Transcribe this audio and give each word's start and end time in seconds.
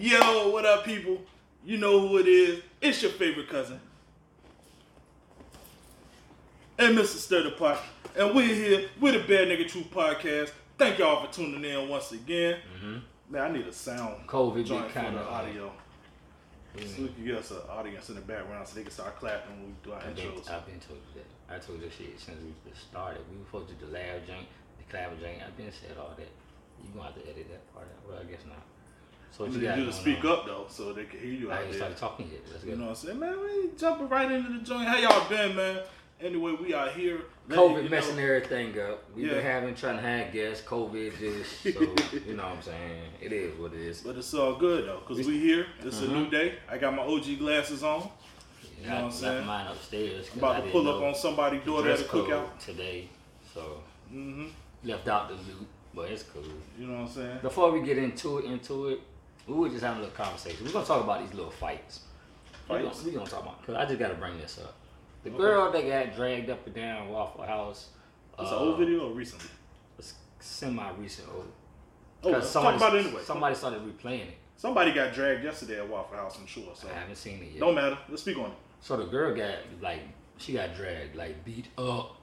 Yo, 0.00 0.50
what 0.50 0.64
up, 0.64 0.84
people? 0.84 1.20
You 1.64 1.76
know 1.76 2.06
who 2.06 2.18
it 2.18 2.28
is. 2.28 2.62
It's 2.80 3.02
your 3.02 3.10
favorite 3.10 3.48
cousin. 3.48 3.80
And 6.78 6.96
Mr. 6.96 7.16
Sturdy 7.16 7.50
Pot. 7.50 7.82
And 8.16 8.32
we're 8.32 8.46
here 8.46 8.88
with 9.00 9.14
the 9.14 9.20
Bad 9.26 9.48
Nigga 9.48 9.66
Truth 9.66 9.90
Podcast. 9.90 10.52
Thank 10.78 11.00
y'all 11.00 11.26
for 11.26 11.32
tuning 11.32 11.64
in 11.64 11.88
once 11.88 12.12
again. 12.12 12.58
Mm-hmm. 12.76 12.98
Man, 13.28 13.42
I 13.42 13.50
need 13.50 13.66
a 13.66 13.72
sound 13.72 14.24
COVID 14.28 14.64
joint 14.66 14.94
kind 14.94 15.16
of 15.16 15.26
uh, 15.26 15.30
audio. 15.30 15.72
So 16.76 17.02
we 17.02 17.08
can 17.08 17.24
get 17.24 17.34
us 17.34 17.50
an 17.50 17.56
audience 17.68 18.08
in 18.08 18.14
the 18.14 18.20
background 18.20 18.68
so 18.68 18.76
they 18.76 18.82
can 18.82 18.92
start 18.92 19.18
clapping 19.18 19.50
when 19.56 19.66
we 19.66 19.74
do 19.82 19.94
our 19.94 19.98
I've 19.98 20.14
been, 20.14 20.26
intros. 20.26 20.48
I've 20.48 20.64
been 20.64 20.78
told 20.78 21.00
you 21.12 21.22
that. 21.22 21.56
I 21.56 21.58
told 21.58 21.82
you 21.82 21.90
shit 21.90 22.20
since 22.20 22.38
we 22.40 22.54
started. 22.72 23.22
We 23.32 23.38
were 23.38 23.44
supposed 23.46 23.70
to 23.70 23.74
do 23.74 23.86
the 23.86 23.98
laugh 23.98 24.22
jank, 24.30 24.46
the 24.78 24.84
clap 24.90 25.10
jank. 25.18 25.44
I've 25.44 25.56
been 25.56 25.72
said 25.72 25.98
all 25.98 26.14
that. 26.16 26.30
You 26.84 26.90
gonna 26.94 27.10
have 27.10 27.16
to 27.16 27.28
edit 27.28 27.50
that 27.50 27.74
part 27.74 27.88
out. 27.90 28.08
Well, 28.08 28.20
I 28.22 28.30
guess 28.30 28.46
not. 28.46 28.62
So 29.36 29.44
what 29.44 29.52
You 29.52 29.60
you 29.60 29.74
you 29.74 29.84
to 29.86 29.92
speak 29.92 30.24
on? 30.24 30.30
up 30.32 30.46
though, 30.46 30.66
so 30.68 30.92
they 30.92 31.04
can 31.04 31.20
hear 31.20 31.30
you 31.32 31.50
I 31.50 31.60
ain't 31.60 31.70
there. 31.70 31.78
started 31.78 31.96
talking 31.98 32.28
yet. 32.32 32.40
That's 32.50 32.64
You 32.64 32.76
know 32.76 32.84
what 32.86 32.90
I'm 32.90 32.96
saying, 32.96 33.18
man? 33.20 33.36
We 33.40 33.70
jumping 33.78 34.08
right 34.08 34.30
into 34.30 34.52
the 34.52 34.64
joint. 34.64 34.88
How 34.88 34.96
y'all 34.96 35.28
been, 35.28 35.54
man? 35.56 35.80
Anyway, 36.20 36.56
we 36.60 36.74
are 36.74 36.88
here. 36.90 37.20
COVID 37.48 37.76
you 37.76 37.82
know- 37.84 37.88
messing 37.90 38.18
everything 38.18 38.76
up. 38.80 39.04
We've 39.14 39.26
Yeah. 39.28 39.34
been 39.34 39.44
having 39.44 39.74
trying 39.76 39.96
to 39.96 40.02
have 40.02 40.32
guests. 40.32 40.66
COVID 40.66 41.16
just 41.18 41.62
so 41.62 41.68
you 42.26 42.34
know 42.34 42.42
what 42.42 42.56
I'm 42.56 42.62
saying. 42.62 43.02
It 43.20 43.32
is 43.32 43.56
what 43.58 43.72
it 43.72 43.80
is. 43.80 44.00
But 44.00 44.16
it's 44.16 44.34
all 44.34 44.54
good 44.56 44.86
though, 44.86 45.00
cause 45.06 45.18
we 45.18 45.38
here. 45.38 45.66
It's 45.84 46.00
a 46.02 46.06
Mhm. 46.06 46.12
new 46.12 46.30
day. 46.30 46.54
I 46.68 46.76
got 46.78 46.94
my 46.94 47.02
OG 47.02 47.36
glasses 47.36 47.84
on. 47.84 48.10
You 48.82 48.88
know 48.88 48.94
what 48.94 49.04
I'm 49.04 49.10
saying? 49.12 49.46
mine 49.46 49.66
upstairs. 49.68 50.28
I'm 50.32 50.38
about 50.38 50.56
I 50.56 50.60
to 50.62 50.70
pull 50.70 50.88
up 50.88 51.02
on 51.02 51.14
somebody's 51.14 51.64
door 51.64 51.86
at 51.86 52.00
a 52.00 52.02
cookout. 52.04 52.58
today. 52.64 53.08
So 53.54 53.82
mm-hmm. 54.12 54.46
left 54.84 55.06
out 55.08 55.28
the 55.28 55.34
loot, 55.34 55.66
but 55.94 56.10
it's 56.10 56.22
cool. 56.24 56.42
You 56.78 56.86
know 56.86 56.94
what 57.00 57.08
I'm 57.08 57.14
saying? 57.14 57.38
Before 57.42 57.70
we 57.72 57.80
get 57.82 57.98
into 57.98 58.38
it, 58.38 58.44
into 58.44 58.88
it, 58.88 59.00
we 59.48 59.54
were 59.54 59.68
just 59.68 59.82
having 59.82 59.98
a 59.98 60.02
little 60.06 60.16
conversation. 60.16 60.64
We're 60.64 60.72
gonna 60.72 60.86
talk 60.86 61.02
about 61.02 61.24
these 61.24 61.34
little 61.34 61.50
fights. 61.50 62.00
We're 62.68 62.82
gonna, 62.82 62.94
we 63.04 63.10
gonna 63.12 63.26
talk 63.26 63.42
about 63.42 63.60
because 63.60 63.76
I 63.76 63.84
just 63.86 63.98
gotta 63.98 64.14
bring 64.14 64.38
this 64.38 64.58
up. 64.62 64.74
The 65.24 65.30
Okay. 65.30 65.38
girl 65.38 65.72
that 65.72 65.88
got 65.88 66.14
dragged 66.16 66.50
up 66.50 66.64
and 66.66 66.74
down 66.74 67.08
Waffle 67.08 67.44
House. 67.44 67.88
It's 68.38 68.52
uh, 68.52 68.56
an 68.56 68.62
old 68.62 68.78
video 68.78 69.08
or 69.08 69.12
recently? 69.12 69.48
It's 69.98 70.14
semi 70.38 70.90
recent 70.98 71.28
old. 71.34 71.50
Oh, 72.22 72.30
let's 72.30 72.52
talk 72.52 72.76
about 72.76 72.94
it 72.96 73.06
anyway. 73.06 73.22
Somebody 73.24 73.54
started 73.54 73.80
replaying 73.82 74.28
it. 74.28 74.38
Somebody 74.56 74.92
got 74.92 75.14
dragged 75.14 75.44
yesterday 75.44 75.78
at 75.78 75.88
Waffle 75.88 76.16
House, 76.16 76.36
I'm 76.38 76.46
sure. 76.46 76.72
So 76.74 76.88
I 76.88 76.98
haven't 76.98 77.16
seen 77.16 77.42
it 77.42 77.52
yet. 77.52 77.60
don't 77.60 77.74
matter. 77.74 77.96
Let's 78.08 78.22
speak 78.22 78.38
on 78.38 78.46
it. 78.50 78.56
So 78.80 78.96
the 78.96 79.04
girl 79.06 79.34
got 79.34 79.56
like 79.80 80.02
she 80.36 80.52
got 80.52 80.74
dragged, 80.76 81.16
like 81.16 81.44
beat 81.44 81.68
up, 81.78 82.16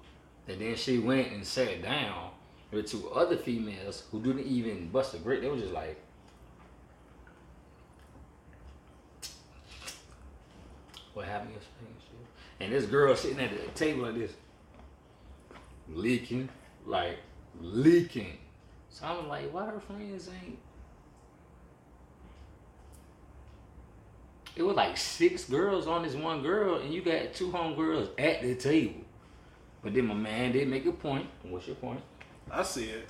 and 0.48 0.60
then 0.62 0.76
she 0.76 1.00
went 1.00 1.32
and 1.32 1.46
sat 1.46 1.82
down 1.82 2.30
with 2.72 2.88
two 2.90 3.10
other 3.10 3.36
females 3.38 4.04
who 4.12 4.22
didn't 4.22 4.46
even 4.46 4.90
bust 4.90 5.14
a 5.16 5.18
grape. 5.18 5.42
They 5.42 5.50
were 5.50 5.58
just 5.58 5.74
like, 5.74 6.00
"What 11.16 11.26
happened 11.26 11.56
yesterday?" 11.56 11.96
and 12.60 12.72
this 12.72 12.86
girl 12.86 13.16
sitting 13.16 13.40
at 13.40 13.52
the 13.52 13.72
table 13.72 14.04
like 14.04 14.16
this, 14.16 14.32
leaking, 15.90 16.50
like 16.86 17.18
leaking. 17.60 18.38
So 18.90 19.06
I'm 19.06 19.28
like, 19.28 19.52
why 19.54 19.66
her 19.66 19.80
friends 19.80 20.30
ain't? 20.30 20.58
It 24.56 24.64
was 24.64 24.78
like 24.78 24.96
six 24.96 25.44
girls 25.46 25.86
on 25.86 26.04
this 26.04 26.14
one 26.14 26.42
girl, 26.42 26.76
and 26.78 26.94
you 26.94 27.02
got 27.02 27.34
two 27.34 27.52
homegirls 27.52 28.10
at 28.18 28.42
the 28.42 28.56
table. 28.56 29.02
But 29.84 29.94
then 29.94 30.06
my 30.06 30.14
man 30.14 30.54
did 30.54 30.70
make 30.70 30.86
a 30.86 30.94
point. 30.94 31.28
What's 31.44 31.68
your 31.68 31.76
point? 31.76 32.02
I 32.50 32.64
said 32.64 33.04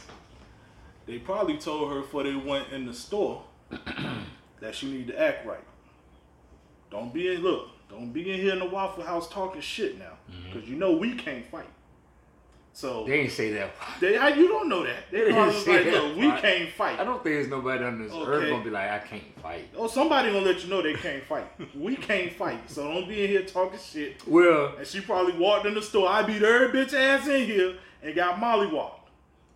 they 1.06 1.19
probably 1.19 1.58
told 1.58 1.92
her 1.92 2.02
before 2.02 2.23
they 2.23 2.36
went 2.36 2.72
in 2.72 2.88
the 2.88 2.94
store 2.94 3.44
that 4.59 4.74
she 4.74 4.91
need 4.91 5.07
to 5.07 5.22
act 5.22 5.46
right. 5.46 5.63
Don't 6.90 7.13
be 7.13 7.31
in 7.31 7.44
look. 7.44 7.75
Don't 7.95 8.11
be 8.11 8.31
in 8.31 8.39
here 8.39 8.53
in 8.53 8.59
the 8.59 8.66
Waffle 8.66 9.03
House 9.03 9.29
talking 9.29 9.61
shit 9.61 9.97
now, 9.97 10.17
mm-hmm. 10.31 10.51
because 10.53 10.69
you 10.69 10.75
know 10.75 10.94
we 10.94 11.16
can't 11.16 11.45
fight. 11.50 11.69
So 12.73 13.06
They 13.06 13.22
ain't 13.22 13.31
say 13.31 13.53
that. 13.53 13.72
they, 14.01 14.17
how 14.17 14.28
you 14.28 14.50
don't 14.50 14.67
know 14.67 14.83
that? 14.83 15.09
They 15.09 15.19
They 15.23 15.31
probably 15.31 15.53
didn't 15.53 15.56
was 15.56 15.66
say 15.66 15.75
like, 15.78 15.94
that 15.94 16.03
look, 16.03 16.17
we 16.17 16.41
can't 16.41 16.69
fight. 16.73 17.00
I 17.00 17.06
don't 17.06 17.23
think 17.23 17.35
there's 17.35 17.47
nobody 17.47 17.85
on 17.85 18.03
this 18.03 18.11
earth 18.13 18.50
gonna 18.50 18.63
be 18.66 18.69
like, 18.69 18.89
I 18.89 19.00
can't 19.00 19.39
fight. 19.41 19.69
Oh, 19.78 19.88
somebody 19.88 20.33
gonna 20.33 20.45
let 20.45 20.61
you 20.61 20.69
know 20.69 20.81
they 20.81 20.94
can't 20.94 21.23
fight. 21.23 21.47
we 21.73 21.95
can't 21.95 22.33
fight, 22.33 22.69
so 22.69 22.83
don't 22.94 23.07
be 23.07 23.23
in 23.23 23.29
here 23.29 23.44
talking 23.44 23.79
shit. 23.79 24.27
Well, 24.27 24.75
And 24.77 24.85
she 24.85 25.00
probably 25.00 25.38
walked 25.38 25.66
in 25.66 25.73
the 25.73 25.81
store. 25.81 26.09
I 26.09 26.23
beat 26.23 26.41
her 26.41 26.69
bitch 26.73 26.94
ass 26.94 27.27
in 27.29 27.45
here 27.45 27.75
and 28.03 28.13
got 28.13 28.41
mollywopped. 28.41 29.00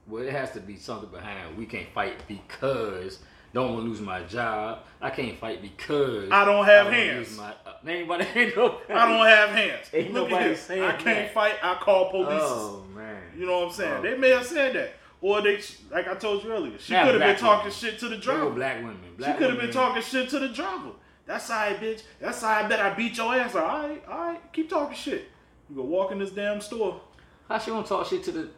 well, 0.07 0.23
it 0.23 0.31
has 0.31 0.51
to 0.51 0.61
be 0.61 0.77
something 0.77 1.09
behind. 1.09 1.57
We 1.57 1.65
can't 1.65 1.89
fight 1.89 2.25
because 2.25 3.19
don't 3.53 3.73
want 3.73 3.85
to 3.85 3.89
lose 3.89 4.01
my 4.01 4.21
job. 4.23 4.79
I 5.01 5.09
can't 5.09 5.37
fight 5.37 5.61
because 5.61 6.29
I 6.31 6.45
don't 6.45 6.65
have 6.65 6.85
wanna 6.87 6.97
hands. 6.97 7.29
lose 7.29 7.37
My, 7.37 7.49
uh, 7.65 7.73
anybody 7.87 8.25
ain't 8.35 8.55
nobody. 8.55 8.93
I 8.93 9.07
don't 9.07 9.25
have 9.27 9.49
hands. 9.49 9.87
Ain't 9.93 10.13
Look 10.13 10.25
at 10.25 10.31
nobody 10.31 10.49
this. 10.49 10.61
saying 10.61 10.83
I 10.83 10.91
can't 10.91 11.03
that. 11.03 11.33
fight. 11.33 11.55
I 11.63 11.75
call 11.75 12.11
police. 12.11 12.27
Oh 12.31 12.85
man. 12.95 13.21
You 13.37 13.45
know 13.45 13.59
what 13.61 13.67
I'm 13.69 13.73
saying? 13.73 13.95
Oh. 13.99 14.01
They 14.01 14.17
may 14.17 14.29
have 14.31 14.45
said 14.45 14.75
that, 14.75 14.93
or 15.21 15.41
they, 15.41 15.59
like 15.91 16.07
I 16.07 16.15
told 16.15 16.43
you 16.43 16.51
earlier, 16.51 16.77
she 16.79 16.93
could 16.93 17.15
have 17.15 17.19
been 17.19 17.35
talking 17.37 17.65
women. 17.65 17.71
shit 17.71 17.99
to 17.99 18.09
the 18.09 18.17
driver. 18.17 18.49
black 18.51 18.77
women. 18.77 18.97
She 19.17 19.23
could 19.33 19.49
have 19.49 19.59
been 19.59 19.71
talking 19.71 20.01
shit 20.03 20.29
to 20.29 20.39
the 20.39 20.49
driver. 20.49 20.91
That's 21.25 21.49
all 21.49 21.57
right, 21.57 21.79
bitch. 21.79 22.01
That's 22.19 22.43
all 22.43 22.49
right. 22.51 22.65
I 22.65 22.67
bet 22.67 22.79
I 22.79 22.93
beat 22.93 23.15
your 23.17 23.33
ass. 23.35 23.53
All 23.55 23.61
right, 23.61 24.03
all 24.09 24.19
right. 24.19 24.53
Keep 24.53 24.69
talking 24.69 24.95
shit. 24.97 25.25
You 25.69 25.75
go 25.75 25.83
walk 25.83 26.11
in 26.11 26.19
this 26.19 26.31
damn 26.31 26.59
store. 26.61 26.99
How 27.47 27.57
she 27.59 27.71
gonna 27.71 27.85
talk 27.85 28.05
shit 28.07 28.23
to 28.25 28.31
the? 28.31 28.49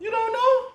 You 0.00 0.10
don't 0.10 0.32
know? 0.32 0.73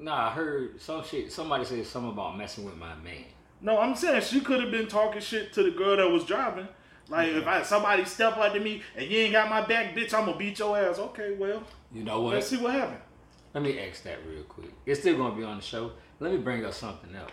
Nah, 0.00 0.28
I 0.28 0.30
heard 0.30 0.80
some 0.80 1.04
shit. 1.04 1.30
Somebody 1.30 1.64
said 1.64 1.86
something 1.86 2.10
about 2.12 2.36
messing 2.38 2.64
with 2.64 2.76
my 2.76 2.94
man. 2.96 3.24
No, 3.60 3.78
I'm 3.78 3.94
saying 3.94 4.22
she 4.22 4.40
could 4.40 4.60
have 4.60 4.70
been 4.70 4.88
talking 4.88 5.20
shit 5.20 5.52
to 5.52 5.62
the 5.62 5.70
girl 5.70 5.96
that 5.98 6.10
was 6.10 6.24
driving. 6.24 6.66
Like 7.08 7.28
if 7.28 7.46
I 7.46 7.62
somebody 7.62 8.04
step 8.04 8.36
up 8.38 8.52
to 8.54 8.60
me 8.60 8.82
and 8.96 9.06
you 9.10 9.18
ain't 9.18 9.32
got 9.32 9.50
my 9.50 9.60
back, 9.66 9.94
bitch, 9.94 10.14
I'm 10.14 10.24
gonna 10.26 10.38
beat 10.38 10.58
your 10.58 10.78
ass. 10.78 10.98
Okay, 10.98 11.34
well, 11.38 11.62
You 11.92 12.04
know 12.04 12.22
what? 12.22 12.34
let's 12.34 12.46
see 12.48 12.56
what 12.56 12.72
happened. 12.72 13.00
Let 13.52 13.62
me 13.64 13.78
ask 13.80 14.02
that 14.04 14.18
real 14.26 14.44
quick. 14.44 14.70
It's 14.86 15.00
still 15.00 15.16
gonna 15.18 15.34
be 15.34 15.42
on 15.42 15.56
the 15.56 15.62
show. 15.62 15.92
Let 16.20 16.32
me 16.32 16.38
bring 16.38 16.64
up 16.64 16.72
something 16.72 17.14
else. 17.14 17.32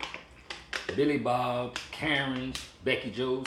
Billy 0.94 1.18
Bob, 1.18 1.78
Karen's, 1.92 2.66
Becky 2.84 3.10
Joe's, 3.10 3.46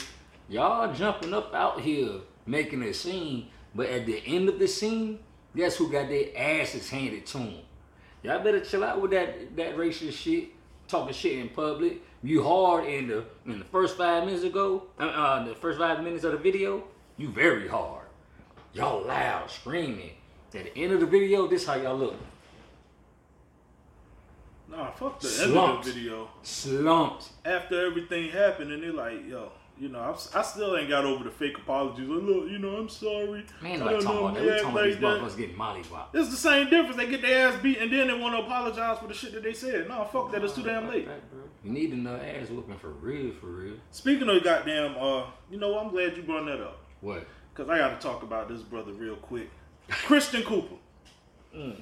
y'all 0.49 0.93
jumping 0.93 1.33
up 1.33 1.53
out 1.53 1.81
here 1.81 2.21
making 2.45 2.81
a 2.83 2.93
scene, 2.93 3.47
but 3.75 3.87
at 3.89 4.05
the 4.05 4.23
end 4.25 4.47
of 4.49 4.57
the 4.57 4.67
scene, 4.67 5.19
guess 5.55 5.75
who 5.75 5.91
got 5.91 6.07
their 6.07 6.27
asses 6.35 6.89
handed 6.89 7.25
to 7.27 7.37
them? 7.39 7.55
Y'all 8.23 8.43
better 8.43 8.59
chill 8.59 8.83
out 8.83 9.01
with 9.01 9.11
that 9.11 9.55
that 9.55 9.75
racist 9.77 10.13
shit, 10.13 10.49
talking 10.87 11.13
shit 11.13 11.39
in 11.39 11.49
public. 11.49 12.01
You 12.23 12.43
hard 12.43 12.85
in 12.85 13.07
the 13.07 13.25
in 13.45 13.59
the 13.59 13.65
first 13.65 13.97
five 13.97 14.25
minutes 14.25 14.43
ago, 14.43 14.83
uh, 14.99 15.03
uh 15.03 15.43
the 15.43 15.55
first 15.55 15.79
five 15.79 16.03
minutes 16.03 16.23
of 16.23 16.33
the 16.33 16.37
video, 16.37 16.83
you 17.17 17.29
very 17.29 17.67
hard. 17.67 18.05
Y'all 18.73 19.05
loud, 19.05 19.49
screaming. 19.49 20.11
At 20.53 20.65
the 20.65 20.77
end 20.77 20.93
of 20.93 20.99
the 20.99 21.05
video, 21.05 21.47
this 21.47 21.65
how 21.65 21.75
y'all 21.75 21.97
look. 21.97 22.15
Nah, 24.69 24.91
fuck 24.91 25.19
the 25.19 25.27
Slumped. 25.27 25.57
end 25.57 25.67
of 25.79 25.85
the 25.85 25.91
video. 25.91 26.29
slumped. 26.43 27.29
After 27.43 27.85
everything 27.87 28.29
happened, 28.29 28.71
and 28.71 28.83
they're 28.83 28.93
like, 28.93 29.27
yo, 29.27 29.51
you 29.81 29.89
know, 29.89 29.99
I'm, 29.99 30.15
I 30.35 30.43
still 30.43 30.77
ain't 30.77 30.87
got 30.89 31.05
over 31.05 31.23
the 31.23 31.31
fake 31.31 31.57
apologies. 31.57 32.07
Like, 32.07 32.21
look, 32.23 32.47
you 32.49 32.59
know, 32.59 32.75
I'm 32.77 32.87
sorry. 32.87 33.43
Man, 33.63 33.81
I 33.81 33.85
like 33.85 33.93
don't 33.95 34.03
talking 34.03 34.15
know 34.15 34.25
about 34.27 34.33
that. 34.35 34.41
me 34.41 34.45
We 34.45 34.51
act 34.53 34.61
talking 34.61 34.77
about 34.77 34.83
these 34.85 34.93
like 34.93 35.01
that. 35.01 35.21
motherfuckers 35.23 35.37
getting 35.37 35.55
mollywopped. 35.55 36.05
It's 36.13 36.29
the 36.29 36.35
same 36.37 36.69
difference. 36.69 36.97
They 36.97 37.07
get 37.09 37.21
their 37.23 37.47
ass 37.47 37.59
beat 37.63 37.77
and 37.79 37.91
then 37.91 38.07
they 38.07 38.13
want 38.13 38.35
to 38.37 38.43
apologize 38.43 38.99
for 38.99 39.07
the 39.07 39.13
shit 39.15 39.33
that 39.33 39.41
they 39.41 39.53
said. 39.53 39.87
No, 39.89 40.03
fuck 40.05 40.31
that. 40.33 40.43
It's 40.43 40.53
too 40.53 40.61
damn 40.61 40.87
late. 40.87 41.07
You 41.63 41.71
need 41.71 41.93
another 41.93 42.23
ass 42.23 42.49
whooping 42.49 42.77
for 42.77 42.89
real, 42.89 43.31
for 43.33 43.47
real. 43.47 43.73
Speaking 43.89 44.29
of 44.29 44.43
goddamn, 44.43 44.95
uh, 44.99 45.25
you 45.49 45.57
know, 45.59 45.69
what? 45.71 45.83
I'm 45.85 45.91
glad 45.91 46.15
you 46.15 46.21
brought 46.23 46.45
that 46.45 46.61
up 46.61 46.77
What? 47.01 47.25
because 47.51 47.69
I 47.69 47.79
got 47.79 47.99
to 47.99 48.07
talk 48.07 48.21
about 48.21 48.49
this 48.49 48.61
brother 48.61 48.91
real 48.93 49.15
quick. 49.15 49.49
Christian 49.89 50.43
Cooper, 50.43 50.75
Mm, 51.55 51.75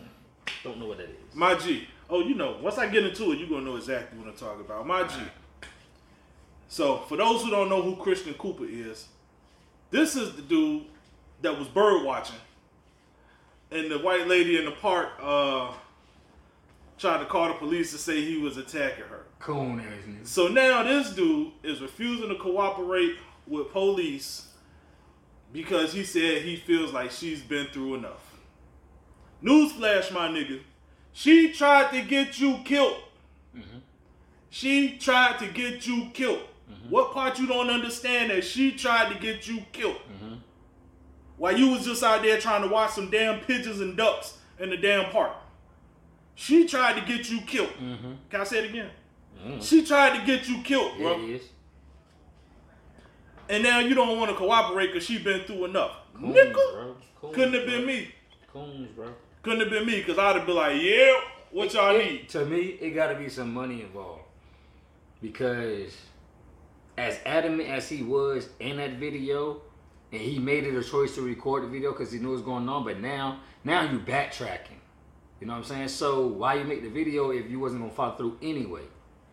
Don't 0.64 0.80
know 0.80 0.88
what 0.88 0.98
that 1.00 1.10
is. 1.10 1.36
my 1.36 1.54
G. 1.56 1.88
Oh, 2.10 2.22
you 2.22 2.34
know, 2.34 2.58
once 2.62 2.78
I 2.80 2.88
get 2.88 3.06
into 3.06 3.32
it, 3.34 3.38
you're 3.40 3.50
gonna 3.50 3.62
know 3.66 3.76
exactly 3.76 4.18
what 4.18 4.28
I'm 4.28 4.34
talking 4.36 4.62
about. 4.62 4.88
My 4.88 5.04
G. 5.04 5.16
So, 6.70 7.00
for 7.10 7.18
those 7.18 7.42
who 7.42 7.50
don't 7.50 7.68
know 7.68 7.82
who 7.82 7.96
Christian 7.96 8.36
Cooper 8.36 8.66
is, 8.66 9.08
this 9.90 10.16
is 10.16 10.36
the 10.36 10.44
dude 10.44 10.84
that 11.42 11.58
was 11.58 11.68
bird 11.68 12.06
watching, 12.06 12.38
and 13.72 13.90
the 13.90 13.98
white 13.98 14.28
lady 14.28 14.56
in 14.56 14.66
the 14.66 14.72
park 14.72 15.10
uh, 15.20 15.74
tried 17.00 17.18
to 17.20 17.26
call 17.26 17.48
the 17.48 17.56
police 17.56 17.92
to 17.92 17.98
say 17.98 18.24
he 18.24 18.38
was 18.38 18.58
attacking 18.58 19.06
her. 19.06 19.26
Coon 19.40 19.80
ass 19.80 19.86
nigga. 20.08 20.28
So 20.28 20.48
now 20.48 20.84
this 20.84 21.10
dude 21.10 21.54
is 21.64 21.82
refusing 21.82 22.30
to 22.30 22.36
cooperate 22.36 23.16
with 23.48 23.72
police 23.72 24.50
because 25.52 25.92
he 25.92 26.04
said 26.04 26.44
he 26.44 26.56
feels 26.56 26.94
like 26.94 27.10
she's 27.10 27.42
been 27.42 27.66
through 27.68 27.96
enough. 27.96 28.38
Newsflash, 29.44 30.12
my 30.14 30.28
nigga. 30.28 30.60
She 31.14 31.52
tried 31.52 31.92
to 31.94 32.02
get 32.04 32.40
you 32.40 32.60
killed. 32.64 32.98
She 34.52 34.98
tried 34.98 35.40
to 35.40 35.48
get 35.48 35.88
you 35.88 36.10
killed. 36.14 36.44
Mm-hmm. 36.72 36.90
What 36.90 37.14
part 37.14 37.40
you 37.40 37.48
don't 37.48 37.70
understand 37.70 38.32
that 38.32 38.44
she 38.44 38.72
tried 38.72 39.14
to 39.14 39.20
get 39.20 39.48
you 39.48 39.62
killed? 39.72 39.96
Mm-hmm. 39.96 40.36
While 41.38 41.58
you 41.58 41.70
was 41.72 41.86
just 41.86 42.04
out 42.04 42.22
there 42.22 42.40
trying 42.40 42.62
to 42.64 42.68
watch 42.68 42.92
some 42.92 43.10
damn 43.10 43.40
pigeons 43.42 43.80
and 43.80 43.96
ducks 43.96 44.38
in 44.60 44.70
the 44.70 44.78
damn 44.78 45.10
park. 45.12 45.32
She 46.36 46.68
tried 46.68 47.00
to 47.00 47.06
get 47.06 47.30
you 47.30 47.42
killed. 47.42 47.70
Mm-hmm. 47.82 48.12
Can 48.30 48.42
I 48.42 48.44
say 48.44 48.60
it 48.60 48.70
again? 48.70 48.90
Mm. 49.46 49.62
She 49.64 49.86
tried 49.86 50.20
to 50.20 50.26
get 50.26 50.48
you 50.48 50.62
killed, 50.62 50.98
bro. 50.98 51.18
it. 51.20 51.44
And 53.50 53.64
now 53.64 53.80
you 53.80 53.96
don't 53.96 54.18
want 54.18 54.30
to 54.32 54.38
cooperate 54.38 54.88
because 54.88 55.04
she 55.04 55.18
been 55.18 55.42
through 55.42 55.66
enough. 55.66 55.92
Coons, 56.14 56.34
bro. 56.34 56.96
Coons, 57.20 57.36
couldn't 57.36 57.54
have 57.54 57.66
bro. 57.66 57.78
been 57.78 57.86
me. 57.86 58.08
Coons, 58.52 58.90
bro. 58.96 59.08
Couldn't 59.42 59.62
have 59.62 59.70
been 59.70 59.86
me 59.86 60.00
because 60.00 60.20
I'd 60.20 60.36
have 60.36 60.46
been 60.46 60.56
like, 60.56 60.82
yeah, 60.82 61.14
what 61.52 61.74
y'all 61.74 61.96
It- 61.96 62.06
need? 62.06 62.30
To 62.30 62.46
me, 62.46 62.60
it 62.82 62.92
got 62.92 63.08
to 63.08 63.16
be 63.16 63.30
some 63.30 63.54
money 63.54 63.82
involved 63.82 64.24
because 65.22 65.96
as 67.00 67.18
adamant 67.26 67.70
as 67.70 67.88
he 67.88 68.04
was 68.04 68.50
in 68.60 68.78
that 68.78 68.94
video, 68.94 69.62
and 70.12 70.22
he 70.22 70.38
made 70.38 70.66
it 70.66 70.76
a 70.76 70.84
choice 70.84 71.16
to 71.16 71.22
record 71.22 71.64
the 71.64 71.68
video 71.68 71.92
because 71.94 72.12
he 72.12 72.20
knew 72.20 72.32
what's 72.32 72.42
going 72.44 72.68
on. 72.68 72.84
But 72.84 73.00
now, 73.00 73.40
now 73.64 73.90
you 73.90 74.00
backtracking. 74.00 74.78
You 75.40 75.48
know 75.48 75.54
what 75.54 75.60
I'm 75.60 75.64
saying? 75.66 75.88
So 75.88 76.28
why 76.28 76.56
you 76.56 76.66
make 76.66 76.84
the 76.84 76.90
video 76.90 77.32
if 77.32 77.50
you 77.50 77.60
wasn't 77.60 77.82
gonna 77.84 77.94
follow 77.94 78.16
through 78.18 78.38
anyway? 78.42 78.82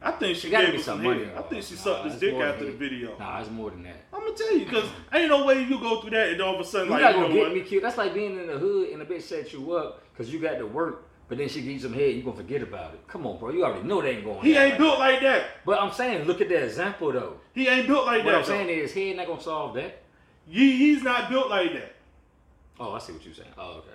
I 0.00 0.12
think 0.12 0.36
she 0.36 0.46
It 0.46 0.50
gotta 0.52 0.66
gave 0.66 0.72
be 0.74 0.78
him 0.78 0.84
some 0.84 0.98
some 0.98 1.04
money. 1.04 1.24
money. 1.24 1.36
I 1.36 1.42
think 1.42 1.64
she 1.64 1.74
Nah, 1.74 1.80
sucked 1.80 2.04
his 2.04 2.20
dick 2.20 2.34
after 2.34 2.66
the 2.66 2.70
video. 2.70 3.18
Nah, 3.18 3.40
it's 3.40 3.50
more 3.50 3.70
than 3.70 3.82
that. 3.82 4.04
I'm 4.12 4.20
gonna 4.20 4.34
tell 4.36 4.52
you 4.56 4.64
because 4.66 4.84
ain't 5.12 5.28
no 5.28 5.44
way 5.44 5.62
you 5.64 5.80
go 5.80 6.00
through 6.00 6.10
that 6.10 6.28
and 6.28 6.40
all 6.42 6.54
of 6.54 6.60
a 6.60 6.64
sudden 6.64 6.86
You 6.86 6.92
like 6.92 7.00
not 7.02 7.14
you 7.14 7.16
gonna 7.22 7.28
know 7.30 7.34
get 7.34 7.42
what? 7.48 7.54
me 7.54 7.60
killed. 7.62 7.82
That's 7.82 7.96
like 7.96 8.14
being 8.14 8.38
in 8.38 8.46
the 8.46 8.58
hood 8.58 8.90
and 8.90 9.02
a 9.02 9.04
bitch 9.04 9.22
set 9.22 9.52
you 9.52 9.72
up 9.72 10.02
because 10.12 10.32
you 10.32 10.38
got 10.38 10.58
to 10.58 10.66
work, 10.66 11.05
but 11.28 11.38
then 11.38 11.48
she 11.48 11.60
gives 11.60 11.74
you 11.74 11.78
some 11.80 11.92
head, 11.92 12.14
you 12.14 12.22
gonna 12.22 12.36
forget 12.36 12.62
about 12.62 12.94
it. 12.94 13.06
Come 13.08 13.26
on, 13.26 13.38
bro. 13.38 13.50
You 13.50 13.64
already 13.64 13.86
know 13.86 14.00
they 14.00 14.10
ain't 14.16 14.24
going. 14.24 14.40
He 14.42 14.56
ain't 14.56 14.78
built 14.78 14.98
like 14.98 15.20
that. 15.22 15.46
But 15.64 15.80
I'm 15.80 15.92
saying, 15.92 16.26
look 16.26 16.40
at 16.40 16.48
that 16.48 16.64
example 16.64 17.12
though. 17.12 17.36
He 17.52 17.66
ain't 17.68 17.86
built 17.86 18.06
like 18.06 18.24
What 18.24 18.32
that. 18.32 18.38
I'm 18.40 18.44
saying 18.44 18.66
though. 18.68 18.72
is, 18.72 18.92
he 18.92 19.08
ain't 19.08 19.16
not 19.16 19.26
gonna 19.26 19.40
solve 19.42 19.74
that. 19.74 20.02
He, 20.48 20.76
he's 20.76 21.02
not 21.02 21.28
built 21.28 21.50
like 21.50 21.72
that. 21.72 21.94
Oh, 22.78 22.92
I 22.92 22.98
see 22.98 23.12
what 23.12 23.24
you're 23.24 23.34
saying. 23.34 23.48
Oh, 23.58 23.78
okay. 23.78 23.88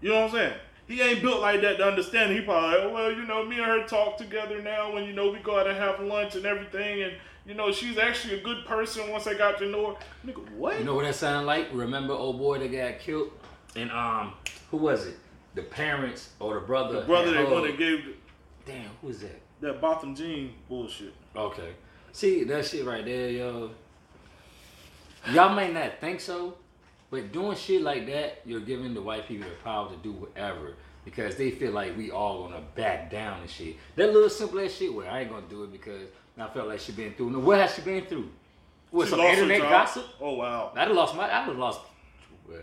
You 0.00 0.10
know 0.10 0.20
what 0.22 0.24
I'm 0.26 0.30
saying? 0.36 0.54
He 0.86 1.00
ain't 1.00 1.20
built 1.20 1.40
like 1.40 1.62
that 1.62 1.78
to 1.78 1.84
understand. 1.84 2.32
He 2.32 2.42
probably 2.42 2.78
like, 2.84 2.92
well, 2.94 3.10
you 3.10 3.24
know, 3.24 3.44
me 3.44 3.56
and 3.56 3.64
her 3.64 3.84
talk 3.86 4.16
together 4.18 4.62
now 4.62 4.94
when 4.94 5.04
you 5.04 5.12
know 5.12 5.32
we 5.32 5.38
go 5.40 5.58
out 5.58 5.66
and 5.66 5.76
have 5.76 5.98
lunch 6.00 6.36
and 6.36 6.46
everything, 6.46 7.02
and 7.02 7.12
you 7.44 7.54
know 7.54 7.72
she's 7.72 7.98
actually 7.98 8.38
a 8.38 8.42
good 8.42 8.64
person 8.66 9.10
once 9.10 9.26
I 9.26 9.34
got 9.34 9.58
to 9.58 9.66
know 9.66 9.94
her. 9.94 9.96
Nigga, 10.24 10.48
what? 10.52 10.78
You 10.78 10.84
know 10.84 10.94
what 10.94 11.04
that 11.04 11.16
sounded 11.16 11.46
like? 11.46 11.68
Remember 11.72 12.12
old 12.12 12.38
boy 12.38 12.58
that 12.60 12.70
got 12.70 13.00
killed? 13.00 13.30
And 13.74 13.90
um, 13.90 14.34
who 14.70 14.76
was 14.76 15.06
it? 15.06 15.16
The 15.56 15.62
parents 15.62 16.30
or 16.38 16.54
the 16.54 16.60
brother? 16.60 17.00
the 17.00 17.06
brother 17.06 17.32
that 17.32 17.50
one 17.50 17.62
that 17.64 17.76
gave 17.76 18.04
the, 18.04 18.14
Damn, 18.64 18.90
who 19.02 19.08
is 19.08 19.20
that? 19.20 19.40
that 19.60 19.80
Botham 19.80 20.14
Jean 20.14 20.52
bullshit. 20.68 21.14
Okay. 21.34 21.72
See 22.12 22.44
that 22.44 22.64
shit 22.66 22.84
right 22.84 23.04
there, 23.04 23.30
yo. 23.30 23.70
Y'all 25.32 25.54
may 25.54 25.72
not 25.72 25.98
think 26.00 26.20
so, 26.20 26.56
but 27.10 27.32
doing 27.32 27.56
shit 27.56 27.82
like 27.82 28.06
that, 28.06 28.42
you're 28.44 28.60
giving 28.60 28.94
the 28.94 29.02
white 29.02 29.26
people 29.26 29.48
the 29.48 29.56
power 29.64 29.88
to 29.90 29.96
do 29.96 30.12
whatever 30.12 30.74
because 31.04 31.36
they 31.36 31.50
feel 31.50 31.72
like 31.72 31.96
we 31.96 32.10
all 32.10 32.44
gonna 32.44 32.62
back 32.74 33.10
down 33.10 33.40
and 33.40 33.50
shit. 33.50 33.76
That 33.96 34.12
little 34.12 34.28
simple 34.28 34.60
ass 34.60 34.72
shit 34.72 34.92
where 34.92 35.10
I 35.10 35.20
ain't 35.22 35.30
gonna 35.30 35.46
do 35.48 35.64
it 35.64 35.72
because 35.72 36.08
I 36.38 36.48
felt 36.48 36.68
like 36.68 36.80
she 36.80 36.92
been 36.92 37.14
through. 37.14 37.30
No, 37.30 37.38
what 37.38 37.58
has 37.58 37.74
she 37.74 37.80
been 37.82 38.04
through? 38.04 38.28
With 38.92 39.08
She 39.08 39.10
some 39.12 39.20
internet 39.20 39.60
gossip? 39.62 40.04
Oh 40.20 40.34
wow. 40.34 40.72
I'd 40.76 40.88
have 40.88 40.96
lost 40.96 41.16
my. 41.16 41.24
I'd 41.24 41.44
have 41.44 41.56
lost. 41.56 41.80
Well, 42.48 42.58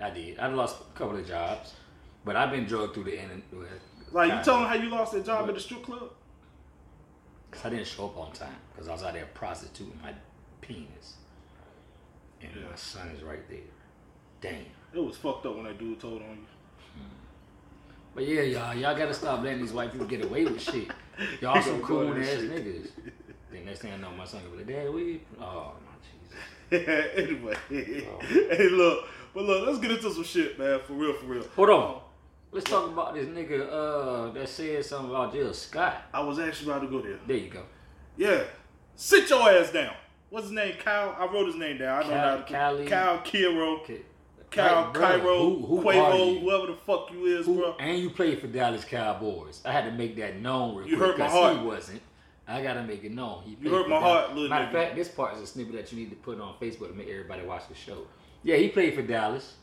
I 0.00 0.10
did. 0.10 0.38
I'd 0.38 0.54
lost 0.54 0.76
a 0.80 0.98
couple 0.98 1.16
of 1.16 1.26
jobs, 1.26 1.74
but 2.28 2.36
I've 2.36 2.50
been 2.50 2.66
drugged 2.66 2.92
through 2.92 3.04
the 3.04 3.14
internet. 3.22 3.42
Well, 3.50 3.62
uh, 3.62 3.66
Like 4.12 4.26
you 4.26 4.30
kinda. 4.32 4.44
telling 4.44 4.64
how 4.66 4.74
you 4.74 4.90
lost 4.90 5.14
your 5.14 5.22
job 5.22 5.48
at 5.48 5.54
the 5.54 5.60
strip 5.60 5.82
club. 5.82 6.10
Cause 7.50 7.64
I 7.64 7.70
didn't 7.70 7.86
show 7.86 8.04
up 8.04 8.18
on 8.18 8.32
time 8.32 8.54
because 8.70 8.86
I 8.88 8.92
was 8.92 9.02
out 9.02 9.14
there 9.14 9.24
prostituting 9.32 9.98
my 10.02 10.12
penis. 10.60 11.14
And 12.42 12.50
Yeah. 12.54 12.68
my 12.68 12.76
son 12.76 13.08
is 13.16 13.22
right 13.22 13.48
there. 13.48 13.60
Damn. 14.42 14.66
It 14.92 15.02
was 15.02 15.16
fucked 15.16 15.46
up 15.46 15.54
when 15.56 15.64
that 15.64 15.78
dude 15.78 15.98
told 15.98 16.20
on 16.20 16.28
you. 16.28 16.46
Hmm. 16.94 17.08
But 18.14 18.26
yeah, 18.28 18.42
y'all, 18.42 18.74
y'all 18.74 18.94
gotta 18.96 19.14
stop 19.14 19.42
letting 19.42 19.62
these 19.62 19.72
white 19.72 19.90
people 19.90 20.06
get 20.06 20.22
away 20.24 20.44
with 20.44 20.60
shit. 20.60 20.88
Y'all 21.40 21.60
some 21.62 21.80
cool 21.82 22.12
ass 22.14 22.26
shit. 22.26 22.50
niggas. 22.50 22.90
Then 23.50 23.64
next 23.64 23.80
thing 23.80 23.92
I 23.92 23.96
know, 23.96 24.10
my 24.10 24.24
son 24.26 24.42
gonna 24.44 24.62
be 24.62 24.72
like, 24.74 24.84
Dad, 24.84 24.92
we. 24.94 25.20
Oh 25.40 25.72
my 25.86 26.76
Jesus. 26.76 27.08
anyway, 27.16 27.54
Oh. 27.70 28.18
hey, 28.20 28.68
look, 28.68 29.04
but 29.34 29.44
look, 29.44 29.66
let's 29.66 29.78
get 29.80 29.90
into 29.92 30.12
some 30.12 30.22
shit, 30.22 30.58
man. 30.58 30.80
For 30.86 30.92
real, 30.92 31.14
for 31.14 31.24
real. 31.26 31.44
Hold 31.56 31.70
on. 31.70 31.94
Um, 31.94 32.00
Let's 32.50 32.68
talk 32.68 32.88
about 32.90 33.14
this 33.14 33.26
nigga 33.26 33.68
uh 33.70 34.32
that 34.32 34.48
said 34.48 34.84
something 34.84 35.10
about 35.10 35.32
Jill 35.32 35.52
Scott. 35.52 36.02
I 36.12 36.20
was 36.20 36.38
actually 36.38 36.70
about 36.70 36.80
to 36.82 36.88
go 36.88 37.00
there. 37.02 37.18
There 37.26 37.36
you 37.36 37.50
go. 37.50 37.62
Yeah, 38.16 38.44
sit 38.96 39.28
your 39.28 39.48
ass 39.50 39.70
down. 39.70 39.94
What's 40.30 40.46
his 40.46 40.52
name? 40.54 40.74
Kyle. 40.78 41.14
I 41.18 41.26
wrote 41.26 41.46
his 41.46 41.56
name 41.56 41.78
down. 41.78 42.02
I 42.04 42.06
know 42.06 42.42
Cal- 42.46 42.70
how 42.70 42.76
to 42.76 42.84
Kyle 42.86 43.18
Kiro. 43.18 43.80
Okay. 43.80 44.00
Kyle 44.50 44.84
Like, 44.86 44.94
Cairo, 44.94 45.50
who- 45.50 45.66
who 45.66 45.82
Quavo, 45.82 46.32
you? 46.34 46.40
whoever 46.40 46.66
the 46.68 46.74
fuck 46.74 47.12
you 47.12 47.26
is, 47.26 47.44
Who, 47.44 47.56
bro. 47.56 47.76
and 47.78 47.98
you 47.98 48.08
played 48.08 48.40
for 48.40 48.46
Dallas 48.46 48.82
Cowboys. 48.82 49.60
I 49.62 49.72
had 49.72 49.84
to 49.84 49.90
make 49.92 50.16
that 50.16 50.40
known 50.40 50.74
real 50.74 50.88
You 50.88 50.96
quick 50.96 51.10
hurt 51.10 51.18
my 51.18 51.26
'cause 51.26 51.34
heart. 51.34 51.58
He 51.58 51.66
wasn't. 51.66 52.00
I 52.46 52.62
gotta 52.62 52.82
make 52.82 53.04
it 53.04 53.12
known. 53.12 53.42
He 53.44 53.56
played 53.56 53.70
hurt 53.74 53.88
my 53.90 54.00
Dallas. 54.00 54.24
heart, 54.24 54.34
little 54.34 54.48
Matter 54.48 54.64
of 54.64 54.72
fact, 54.72 54.96
this 54.96 55.08
part 55.08 55.34
is 55.36 55.42
a 55.42 55.46
snippet 55.46 55.74
that 55.74 55.92
you 55.92 55.98
need 55.98 56.08
to 56.08 56.16
put 56.16 56.40
on 56.40 56.54
Facebook 56.58 56.88
to 56.88 56.94
make 56.94 57.08
everybody 57.08 57.42
watch 57.44 57.68
the 57.68 57.74
show. 57.74 58.06
Yeah, 58.42 58.56
he 58.56 58.68
played 58.68 58.94
for 58.94 59.02
Dallas. 59.02 59.54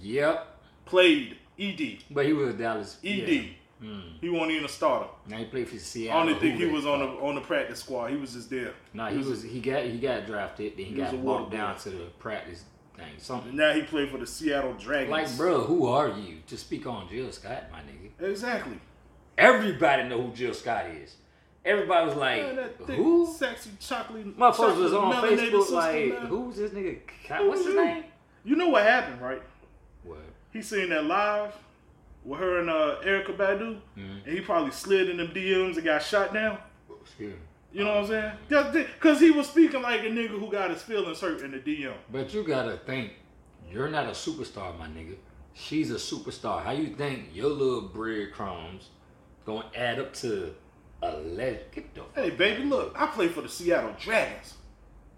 Yep, 0.00 0.46
Played 0.86 1.36
ED. 1.60 2.04
but 2.10 2.26
he 2.26 2.32
was 2.32 2.54
a 2.54 2.58
Dallas. 2.58 2.98
ED. 3.04 3.28
Yeah. 3.28 3.42
Hmm. 3.80 4.00
He 4.20 4.28
wasn't 4.28 4.52
even 4.52 4.64
a 4.66 4.68
starter. 4.68 5.08
Now 5.26 5.38
he 5.38 5.46
played 5.46 5.68
for 5.68 5.78
Seattle. 5.78 6.18
I 6.18 6.22
only 6.22 6.34
think 6.34 6.58
he 6.58 6.66
was 6.66 6.84
on 6.84 6.98
the 6.98 7.06
on 7.06 7.34
the 7.34 7.40
practice 7.40 7.80
squad. 7.80 8.10
He 8.10 8.16
was 8.16 8.34
just 8.34 8.50
there. 8.50 8.74
Nah, 8.92 9.08
he 9.08 9.18
was. 9.18 9.42
He 9.42 9.60
got. 9.60 9.84
He 9.84 9.98
got 9.98 10.26
drafted. 10.26 10.76
Then 10.76 10.84
he, 10.84 10.92
He 10.92 10.96
got 10.96 11.24
bumped 11.24 11.52
down 11.52 11.78
to 11.78 11.90
the 11.90 12.04
practice 12.18 12.64
thing. 12.94 13.06
Something. 13.18 13.56
Now 13.56 13.72
he 13.72 13.82
played 13.82 14.10
for 14.10 14.18
the 14.18 14.26
Seattle 14.26 14.74
Dragons. 14.74 15.10
Like, 15.10 15.36
bro, 15.36 15.62
who 15.62 15.86
are 15.86 16.08
you 16.08 16.38
to 16.46 16.58
speak 16.58 16.86
on 16.86 17.08
Jill 17.08 17.32
Scott, 17.32 17.64
my 17.72 17.78
nigga? 17.80 18.30
Exactly. 18.30 18.78
Everybody 19.38 20.08
know 20.08 20.20
who 20.22 20.32
Jill 20.34 20.52
Scott 20.52 20.86
is. 20.86 21.16
Everybody 21.64 22.06
was 22.06 22.16
like, 22.16 22.86
thick, 22.86 22.96
who? 22.96 23.32
sexy, 23.34 23.70
chocolate. 23.80 24.36
Motherfuckers 24.38 24.76
was 24.78 24.94
on 24.94 25.12
Facebook 25.22 25.70
like, 25.70 26.14
who's 26.28 26.56
this 26.56 26.70
nigga? 26.72 27.00
What's 27.46 27.64
his 27.64 27.74
name? 27.74 28.04
You 28.44 28.56
know 28.56 28.68
what 28.68 28.82
happened, 28.82 29.20
right? 29.20 29.42
He 30.52 30.62
seen 30.62 30.90
that 30.90 31.04
live 31.04 31.54
with 32.24 32.40
her 32.40 32.58
and 32.60 32.68
uh, 32.68 32.96
Erykah 33.04 33.36
Badu, 33.36 33.80
Mhm. 33.96 34.24
and 34.26 34.32
he 34.34 34.40
probably 34.40 34.70
slid 34.72 35.08
in 35.08 35.16
them 35.16 35.28
DMs 35.28 35.76
and 35.76 35.84
got 35.84 36.02
shot 36.02 36.34
down. 36.34 36.58
Excuse 37.02 37.32
me. 37.34 37.38
You 37.72 37.84
know 37.84 38.00
what 38.00 38.10
I'm 38.12 38.36
saying? 38.48 38.84
Because 38.98 39.20
he 39.20 39.30
was 39.30 39.48
speaking 39.48 39.80
like 39.82 40.00
a 40.00 40.04
nigga 40.06 40.30
who 40.40 40.50
got 40.50 40.70
his 40.70 40.82
feelings 40.82 41.20
hurt 41.20 41.40
in 41.42 41.52
the 41.52 41.58
DM. 41.58 41.94
But 42.10 42.34
you 42.34 42.42
gotta 42.42 42.76
think, 42.78 43.12
you're 43.70 43.88
not 43.88 44.06
a 44.06 44.10
superstar, 44.10 44.76
my 44.78 44.88
nigga. 44.88 45.14
She's 45.54 45.90
a 45.92 45.94
superstar. 45.94 46.62
How 46.64 46.72
you 46.72 46.88
think 46.88 47.28
your 47.32 47.48
little 47.48 47.82
breadcrumbs 47.82 48.90
gonna 49.46 49.66
add 49.76 49.98
up 50.00 50.12
to 50.14 50.54
a 51.02 51.12
legend? 51.18 51.60
Get 51.72 51.94
the 51.94 52.02
Hey, 52.14 52.30
baby, 52.30 52.64
look, 52.64 52.92
I 53.00 53.06
play 53.06 53.28
for 53.28 53.40
the 53.42 53.48
Seattle 53.48 53.94
Dragons. 54.00 54.54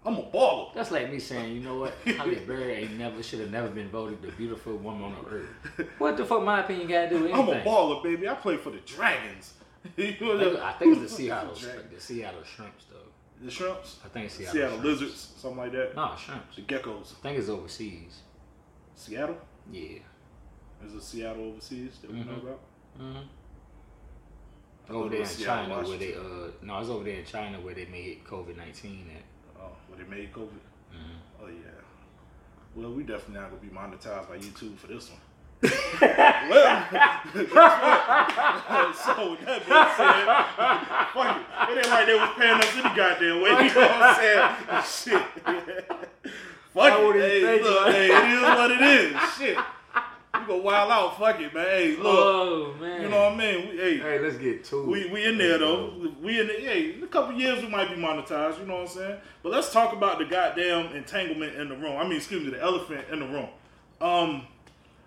I'm 0.05 0.17
a 0.17 0.23
baller. 0.23 0.73
That's 0.73 0.91
like 0.91 1.09
me 1.11 1.17
saying, 1.19 1.55
you 1.55 1.61
know 1.61 1.79
what? 1.79 1.93
Halle 2.05 2.35
Berry 2.45 2.73
ain't 2.73 2.97
never 2.97 3.23
should 3.23 3.39
have 3.39 3.51
never 3.51 3.69
been 3.69 3.89
voted 3.89 4.21
the 4.21 4.31
beautiful 4.33 4.75
woman 4.77 5.03
on 5.03 5.15
the 5.23 5.29
earth. 5.29 5.87
What 5.97 6.17
the 6.17 6.25
fuck 6.25 6.43
my 6.43 6.59
opinion 6.59 6.87
got 6.89 7.09
to 7.09 7.17
do 7.17 7.23
with 7.23 7.33
I'm 7.33 7.47
a 7.47 7.61
baller, 7.61 8.03
baby. 8.03 8.27
I 8.27 8.33
play 8.33 8.57
for 8.57 8.69
the 8.71 8.79
Dragons. 8.79 9.53
You 9.97 10.15
know 10.21 10.35
I 10.37 10.39
think, 10.39 10.59
I 10.59 10.71
think 10.73 10.97
it's 10.97 11.11
the 11.11 11.17
Seattle, 11.17 11.53
the 11.93 11.99
Seattle 11.99 12.43
Shrimps 12.43 12.85
though. 12.89 13.11
The 13.45 13.51
Shrimps? 13.51 13.97
I 14.05 14.07
think 14.09 14.29
Seattle, 14.31 14.53
Seattle 14.53 14.79
Shrimps. 14.81 15.01
Lizards, 15.01 15.33
something 15.37 15.57
like 15.57 15.71
that. 15.73 15.95
Nah, 15.95 16.15
Shrimps. 16.15 16.55
The 16.55 16.61
Geckos. 16.61 17.11
I 17.11 17.21
think 17.21 17.37
it's 17.39 17.49
overseas. 17.49 18.19
Seattle? 18.95 19.37
Yeah. 19.71 19.99
Is 20.85 20.93
it 20.93 21.03
Seattle 21.03 21.45
overseas 21.49 21.97
that 22.01 22.11
we 22.11 22.19
know 22.19 22.31
Mhm. 22.33 22.41
about? 22.43 22.59
Mm-hmm. 23.01 24.93
Over 24.95 25.09
there 25.09 25.19
in 25.21 25.25
Seattle, 25.25 25.65
China 25.75 25.87
where 25.87 25.97
they 25.97 26.07
Washington. 26.11 26.43
uh 26.61 26.65
no, 26.65 26.79
it's 26.79 26.89
over 26.89 27.03
there 27.03 27.19
in 27.19 27.25
China 27.25 27.59
where 27.61 27.73
they 27.73 27.85
made 27.85 28.23
COVID 28.25 28.57
nineteen 28.57 29.05
at. 29.15 29.23
Oh, 29.63 29.71
where 29.87 29.97
they 30.03 30.09
made 30.09 30.33
COVID? 30.33 30.49
Mhm. 30.93 31.17
Oh, 31.41 31.47
yeah. 31.47 31.79
Well, 32.75 32.91
we 32.91 33.03
definitely 33.03 33.35
not 33.35 33.49
going 33.51 33.61
to 33.61 33.67
be 33.67 33.73
monetized 33.73 34.27
by 34.29 34.37
YouTube 34.37 34.77
for 34.77 34.87
this 34.87 35.09
one. 35.09 35.19
well, 36.49 36.87
guess 36.91 37.23
what? 37.53 38.95
so 38.97 39.31
with 39.31 39.45
that 39.45 39.59
being 39.63 39.89
said, 39.95 40.25
fuck 41.13 41.37
it. 41.37 41.45
It 41.71 41.77
ain't 41.77 41.89
like 41.89 42.05
they 42.05 42.15
was 42.15 42.31
paying 42.37 42.59
us 42.59 42.73
any 42.75 42.91
goddamn 42.97 43.41
way. 43.41 43.51
You 43.51 43.73
know 43.73 43.87
what 43.87 44.01
I'm 44.03 44.15
saying? 44.15 44.49
Shit. 44.83 45.87
fuck 46.73 46.91
I 46.91 46.99
it. 46.99 47.05
wouldn't 47.05 47.23
Hey, 47.23 47.41
think 47.41 47.63
look, 47.63 47.81
about 47.81 47.89
it. 47.89 47.95
hey, 47.95 48.07
it 48.07 48.25
is 48.33 48.41
what 48.41 48.71
it 48.71 48.81
is. 48.81 49.11
Shit. 49.37 49.57
You 50.43 50.47
go 50.47 50.57
wild 50.57 50.91
out. 50.91 51.17
Fuck 51.17 51.39
it, 51.39 51.53
man. 51.53 51.65
Hey, 51.65 51.95
look. 51.95 52.05
oh 52.05 52.75
man. 52.79 53.01
You 53.01 53.09
know 53.09 53.23
what 53.29 53.33
I 53.33 53.37
mean? 53.37 53.69
We, 53.69 53.77
hey, 53.77 53.97
Hey, 53.97 54.19
let's 54.19 54.37
get 54.37 54.63
to 54.65 54.85
we 54.85 55.01
it. 55.01 55.11
we 55.11 55.25
in 55.25 55.37
there 55.37 55.57
though. 55.57 55.93
We 56.21 56.39
in 56.39 56.47
the, 56.47 56.53
hey, 56.53 56.95
in 56.95 57.03
a 57.03 57.07
couple 57.07 57.33
years 57.35 57.61
we 57.63 57.69
might 57.69 57.89
be 57.89 57.95
monetized. 57.95 58.59
You 58.59 58.65
know 58.65 58.73
what 58.75 58.81
I'm 58.83 58.87
saying? 58.87 59.19
But 59.41 59.51
let's 59.53 59.71
talk 59.71 59.93
about 59.93 60.19
the 60.19 60.25
goddamn 60.25 60.95
entanglement 60.95 61.55
in 61.55 61.69
the 61.69 61.75
room. 61.77 61.97
I 61.97 62.03
mean, 62.03 62.17
excuse 62.17 62.43
me, 62.43 62.49
the 62.51 62.61
elephant 62.61 63.05
in 63.11 63.19
the 63.19 63.27
room. 63.27 63.47
Um, 64.01 64.47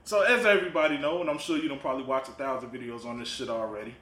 so 0.05 0.23
as 0.23 0.47
everybody 0.47 0.97
know, 0.99 1.21
and 1.21 1.29
I'm 1.29 1.39
sure 1.39 1.59
you 1.59 1.69
don't 1.69 1.81
probably 1.81 2.05
watch 2.05 2.29
a 2.29 2.33
thousand 2.33 2.71
videos 2.71 3.05
on 3.05 3.19
this 3.19 3.29
shit 3.29 3.49
already. 3.51 3.95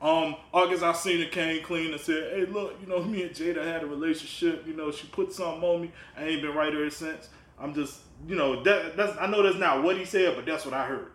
Um, 0.00 0.36
August 0.54 0.82
Alsina 0.84 1.28
came 1.30 1.62
clean 1.64 1.90
and 1.92 2.00
said, 2.00 2.32
"Hey, 2.32 2.46
look, 2.46 2.76
you 2.80 2.86
know 2.86 3.02
me 3.04 3.24
and 3.24 3.32
Jada 3.32 3.64
had 3.64 3.82
a 3.82 3.86
relationship. 3.86 4.66
You 4.66 4.74
know, 4.74 4.90
she 4.92 5.06
put 5.08 5.32
something 5.32 5.62
on 5.68 5.82
me. 5.82 5.92
I 6.16 6.24
ain't 6.24 6.42
been 6.42 6.54
right 6.54 6.72
ever 6.72 6.88
since. 6.88 7.28
I'm 7.60 7.74
just, 7.74 8.00
you 8.26 8.36
know, 8.36 8.62
that, 8.62 8.96
that's 8.96 9.16
I 9.18 9.26
know 9.26 9.42
that's 9.42 9.56
not 9.56 9.82
what 9.82 9.96
he 9.96 10.04
said, 10.04 10.36
but 10.36 10.46
that's 10.46 10.64
what 10.64 10.74
I 10.74 10.86
heard. 10.86 11.10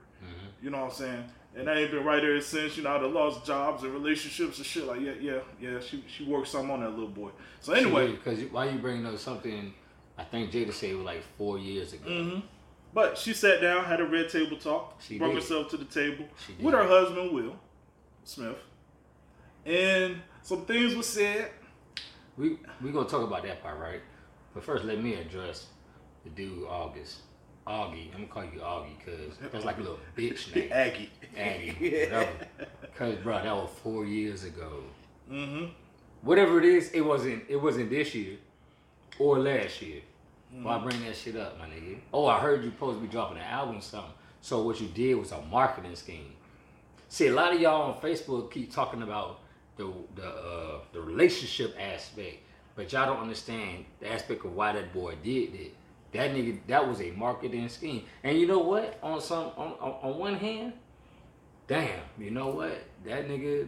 You 0.64 0.70
know 0.70 0.78
what 0.78 0.92
I'm 0.92 0.92
saying? 0.92 1.24
And 1.56 1.70
I 1.70 1.82
ain't 1.82 1.92
been 1.92 2.06
right 2.06 2.24
ever 2.24 2.40
since. 2.40 2.78
You 2.78 2.84
know, 2.84 2.96
I 2.96 3.02
lost 3.02 3.46
jobs 3.46 3.84
and 3.84 3.94
relationships 3.94 4.58
and 4.58 4.66
shit. 4.66 4.86
Like, 4.86 5.02
yeah, 5.02 5.12
yeah, 5.20 5.40
yeah. 5.60 5.80
She 5.82 6.04
she 6.08 6.24
worked 6.24 6.48
some 6.48 6.72
on 6.72 6.80
that 6.80 6.92
little 6.92 7.10
boy. 7.10 7.32
So 7.60 7.74
anyway, 7.74 8.14
because 8.14 8.40
why 8.46 8.70
you 8.70 8.80
bringing 8.80 9.06
up 9.06 9.18
something? 9.18 9.74
I 10.18 10.24
think 10.24 10.52
Jada 10.52 10.72
said 10.72 10.92
it 10.92 10.96
was 10.96 11.06
like 11.06 11.22
four 11.38 11.60
years 11.60 11.92
ago. 11.94 12.10
Mm-hmm. 12.10 12.40
But 12.94 13.18
she 13.18 13.34
sat 13.34 13.60
down, 13.60 13.84
had 13.84 14.00
a 14.00 14.06
red 14.06 14.30
table 14.30 14.58
talk. 14.58 15.02
She 15.02 15.18
brought 15.18 15.30
did. 15.30 15.36
herself 15.42 15.70
to 15.72 15.78
the 15.78 15.86
table 15.86 16.26
with 16.62 16.74
her 16.74 16.88
husband 16.88 17.34
Will 17.34 17.56
Smith, 18.24 18.58
and 19.66 20.22
some 20.42 20.66
things 20.66 20.96
were 20.96 21.04
said. 21.04 21.52
We 22.38 22.58
we 22.82 22.92
gonna 22.92 23.10
talk 23.10 23.24
about 23.24 23.44
that 23.44 23.62
part, 23.62 23.80
right? 23.80 24.02
But 24.54 24.64
first, 24.64 24.86
let 24.86 25.04
me 25.04 25.16
address 25.16 25.68
the 26.24 26.30
dude 26.32 26.68
August. 26.68 27.20
Augie, 27.66 28.08
I'm 28.14 28.26
gonna 28.26 28.28
call 28.28 28.44
you 28.44 28.60
Augie 28.60 28.98
because 28.98 29.38
that's 29.52 29.64
like 29.64 29.78
a 29.78 29.82
little 29.82 30.00
bitch 30.18 30.54
name. 30.56 30.70
Aggie. 30.72 31.10
Aggie, 31.38 31.72
whatever. 31.72 32.30
Cause 32.98 33.16
bro, 33.24 33.42
that 33.42 33.56
was 33.56 33.70
four 33.82 34.06
years 34.06 34.44
ago. 34.44 34.84
Mm-hmm. 35.32 35.68
Whatever 36.24 36.60
it 36.60 36.66
is, 36.66 36.92
it 36.92 37.02
wasn't 37.02 37.44
it 37.48 37.56
wasn't 37.56 37.90
this 37.90 38.14
year 38.14 38.38
or 39.18 39.40
last 39.40 39.82
year. 39.82 40.02
Why 40.62 40.78
bring 40.78 41.04
that 41.06 41.16
shit 41.16 41.36
up, 41.36 41.58
my 41.58 41.66
nigga? 41.66 41.98
Oh, 42.14 42.28
I 42.28 42.40
heard 42.40 42.64
you 42.64 42.70
supposed 42.70 43.00
to 43.00 43.02
be 43.02 43.12
dropping 43.12 43.38
an 43.38 43.44
album 43.44 43.78
or 43.78 43.82
something. 43.82 44.12
So 44.42 44.62
what 44.62 44.80
you 44.80 44.88
did 44.88 45.16
was 45.16 45.32
a 45.32 45.42
marketing 45.42 45.96
scheme. 45.96 46.34
See, 47.10 47.28
a 47.28 47.34
lot 47.34 47.54
of 47.54 47.60
y'all 47.60 47.94
on 47.94 48.00
Facebook 48.02 48.52
keep 48.52 48.72
talking 48.72 49.02
about 49.02 49.40
the 49.78 49.92
the 50.16 50.28
uh, 50.28 50.80
the 50.92 51.02
relationship 51.02 51.76
aspect, 51.80 52.38
but 52.76 52.92
y'all 52.92 53.08
don't 53.08 53.22
understand 53.22 53.86
the 54.00 54.12
aspect 54.12 54.46
of 54.46 54.54
why 54.54 54.74
that 54.74 54.94
boy 54.94 55.16
did 55.24 55.56
it. 55.56 55.76
That 56.14 56.32
nigga, 56.32 56.60
that 56.68 56.88
was 56.88 57.02
a 57.02 57.12
marketing 57.12 57.68
scheme. 57.70 58.04
And 58.24 58.38
you 58.40 58.48
know 58.48 58.60
what? 58.60 59.00
On 59.02 59.20
some 59.20 59.52
on 59.58 59.74
on, 59.82 59.92
on 60.04 60.20
one 60.20 60.36
hand, 60.36 60.74
damn, 61.68 62.02
you 62.20 62.32
know 62.32 62.50
what? 62.50 62.84
That 63.06 63.28
nigga, 63.28 63.68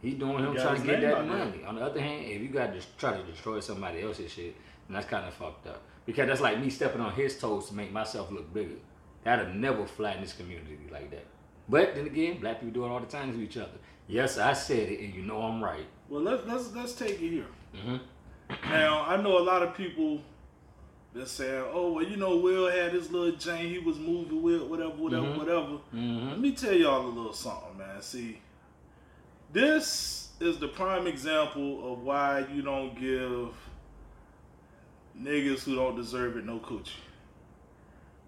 he 0.00 0.12
doing 0.12 0.44
him 0.44 0.54
He 0.56 0.62
trying 0.62 0.80
to 0.80 0.86
get 0.86 1.00
that 1.02 1.26
money. 1.26 1.62
On 1.64 1.74
the 1.76 1.82
other 1.82 2.00
hand, 2.00 2.24
if 2.24 2.40
you 2.40 2.48
got 2.48 2.72
to 2.72 2.80
try 2.98 3.16
to 3.16 3.22
destroy 3.24 3.60
somebody 3.60 4.02
else's 4.02 4.32
shit, 4.32 4.56
then 4.88 4.94
that's 4.94 5.06
kind 5.06 5.26
of 5.26 5.34
fucked 5.34 5.66
up. 5.66 5.82
Because 6.06 6.26
that's 6.26 6.40
like 6.40 6.58
me 6.58 6.70
stepping 6.70 7.00
on 7.00 7.12
his 7.12 7.38
toes 7.38 7.68
to 7.68 7.74
make 7.74 7.92
myself 7.92 8.30
look 8.30 8.52
bigger. 8.52 8.74
That'll 9.24 9.54
never 9.54 9.86
fly 9.86 10.12
in 10.12 10.20
this 10.22 10.32
community 10.32 10.78
like 10.90 11.10
that. 11.10 11.24
But 11.68 11.94
then 11.94 12.06
again, 12.06 12.40
black 12.40 12.60
people 12.60 12.72
do 12.72 12.84
it 12.86 12.88
all 12.88 12.98
the 13.00 13.06
time 13.06 13.32
to 13.32 13.40
each 13.40 13.56
other. 13.56 13.78
Yes, 14.08 14.36
I 14.36 14.52
said 14.52 14.88
it, 14.88 15.00
and 15.00 15.14
you 15.14 15.22
know 15.22 15.40
I'm 15.42 15.62
right. 15.62 15.86
Well, 16.08 16.22
let's 16.22 16.46
let's 16.46 16.74
let's 16.74 16.92
take 16.94 17.20
it 17.22 17.30
here. 17.30 17.46
hmm 17.74 17.96
Now 18.64 19.04
I 19.06 19.16
know 19.22 19.38
a 19.38 19.44
lot 19.44 19.62
of 19.62 19.74
people 19.74 20.20
that 21.14 21.28
say, 21.28 21.58
"Oh, 21.58 21.92
well, 21.92 22.04
you 22.04 22.16
know, 22.16 22.36
Will 22.36 22.70
had 22.70 22.92
his 22.92 23.10
little 23.10 23.36
Jane. 23.36 23.68
He 23.70 23.78
was 23.78 23.98
moving 23.98 24.42
with 24.42 24.62
whatever, 24.62 24.90
whatever, 24.90 25.26
Mhm. 25.26 25.36
whatever." 25.38 25.76
hmm 25.90 26.28
Let 26.30 26.40
me 26.40 26.52
tell 26.52 26.72
y'all 26.72 27.06
a 27.06 27.08
little 27.08 27.32
something, 27.34 27.76
man. 27.78 28.00
See, 28.00 28.40
this 29.52 30.30
is 30.40 30.58
the 30.58 30.68
prime 30.68 31.06
example 31.06 31.92
of 31.92 32.02
why 32.02 32.46
you 32.52 32.62
don't 32.62 32.98
give 32.98 33.54
niggas 35.20 35.62
who 35.64 35.74
don't 35.76 35.96
deserve 35.96 36.36
it 36.36 36.44
no 36.44 36.58
coochie. 36.58 36.90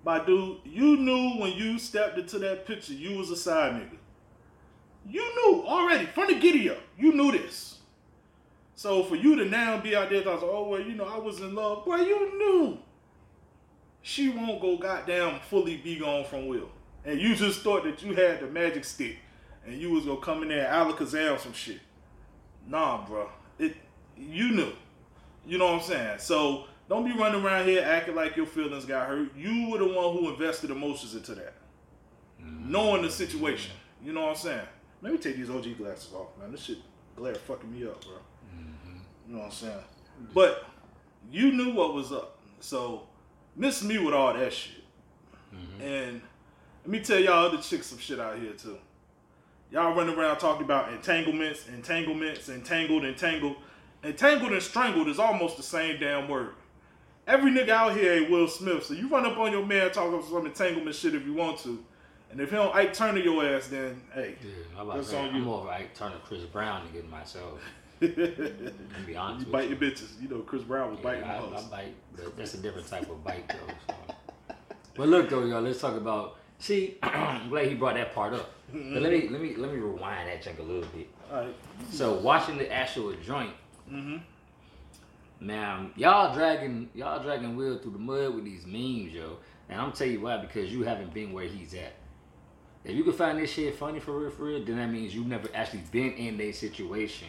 My 0.05 0.23
dude, 0.25 0.59
you 0.65 0.99
knew 0.99 1.41
when 1.41 1.53
you 1.53 1.79
stepped 1.79 2.19
into 2.19 2.39
that 2.41 2.67
picture, 2.67 2.93
you 2.93 3.17
was 3.17 3.31
a 3.31 3.37
side 3.37 3.73
nigga. 3.73 3.97
You 5.09 5.23
knew 5.23 5.65
already 5.67 6.07
from 6.07 6.27
the 6.29 6.35
giddy 6.35 6.69
up. 6.71 6.79
You 6.99 7.13
knew 7.13 7.33
this. 7.33 7.74
So 8.77 9.05
for 9.05 9.17
you 9.17 9.37
to 9.37 9.45
now 9.45 9.81
be 9.81 9.95
out 9.95 10.11
there, 10.11 10.23
thought, 10.23 10.41
oh 10.43 10.69
well, 10.69 10.81
you 10.81 10.95
know, 10.95 11.05
I 11.05 11.19
was 11.19 11.41
in 11.41 11.55
love. 11.55 11.85
Boy, 11.85 11.97
you 11.97 12.39
knew 12.39 12.79
she 14.03 14.29
won't 14.29 14.61
go 14.61 14.77
goddamn 14.77 15.41
fully 15.41 15.79
be 15.79 15.97
gone 15.97 16.25
from 16.25 16.47
Will. 16.47 16.69
And 17.05 17.21
you 17.21 17.35
just 17.35 17.61
thought 17.61 17.85
that 17.85 18.03
you 18.03 18.15
had 18.15 18.41
the 18.41 18.47
magic 18.47 18.85
stick 18.85 19.17
and 19.67 19.81
you 19.81 19.91
was 19.91 20.05
gonna 20.05 20.21
come 20.21 20.43
in 20.43 20.49
there 20.49 20.71
alakazam 20.71 21.39
some 21.39 21.53
shit. 21.53 21.81
Nah, 22.67 23.07
bro. 23.07 23.29
It 23.59 23.77
you 24.17 24.51
knew. 24.51 24.73
You 25.47 25.59
know 25.59 25.73
what 25.73 25.83
I'm 25.83 25.89
saying? 25.89 26.19
So 26.19 26.65
don't 26.89 27.05
be 27.05 27.13
running 27.13 27.43
around 27.43 27.67
here 27.67 27.83
acting 27.83 28.15
like 28.15 28.37
your 28.37 28.47
feelings 28.47 28.85
got 28.85 29.09
hurt. 29.09 29.35
You 29.37 29.71
were 29.71 29.79
the 29.79 29.87
one 29.87 30.17
who 30.17 30.31
invested 30.31 30.71
emotions 30.71 31.15
into 31.15 31.35
that. 31.37 31.55
Knowing 32.39 33.03
the 33.03 33.11
situation. 33.11 33.73
You 34.03 34.13
know 34.13 34.23
what 34.23 34.31
I'm 34.31 34.37
saying? 34.37 34.67
Let 35.01 35.13
me 35.13 35.19
take 35.19 35.37
these 35.37 35.51
OG 35.51 35.79
glasses 35.79 36.13
off, 36.13 36.29
man. 36.39 36.53
This 36.53 36.65
shit 36.65 36.79
glare 37.17 37.35
fucking 37.35 37.73
me 37.73 37.87
up, 37.87 38.05
bro. 38.05 38.17
You 39.27 39.35
know 39.35 39.41
what 39.41 39.47
I'm 39.47 39.53
saying? 39.53 39.73
Mm-hmm. 39.73 40.33
But 40.35 40.67
you 41.31 41.53
knew 41.53 41.73
what 41.73 41.95
was 41.95 42.13
up. 42.13 42.39
So 42.61 43.03
miss 43.57 43.83
me 43.83 43.99
with 43.99 44.15
all 44.15 44.35
that 44.35 44.53
shit. 44.53 44.85
Mm-hmm. 45.55 45.83
And 45.83 46.21
let 46.85 46.91
me 46.91 47.01
tell 47.01 47.19
y'all 47.19 47.47
other 47.47 47.59
chicks 47.59 47.87
some 47.87 47.99
shit 47.99 48.21
out 48.21 48.39
here 48.39 48.53
too. 48.53 48.79
Y'all 49.71 49.95
running 49.95 50.17
around 50.17 50.39
talking 50.39 50.65
about 50.65 50.93
entanglements, 50.93 51.67
entanglements, 51.69 52.49
entangled, 52.49 53.05
entangled. 53.05 53.57
Entangled 54.05 54.53
and 54.53 54.63
strangled 54.63 55.09
is 55.09 55.19
almost 55.19 55.57
the 55.57 55.63
same 55.63 55.99
damn 55.99 56.29
word. 56.29 56.51
Every 57.27 57.51
nigga 57.51 57.71
out 57.71 57.97
here 57.97 58.13
ain't 58.13 58.31
Will 58.31 58.47
Smith, 58.47 58.85
so 58.85 58.93
you 58.93 59.09
run 59.09 59.25
up 59.25 59.39
on 59.39 59.51
your 59.51 59.65
man 59.65 59.91
talking 59.91 60.13
about 60.13 60.29
some 60.29 60.45
entanglement 60.45 60.95
shit 60.95 61.15
if 61.15 61.25
you 61.25 61.33
want 61.33 61.59
to. 61.61 61.83
And 62.31 62.39
if 62.41 62.51
he 62.51 62.57
don't 62.57 62.75
Ike 62.75 62.93
Turner 62.93 63.21
your 63.21 63.45
ass, 63.47 63.69
then 63.69 64.03
hey. 64.13 64.35
I'm, 64.77 64.89
about 64.89 64.97
That's 64.97 65.15
on 65.15 65.29
I'm 65.31 65.37
you. 65.37 65.43
more 65.43 65.61
of 65.61 65.67
like 65.67 65.95
turning 65.95 66.19
Chris 66.25 66.43
Brown 66.43 66.87
to 66.87 66.93
get 66.93 67.09
myself. 67.09 67.61
You 68.01 68.09
To 68.09 68.73
be 69.07 69.17
honest 69.17 69.47
with 69.47 69.53
bite 69.53 69.69
your 69.69 69.79
bitches. 69.79 70.21
You 70.21 70.29
know 70.29 70.39
Chris 70.41 70.63
Brown 70.63 70.91
was 70.91 70.99
Yeah, 70.99 71.05
biting 71.05 71.25
I, 71.25 71.37
hoes. 71.37 71.65
I 71.67 71.71
bite, 71.71 71.95
but 72.17 72.37
that's 72.37 72.55
a 72.55 72.59
different 72.59 72.89
type 72.89 73.11
of 73.11 73.23
bite 73.25 73.49
though. 73.49 73.75
So. 73.89 73.95
But 74.97 75.09
look 75.09 75.29
though, 75.31 75.45
y'all, 75.45 75.61
let's 75.61 75.81
talk 75.81 75.97
about. 75.97 76.37
See, 76.59 76.97
I'm 77.03 77.49
glad 77.49 77.67
he 77.69 77.75
brought 77.75 77.95
that 77.97 78.15
part 78.15 78.33
up. 78.35 78.51
But 78.73 79.03
let 79.03 79.13
me 79.13 79.29
let 79.29 79.41
me 79.41 79.55
let 79.57 79.73
me 79.73 79.79
rewind 79.79 80.29
that 80.29 80.43
junk 80.43 80.59
a 80.59 80.63
little 80.63 80.89
bit. 80.95 81.09
Alright. 81.33 81.55
So 81.91 82.15
watching 82.15 82.59
the 82.59 82.71
actual 82.73 83.13
joint, 83.15 83.53
Mm-hmm. 83.93 84.17
now 85.41 85.91
y'all 85.97 86.35
dragging 86.35 86.89
y'all 86.95 87.23
dragging 87.23 87.55
Will 87.57 87.79
through 87.79 87.93
the 87.93 87.99
mud 87.99 88.35
with 88.35 88.45
these 88.45 88.67
memes, 88.67 89.13
yo. 89.13 89.37
And 89.69 89.81
I'm 89.81 89.93
tell 89.93 90.07
you 90.07 90.21
why 90.21 90.39
because 90.39 90.73
you 90.73 90.83
haven't 90.83 91.13
been 91.15 91.33
where 91.33 91.47
he's 91.47 91.75
at. 91.75 91.95
If 92.85 92.95
you 92.95 93.03
can 93.05 93.13
find 93.15 93.39
this 93.39 93.51
shit 93.51 93.75
funny 93.77 93.99
for 94.01 94.19
real, 94.19 94.31
for 94.31 94.45
real, 94.45 94.63
then 94.65 94.77
that 94.77 94.91
means 94.91 95.15
you've 95.15 95.27
never 95.27 95.49
actually 95.55 95.83
been 95.91 96.13
in 96.13 96.39
a 96.41 96.53
situation 96.53 97.29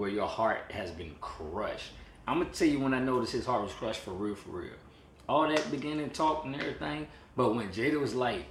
where 0.00 0.08
your 0.08 0.26
heart 0.26 0.62
has 0.70 0.90
been 0.90 1.14
crushed. 1.20 1.92
I'm 2.26 2.38
gonna 2.38 2.50
tell 2.50 2.66
you 2.66 2.80
when 2.80 2.94
I 2.94 3.00
noticed 3.00 3.34
his 3.34 3.44
heart 3.44 3.62
was 3.62 3.72
crushed 3.72 4.00
for 4.00 4.12
real, 4.12 4.34
for 4.34 4.48
real. 4.48 4.72
All 5.28 5.46
that 5.46 5.70
beginning 5.70 6.08
talk 6.08 6.46
and 6.46 6.56
everything, 6.56 7.06
but 7.36 7.54
when 7.54 7.68
Jada 7.68 8.00
was 8.00 8.14
like, 8.14 8.46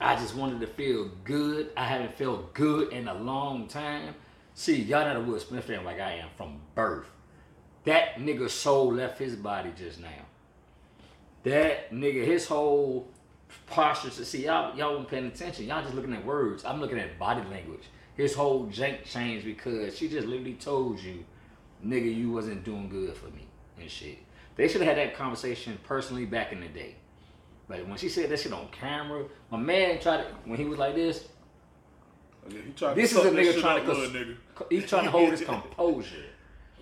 I 0.00 0.16
just 0.16 0.34
wanted 0.34 0.60
to 0.62 0.66
feel 0.66 1.08
good. 1.22 1.70
I 1.76 1.84
haven't 1.84 2.16
felt 2.16 2.52
good 2.54 2.92
in 2.92 3.06
a 3.06 3.14
long 3.14 3.68
time. 3.68 4.16
See, 4.54 4.82
y'all 4.82 5.04
not 5.04 5.16
a 5.16 5.20
Will 5.20 5.38
Smith 5.38 5.64
fan 5.64 5.84
like 5.84 6.00
I 6.00 6.14
am 6.14 6.28
from 6.36 6.60
birth. 6.74 7.06
That 7.84 8.16
nigga 8.16 8.50
soul 8.50 8.92
left 8.92 9.20
his 9.20 9.36
body 9.36 9.70
just 9.78 10.00
now. 10.00 10.26
That 11.44 11.92
nigga, 11.92 12.24
his 12.26 12.48
whole 12.48 13.06
posture. 13.68 14.10
See, 14.10 14.46
y'all, 14.46 14.76
y'all 14.76 14.96
weren't 14.96 15.08
paying 15.08 15.26
attention. 15.26 15.66
Y'all 15.66 15.82
just 15.82 15.94
looking 15.94 16.14
at 16.14 16.24
words. 16.24 16.64
I'm 16.64 16.80
looking 16.80 16.98
at 16.98 17.16
body 17.16 17.48
language. 17.48 17.84
His 18.16 18.34
whole 18.34 18.66
jank 18.66 19.04
changed 19.04 19.44
because 19.44 19.96
she 19.96 20.08
just 20.08 20.26
literally 20.26 20.54
told 20.54 21.00
you, 21.00 21.24
nigga, 21.84 22.14
you 22.14 22.30
wasn't 22.30 22.64
doing 22.64 22.88
good 22.88 23.14
for 23.16 23.26
me 23.26 23.46
and 23.80 23.90
shit. 23.90 24.18
They 24.56 24.68
should 24.68 24.82
have 24.82 24.96
had 24.96 24.98
that 25.08 25.16
conversation 25.16 25.78
personally 25.84 26.26
back 26.26 26.52
in 26.52 26.60
the 26.60 26.68
day. 26.68 26.96
But 27.68 27.86
when 27.86 27.96
she 27.96 28.08
said 28.08 28.28
that 28.30 28.40
shit 28.40 28.52
on 28.52 28.68
camera, 28.72 29.24
my 29.50 29.56
man 29.58 30.00
tried 30.00 30.18
to, 30.18 30.24
when 30.44 30.58
he 30.58 30.64
was 30.64 30.78
like 30.78 30.94
this, 30.94 31.28
Okay, 32.46 32.56
he 32.66 32.72
tried 32.72 32.94
this 32.96 33.12
is 33.12 33.18
a 33.18 33.30
nigga 33.30 33.60
trying 33.60 33.84
to, 33.86 33.92
cons- 33.94 34.08
nigga. 34.10 34.36
he's 34.70 34.88
trying 34.88 35.04
to 35.04 35.10
hold 35.10 35.30
his 35.30 35.40
composure. 35.44 36.24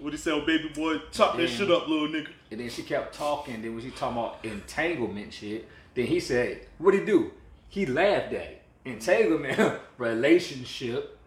What 0.01 0.13
he 0.13 0.19
said, 0.19 0.33
oh, 0.35 0.47
baby 0.47 0.69
boy, 0.69 0.99
chop 1.11 1.37
that 1.37 1.49
shit 1.49 1.71
up, 1.71 1.89
little 1.89 2.09
nigga. 2.09 2.29
And 2.51 2.61
then 2.61 2.71
she 2.71 2.83
kept 2.85 3.15
talking. 3.15 3.61
Then 3.61 3.75
when 3.75 3.83
she 3.85 3.91
talking 3.91 4.17
about 4.17 4.39
entanglement 4.45 5.33
shit, 5.35 5.69
then 5.95 6.07
he 6.07 6.21
said, 6.21 6.67
"What 6.79 6.95
he 6.95 7.05
do?" 7.05 7.33
He 7.69 7.85
laughed 7.85 8.33
at 8.33 8.43
it. 8.43 8.63
Entanglement, 8.85 9.81
relationship. 9.99 11.18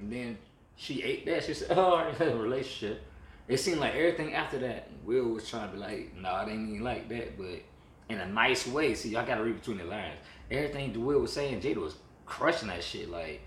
And 0.00 0.12
then 0.12 0.38
she 0.76 1.02
ate 1.02 1.26
that. 1.26 1.44
She 1.44 1.54
said, 1.54 1.68
"Oh, 1.76 1.98
it's 1.98 2.20
a 2.20 2.36
relationship." 2.36 3.02
It 3.48 3.58
seemed 3.58 3.80
like 3.80 3.94
everything 3.94 4.34
after 4.34 4.58
that, 4.60 4.88
Will 5.04 5.24
was 5.24 5.48
trying 5.48 5.68
to 5.68 5.74
be 5.74 5.80
like, 5.80 6.16
"No, 6.16 6.22
nah, 6.22 6.42
it 6.42 6.50
ain't 6.50 6.70
even 6.70 6.84
like 6.84 7.08
that," 7.08 7.36
but 7.36 7.62
in 8.08 8.20
a 8.20 8.26
nice 8.26 8.66
way. 8.66 8.94
See, 8.94 9.10
y'all 9.10 9.26
gotta 9.26 9.42
read 9.42 9.58
between 9.58 9.78
the 9.78 9.84
lines. 9.84 10.18
Everything 10.50 11.04
Will 11.04 11.20
was 11.20 11.32
saying, 11.32 11.60
Jada 11.60 11.76
was 11.76 11.96
crushing 12.26 12.68
that 12.68 12.82
shit. 12.82 13.10
Like 13.10 13.42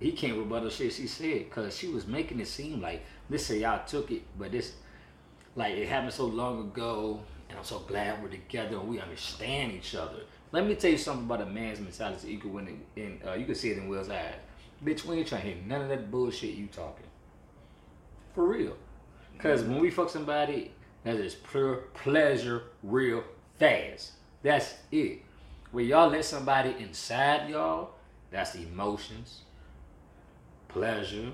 he 0.00 0.12
can't 0.12 0.38
rebuttal 0.38 0.70
shit 0.70 0.92
she 0.92 1.06
said 1.06 1.48
because 1.48 1.76
she 1.76 1.88
was 1.88 2.06
making 2.06 2.38
it 2.38 2.46
seem 2.46 2.80
like 2.80 3.04
this 3.28 3.46
say 3.46 3.60
y'all 3.60 3.84
took 3.86 4.10
it, 4.10 4.22
but 4.38 4.52
this 4.52 4.74
like 5.56 5.74
it 5.74 5.88
happened 5.88 6.12
so 6.12 6.26
long 6.26 6.60
ago, 6.60 7.20
and 7.48 7.58
I'm 7.58 7.64
so 7.64 7.80
glad 7.80 8.22
we're 8.22 8.28
together 8.28 8.76
and 8.76 8.88
we 8.88 9.00
understand 9.00 9.72
each 9.72 9.94
other. 9.94 10.20
Let 10.52 10.66
me 10.66 10.76
tell 10.76 10.90
you 10.90 10.98
something 10.98 11.26
about 11.26 11.42
a 11.42 11.46
man's 11.46 11.80
mentality. 11.80 12.32
You 12.32 12.38
can 12.38 12.52
win 12.52 12.68
it, 12.68 13.00
in, 13.00 13.20
uh, 13.26 13.34
you 13.34 13.44
can 13.44 13.54
see 13.54 13.70
it 13.70 13.78
in 13.78 13.88
Will's 13.88 14.08
eyes. 14.08 14.34
Bitch, 14.84 15.04
we 15.04 15.18
ain't 15.18 15.26
trying 15.28 15.42
to 15.42 15.48
hear 15.48 15.56
none 15.66 15.82
of 15.82 15.88
that 15.88 16.10
bullshit 16.10 16.54
you 16.54 16.66
talking. 16.66 17.06
For 18.34 18.46
real. 18.46 18.76
Cause 19.38 19.62
when 19.62 19.80
we 19.80 19.90
fuck 19.90 20.10
somebody, 20.10 20.72
that 21.04 21.16
is 21.16 21.34
pure 21.34 21.76
pleasure, 21.94 22.64
real 22.82 23.24
fast. 23.58 24.12
That's 24.42 24.74
it. 24.90 25.22
When 25.70 25.86
y'all 25.86 26.08
let 26.08 26.24
somebody 26.24 26.74
inside 26.78 27.50
y'all, 27.50 27.90
That's 28.30 28.54
emotions, 28.54 29.42
pleasure, 30.68 31.32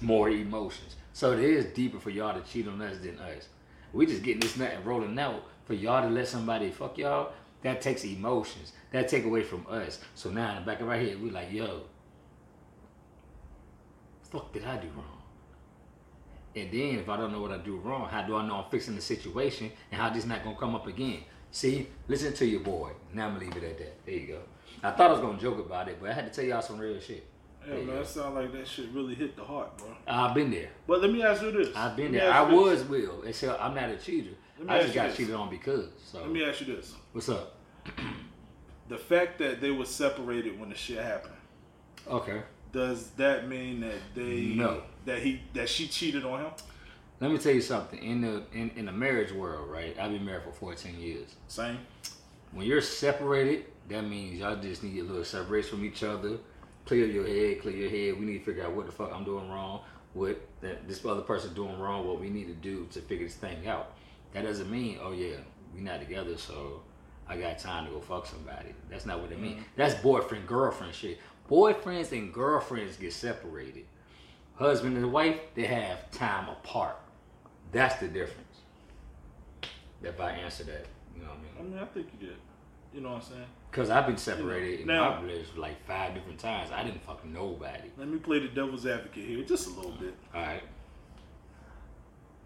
more 0.00 0.28
emotions. 0.28 0.96
So 1.12 1.32
it 1.32 1.40
is 1.40 1.66
deeper 1.66 1.98
for 1.98 2.10
y'all 2.10 2.40
to 2.40 2.46
cheat 2.48 2.68
on 2.68 2.80
us 2.82 2.98
than 2.98 3.18
us. 3.18 3.48
We 3.92 4.06
just 4.06 4.22
getting 4.22 4.40
this 4.40 4.56
nut 4.56 4.72
and 4.74 4.84
rolling 4.84 5.18
out 5.18 5.44
for 5.64 5.74
y'all 5.74 6.02
to 6.02 6.08
let 6.08 6.28
somebody 6.28 6.70
fuck 6.70 6.98
y'all. 6.98 7.32
That 7.62 7.80
takes 7.80 8.04
emotions. 8.04 8.72
That 8.92 9.08
take 9.08 9.24
away 9.24 9.42
from 9.42 9.66
us. 9.68 10.00
So 10.14 10.30
now 10.30 10.50
in 10.50 10.56
the 10.56 10.62
back 10.62 10.80
of 10.80 10.88
our 10.88 10.96
head, 10.96 11.22
we 11.22 11.30
like, 11.30 11.52
yo, 11.52 11.82
fuck 14.30 14.52
did 14.52 14.64
I 14.64 14.76
do 14.76 14.88
wrong? 14.96 15.22
And 16.56 16.70
then 16.72 16.98
if 16.98 17.08
I 17.08 17.16
don't 17.16 17.32
know 17.32 17.40
what 17.40 17.52
I 17.52 17.58
do 17.58 17.76
wrong, 17.76 18.08
how 18.08 18.22
do 18.22 18.36
I 18.36 18.46
know 18.46 18.56
I'm 18.56 18.70
fixing 18.70 18.94
the 18.96 19.00
situation 19.02 19.70
and 19.92 20.00
how 20.00 20.10
this 20.10 20.24
not 20.24 20.42
gonna 20.44 20.56
come 20.56 20.74
up 20.74 20.86
again? 20.86 21.20
See, 21.50 21.88
listen 22.08 22.32
to 22.34 22.46
your 22.46 22.60
boy. 22.60 22.90
Now 23.12 23.26
I'm 23.28 23.34
gonna 23.34 23.46
leave 23.46 23.56
it 23.56 23.64
at 23.64 23.78
that. 23.78 24.04
There 24.06 24.14
you 24.14 24.26
go. 24.26 24.40
I 24.82 24.90
thought 24.92 25.10
I 25.10 25.12
was 25.12 25.20
gonna 25.20 25.38
joke 25.38 25.58
about 25.58 25.88
it, 25.88 25.98
but 26.00 26.10
I 26.10 26.12
had 26.14 26.30
to 26.32 26.32
tell 26.32 26.44
y'all 26.48 26.62
some 26.62 26.78
real 26.78 26.98
shit. 27.00 27.24
Yeah, 27.66 27.74
man, 27.74 27.86
that 27.96 28.06
sound 28.06 28.34
like 28.34 28.52
that 28.52 28.66
shit 28.66 28.88
really 28.92 29.14
hit 29.14 29.36
the 29.36 29.44
heart, 29.44 29.76
bro. 29.76 29.88
I've 30.06 30.34
been 30.34 30.50
there. 30.50 30.70
But 30.86 31.02
let 31.02 31.12
me 31.12 31.22
ask 31.22 31.42
you 31.42 31.50
this. 31.52 31.68
I've 31.76 31.96
been 31.96 32.12
there. 32.12 32.32
I 32.32 32.48
you 32.48 32.56
was 32.56 32.80
this. 32.80 32.88
Will. 32.88 33.22
Except 33.22 33.60
I'm 33.62 33.74
not 33.74 33.90
a 33.90 33.96
cheater. 33.96 34.30
I 34.66 34.80
just 34.82 34.94
got 34.94 35.08
this. 35.08 35.16
cheated 35.16 35.34
on 35.34 35.50
because. 35.50 35.88
So 36.04 36.20
Let 36.20 36.30
me 36.30 36.44
ask 36.44 36.60
you 36.60 36.74
this. 36.74 36.94
what's 37.12 37.28
up? 37.28 37.56
The 38.88 38.96
fact 38.96 39.38
that 39.40 39.60
they 39.60 39.70
were 39.70 39.84
separated 39.84 40.58
when 40.58 40.70
the 40.70 40.74
shit 40.74 40.96
happened, 40.96 41.34
Okay. 42.10 42.40
Does 42.72 43.10
that 43.10 43.48
mean 43.48 43.80
that 43.80 43.98
they 44.14 44.52
No. 44.54 44.82
that 45.04 45.20
he 45.20 45.40
that 45.54 45.68
she 45.68 45.88
cheated 45.88 46.24
on 46.24 46.40
him? 46.40 46.50
Let 47.20 47.30
me 47.32 47.38
tell 47.38 47.52
you 47.52 47.60
something. 47.60 47.98
In 48.00 48.20
the 48.20 48.42
in, 48.52 48.70
in 48.76 48.86
the 48.86 48.92
marriage 48.92 49.32
world, 49.32 49.70
right? 49.70 49.96
I've 49.98 50.12
been 50.12 50.24
married 50.24 50.44
for 50.44 50.52
14 50.52 51.00
years. 51.00 51.34
Same. 51.48 51.78
When 52.52 52.66
you're 52.66 52.80
separated, 52.80 53.66
that 53.88 54.02
means 54.02 54.38
y'all 54.38 54.56
just 54.56 54.82
need 54.82 55.00
a 55.00 55.04
little 55.04 55.24
separation 55.24 55.70
from 55.70 55.84
each 55.84 56.02
other. 56.02 56.38
Clear 56.86 57.06
your 57.06 57.26
head, 57.26 57.60
clear 57.60 57.76
your 57.76 57.90
head. 57.90 58.18
We 58.18 58.26
need 58.26 58.38
to 58.38 58.44
figure 58.44 58.64
out 58.64 58.72
what 58.72 58.86
the 58.86 58.92
fuck 58.92 59.12
I'm 59.12 59.24
doing 59.24 59.50
wrong, 59.50 59.80
what 60.14 60.40
that 60.60 60.88
this 60.88 61.04
other 61.04 61.22
person 61.22 61.52
doing 61.54 61.78
wrong, 61.78 62.06
what 62.06 62.20
we 62.20 62.30
need 62.30 62.46
to 62.46 62.54
do 62.54 62.86
to 62.92 63.00
figure 63.00 63.26
this 63.26 63.36
thing 63.36 63.66
out. 63.66 63.92
That 64.32 64.44
doesn't 64.44 64.70
mean, 64.70 64.98
oh 65.02 65.12
yeah, 65.12 65.36
we 65.74 65.80
not 65.80 66.00
together, 66.00 66.36
so 66.36 66.82
I 67.28 67.36
got 67.36 67.58
time 67.58 67.86
to 67.86 67.90
go 67.90 68.00
fuck 68.00 68.26
somebody. 68.26 68.74
That's 68.90 69.04
not 69.04 69.20
what 69.20 69.32
it 69.32 69.40
means. 69.40 69.56
Mm-hmm. 69.60 69.70
That's 69.76 69.94
boyfriend 69.96 70.46
girlfriend 70.46 70.94
shit. 70.94 71.18
Boyfriends 71.48 72.12
and 72.12 72.32
girlfriends 72.32 72.96
get 72.96 73.12
separated. 73.12 73.84
Husband 74.56 74.96
and 74.96 75.12
wife, 75.12 75.38
they 75.54 75.64
have 75.64 76.10
time 76.10 76.48
apart. 76.48 76.96
That's 77.72 77.96
the 77.96 78.08
difference. 78.08 78.44
If 80.02 80.20
I 80.20 80.30
answer 80.32 80.64
that, 80.64 80.86
you 81.16 81.22
know 81.22 81.28
what 81.28 81.38
I 81.38 81.62
mean? 81.62 81.72
I 81.74 81.74
mean, 81.74 81.78
I 81.82 81.86
think 81.86 82.08
you 82.18 82.28
did. 82.28 82.36
You 82.94 83.00
know 83.00 83.10
what 83.10 83.16
I'm 83.16 83.30
saying? 83.30 83.44
Cause 83.70 83.90
I've 83.90 84.06
been 84.06 84.16
separated 84.16 84.80
in 84.80 84.86
Now- 84.86 85.16
my 85.16 85.22
relationship 85.22 85.58
like 85.58 85.86
five 85.86 86.14
different 86.14 86.38
times. 86.40 86.70
I 86.72 86.82
didn't 86.82 87.02
fuck 87.04 87.24
nobody. 87.24 87.90
Let 87.98 88.08
me 88.08 88.18
play 88.18 88.38
the 88.40 88.48
devil's 88.48 88.86
advocate 88.86 89.24
here 89.24 89.42
just 89.44 89.66
a 89.68 89.70
little 89.70 89.92
bit. 89.92 90.14
All 90.34 90.40
right. 90.40 90.62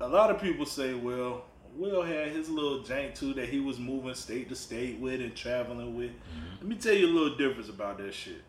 A 0.00 0.08
lot 0.08 0.30
of 0.30 0.40
people 0.40 0.66
say, 0.66 0.94
well, 0.94 1.44
Will 1.76 2.02
had 2.02 2.28
his 2.32 2.50
little 2.50 2.80
jank 2.80 3.14
too 3.14 3.32
that 3.34 3.48
he 3.48 3.60
was 3.60 3.78
moving 3.78 4.14
state 4.14 4.48
to 4.48 4.56
state 4.56 4.98
with 4.98 5.20
and 5.20 5.34
traveling 5.34 5.96
with. 5.96 6.10
Mm-hmm. 6.10 6.56
Let 6.58 6.66
me 6.66 6.74
tell 6.76 6.92
you 6.94 7.06
a 7.06 7.12
little 7.12 7.36
difference 7.36 7.68
about 7.68 7.98
that 7.98 8.12
shit. 8.12 8.42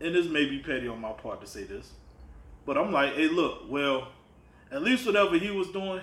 And 0.00 0.14
this 0.14 0.26
may 0.26 0.44
be 0.44 0.58
petty 0.58 0.86
on 0.86 1.00
my 1.00 1.12
part 1.12 1.40
to 1.40 1.46
say 1.46 1.64
this, 1.64 1.92
but 2.64 2.78
I'm 2.78 2.92
like, 2.92 3.14
hey, 3.14 3.28
look, 3.28 3.62
well, 3.68 4.08
at 4.70 4.82
least 4.82 5.06
whatever 5.06 5.36
he 5.38 5.50
was 5.50 5.68
doing, 5.68 6.02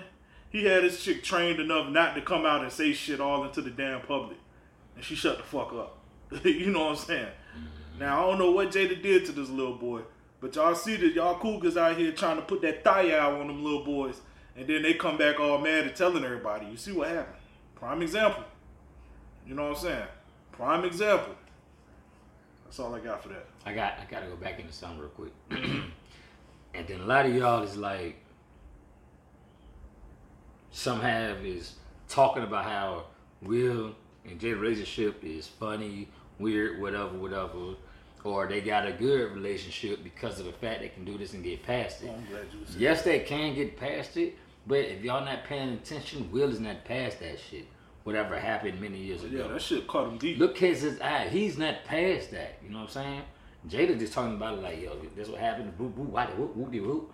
he 0.50 0.64
had 0.64 0.84
his 0.84 1.02
chick 1.02 1.22
trained 1.22 1.60
enough 1.60 1.88
not 1.88 2.14
to 2.14 2.20
come 2.20 2.44
out 2.44 2.62
and 2.62 2.72
say 2.72 2.92
shit 2.92 3.20
all 3.20 3.44
into 3.44 3.62
the 3.62 3.70
damn 3.70 4.02
public, 4.02 4.38
and 4.94 5.04
she 5.04 5.14
shut 5.14 5.38
the 5.38 5.44
fuck 5.44 5.72
up. 5.72 5.98
you 6.44 6.70
know 6.70 6.86
what 6.86 6.98
I'm 6.98 7.04
saying? 7.04 7.28
Now 7.98 8.22
I 8.22 8.30
don't 8.30 8.38
know 8.38 8.50
what 8.50 8.70
Jada 8.70 9.00
did 9.00 9.24
to 9.26 9.32
this 9.32 9.48
little 9.48 9.76
boy, 9.76 10.02
but 10.40 10.54
y'all 10.54 10.74
see 10.74 10.96
that 10.96 11.14
y'all 11.14 11.38
cougars 11.38 11.76
out 11.76 11.96
here 11.96 12.12
trying 12.12 12.36
to 12.36 12.42
put 12.42 12.60
that 12.62 12.84
thigh 12.84 13.16
out 13.16 13.40
on 13.40 13.46
them 13.46 13.64
little 13.64 13.84
boys, 13.84 14.20
and 14.56 14.66
then 14.66 14.82
they 14.82 14.94
come 14.94 15.16
back 15.16 15.40
all 15.40 15.58
mad 15.58 15.84
and 15.84 15.96
telling 15.96 16.24
everybody. 16.24 16.66
You 16.66 16.76
see 16.76 16.92
what 16.92 17.08
happened? 17.08 17.36
Prime 17.74 18.02
example. 18.02 18.44
You 19.46 19.54
know 19.54 19.68
what 19.68 19.78
I'm 19.78 19.82
saying? 19.82 20.06
Prime 20.52 20.84
example. 20.84 21.34
That's 22.66 22.80
all 22.80 22.94
I 22.94 22.98
got 22.98 23.22
for 23.22 23.28
that. 23.28 23.46
I 23.64 23.72
got 23.72 23.94
I 24.00 24.10
gotta 24.10 24.26
go 24.26 24.34
back 24.36 24.58
into 24.58 24.72
something 24.72 24.98
real 24.98 25.08
quick. 25.10 25.32
and 26.74 26.86
then 26.88 27.00
a 27.00 27.06
lot 27.06 27.24
of 27.24 27.34
y'all 27.34 27.62
is 27.62 27.76
like 27.76 28.16
some 30.72 31.00
have 31.00 31.44
is 31.46 31.74
talking 32.08 32.42
about 32.42 32.64
how 32.64 33.04
Will 33.40 33.94
and 34.24 34.40
Jay 34.40 34.52
relationship 34.52 35.22
is 35.22 35.46
funny, 35.46 36.08
weird, 36.40 36.80
whatever, 36.80 37.16
whatever. 37.16 37.76
Or 38.24 38.48
they 38.48 38.60
got 38.60 38.88
a 38.88 38.92
good 38.92 39.32
relationship 39.32 40.02
because 40.02 40.40
of 40.40 40.46
the 40.46 40.52
fact 40.52 40.80
they 40.80 40.88
can 40.88 41.04
do 41.04 41.16
this 41.16 41.34
and 41.34 41.44
get 41.44 41.62
past 41.62 42.02
it. 42.02 42.10
Oh, 42.10 42.16
I'm 42.16 42.26
glad 42.28 42.46
you 42.52 42.66
said 42.66 42.80
Yes, 42.80 43.02
they 43.02 43.20
can 43.20 43.54
get 43.54 43.76
past 43.76 44.16
it, 44.16 44.34
but 44.66 44.80
if 44.80 45.04
y'all 45.04 45.24
not 45.24 45.44
paying 45.44 45.74
attention, 45.74 46.28
Will 46.32 46.50
is 46.50 46.58
not 46.58 46.84
past 46.84 47.20
that 47.20 47.38
shit. 47.38 47.66
Whatever 48.06 48.38
happened 48.38 48.80
many 48.80 48.98
years 48.98 49.24
ago. 49.24 49.36
Yeah, 49.36 49.52
that 49.52 49.60
shit 49.60 49.88
caught 49.88 50.06
him 50.06 50.16
deep. 50.16 50.38
Look 50.38 50.62
at 50.62 50.76
his 50.76 51.00
eye. 51.00 51.26
He's 51.28 51.58
not 51.58 51.84
past 51.84 52.30
that. 52.30 52.60
You 52.62 52.70
know 52.70 52.82
what 52.82 52.84
I'm 52.84 52.90
saying? 52.90 53.22
Jada 53.68 53.98
just 53.98 54.12
talking 54.12 54.36
about 54.36 54.58
it 54.58 54.62
like, 54.62 54.80
yo, 54.80 54.96
this 55.16 55.28
what 55.28 55.40
happened. 55.40 55.76
Boo 55.76 55.88
boo, 55.88 56.04
why 56.04 56.26
whoop 56.26 56.54
whoop 56.54 56.70
de 56.70 56.78
whoop. 56.78 57.12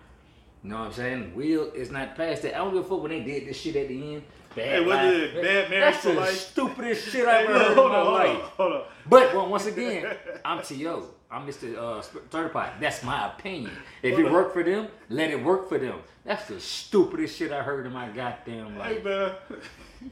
You 0.63 0.69
know 0.69 0.77
what 0.77 0.85
I'm 0.89 0.93
saying? 0.93 1.35
Will 1.35 1.71
is 1.71 1.89
not 1.89 2.15
past 2.15 2.43
that. 2.43 2.53
I 2.53 2.59
don't 2.59 2.75
give 2.75 2.85
a 2.85 2.87
fuck 2.87 3.01
when 3.01 3.09
they 3.09 3.21
did 3.21 3.47
this 3.47 3.59
shit 3.59 3.75
at 3.75 3.87
the 3.87 4.13
end. 4.13 4.23
Bad 4.55 4.83
Hey, 4.83 5.15
is 5.25 5.33
it? 5.35 5.41
Bad 5.41 5.69
marriage 5.69 5.93
That's 5.93 5.97
for 6.03 6.09
the 6.13 6.19
life? 6.19 6.31
stupidest 6.37 7.09
shit 7.09 7.25
I've 7.27 7.49
ever 7.49 7.59
heard 7.59 7.71
in 7.71 7.75
my 7.89 8.01
life. 8.01 8.41
hold 8.57 8.73
on. 8.73 8.83
But 9.07 9.33
well, 9.33 9.47
once 9.49 9.65
again, 9.65 10.15
I'm 10.45 10.61
T.O. 10.61 11.09
I'm 11.31 11.47
Mr. 11.47 11.75
Uh, 11.75 12.01
Sp- 12.05 12.29
Certified. 12.31 12.73
That's 12.79 13.01
my 13.03 13.27
opinion. 13.33 13.71
If 14.03 14.19
it 14.19 14.31
worked 14.31 14.53
for 14.53 14.63
them, 14.63 14.87
let 15.09 15.31
it 15.31 15.43
work 15.43 15.67
for 15.67 15.79
them. 15.79 15.99
That's 16.25 16.47
the 16.47 16.59
stupidest 16.59 17.37
shit 17.37 17.51
I 17.51 17.63
heard 17.63 17.85
in 17.87 17.91
my 17.91 18.07
goddamn 18.09 18.77
life. 18.77 18.97
Hey 18.97 19.03
man, 19.03 19.31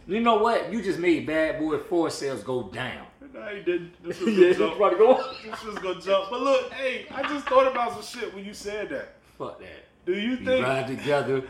You 0.07 0.21
know 0.21 0.37
what? 0.37 0.71
You 0.73 0.81
just 0.81 0.97
made 0.99 1.27
Bad 1.27 1.59
Boy 1.59 1.77
4 1.77 2.09
sales 2.09 2.41
go 2.43 2.63
down. 2.69 3.05
no, 3.33 3.45
he 3.55 3.61
didn't. 3.61 4.03
This 4.03 4.19
was 4.21 4.35
gonna 4.35 4.53
jump. 4.55 4.77
to 4.91 4.97
go. 4.97 5.33
This 5.45 5.63
was 5.63 5.75
gonna 5.77 6.01
jump. 6.01 6.29
But 6.31 6.41
look, 6.41 6.73
hey, 6.73 7.05
I 7.13 7.21
just 7.23 7.45
thought 7.45 7.67
about 7.71 7.93
some 8.03 8.19
shit 8.21 8.33
when 8.33 8.43
you 8.43 8.53
said 8.55 8.89
that. 8.89 9.13
Fuck 9.37 9.59
that. 9.59 9.85
Do 10.05 10.13
you 10.13 10.31
We 10.37 10.45
think? 10.45 10.65
ride 10.65 10.87
together, 10.87 11.43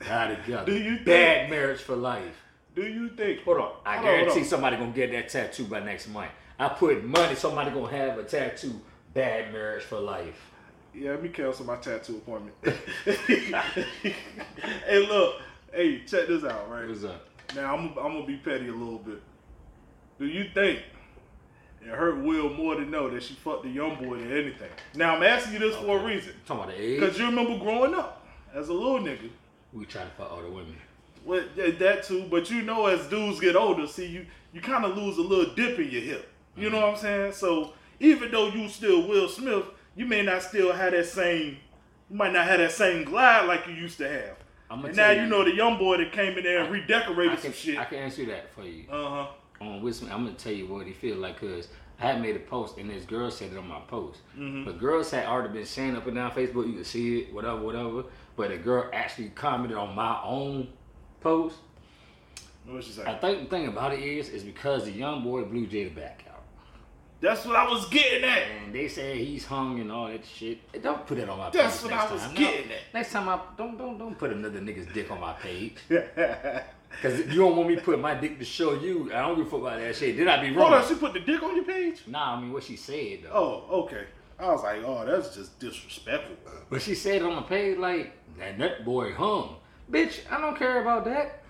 die 0.00 0.34
together. 0.34 0.66
Do 0.66 0.76
you 0.78 0.94
think- 0.96 1.06
Bad 1.06 1.50
marriage 1.50 1.80
for 1.80 1.96
life. 1.96 2.44
Do 2.74 2.82
you 2.86 3.08
think? 3.10 3.42
Hold 3.44 3.58
on. 3.58 3.72
I 3.84 3.94
Hold 3.96 4.04
guarantee 4.04 4.40
on. 4.40 4.46
somebody 4.46 4.76
gonna 4.76 4.92
get 4.92 5.10
that 5.12 5.28
tattoo 5.28 5.64
by 5.64 5.80
next 5.80 6.08
month. 6.08 6.30
I 6.58 6.68
put 6.68 7.04
money 7.04 7.34
somebody 7.34 7.70
gonna 7.70 7.90
have 7.96 8.18
a 8.18 8.24
tattoo. 8.24 8.80
Bad 9.14 9.52
marriage 9.52 9.82
for 9.84 9.98
life. 9.98 10.52
Yeah, 10.94 11.10
let 11.12 11.22
me 11.22 11.28
cancel 11.28 11.64
my 11.66 11.76
tattoo 11.76 12.16
appointment. 12.16 12.54
hey, 14.86 15.06
look. 15.08 15.36
Hey, 15.72 16.00
check 16.06 16.26
this 16.28 16.44
out, 16.44 16.70
right? 16.70 16.88
What's 16.88 17.04
up? 17.04 17.26
Now 17.54 17.74
I'm, 17.76 17.88
I'm 17.98 18.12
gonna 18.14 18.26
be 18.26 18.36
petty 18.36 18.68
a 18.68 18.72
little 18.72 18.98
bit. 18.98 19.20
Do 20.18 20.26
you 20.26 20.46
think 20.54 20.80
it 21.82 21.88
hurt 21.88 22.18
Will 22.22 22.50
more 22.50 22.74
to 22.74 22.82
know 22.84 23.08
that 23.10 23.22
she 23.22 23.34
fucked 23.34 23.64
the 23.64 23.70
young 23.70 23.96
boy 23.96 24.18
than 24.18 24.32
anything? 24.32 24.70
Now 24.94 25.14
I'm 25.16 25.22
asking 25.22 25.54
you 25.54 25.58
this 25.60 25.76
for 25.76 25.98
a 26.00 26.04
reason, 26.04 26.32
Talking 26.46 26.64
about 26.64 26.76
the 26.76 26.82
age. 26.82 27.00
because 27.00 27.18
you 27.18 27.26
remember 27.26 27.58
growing 27.58 27.94
up 27.94 28.26
as 28.54 28.68
a 28.68 28.72
little 28.72 28.98
nigga. 29.00 29.30
We 29.72 29.84
try 29.84 30.04
to 30.04 30.10
fuck 30.10 30.30
all 30.32 30.42
the 30.42 30.50
women. 30.50 30.76
Well, 31.24 31.44
that 31.56 32.04
too, 32.04 32.26
but 32.30 32.50
you 32.50 32.62
know, 32.62 32.86
as 32.86 33.06
dudes 33.06 33.40
get 33.40 33.56
older, 33.56 33.86
see 33.86 34.06
you 34.06 34.26
you 34.52 34.60
kind 34.60 34.84
of 34.84 34.96
lose 34.96 35.18
a 35.18 35.22
little 35.22 35.54
dip 35.54 35.78
in 35.78 35.90
your 35.90 36.00
hip. 36.00 36.32
You 36.56 36.70
know 36.70 36.80
what 36.80 36.90
I'm 36.90 36.96
saying? 36.96 37.32
So 37.32 37.74
even 38.00 38.30
though 38.30 38.48
you 38.48 38.68
still 38.68 39.06
Will 39.06 39.28
Smith, 39.28 39.64
you 39.94 40.06
may 40.06 40.22
not 40.22 40.42
still 40.42 40.72
have 40.72 40.92
that 40.92 41.06
same. 41.06 41.58
You 42.10 42.16
might 42.16 42.32
not 42.32 42.46
have 42.46 42.58
that 42.58 42.72
same 42.72 43.04
glide 43.04 43.46
like 43.46 43.66
you 43.66 43.74
used 43.74 43.98
to 43.98 44.08
have. 44.08 44.36
And 44.70 44.96
now 44.96 45.10
you 45.10 45.26
know 45.26 45.44
the 45.44 45.54
young 45.54 45.78
boy 45.78 45.98
that 45.98 46.12
came 46.12 46.36
in 46.36 46.44
there 46.44 46.60
and 46.60 46.68
I 46.68 46.70
redecorated 46.70 47.34
can, 47.34 47.42
some 47.42 47.52
shit. 47.52 47.78
I 47.78 47.84
can 47.84 47.98
answer 47.98 48.24
that 48.26 48.52
for 48.52 48.64
you. 48.64 48.84
Uh 48.90 49.26
huh. 49.26 49.26
on 49.60 49.82
Wisdom, 49.82 50.10
I'm 50.12 50.24
gonna 50.24 50.36
tell 50.36 50.52
you 50.52 50.66
what 50.66 50.86
he 50.86 50.92
feel 50.92 51.16
like 51.16 51.40
because 51.40 51.68
I 52.00 52.06
had 52.06 52.20
made 52.20 52.36
a 52.36 52.40
post 52.40 52.76
and 52.78 52.90
this 52.90 53.04
girl 53.04 53.30
said 53.30 53.52
it 53.52 53.58
on 53.58 53.66
my 53.66 53.80
post. 53.80 54.20
Mm-hmm. 54.38 54.64
But 54.64 54.78
girls 54.78 55.10
had 55.10 55.26
already 55.26 55.52
been 55.52 55.66
saying 55.66 55.96
up 55.96 56.06
and 56.06 56.16
down 56.16 56.30
Facebook, 56.32 56.66
you 56.66 56.74
can 56.74 56.84
see 56.84 57.20
it, 57.20 57.34
whatever, 57.34 57.60
whatever. 57.60 58.04
But 58.38 58.52
a 58.52 58.56
girl 58.56 58.88
actually 58.92 59.30
commented 59.30 59.76
on 59.76 59.96
my 59.96 60.22
own 60.22 60.68
post. 61.20 61.56
What 62.64 62.84
she 62.84 63.02
I 63.02 63.14
think 63.16 63.40
the 63.42 63.56
thing 63.56 63.66
about 63.66 63.92
it 63.94 64.00
is, 64.00 64.28
is 64.28 64.44
because 64.44 64.84
the 64.84 64.92
young 64.92 65.24
boy 65.24 65.42
blew 65.42 65.66
Jada 65.66 65.92
back 65.92 66.24
out. 66.30 66.44
That's 67.20 67.44
what 67.44 67.56
I 67.56 67.68
was 67.68 67.88
getting 67.88 68.22
at. 68.22 68.42
And 68.62 68.72
they 68.72 68.86
said 68.86 69.16
he's 69.16 69.44
hung 69.44 69.80
and 69.80 69.90
all 69.90 70.06
that 70.06 70.24
shit. 70.24 70.80
Don't 70.80 71.04
put 71.04 71.18
it 71.18 71.28
on 71.28 71.36
my 71.36 71.50
That's 71.50 71.82
page 71.82 71.90
what 71.90 71.98
next 71.98 72.10
I 72.10 72.12
was 72.12 72.22
time. 72.22 72.34
getting 72.36 72.68
no, 72.68 72.74
at. 72.74 72.80
Next 72.94 73.12
time 73.12 73.28
I 73.28 73.40
don't 73.56 73.76
don't 73.76 73.98
don't 73.98 74.16
put 74.16 74.30
another 74.30 74.60
nigga's 74.60 74.86
dick 74.94 75.10
on 75.10 75.20
my 75.20 75.32
page. 75.32 75.74
Cause 77.02 77.18
you 77.18 77.34
don't 77.34 77.56
want 77.56 77.68
me 77.68 77.74
to 77.74 77.82
put 77.82 77.98
my 77.98 78.14
dick 78.14 78.38
to 78.38 78.44
show 78.44 78.74
you. 78.74 79.10
I 79.12 79.22
don't 79.22 79.36
give 79.36 79.48
a 79.48 79.50
fuck 79.50 79.60
about 79.60 79.80
that 79.80 79.96
shit. 79.96 80.16
Did 80.16 80.28
I 80.28 80.40
be 80.40 80.54
wrong? 80.54 80.70
Hold 80.70 80.82
on, 80.82 80.88
she 80.88 80.94
put 80.94 81.12
the 81.12 81.20
dick 81.20 81.42
on 81.42 81.56
your 81.56 81.64
page? 81.64 82.02
Nah, 82.06 82.36
I 82.36 82.40
mean 82.40 82.52
what 82.52 82.62
she 82.62 82.76
said 82.76 83.24
though. 83.24 83.66
Oh, 83.68 83.80
okay. 83.82 84.04
I 84.40 84.46
was 84.52 84.62
like, 84.62 84.82
oh, 84.84 85.04
that's 85.04 85.34
just 85.34 85.58
disrespectful. 85.58 86.36
But 86.70 86.82
she 86.82 86.94
said 86.94 87.22
on 87.22 87.36
the 87.36 87.42
page 87.42 87.78
like 87.78 88.12
that 88.38 88.58
nut 88.58 88.84
boy 88.84 89.12
hung. 89.12 89.56
Bitch, 89.90 90.20
I 90.30 90.40
don't 90.40 90.56
care 90.56 90.80
about 90.82 91.04
that. 91.06 91.42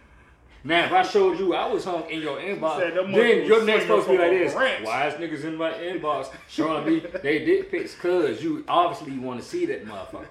Now, 0.64 0.84
if 0.86 0.92
I 0.92 1.02
showed 1.02 1.38
you 1.38 1.54
I 1.54 1.66
was 1.72 1.84
hung 1.84 2.08
in 2.10 2.20
your 2.20 2.38
inbox, 2.38 2.78
said 2.78 2.94
then 2.96 3.46
your 3.46 3.64
next 3.64 3.86
to 3.86 4.04
be 4.06 4.18
like 4.18 4.30
this. 4.30 4.52
branch. 4.54 4.84
Why 4.84 5.06
is 5.06 5.14
niggas 5.14 5.44
in 5.44 5.56
my 5.56 5.72
inbox 5.72 6.30
showing 6.48 6.84
me 6.84 7.00
they 7.22 7.44
dick 7.44 7.70
pics? 7.70 7.94
Cause 7.94 8.42
you 8.42 8.64
obviously 8.66 9.18
want 9.18 9.40
to 9.40 9.46
see 9.46 9.66
that 9.66 9.86
motherfucker. 9.86 10.26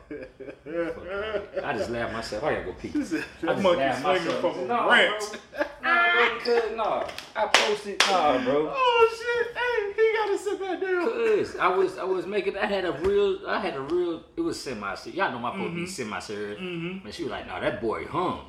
Fuck, 1.55 1.63
I 1.63 1.73
just 1.77 1.89
laughed 1.89 2.13
myself. 2.13 2.43
I 2.43 2.53
gotta 2.55 2.65
go 2.65 2.73
pee. 2.73 2.89
Said, 3.03 3.23
I 3.43 3.47
just 3.53 3.61
swinging 3.61 4.03
myself. 4.03 4.41
from 4.41 4.59
a 4.59 4.65
Nah, 4.65 4.87
branch. 4.87 5.23
bro. 5.31 5.63
Nah, 5.83 6.13
bro, 6.13 6.37
because. 6.75 7.03
I 7.35 7.47
posted, 7.53 7.99
nah, 8.09 8.43
bro. 8.43 8.73
Oh 8.75 9.09
shit! 9.17 9.55
Hey, 9.55 9.93
he 10.27 10.37
gotta 10.37 10.43
sit 10.43 10.59
back 10.59 10.81
down. 10.81 11.05
Cause 11.05 11.55
I 11.57 11.67
was 11.67 11.97
I 11.97 12.03
was 12.03 12.25
making 12.25 12.57
I 12.57 12.65
had 12.65 12.85
a 12.85 12.91
real 12.93 13.39
I 13.47 13.59
had 13.59 13.75
a 13.75 13.81
real 13.81 14.23
it 14.35 14.41
was 14.41 14.59
semi 14.61 14.95
serious. 14.95 15.17
Y'all 15.17 15.31
know 15.31 15.39
my 15.39 15.51
supposed 15.51 15.73
to 15.73 15.75
be 15.75 15.87
semi 15.87 16.19
serious. 16.19 16.59
Mhm. 16.59 17.05
And 17.05 17.13
she 17.13 17.23
was 17.23 17.31
like, 17.31 17.47
nah, 17.47 17.59
that 17.59 17.81
boy 17.81 18.05
hung. 18.05 18.45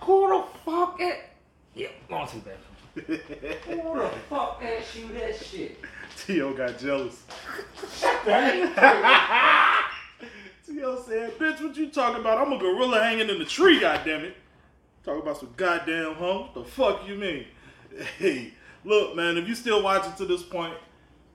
Who 0.00 0.28
the 0.28 0.44
fuck 0.64 1.00
at 1.00 1.30
Yeah, 1.74 1.88
go 2.08 2.16
on 2.16 2.28
to 2.28 2.36
the 2.36 2.40
bathroom. 2.40 2.68
Who 3.82 3.98
the 3.98 4.10
fuck 4.28 4.62
asked 4.62 4.96
you 4.96 5.08
that 5.14 5.36
shit? 5.36 5.78
T.O. 6.26 6.52
got 6.52 6.78
jealous. 6.78 7.22
T.O. 10.66 11.02
said, 11.06 11.38
bitch, 11.38 11.62
what 11.62 11.76
you 11.76 11.88
talking 11.90 12.20
about? 12.20 12.38
I'm 12.38 12.52
a 12.52 12.58
gorilla 12.58 13.02
hanging 13.02 13.30
in 13.30 13.38
the 13.38 13.44
tree, 13.44 13.80
goddammit. 13.80 14.32
Talk 15.04 15.22
about 15.22 15.38
some 15.38 15.54
goddamn 15.56 16.14
hum. 16.14 16.48
The 16.54 16.64
fuck 16.64 17.06
you 17.08 17.14
mean? 17.16 17.46
Hey, 18.18 18.52
look, 18.84 19.16
man, 19.16 19.36
if 19.36 19.48
you 19.48 19.54
still 19.54 19.82
watching 19.82 20.12
to 20.14 20.24
this 20.24 20.42
point, 20.42 20.74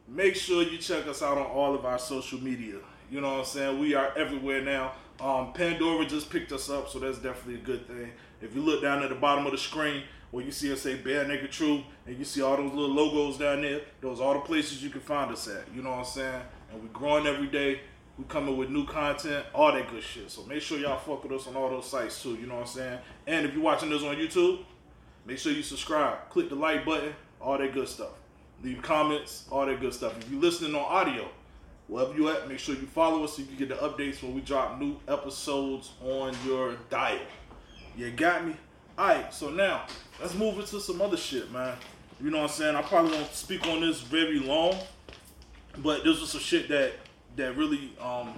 make 0.07 0.35
sure 0.35 0.63
you 0.63 0.77
check 0.77 1.07
us 1.07 1.21
out 1.21 1.37
on 1.37 1.45
all 1.45 1.75
of 1.75 1.85
our 1.85 1.99
social 1.99 2.39
media. 2.39 2.75
You 3.09 3.21
know 3.21 3.31
what 3.31 3.39
I'm 3.39 3.45
saying? 3.45 3.79
We 3.79 3.95
are 3.95 4.17
everywhere 4.17 4.61
now. 4.61 4.93
Um, 5.19 5.53
Pandora 5.53 6.05
just 6.05 6.29
picked 6.29 6.51
us 6.51 6.69
up, 6.69 6.89
so 6.89 6.99
that's 6.99 7.17
definitely 7.17 7.55
a 7.55 7.65
good 7.65 7.87
thing. 7.87 8.11
If 8.41 8.55
you 8.55 8.61
look 8.61 8.81
down 8.81 9.01
at 9.01 9.09
the 9.09 9.15
bottom 9.15 9.45
of 9.45 9.51
the 9.51 9.57
screen 9.57 10.03
where 10.31 10.43
you 10.43 10.51
see 10.51 10.71
us 10.71 10.81
say 10.81 10.95
Bare 10.95 11.25
Nigga 11.25 11.49
True, 11.49 11.83
and 12.05 12.17
you 12.17 12.25
see 12.25 12.41
all 12.41 12.57
those 12.57 12.71
little 12.71 12.93
logos 12.93 13.37
down 13.37 13.61
there, 13.61 13.81
those 14.01 14.19
are 14.19 14.23
all 14.23 14.33
the 14.33 14.41
places 14.41 14.83
you 14.83 14.89
can 14.89 15.01
find 15.01 15.31
us 15.31 15.47
at. 15.47 15.63
You 15.73 15.81
know 15.81 15.91
what 15.91 15.99
I'm 15.99 16.05
saying? 16.05 16.41
And 16.71 16.81
we're 16.81 16.89
growing 16.89 17.25
every 17.25 17.47
day. 17.47 17.79
We 18.17 18.25
coming 18.25 18.57
with 18.57 18.69
new 18.69 18.85
content, 18.85 19.45
all 19.53 19.71
that 19.71 19.89
good 19.89 20.01
shit. 20.01 20.31
So 20.31 20.43
make 20.43 20.61
sure 20.61 20.79
y'all 20.79 20.97
fuck 20.97 21.23
with 21.23 21.33
us 21.33 21.47
on 21.47 21.55
all 21.55 21.69
those 21.69 21.87
sites 21.87 22.21
too. 22.21 22.35
You 22.35 22.47
know 22.47 22.55
what 22.55 22.61
I'm 22.61 22.67
saying? 22.67 22.99
And 23.27 23.45
if 23.45 23.53
you're 23.53 23.61
watching 23.61 23.89
this 23.91 24.03
on 24.03 24.15
YouTube, 24.15 24.63
make 25.25 25.37
sure 25.37 25.51
you 25.51 25.61
subscribe. 25.61 26.29
Click 26.29 26.49
the 26.49 26.55
like 26.55 26.83
button, 26.83 27.13
all 27.41 27.57
that 27.57 27.73
good 27.73 27.87
stuff. 27.87 28.11
Leave 28.63 28.81
comments, 28.81 29.45
all 29.51 29.65
that 29.65 29.79
good 29.79 29.93
stuff. 29.93 30.17
If 30.17 30.29
you're 30.29 30.41
listening 30.41 30.75
on 30.75 30.81
audio, 30.81 31.29
wherever 31.87 32.13
you 32.15 32.29
at, 32.29 32.47
make 32.49 32.59
sure 32.59 32.75
you 32.75 32.87
follow 32.87 33.23
us 33.23 33.35
so 33.35 33.41
you 33.41 33.47
can 33.47 33.57
get 33.57 33.69
the 33.69 33.75
updates 33.75 34.21
when 34.21 34.33
we 34.33 34.41
drop 34.41 34.79
new 34.79 34.97
episodes 35.07 35.91
on 36.03 36.35
your 36.45 36.75
dial. 36.89 37.19
You 37.95 38.11
got 38.11 38.45
me? 38.45 38.55
Alright, 38.97 39.33
so 39.33 39.49
now 39.49 39.85
let's 40.19 40.33
move 40.33 40.57
into 40.59 40.79
some 40.79 41.01
other 41.01 41.17
shit, 41.17 41.51
man. 41.51 41.75
You 42.19 42.31
know 42.31 42.37
what 42.37 42.49
I'm 42.49 42.55
saying? 42.55 42.75
I 42.75 42.81
probably 42.81 43.11
won't 43.11 43.31
speak 43.31 43.67
on 43.67 43.81
this 43.81 44.01
very 44.01 44.39
long, 44.39 44.75
but 45.77 46.03
this 46.03 46.19
was 46.19 46.31
some 46.31 46.41
shit 46.41 46.67
that 46.69 46.93
that 47.35 47.55
really 47.55 47.91
um 48.01 48.33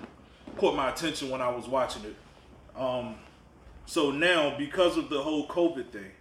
caught 0.57 0.75
my 0.75 0.89
attention 0.89 1.29
when 1.29 1.41
I 1.41 1.49
was 1.49 1.67
watching 1.67 2.03
it. 2.03 2.15
Um 2.77 3.15
so 3.85 4.11
now 4.11 4.57
because 4.57 4.97
of 4.97 5.09
the 5.09 5.21
whole 5.21 5.47
COVID 5.47 5.89
thing, 5.91 6.11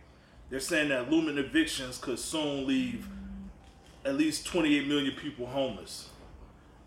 they're 0.51 0.61
saying 0.61 0.89
that 0.89 1.11
Lumen 1.11 1.39
evictions 1.39 1.99
could 1.99 2.19
soon 2.19 2.67
leave 2.67 3.07
at 4.05 4.17
least 4.17 4.47
28 4.47 4.87
million 4.87 5.15
people 5.15 5.47
homeless. 5.47 6.09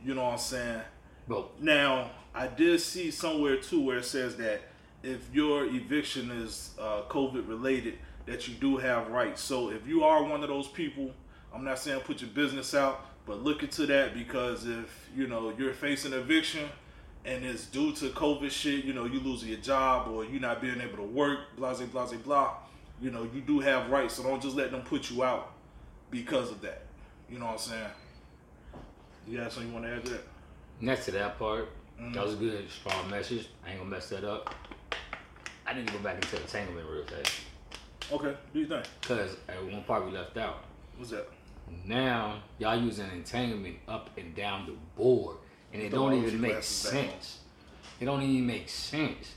You 0.04 0.16
know 0.16 0.24
what 0.24 0.34
I'm 0.34 0.40
saying? 0.40 0.82
But 1.28 1.62
Now, 1.62 2.12
I 2.34 2.48
did 2.48 2.80
see 2.82 3.12
somewhere 3.12 3.58
too 3.58 3.82
where 3.84 3.98
it 3.98 4.06
says 4.06 4.36
that 4.38 4.62
if 5.04 5.34
your 5.34 5.66
eviction 5.66 6.32
is 6.32 6.72
uh, 6.80 7.04
COVID 7.10 7.48
related, 7.48 7.98
that 8.26 8.48
you 8.48 8.54
do 8.56 8.78
have 8.78 9.10
rights. 9.10 9.42
So 9.42 9.70
if 9.72 9.88
you 9.88 10.04
are 10.04 10.24
one 10.24 10.42
of 10.44 10.50
those 10.50 10.68
people, 10.68 11.12
I'm 11.54 11.64
not 11.64 11.80
saying 11.80 12.02
put 12.02 12.22
your 12.22 12.30
business 12.30 12.74
out, 12.74 13.06
but 13.26 13.44
look 13.44 13.64
into 13.64 13.86
that 13.88 14.14
because 14.14 14.66
if 14.66 15.10
you 15.16 15.28
know 15.28 15.54
you're 15.58 15.74
facing 15.74 16.14
eviction 16.14 16.70
and 17.26 17.44
it's 17.46 17.66
due 17.66 17.92
to 17.94 18.10
COVID 18.10 18.50
shit, 18.50 18.86
you 18.86 18.94
know 18.94 19.06
you 19.06 19.20
losing 19.20 19.50
your 19.50 19.60
job 19.60 20.08
or 20.08 20.26
you 20.26 20.40
not 20.40 20.62
being 20.62 20.80
able 20.82 20.98
to 20.98 21.04
work, 21.04 21.40
blah 21.58 21.74
blah 21.74 22.06
blah 22.06 22.18
blah. 22.24 22.54
You 23.02 23.12
know 23.12 23.28
you 23.34 23.42
do 23.42 23.60
have 23.60 23.90
rights, 23.90 24.16
so 24.16 24.24
don't 24.24 24.42
just 24.42 24.56
let 24.56 24.72
them 24.72 24.82
put 24.82 25.10
you 25.10 25.24
out 25.24 25.54
because 26.10 26.52
of 26.52 26.62
that. 26.62 26.84
You 27.30 27.40
know 27.40 27.46
what 27.46 27.54
I'm 27.54 27.58
saying? 27.60 27.88
You 29.28 29.38
got 29.38 29.52
something 29.52 29.72
you 29.72 29.74
want 29.74 29.86
to 29.86 29.96
add 29.96 30.06
to 30.06 30.12
that? 30.12 30.24
next 30.82 31.06
to 31.06 31.12
that 31.12 31.38
part, 31.38 31.70
mm-hmm. 32.00 32.14
that 32.14 32.24
was 32.24 32.34
a 32.34 32.38
good, 32.38 32.70
strong 32.70 33.10
message. 33.10 33.48
I 33.66 33.70
ain't 33.70 33.80
gonna 33.80 33.90
mess 33.90 34.10
that 34.10 34.24
up. 34.24 34.54
I 35.66 35.74
need 35.74 35.88
to 35.88 35.94
go 35.94 36.00
back 36.00 36.16
into 36.16 36.42
entanglement 36.42 36.88
real 36.90 37.06
fast. 37.06 37.42
Okay, 38.12 38.36
do 38.54 38.60
you 38.60 38.68
think? 38.68 38.86
Cause 39.02 39.38
at 39.48 39.64
one 39.64 39.84
part 39.84 40.06
we 40.06 40.12
left 40.12 40.38
out. 40.38 40.66
What's 40.98 41.12
that? 41.12 41.30
Now 41.86 42.42
y'all 42.60 42.76
using 42.76 43.10
entanglement 43.12 43.78
up 43.88 44.10
and 44.18 44.36
down 44.36 44.66
the 44.66 44.74
board, 44.96 45.38
and 45.72 45.82
it 45.82 45.92
Throw 45.92 46.10
don't 46.10 46.26
even 46.26 46.42
make 46.42 46.52
glasses 46.54 46.92
back 46.92 47.04
on. 47.04 47.10
sense. 47.10 47.40
It 48.00 48.06
don't 48.06 48.22
even 48.24 48.48
make 48.48 48.68
sense 48.68 49.36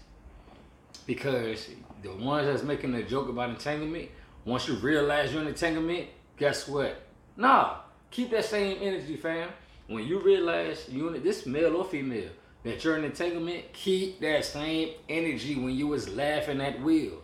because 1.07 1.69
the 2.05 2.15
ones 2.15 2.47
that's 2.47 2.63
making 2.63 2.93
the 2.93 3.03
joke 3.03 3.29
about 3.29 3.49
entanglement, 3.49 4.11
once 4.45 4.69
you 4.69 4.75
realize 4.75 5.33
you're 5.33 5.41
in 5.41 5.49
entanglement, 5.49 6.07
guess 6.37 6.69
what? 6.69 7.03
Nah, 7.37 7.77
keep 8.11 8.31
that 8.31 8.45
same 8.45 8.77
energy, 8.83 9.17
fam. 9.17 9.49
When 9.89 10.07
you 10.07 10.21
realize 10.21 10.87
you 10.89 11.09
in 11.09 11.23
this 11.23 11.47
male 11.47 11.77
or 11.77 11.85
female 11.85 12.29
that 12.63 12.85
you're 12.85 12.99
in 12.99 13.05
entanglement, 13.05 13.73
keep 13.73 14.21
that 14.21 14.45
same 14.45 14.91
energy 15.09 15.57
when 15.57 15.75
you 15.75 15.89
was 15.89 16.09
laughing 16.15 16.61
at 16.61 16.81
Will. 16.83 17.23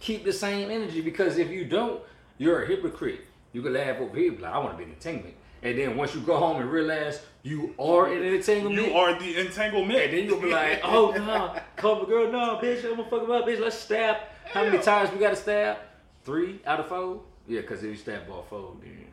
Keep 0.00 0.24
the 0.24 0.32
same 0.32 0.70
energy 0.70 1.02
because 1.02 1.36
if 1.36 1.50
you 1.50 1.66
don't, 1.66 2.02
you're 2.38 2.62
a 2.62 2.66
hypocrite. 2.66 3.20
You 3.52 3.62
can 3.62 3.74
laugh 3.74 4.00
over 4.00 4.16
here, 4.16 4.32
like, 4.32 4.52
I 4.52 4.58
want 4.58 4.72
to 4.72 4.78
be 4.78 4.84
in 4.84 4.90
entanglement. 4.90 5.34
And 5.62 5.78
then 5.78 5.96
once 5.96 6.14
you 6.14 6.20
go 6.22 6.36
home 6.36 6.60
and 6.60 6.70
realize 6.70 7.20
you 7.44 7.74
are 7.78 8.06
an 8.12 8.22
entanglement, 8.24 8.86
You 8.88 8.94
are 8.94 9.16
the 9.18 9.36
entanglement. 9.38 10.00
and 10.00 10.12
then 10.12 10.24
you'll 10.24 10.40
be 10.40 10.50
like, 10.50 10.80
oh 10.82 11.12
no, 11.12 11.54
call 11.76 12.00
my 12.02 12.08
girl, 12.08 12.32
no, 12.32 12.58
bitch, 12.60 12.82
I'm 12.84 12.96
gonna 12.96 13.04
fuck 13.08 13.22
him 13.22 13.30
up, 13.30 13.46
bitch, 13.46 13.60
let's 13.60 13.76
stab. 13.78 14.16
How 14.46 14.64
many 14.64 14.78
times 14.78 15.12
we 15.12 15.18
gotta 15.18 15.36
stab? 15.36 15.76
Three 16.24 16.60
out 16.66 16.80
of 16.80 16.86
four? 16.88 17.20
Yeah, 17.46 17.60
because 17.60 17.84
if 17.84 17.90
you 17.90 17.96
stab 17.96 18.22
all 18.30 18.46
four, 18.48 18.72
then 18.82 19.04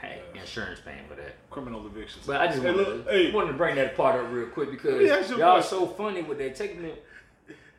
hey, 0.00 0.22
insurance 0.34 0.80
paying 0.80 1.04
for 1.08 1.16
that. 1.16 1.34
criminal 1.50 1.84
evictions. 1.86 2.24
But 2.26 2.40
I 2.40 2.46
just 2.46 2.60
Hey, 2.62 2.70
wanted, 2.70 2.86
look, 2.88 3.06
to, 3.06 3.12
hey. 3.12 3.32
wanted 3.32 3.48
to 3.52 3.58
bring 3.58 3.74
that 3.76 3.96
part 3.96 4.14
up 4.24 4.30
real 4.32 4.46
quick 4.46 4.70
because 4.70 5.28
y'all 5.30 5.42
are 5.58 5.62
so 5.62 5.86
funny 5.86 6.22
with 6.22 6.38
that 6.38 6.54
taking 6.54 6.84
it. 6.84 7.04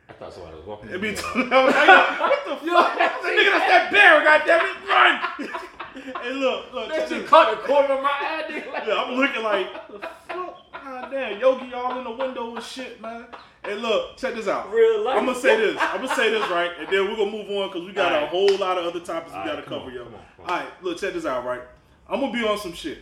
I 0.08 0.12
thought 0.14 0.34
somebody 0.34 0.56
was 0.56 0.66
walking. 0.66 0.90
It 0.90 1.00
be 1.00 1.08
in 1.10 1.14
t- 1.16 1.22
what 1.22 1.40
the 1.40 2.66
Yo, 2.66 2.74
fuck? 2.74 2.98
That 2.98 3.20
nigga 3.24 3.50
that's 3.50 3.68
that 3.70 3.90
bear, 3.90 4.20
goddammit, 4.28 5.48
run! 5.48 5.60
hey, 5.94 6.32
look, 6.32 6.72
look, 6.72 6.88
That 6.88 6.98
check 7.00 7.08
shit 7.08 7.20
this. 7.22 7.30
caught 7.30 7.50
the 7.50 7.66
corner 7.66 7.94
of 7.94 8.02
my 8.02 8.08
eye, 8.10 8.44
nigga. 8.48 8.72
Like, 8.72 8.84
Yeah, 8.88 8.94
I'm 9.02 9.14
looking 9.14 9.42
like, 9.42 9.88
the 9.88 9.98
fuck? 9.98 10.58
God 10.72 11.10
damn, 11.10 11.40
Yogi 11.40 11.72
all 11.74 11.98
in 11.98 12.04
the 12.04 12.10
window 12.10 12.54
and 12.56 12.64
shit, 12.64 13.00
man. 13.00 13.26
Hey, 13.64 13.74
look, 13.76 14.16
check 14.16 14.34
this 14.34 14.48
out. 14.48 14.72
Real 14.72 15.04
life. 15.04 15.18
I'm 15.18 15.26
gonna 15.26 15.38
say 15.38 15.56
this. 15.56 15.76
I'm 15.80 16.02
gonna 16.02 16.14
say 16.14 16.30
this 16.30 16.48
right, 16.50 16.70
and 16.78 16.88
then 16.88 17.04
we're 17.08 17.16
gonna 17.16 17.30
move 17.30 17.48
on 17.50 17.68
because 17.68 17.86
we 17.86 17.92
got 17.92 18.22
a 18.22 18.26
whole 18.26 18.56
lot 18.58 18.78
of 18.78 18.86
other 18.86 18.98
topics 19.00 19.30
we 19.32 19.38
gotta 19.44 19.62
come 19.62 19.78
cover, 19.80 19.90
on, 19.90 19.92
yo. 19.94 20.04
come 20.04 20.14
on, 20.14 20.20
come 20.36 20.44
on. 20.46 20.50
All 20.50 20.56
right, 20.58 20.82
look, 20.82 20.98
check 20.98 21.12
this 21.14 21.24
out, 21.24 21.44
right? 21.44 21.60
I'm 22.08 22.20
gonna 22.20 22.32
be 22.32 22.44
on 22.44 22.58
some 22.58 22.72
shit. 22.72 22.98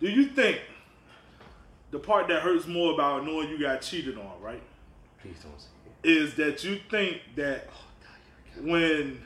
Do 0.00 0.08
you 0.08 0.26
think 0.26 0.60
the 1.92 1.98
part 2.00 2.26
that 2.28 2.42
hurts 2.42 2.66
more 2.66 2.92
about 2.94 3.24
knowing 3.24 3.48
you 3.48 3.58
got 3.58 3.80
cheated 3.80 4.18
on, 4.18 4.40
right, 4.42 4.62
Please 5.22 5.36
don't 5.42 5.60
say 5.60 5.68
is 6.04 6.34
that 6.34 6.62
you 6.64 6.78
think 6.90 7.20
that 7.36 7.68
oh, 7.70 8.62
when 8.62 9.20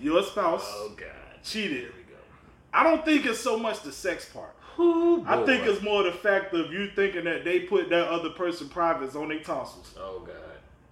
your 0.00 0.22
spouse 0.22 0.64
Oh 0.66 0.92
God. 0.96 1.08
Cheated, 1.42 1.80
Here 1.80 1.92
we 1.96 2.12
go. 2.12 2.18
I 2.72 2.82
don't 2.82 3.04
think 3.04 3.26
it's 3.26 3.40
so 3.40 3.58
much 3.58 3.82
the 3.82 3.92
sex 3.92 4.26
part. 4.26 4.54
Ooh, 4.78 5.24
I 5.26 5.44
think 5.44 5.66
it's 5.66 5.82
more 5.82 6.02
the 6.02 6.12
fact 6.12 6.54
of 6.54 6.72
you 6.72 6.88
thinking 6.96 7.24
that 7.24 7.44
they 7.44 7.60
put 7.60 7.90
that 7.90 8.08
other 8.08 8.30
person 8.30 8.68
privates 8.68 9.14
on 9.14 9.28
their 9.28 9.40
tonsils. 9.40 9.94
Oh 9.98 10.20
God. 10.20 10.36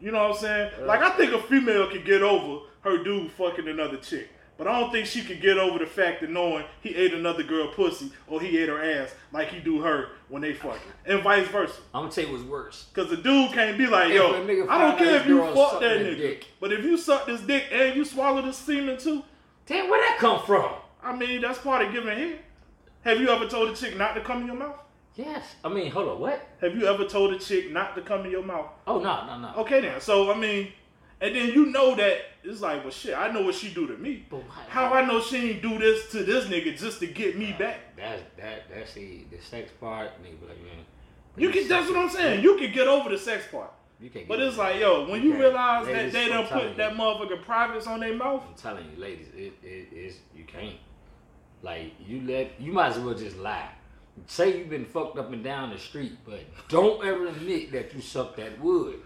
You 0.01 0.13
know 0.13 0.29
what 0.29 0.37
I'm 0.37 0.41
saying? 0.43 0.87
Like 0.87 1.01
I 1.01 1.11
think 1.11 1.33
a 1.33 1.43
female 1.43 1.89
could 1.91 2.05
get 2.05 2.23
over 2.23 2.67
her 2.83 3.03
dude 3.03 3.31
fucking 3.33 3.69
another 3.69 3.97
chick. 3.97 4.29
But 4.61 4.69
I 4.69 4.79
don't 4.79 4.93
think 4.93 5.07
she 5.07 5.23
could 5.23 5.41
get 5.41 5.57
over 5.57 5.79
the 5.79 5.87
fact 5.87 6.23
of 6.23 6.29
knowing 6.29 6.67
he 6.83 6.95
ate 6.95 7.15
another 7.15 7.43
girl 7.43 7.69
pussy 7.69 8.13
or 8.27 8.43
he 8.43 8.59
ate 8.59 8.69
her 8.69 8.83
ass 8.83 9.15
like 9.33 9.49
he 9.49 9.59
do 9.59 9.81
her 9.81 10.09
when 10.29 10.43
they 10.43 10.53
fucking. 10.53 10.93
And 11.07 11.23
vice 11.23 11.49
versa. 11.49 11.81
I'm 11.95 12.03
gonna 12.03 12.13
tell 12.13 12.27
you 12.27 12.33
what's 12.33 12.45
worse. 12.45 12.87
Cause 12.93 13.09
the 13.09 13.17
dude 13.17 13.53
can't 13.53 13.79
be 13.79 13.87
like, 13.87 14.13
yo, 14.13 14.35
I 14.69 14.79
don't 14.79 14.99
care 14.99 15.17
if 15.17 15.27
you 15.27 15.43
fuck 15.55 15.81
that 15.81 16.01
nigga. 16.01 16.17
dick. 16.19 16.47
But 16.61 16.75
if 16.75 16.85
you 16.85 16.99
suck 16.99 17.25
this 17.25 17.41
dick 17.41 17.65
and 17.73 17.97
you 17.97 18.05
swallow 18.05 18.43
this 18.43 18.59
semen 18.59 18.99
too, 18.99 19.23
Damn, 19.67 19.89
where 19.89 20.01
that 20.01 20.19
come 20.19 20.43
from? 20.45 20.71
I 21.03 21.15
mean 21.17 21.41
that's 21.41 21.59
part 21.59 21.85
of 21.87 21.93
giving 21.93 22.17
head. 22.17 22.39
Have 23.03 23.21
you 23.21 23.29
ever 23.31 23.47
told 23.47 23.71
a 23.71 23.75
chick 23.75 23.97
not 23.97 24.15
to 24.15 24.21
come 24.21 24.43
in 24.43 24.47
your 24.47 24.57
mouth? 24.57 24.77
Yes. 25.17 25.45
I 25.65 25.69
mean, 25.69 25.91
hold 25.91 26.09
on. 26.09 26.21
What? 26.21 26.47
Have 26.61 26.77
you 26.77 26.87
ever 26.87 27.05
told 27.05 27.33
a 27.33 27.39
chick 27.39 27.73
not 27.73 27.95
to 27.97 28.03
come 28.03 28.25
in 28.27 28.31
your 28.31 28.43
mouth? 28.45 28.67
Oh 28.87 28.99
no, 29.01 29.27
no, 29.27 29.39
no. 29.39 29.55
Okay 29.63 29.81
then. 29.81 30.01
So 30.01 30.31
I 30.33 30.37
mean, 30.37 30.73
and 31.21 31.35
then 31.35 31.49
you 31.49 31.67
know 31.67 31.95
that 31.97 32.19
it's 32.43 32.61
like, 32.61 32.83
well, 32.83 32.91
shit. 32.91 33.17
I 33.17 33.31
know 33.31 33.43
what 33.43 33.55
she 33.55 33.73
do 33.73 33.87
to 33.87 33.97
me. 33.97 34.25
But 34.31 34.39
why- 34.39 34.65
How 34.69 34.93
I 34.95 35.05
know 35.05 35.21
she 35.21 35.51
ain't 35.51 35.63
do 35.63 35.79
this 35.79 36.11
to 36.13 36.23
this 36.25 36.47
nigga 36.47 36.77
just 36.79 37.01
to 37.01 37.07
get 37.07 37.39
me 37.39 37.55
back? 37.59 37.97
That's 37.97 38.23
that. 38.39 38.65
That's 38.75 38.95
the 38.95 39.25
the 39.31 39.39
sex 39.43 39.71
part. 39.81 40.11
Nigga, 40.23 40.49
like 40.49 40.63
man. 40.63 40.85
You 41.37 41.51
can. 41.51 41.69
That's 41.69 41.89
what 41.89 41.99
I'm 41.99 42.11
saying. 42.11 42.43
You 42.43 42.57
can 42.57 42.73
get 42.73 42.87
over 42.89 43.09
the 43.09 43.19
sex 43.19 43.45
part. 43.51 43.73
You 44.01 44.11
can't. 44.11 44.27
But 44.27 44.41
it's 44.41 44.57
like, 44.57 44.81
yo, 44.81 45.09
when 45.09 45.23
you 45.23 45.31
can't. 45.31 45.43
realize 45.43 45.87
that 45.87 46.13
they 46.13 46.29
done 46.29 46.47
telling 46.47 46.69
put 46.69 46.77
that 46.79 46.93
you. 46.93 46.99
motherfucking 46.99 47.43
privates 47.45 47.87
on 47.87 48.01
their 48.01 48.15
mouth, 48.15 48.43
I'm 48.49 48.55
telling 48.55 48.87
you, 48.91 49.01
ladies, 49.01 49.27
it, 49.37 49.53
it 49.63 49.93
is 49.93 50.17
you 50.35 50.45
can't. 50.45 50.77
Like 51.63 51.93
you 52.07 52.23
let 52.23 52.59
you 52.61 52.73
might 52.73 52.89
as 52.93 52.99
well 52.99 53.15
just 53.15 53.37
lie. 53.37 53.69
Say 54.27 54.59
you've 54.59 54.71
been 54.71 54.85
fucked 54.87 55.19
up 55.19 55.33
and 55.33 55.45
down 55.45 55.71
the 55.71 55.79
street, 55.79 56.13
but 56.25 56.41
don't 56.69 57.05
ever 57.05 57.27
admit 57.27 57.73
that 57.73 57.95
you 57.95 58.01
sucked 58.01 58.37
that 58.39 58.59
wood. 58.61 59.01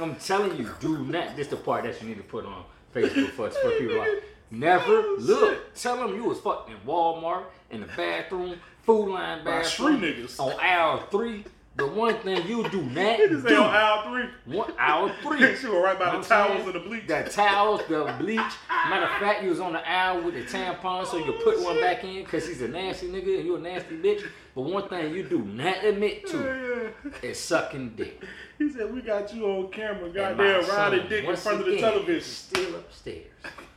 I'm 0.00 0.16
telling 0.16 0.56
you, 0.56 0.70
do 0.80 0.98
not. 1.04 1.36
This 1.36 1.48
the 1.48 1.56
part 1.56 1.84
that 1.84 2.00
you 2.00 2.08
need 2.08 2.16
to 2.16 2.22
put 2.22 2.46
on 2.46 2.64
Facebook 2.94 3.30
for, 3.30 3.50
for 3.50 3.70
people. 3.72 3.98
Like, 3.98 4.24
never 4.50 4.84
Oh, 4.86 5.16
look. 5.20 5.74
Tell 5.74 5.96
them 5.96 6.14
you 6.16 6.24
was 6.24 6.40
fucked 6.40 6.70
in 6.70 6.76
Walmart 6.86 7.44
in 7.70 7.82
the 7.82 7.86
bathroom, 7.88 8.56
food 8.82 9.10
line 9.12 9.44
bathroom, 9.44 9.98
street 9.98 10.16
niggas. 10.16 10.40
on 10.40 10.58
aisle 10.60 11.06
three. 11.10 11.44
The 11.76 11.86
one 11.88 12.14
thing 12.18 12.46
you 12.46 12.68
do 12.68 12.82
not 12.82 13.18
say 13.18 13.26
do. 13.48 13.56
on 13.62 13.74
aisle 13.74 14.02
three. 14.08 14.54
One 14.56 14.72
hour 14.78 15.12
three. 15.22 15.56
She 15.56 15.66
was 15.66 15.82
right 15.82 15.98
by 15.98 16.12
Know 16.12 16.20
the 16.22 16.28
towels 16.28 16.52
saying? 16.52 16.66
and 16.66 16.74
the 16.74 16.80
bleach. 16.80 17.06
The 17.08 17.22
towels, 17.24 17.80
the 17.88 18.14
bleach. 18.20 18.40
Matter 18.88 19.06
of 19.06 19.20
fact, 19.20 19.42
you 19.42 19.50
was 19.50 19.58
on 19.60 19.72
the 19.72 19.88
aisle 19.88 20.22
with 20.22 20.34
the 20.34 20.42
tampon, 20.42 21.04
so 21.06 21.16
you 21.18 21.24
could 21.24 21.40
put 21.42 21.60
one 21.62 21.80
back 21.80 22.04
in 22.04 22.22
because 22.22 22.46
he's 22.46 22.62
a 22.62 22.68
nasty 22.68 23.08
nigga 23.08 23.38
and 23.38 23.46
you 23.46 23.56
a 23.56 23.58
nasty 23.58 23.96
bitch. 23.96 24.24
But 24.54 24.62
one 24.62 24.88
thing 24.88 25.12
you 25.14 25.24
do 25.24 25.40
not 25.42 25.82
admit 25.84 26.26
to 26.28 26.36
Yeah, 26.38 27.10
yeah. 27.22 27.30
is 27.30 27.40
sucking 27.40 27.94
dick. 27.96 28.22
He 28.56 28.70
said, 28.70 28.94
"We 28.94 29.00
got 29.02 29.34
you 29.34 29.44
on 29.46 29.68
camera, 29.72 30.08
goddamn, 30.10 30.68
riding 30.68 31.08
dick 31.08 31.24
in 31.24 31.34
front 31.36 31.58
of 31.60 31.66
the 31.66 31.76
television." 31.76 32.22
Still 32.22 32.76
upstairs. 32.76 33.26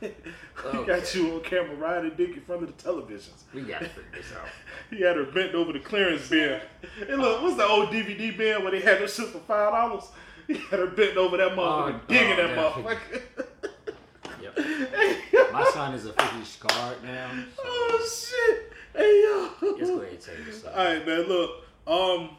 He 0.00 0.84
got 0.84 1.14
you 1.14 1.34
on 1.34 1.40
camera 1.40 1.74
riding 1.74 2.14
dick 2.16 2.36
in 2.36 2.42
front 2.42 2.62
of 2.62 2.76
the 2.76 2.82
televisions. 2.82 3.42
We 3.52 3.62
gotta 3.62 3.86
figure 3.88 4.10
this 4.14 4.32
out. 4.40 4.46
He 4.90 5.02
had 5.02 5.16
her 5.16 5.24
bent 5.24 5.54
over 5.54 5.72
the 5.72 5.80
clearance 5.80 6.28
bin. 6.28 6.60
And 7.08 7.20
look, 7.20 7.42
what's 7.42 7.56
the 7.56 7.66
old 7.66 7.88
DVD 7.90 8.36
bin 8.36 8.62
where 8.62 8.70
they 8.70 8.80
had 8.80 8.98
her 8.98 9.08
shit 9.08 9.26
for 9.28 9.40
five 9.40 9.72
dollars? 9.72 10.04
He 10.46 10.54
had 10.54 10.78
her 10.78 10.86
bent 10.86 11.16
over 11.16 11.36
that 11.36 11.52
motherfucker, 11.52 11.94
Oh, 11.94 12.00
digging 12.08 12.32
oh, 12.32 12.36
that 12.36 12.56
motherfucker. 12.56 13.22
Yep. 14.42 15.52
My 15.52 15.70
son 15.74 15.94
is 15.94 16.06
officially 16.06 16.44
scarred 16.44 17.02
now. 17.02 17.30
So 17.56 17.62
oh 17.64 18.08
shit! 18.08 18.72
Hey 18.94 19.22
yo. 19.24 19.50
let's 19.62 19.90
go 19.90 20.00
ahead 20.00 20.12
and 20.12 20.38
you 20.38 20.44
this. 20.52 20.64
All 20.64 20.74
right, 20.74 21.06
man. 21.06 21.22
Look, 21.22 21.50
um, 21.86 22.30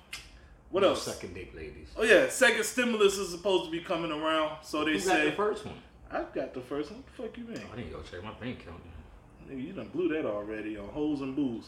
what 0.71 0.83
else? 0.83 1.03
Second 1.03 1.33
dick, 1.33 1.53
ladies. 1.55 1.89
Oh 1.97 2.03
yeah, 2.03 2.29
second 2.29 2.63
stimulus 2.63 3.17
is 3.17 3.29
supposed 3.29 3.65
to 3.65 3.71
be 3.71 3.79
coming 3.79 4.11
around. 4.11 4.57
So 4.63 4.85
they 4.85 4.93
Who 4.93 4.97
got 4.99 5.05
say. 5.05 5.25
the 5.29 5.35
first 5.35 5.65
one? 5.65 5.75
I've 6.11 6.33
got 6.33 6.53
the 6.53 6.61
first 6.61 6.91
one. 6.91 7.01
What 7.01 7.07
the 7.17 7.23
fuck 7.23 7.37
you 7.37 7.43
mean? 7.45 7.63
I 7.71 7.75
didn't 7.75 7.91
go 7.91 8.01
check 8.01 8.23
my 8.23 8.33
bank 8.33 8.61
account. 8.61 8.81
Nigga, 9.49 9.65
you 9.65 9.73
done 9.73 9.89
blew 9.89 10.09
that 10.09 10.25
already 10.25 10.77
on 10.77 10.87
hoes 10.89 11.21
and 11.21 11.35
booze. 11.35 11.65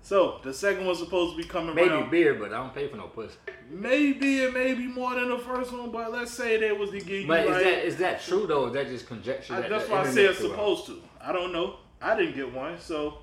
So 0.00 0.40
the 0.44 0.54
second 0.54 0.86
one's 0.86 0.98
supposed 1.00 1.36
to 1.36 1.42
be 1.42 1.48
coming 1.48 1.68
around. 1.68 1.76
Maybe 1.76 1.88
around. 1.90 2.10
beer, 2.10 2.34
but 2.34 2.52
I 2.52 2.58
don't 2.58 2.74
pay 2.74 2.88
for 2.88 2.96
no 2.96 3.08
pussy. 3.08 3.36
Maybe 3.70 4.38
it 4.40 4.54
may 4.54 4.74
be 4.74 4.86
more 4.86 5.14
than 5.14 5.28
the 5.28 5.38
first 5.38 5.72
one, 5.72 5.90
but 5.90 6.12
let's 6.12 6.30
say 6.32 6.56
they 6.56 6.72
was 6.72 6.90
to 6.90 6.98
give 7.00 7.22
you 7.22 7.26
But 7.26 7.46
is 7.46 7.62
that 7.62 7.84
is 7.84 7.96
that 7.96 8.22
true 8.22 8.46
though? 8.46 8.66
Is 8.68 8.74
that 8.74 8.86
just 8.88 9.06
conjecture? 9.06 9.54
I- 9.54 9.60
that 9.62 9.70
that's 9.70 9.86
the 9.86 9.92
why 9.92 10.00
I 10.02 10.10
say 10.10 10.24
it's 10.24 10.38
supposed 10.38 10.86
to. 10.86 11.02
I 11.20 11.32
don't 11.32 11.52
know. 11.52 11.76
I 12.00 12.16
didn't 12.16 12.36
get 12.36 12.52
one. 12.52 12.78
So 12.78 13.18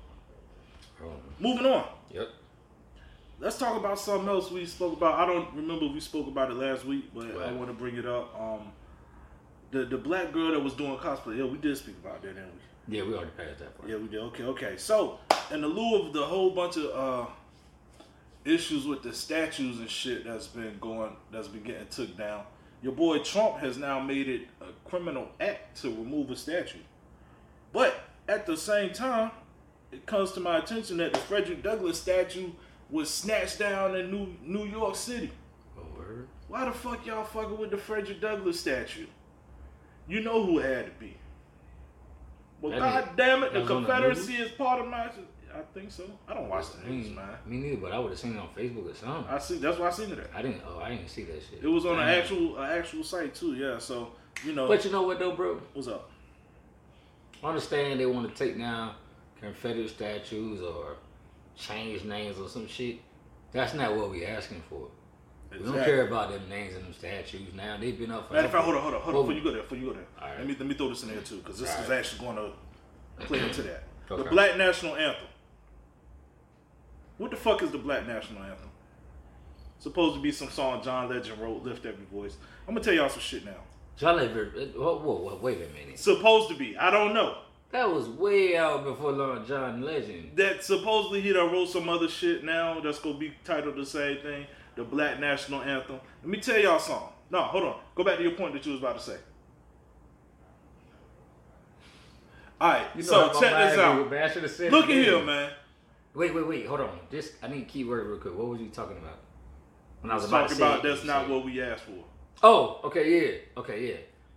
Moving 1.38 1.66
on. 1.66 1.86
Yep. 2.12 2.28
Let's 3.38 3.58
talk 3.58 3.76
about 3.76 3.98
something 3.98 4.28
else 4.28 4.50
we 4.50 4.64
spoke 4.64 4.96
about. 4.96 5.14
I 5.14 5.26
don't 5.26 5.54
remember 5.54 5.86
if 5.86 5.92
we 5.92 6.00
spoke 6.00 6.26
about 6.26 6.50
it 6.50 6.54
last 6.54 6.86
week, 6.86 7.10
but 7.14 7.26
I 7.36 7.52
want 7.52 7.68
to 7.68 7.74
bring 7.74 7.96
it 7.96 8.06
up. 8.06 8.34
Um, 8.40 8.72
the 9.70 9.84
the 9.84 9.98
black 9.98 10.32
girl 10.32 10.52
that 10.52 10.60
was 10.60 10.72
doing 10.72 10.96
cosplay. 10.96 11.38
Yeah, 11.38 11.44
we 11.44 11.58
did 11.58 11.76
speak 11.76 11.96
about 12.02 12.22
that, 12.22 12.34
didn't 12.34 12.52
we? 12.88 12.96
Yeah, 12.96 13.04
we 13.04 13.14
already 13.14 13.30
passed 13.36 13.58
that 13.58 13.76
part. 13.76 13.90
Yeah, 13.90 13.96
we 13.96 14.08
did. 14.08 14.20
Okay, 14.20 14.44
okay. 14.44 14.76
So, 14.76 15.18
in 15.50 15.60
the 15.60 15.68
lieu 15.68 16.00
of 16.00 16.12
the 16.12 16.24
whole 16.24 16.50
bunch 16.50 16.76
of 16.76 16.90
uh, 16.94 17.30
issues 18.44 18.86
with 18.86 19.02
the 19.02 19.12
statues 19.12 19.80
and 19.80 19.90
shit 19.90 20.24
that's 20.24 20.46
been 20.46 20.78
going, 20.80 21.14
that's 21.30 21.48
been 21.48 21.64
getting 21.64 21.88
took 21.88 22.16
down, 22.16 22.44
your 22.82 22.92
boy 22.92 23.18
Trump 23.18 23.58
has 23.58 23.76
now 23.76 24.00
made 24.00 24.28
it 24.28 24.42
a 24.60 24.88
criminal 24.88 25.28
act 25.40 25.80
to 25.82 25.88
remove 25.88 26.30
a 26.30 26.36
statue. 26.36 26.78
But 27.72 27.94
at 28.28 28.46
the 28.46 28.56
same 28.56 28.92
time, 28.92 29.32
it 29.92 30.06
comes 30.06 30.32
to 30.32 30.40
my 30.40 30.58
attention 30.58 30.96
that 30.98 31.12
the 31.12 31.18
Frederick 31.20 31.62
Douglass 31.62 32.00
statue 32.00 32.50
was 32.90 33.10
snatched 33.10 33.58
down 33.58 33.96
in 33.96 34.10
New 34.10 34.34
New 34.44 34.64
York 34.66 34.94
City. 34.96 35.30
Oh, 35.78 35.82
word. 35.98 36.28
Why 36.48 36.64
the 36.64 36.72
fuck 36.72 37.04
y'all 37.06 37.24
fucking 37.24 37.58
with 37.58 37.70
the 37.70 37.76
Frederick 37.78 38.20
Douglass 38.20 38.60
statue? 38.60 39.06
You 40.08 40.20
know 40.20 40.44
who 40.44 40.58
it 40.60 40.64
had 40.66 40.86
to 40.86 40.92
be. 41.00 41.16
Well, 42.60 42.72
That 42.72 42.78
god 42.78 43.04
is- 43.04 43.16
damn 43.16 43.42
it, 43.42 43.52
the 43.52 43.64
Confederacy 43.64 44.34
is 44.36 44.50
part 44.52 44.80
of 44.80 44.86
my. 44.88 45.10
I 45.54 45.60
think 45.72 45.90
so. 45.90 46.04
I 46.28 46.34
don't 46.34 46.48
watch 46.50 46.66
the 46.72 46.88
news, 46.90 47.08
man. 47.10 47.28
me 47.46 47.56
neither, 47.56 47.76
but 47.80 47.92
I 47.92 47.98
would 47.98 48.10
have 48.10 48.18
seen 48.18 48.36
it 48.36 48.38
on 48.38 48.48
Facebook 48.54 48.90
or 48.90 48.94
something. 48.94 49.24
I 49.32 49.38
see. 49.38 49.56
That's 49.58 49.78
why 49.78 49.86
I 49.86 49.90
seen 49.90 50.10
it. 50.12 50.18
At. 50.18 50.30
I 50.34 50.42
didn't. 50.42 50.60
Oh, 50.68 50.78
I 50.80 50.90
didn't 50.90 51.08
see 51.08 51.24
that 51.24 51.42
shit. 51.42 51.60
It 51.64 51.66
was 51.68 51.86
on 51.86 51.98
an 51.98 52.06
actual, 52.08 52.58
an 52.58 52.70
actual 52.78 53.02
site 53.02 53.34
too. 53.34 53.54
Yeah. 53.54 53.78
So 53.78 54.10
you 54.44 54.52
know, 54.54 54.68
But 54.68 54.84
you 54.84 54.90
know 54.92 55.02
what 55.02 55.18
though, 55.18 55.34
bro? 55.34 55.60
what's 55.72 55.88
up? 55.88 56.10
I 57.42 57.48
understand 57.48 58.00
they 58.00 58.06
want 58.06 58.28
to 58.28 58.44
take 58.44 58.58
down 58.58 58.94
Confederate 59.40 59.90
statues 59.90 60.60
or 60.60 60.96
change 61.56 62.04
names 62.04 62.38
or 62.38 62.48
some 62.48 62.66
shit. 62.66 63.00
That's 63.52 63.74
not 63.74 63.96
what 63.96 64.10
we're 64.10 64.28
asking 64.28 64.62
for. 64.68 64.88
We 65.50 65.58
don't 65.58 65.84
care 65.84 66.06
about 66.06 66.30
them 66.30 66.48
names 66.48 66.74
and 66.74 66.84
them 66.84 66.92
statues 66.92 67.54
now. 67.54 67.76
They've 67.78 67.98
been 67.98 68.10
up 68.10 68.28
for. 68.28 68.34
Matter 68.34 68.46
of 68.46 68.52
fact, 68.52 68.64
hold 68.64 68.76
on, 68.76 68.82
hold 68.82 68.94
on, 68.94 69.00
hold 69.00 69.16
on. 69.16 69.22
Before 69.22 69.34
you 69.34 69.42
go 69.44 69.52
there, 69.52 69.62
before 69.62 69.78
you 69.78 69.86
go 69.86 69.92
there, 69.94 70.04
right. 70.20 70.38
let 70.38 70.46
me 70.46 70.56
let 70.58 70.68
me 70.68 70.74
throw 70.74 70.88
this 70.88 71.02
in 71.02 71.10
there 71.10 71.20
too, 71.20 71.38
because 71.38 71.58
this 71.58 71.74
All 71.74 71.82
is 71.82 71.88
right. 71.88 71.98
actually 71.98 72.26
going 72.26 72.36
to 72.36 73.26
play 73.26 73.40
into 73.40 73.62
that. 73.62 73.84
The 74.08 74.24
Black 74.24 74.56
National 74.56 74.96
Anthem. 74.96 75.28
What 77.18 77.30
the 77.30 77.36
fuck 77.36 77.62
is 77.62 77.70
the 77.70 77.78
Black 77.78 78.06
National 78.06 78.42
Anthem? 78.42 78.68
Supposed 79.78 80.16
to 80.16 80.20
be 80.20 80.32
some 80.32 80.50
song 80.50 80.82
John 80.82 81.08
Legend 81.08 81.40
wrote, 81.40 81.62
"Lift 81.62 81.86
Every 81.86 82.04
Voice." 82.06 82.36
I'm 82.66 82.74
gonna 82.74 82.84
tell 82.84 82.94
y'all 82.94 83.08
some 83.08 83.20
shit 83.20 83.44
now. 83.44 83.62
John 83.96 84.16
Lever. 84.16 84.44
Whoa, 84.76 84.98
whoa, 84.98 85.14
whoa, 85.14 85.38
wait 85.40 85.58
a 85.58 85.72
minute. 85.72 85.98
Supposed 85.98 86.50
to 86.50 86.56
be. 86.56 86.76
I 86.76 86.90
don't 86.90 87.14
know. 87.14 87.38
That 87.76 87.92
was 87.92 88.08
way 88.08 88.56
out 88.56 88.84
before 88.84 89.12
Lord 89.12 89.46
John 89.46 89.82
Legend. 89.82 90.30
That 90.36 90.64
supposedly 90.64 91.20
he 91.20 91.34
done 91.34 91.52
wrote 91.52 91.68
some 91.68 91.90
other 91.90 92.08
shit 92.08 92.42
now 92.42 92.80
that's 92.80 92.98
gonna 92.98 93.18
be 93.18 93.34
titled 93.44 93.76
the 93.76 93.84
same 93.84 94.16
thing, 94.22 94.46
the 94.76 94.82
Black 94.82 95.20
National 95.20 95.60
Anthem. 95.60 96.00
Let 96.22 96.30
me 96.30 96.40
tell 96.40 96.58
y'all 96.58 96.78
something. 96.78 97.08
No, 97.28 97.42
hold 97.42 97.64
on. 97.64 97.80
Go 97.94 98.02
back 98.02 98.16
to 98.16 98.22
your 98.22 98.32
point 98.32 98.54
that 98.54 98.64
you 98.64 98.72
was 98.72 98.80
about 98.80 98.96
to 98.96 99.02
say. 99.04 99.16
All 102.58 102.70
right, 102.70 102.86
You 102.96 103.02
know 103.02 103.08
so 103.08 103.40
check 103.40 103.52
this 103.52 103.78
out. 103.78 104.10
man. 104.10 104.22
I 104.22 104.30
should 104.32 104.44
have 104.44 104.52
said. 104.52 104.72
Look 104.72 104.84
at 104.86 104.92
here, 104.92 105.22
man. 105.22 105.50
Wait, 106.14 106.34
wait, 106.34 106.48
wait. 106.48 106.66
Hold 106.66 106.80
on. 106.80 106.98
Just 107.10 107.34
I 107.42 107.48
need 107.48 107.64
a 107.64 107.66
key 107.66 107.84
word 107.84 108.06
real 108.06 108.18
quick. 108.18 108.38
What 108.38 108.46
was 108.46 108.58
you 108.58 108.70
talking 108.70 108.96
about? 108.96 109.18
When 110.00 110.10
I 110.10 110.14
was 110.14 110.24
about 110.24 110.40
talk 110.40 110.48
to 110.48 110.54
say 110.54 110.62
about 110.62 110.82
that's 110.82 111.04
not 111.04 111.28
what 111.28 111.44
we 111.44 111.60
asked 111.60 111.84
for. 111.84 112.02
Oh, 112.42 112.80
okay, 112.84 113.20
yeah, 113.20 113.38
okay, 113.58 113.86
yeah. 113.86 113.96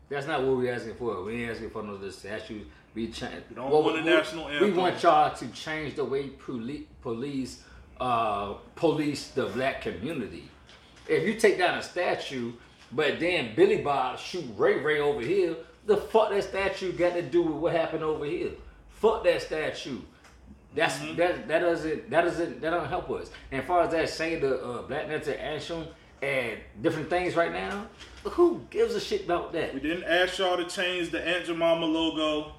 That's 0.09 0.27
not 0.27 0.43
what 0.43 0.57
we're 0.57 0.73
asking 0.73 0.95
for. 0.95 1.23
We 1.23 1.43
ain't 1.43 1.51
asking 1.51 1.69
for 1.69 1.83
no 1.83 1.97
statues. 2.09 2.65
We 2.99 3.07
change. 3.07 3.43
We 3.49 3.55
don't 3.55 3.71
want 3.71 3.97
a 3.97 4.03
national 4.03 4.49
We 4.59 4.71
want 4.71 5.01
y'all 5.01 5.33
to 5.33 5.47
change 5.47 5.95
the 5.95 6.03
way 6.03 6.27
poli- 6.27 6.85
police 7.01 7.63
uh, 7.97 8.55
police 8.75 9.29
the 9.29 9.45
black 9.45 9.81
community. 9.81 10.49
If 11.07 11.25
you 11.25 11.35
take 11.35 11.57
down 11.57 11.77
a 11.77 11.81
statue, 11.81 12.51
but 12.91 13.21
then 13.21 13.55
Billy 13.55 13.77
Bob 13.77 14.19
shoot 14.19 14.43
Ray 14.57 14.79
Ray 14.81 14.99
over 14.99 15.21
here, 15.21 15.55
the 15.85 15.95
fuck 15.95 16.29
that 16.31 16.43
statue 16.43 16.91
got 16.91 17.13
to 17.13 17.21
do 17.21 17.41
with 17.41 17.55
what 17.55 17.73
happened 17.73 18.03
over 18.03 18.25
here? 18.25 18.51
Fuck 18.89 19.23
that 19.23 19.41
statue. 19.43 19.99
That's 20.75 20.97
Mm-hmm. 20.97 21.15
that 21.15 21.47
that 21.47 21.59
doesn't 21.59 22.09
that 22.09 22.21
doesn't 22.25 22.59
that 22.59 22.69
don't 22.71 22.89
help 22.89 23.09
us. 23.11 23.29
And 23.53 23.61
as 23.61 23.67
far 23.67 23.83
as 23.83 23.91
that 23.91 24.09
saying 24.09 24.41
the 24.41 24.61
uh, 24.61 24.81
Black 24.81 25.07
National 25.07 25.37
Anthem 25.37 25.87
and 26.21 26.59
different 26.81 27.09
things 27.09 27.37
right 27.37 27.53
now, 27.53 27.87
who 28.23 28.59
gives 28.69 28.93
a 28.93 28.99
shit 28.99 29.23
about 29.23 29.53
that? 29.53 29.73
We 29.73 29.79
didn't 29.79 30.03
ask 30.03 30.37
y'all 30.37 30.57
to 30.57 30.65
change 30.65 31.11
the 31.11 31.25
Aunt 31.25 31.45
Jemima 31.45 31.85
logo. 31.85 32.51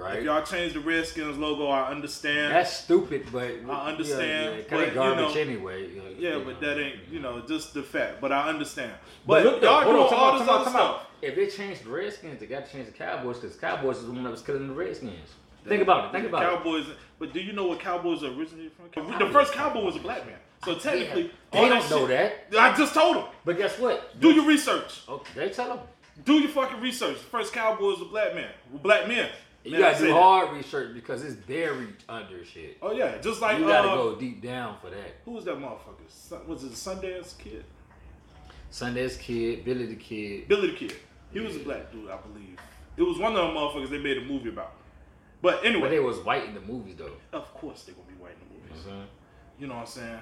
Right. 0.00 0.18
If 0.18 0.24
y'all 0.24 0.42
change 0.42 0.72
the 0.72 0.80
Redskins 0.80 1.36
logo, 1.36 1.66
I 1.68 1.90
understand. 1.90 2.52
That's 2.54 2.72
stupid, 2.72 3.26
but 3.30 3.50
I 3.68 3.90
understand, 3.90 4.20
Yeah, 4.20 4.50
yeah, 4.56 4.62
but, 4.70 4.78
they 4.78 4.86
you 4.88 4.94
garbage 4.94 5.34
know- 5.34 5.40
anyway. 5.40 5.88
you 5.88 6.02
yeah, 6.18 6.38
but 6.38 6.60
know. 6.60 6.68
that 6.74 6.80
ain't 6.80 6.96
you 7.10 7.20
know 7.20 7.40
just 7.46 7.74
the 7.74 7.82
fact. 7.82 8.20
But 8.20 8.32
I 8.32 8.48
understand. 8.48 8.92
But, 9.26 9.44
But, 9.44 9.44
look, 9.44 9.62
y'all 9.62 9.84
doing 9.84 9.96
all 10.12 10.38
this 10.38 10.48
other 10.48 10.70
stuff. 10.70 11.06
If 11.20 11.34
they 11.36 11.48
changed 11.48 11.84
the 11.84 11.90
Redskins, 11.90 12.40
they 12.40 12.46
got 12.46 12.64
to 12.66 12.72
change 12.72 12.86
the 12.86 12.92
Cowboys 12.92 13.38
because 13.38 13.56
Cowboys 13.56 13.98
is 13.98 14.06
the 14.06 14.12
one 14.12 14.24
that 14.24 14.30
was 14.30 14.40
killing 14.40 14.68
the 14.68 14.72
Redskins. 14.74 15.12
Think 15.68 15.82
about 15.82 16.06
it. 16.06 16.12
Think 16.12 16.26
about 16.26 16.42
it. 16.42 16.56
Cowboys. 16.56 16.86
But 17.18 17.34
do 17.34 17.40
you 17.40 17.52
know 17.52 17.66
what 17.66 17.80
Cowboys 17.80 18.24
are 18.24 18.28
originally 18.32 18.70
from? 18.94 19.18
The 19.18 19.26
first 19.30 19.52
Cowboy 19.52 19.84
was 19.84 19.96
a 19.96 19.98
black 19.98 20.24
man. 20.26 20.36
So 20.64 20.76
technically, 20.76 21.30
They 21.52 21.68
don't 21.68 21.90
know 21.90 22.06
shit- 22.08 22.50
that. 22.50 22.58
I 22.58 22.74
just 22.74 22.94
told 22.94 23.16
them. 23.16 23.24
But 23.44 23.58
guess 23.58 23.78
what? 23.78 24.18
Do 24.18 24.30
your 24.30 24.46
research. 24.46 25.02
Okay, 25.08 25.30
they 25.36 25.48
tell 25.50 25.68
them. 25.68 25.78
Do 26.24 26.34
your 26.34 26.48
fucking 26.50 26.80
research. 26.80 27.16
The 27.18 27.24
first 27.24 27.52
Cowboy 27.52 27.84
was 27.88 28.00
a 28.00 28.04
black 28.06 28.34
man. 28.34 28.50
Black 28.82 29.06
men. 29.06 29.28
You 29.64 29.72
Man, 29.72 29.80
gotta 29.80 29.98
do 29.98 30.06
that. 30.06 30.12
hard 30.14 30.56
research 30.56 30.94
because 30.94 31.22
it's 31.22 31.34
buried 31.34 31.94
under 32.08 32.42
shit. 32.44 32.78
Oh 32.80 32.92
yeah, 32.92 33.18
just 33.18 33.42
like 33.42 33.58
You 33.58 33.66
gotta 33.66 33.90
uh, 33.90 33.94
go 33.94 34.14
deep 34.16 34.40
down 34.42 34.76
for 34.80 34.88
that. 34.88 35.16
Who 35.26 35.32
was 35.32 35.44
that 35.44 35.56
motherfucker? 35.58 36.08
Sun- 36.08 36.46
Was 36.48 36.64
it 36.64 36.72
Sundance 36.72 37.36
Kid? 37.38 37.64
Sundance 38.72 39.18
Kid, 39.18 39.64
Billy 39.64 39.86
the 39.86 39.96
Kid. 39.96 40.48
Billy 40.48 40.70
the 40.70 40.76
Kid. 40.76 40.94
He 41.32 41.40
was 41.40 41.56
a 41.56 41.60
black 41.60 41.92
dude, 41.92 42.10
I 42.10 42.16
believe. 42.18 42.56
It 42.96 43.02
was 43.02 43.18
one 43.18 43.36
of 43.36 43.38
them 43.38 43.54
motherfuckers 43.56 43.90
they 43.90 43.98
made 43.98 44.18
a 44.18 44.24
movie 44.24 44.48
about. 44.48 44.72
But 45.42 45.64
anyway, 45.64 45.82
But 45.82 45.90
they 45.90 46.00
was 46.00 46.18
white 46.18 46.44
in 46.44 46.54
the 46.54 46.60
movies 46.60 46.96
though. 46.96 47.12
of 47.32 47.52
course 47.54 47.82
they're 47.84 47.94
gonna 47.94 48.06
be 48.08 48.14
white 48.14 48.32
in 48.32 48.48
the 48.48 48.54
movies. 48.68 48.86
Mhm. 48.86 49.06
You 49.60 49.66
know 49.66 49.74
what 49.74 49.80
I'm 49.82 49.86
saying? 49.86 50.20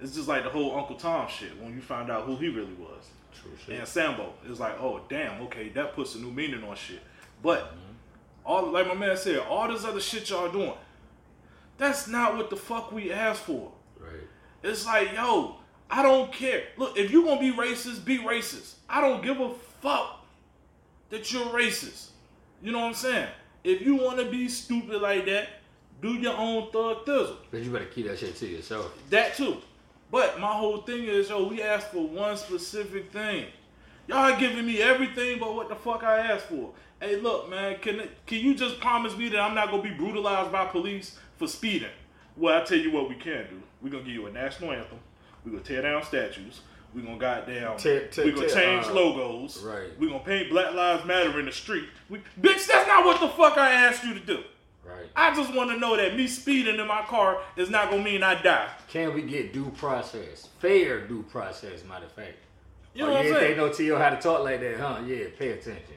It's 0.00 0.14
just 0.14 0.28
like 0.28 0.44
the 0.44 0.50
whole 0.50 0.76
Uncle 0.76 0.96
Tom 0.96 1.26
shit 1.28 1.58
when 1.60 1.74
you 1.74 1.80
found 1.80 2.10
out 2.10 2.24
who 2.24 2.36
he 2.36 2.48
really 2.48 2.74
was. 2.74 3.08
True 3.40 3.50
shit. 3.64 3.78
And 3.78 3.88
Sambo 3.88 4.32
is 4.48 4.60
like, 4.60 4.80
oh 4.80 5.00
damn, 5.08 5.40
okay, 5.42 5.68
that 5.70 5.94
puts 5.94 6.14
a 6.14 6.18
new 6.18 6.30
meaning 6.30 6.62
on 6.64 6.76
shit. 6.76 7.00
But 7.42 7.74
all 8.48 8.72
like 8.72 8.88
my 8.88 8.94
man 8.94 9.16
said, 9.16 9.38
all 9.40 9.68
this 9.68 9.84
other 9.84 10.00
shit 10.00 10.30
y'all 10.30 10.50
doing, 10.50 10.72
that's 11.76 12.08
not 12.08 12.36
what 12.36 12.48
the 12.48 12.56
fuck 12.56 12.90
we 12.90 13.12
asked 13.12 13.42
for. 13.42 13.70
Right. 14.00 14.22
It's 14.62 14.86
like, 14.86 15.12
yo, 15.12 15.56
I 15.90 16.02
don't 16.02 16.32
care. 16.32 16.64
Look, 16.78 16.96
if 16.96 17.12
you 17.12 17.24
gonna 17.24 17.38
be 17.38 17.52
racist, 17.52 18.04
be 18.04 18.18
racist. 18.18 18.76
I 18.88 19.02
don't 19.02 19.22
give 19.22 19.38
a 19.38 19.52
fuck 19.82 20.24
that 21.10 21.30
you're 21.30 21.44
racist. 21.46 22.08
You 22.62 22.72
know 22.72 22.80
what 22.80 22.86
I'm 22.86 22.94
saying? 22.94 23.28
If 23.64 23.82
you 23.82 23.96
wanna 23.96 24.24
be 24.24 24.48
stupid 24.48 25.02
like 25.02 25.26
that, 25.26 25.48
do 26.00 26.14
your 26.14 26.34
own 26.34 26.70
thug 26.72 27.04
thizzle. 27.04 27.36
But 27.50 27.60
you 27.60 27.70
better 27.70 27.84
keep 27.84 28.06
that 28.06 28.18
shit 28.18 28.34
to 28.36 28.46
yourself. 28.46 28.92
That 29.10 29.34
too. 29.34 29.58
But 30.10 30.40
my 30.40 30.52
whole 30.52 30.78
thing 30.78 31.04
is, 31.04 31.28
yo, 31.28 31.48
we 31.48 31.62
asked 31.62 31.88
for 31.88 32.06
one 32.06 32.38
specific 32.38 33.12
thing. 33.12 33.46
Y'all 34.08 34.38
giving 34.40 34.66
me 34.66 34.80
everything 34.80 35.38
but 35.38 35.54
what 35.54 35.68
the 35.68 35.74
fuck 35.74 36.02
I 36.02 36.18
asked 36.18 36.46
for. 36.46 36.70
Hey, 36.98 37.16
look, 37.16 37.50
man, 37.50 37.76
can 37.80 38.08
can 38.26 38.38
you 38.38 38.54
just 38.54 38.80
promise 38.80 39.14
me 39.16 39.28
that 39.28 39.38
I'm 39.38 39.54
not 39.54 39.70
gonna 39.70 39.82
be 39.82 39.90
brutalized 39.90 40.50
by 40.50 40.64
police 40.64 41.18
for 41.36 41.46
speeding? 41.46 41.90
Well, 42.34 42.60
I 42.60 42.64
tell 42.64 42.78
you 42.78 42.90
what 42.90 43.08
we 43.08 43.16
can 43.16 43.46
do. 43.50 43.62
We're 43.82 43.90
gonna 43.90 44.04
give 44.04 44.14
you 44.14 44.26
a 44.26 44.32
national 44.32 44.72
anthem. 44.72 44.98
We're 45.44 45.52
gonna 45.52 45.62
tear 45.62 45.82
down 45.82 46.02
statues. 46.04 46.62
We're 46.94 47.02
gonna 47.04 47.18
goddamn. 47.18 47.76
Tear- 47.76 48.08
tear- 48.08 48.24
we're 48.24 48.32
gonna 48.32 48.48
tear, 48.48 48.62
change 48.62 48.86
uh, 48.86 48.94
logos. 48.94 49.62
right. 49.62 49.90
We're 50.00 50.08
gonna 50.08 50.24
paint 50.24 50.48
Black 50.48 50.72
Lives 50.72 51.04
Matter 51.04 51.38
in 51.38 51.44
the 51.44 51.52
street. 51.52 51.84
We, 52.08 52.18
bitch, 52.40 52.66
that's 52.66 52.88
not 52.88 53.04
what 53.04 53.20
the 53.20 53.28
fuck 53.28 53.58
I 53.58 53.70
asked 53.72 54.04
you 54.04 54.14
to 54.14 54.20
do. 54.20 54.42
Right. 54.84 55.06
I 55.14 55.34
just 55.34 55.54
want 55.54 55.70
to 55.70 55.76
know 55.78 55.98
that 55.98 56.16
me 56.16 56.26
speeding 56.26 56.80
in 56.80 56.86
my 56.86 57.02
car 57.02 57.42
is 57.58 57.68
not 57.68 57.90
gonna 57.90 58.02
mean 58.02 58.22
I 58.22 58.40
die. 58.40 58.70
Can 58.88 59.12
we 59.12 59.20
get 59.20 59.52
due 59.52 59.70
process? 59.76 60.48
Fair 60.60 61.06
due 61.06 61.24
process, 61.24 61.84
matter 61.84 62.06
of 62.06 62.12
fact. 62.12 62.38
You 62.98 63.04
oh, 63.04 63.06
know 63.06 63.12
what 63.14 63.24
yeah, 63.26 63.30
I'm 63.30 63.36
saying? 63.40 63.50
they 63.52 63.56
know 63.56 63.72
T.O. 63.72 63.96
how 63.96 64.10
to 64.10 64.16
talk 64.16 64.42
like 64.42 64.58
that, 64.60 64.76
huh? 64.80 64.98
Yeah, 65.06 65.26
pay 65.38 65.50
attention. 65.50 65.94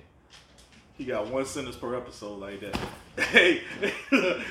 He 1.00 1.04
got 1.06 1.28
one 1.30 1.46
sentence 1.48 1.76
per 1.76 1.96
episode 1.96 2.40
like 2.40 2.60
that. 2.62 2.78
Hey, 3.32 3.62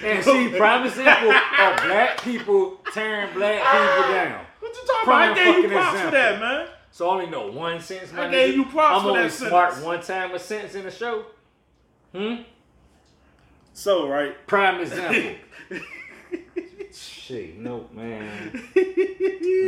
And 0.04 0.24
see, 0.24 0.48
prime 0.56 0.84
example 0.84 1.30
of 1.30 1.76
black 1.84 2.20
people 2.22 2.78
tearing 2.92 3.32
black 3.34 3.62
people 3.62 4.12
down. 4.12 4.44
What 4.58 4.74
you 4.74 4.82
talking 4.86 5.04
Prime 5.04 5.30
about? 5.32 5.38
I 5.40 5.44
gave 5.44 5.54
you 5.56 5.62
fucking 5.62 5.70
props 5.70 5.90
for 6.00 6.06
example. 6.08 6.18
that, 6.18 6.40
man. 6.40 6.68
So 6.90 7.08
I 7.08 7.12
only 7.12 7.26
know 7.26 7.50
one 7.52 7.80
sentence, 7.80 8.12
my 8.12 8.26
I 8.26 8.30
gave 8.30 8.52
nigga. 8.52 8.56
you 8.56 8.64
props 8.64 8.96
I'm 8.96 9.02
for 9.02 9.16
only 9.18 9.30
smart 9.30 9.84
one 9.84 10.02
time 10.02 10.34
a 10.34 10.38
sentence 10.40 10.74
in 10.74 10.82
the 10.82 10.90
show. 10.90 11.24
Hmm? 12.14 12.34
So 13.72 14.08
right. 14.08 14.34
Prime 14.48 14.80
example. 14.80 15.36
Shit, 16.92 17.56
no 17.58 17.86
man. 17.92 18.50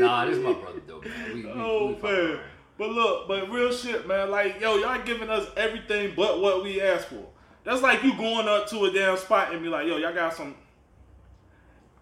Nah, 0.00 0.24
this 0.26 0.36
is 0.36 0.44
my 0.44 0.52
brother 0.52 0.80
though, 0.86 1.00
man. 1.00 1.34
We, 1.34 1.44
we, 1.44 1.50
Oh 1.54 1.86
we 1.88 1.94
fuck 1.94 2.10
man. 2.10 2.38
But 2.82 2.90
look, 2.90 3.28
but 3.28 3.48
real 3.48 3.72
shit, 3.72 4.08
man. 4.08 4.32
Like, 4.32 4.60
yo, 4.60 4.74
y'all 4.74 5.00
giving 5.04 5.30
us 5.30 5.46
everything 5.56 6.14
but 6.16 6.40
what 6.40 6.64
we 6.64 6.80
asked 6.80 7.06
for. 7.06 7.24
That's 7.62 7.80
like 7.80 8.02
you 8.02 8.16
going 8.16 8.48
up 8.48 8.68
to 8.70 8.86
a 8.86 8.90
damn 8.90 9.16
spot 9.16 9.52
and 9.52 9.62
be 9.62 9.68
like, 9.68 9.86
yo, 9.86 9.98
y'all 9.98 10.12
got 10.12 10.34
some, 10.34 10.56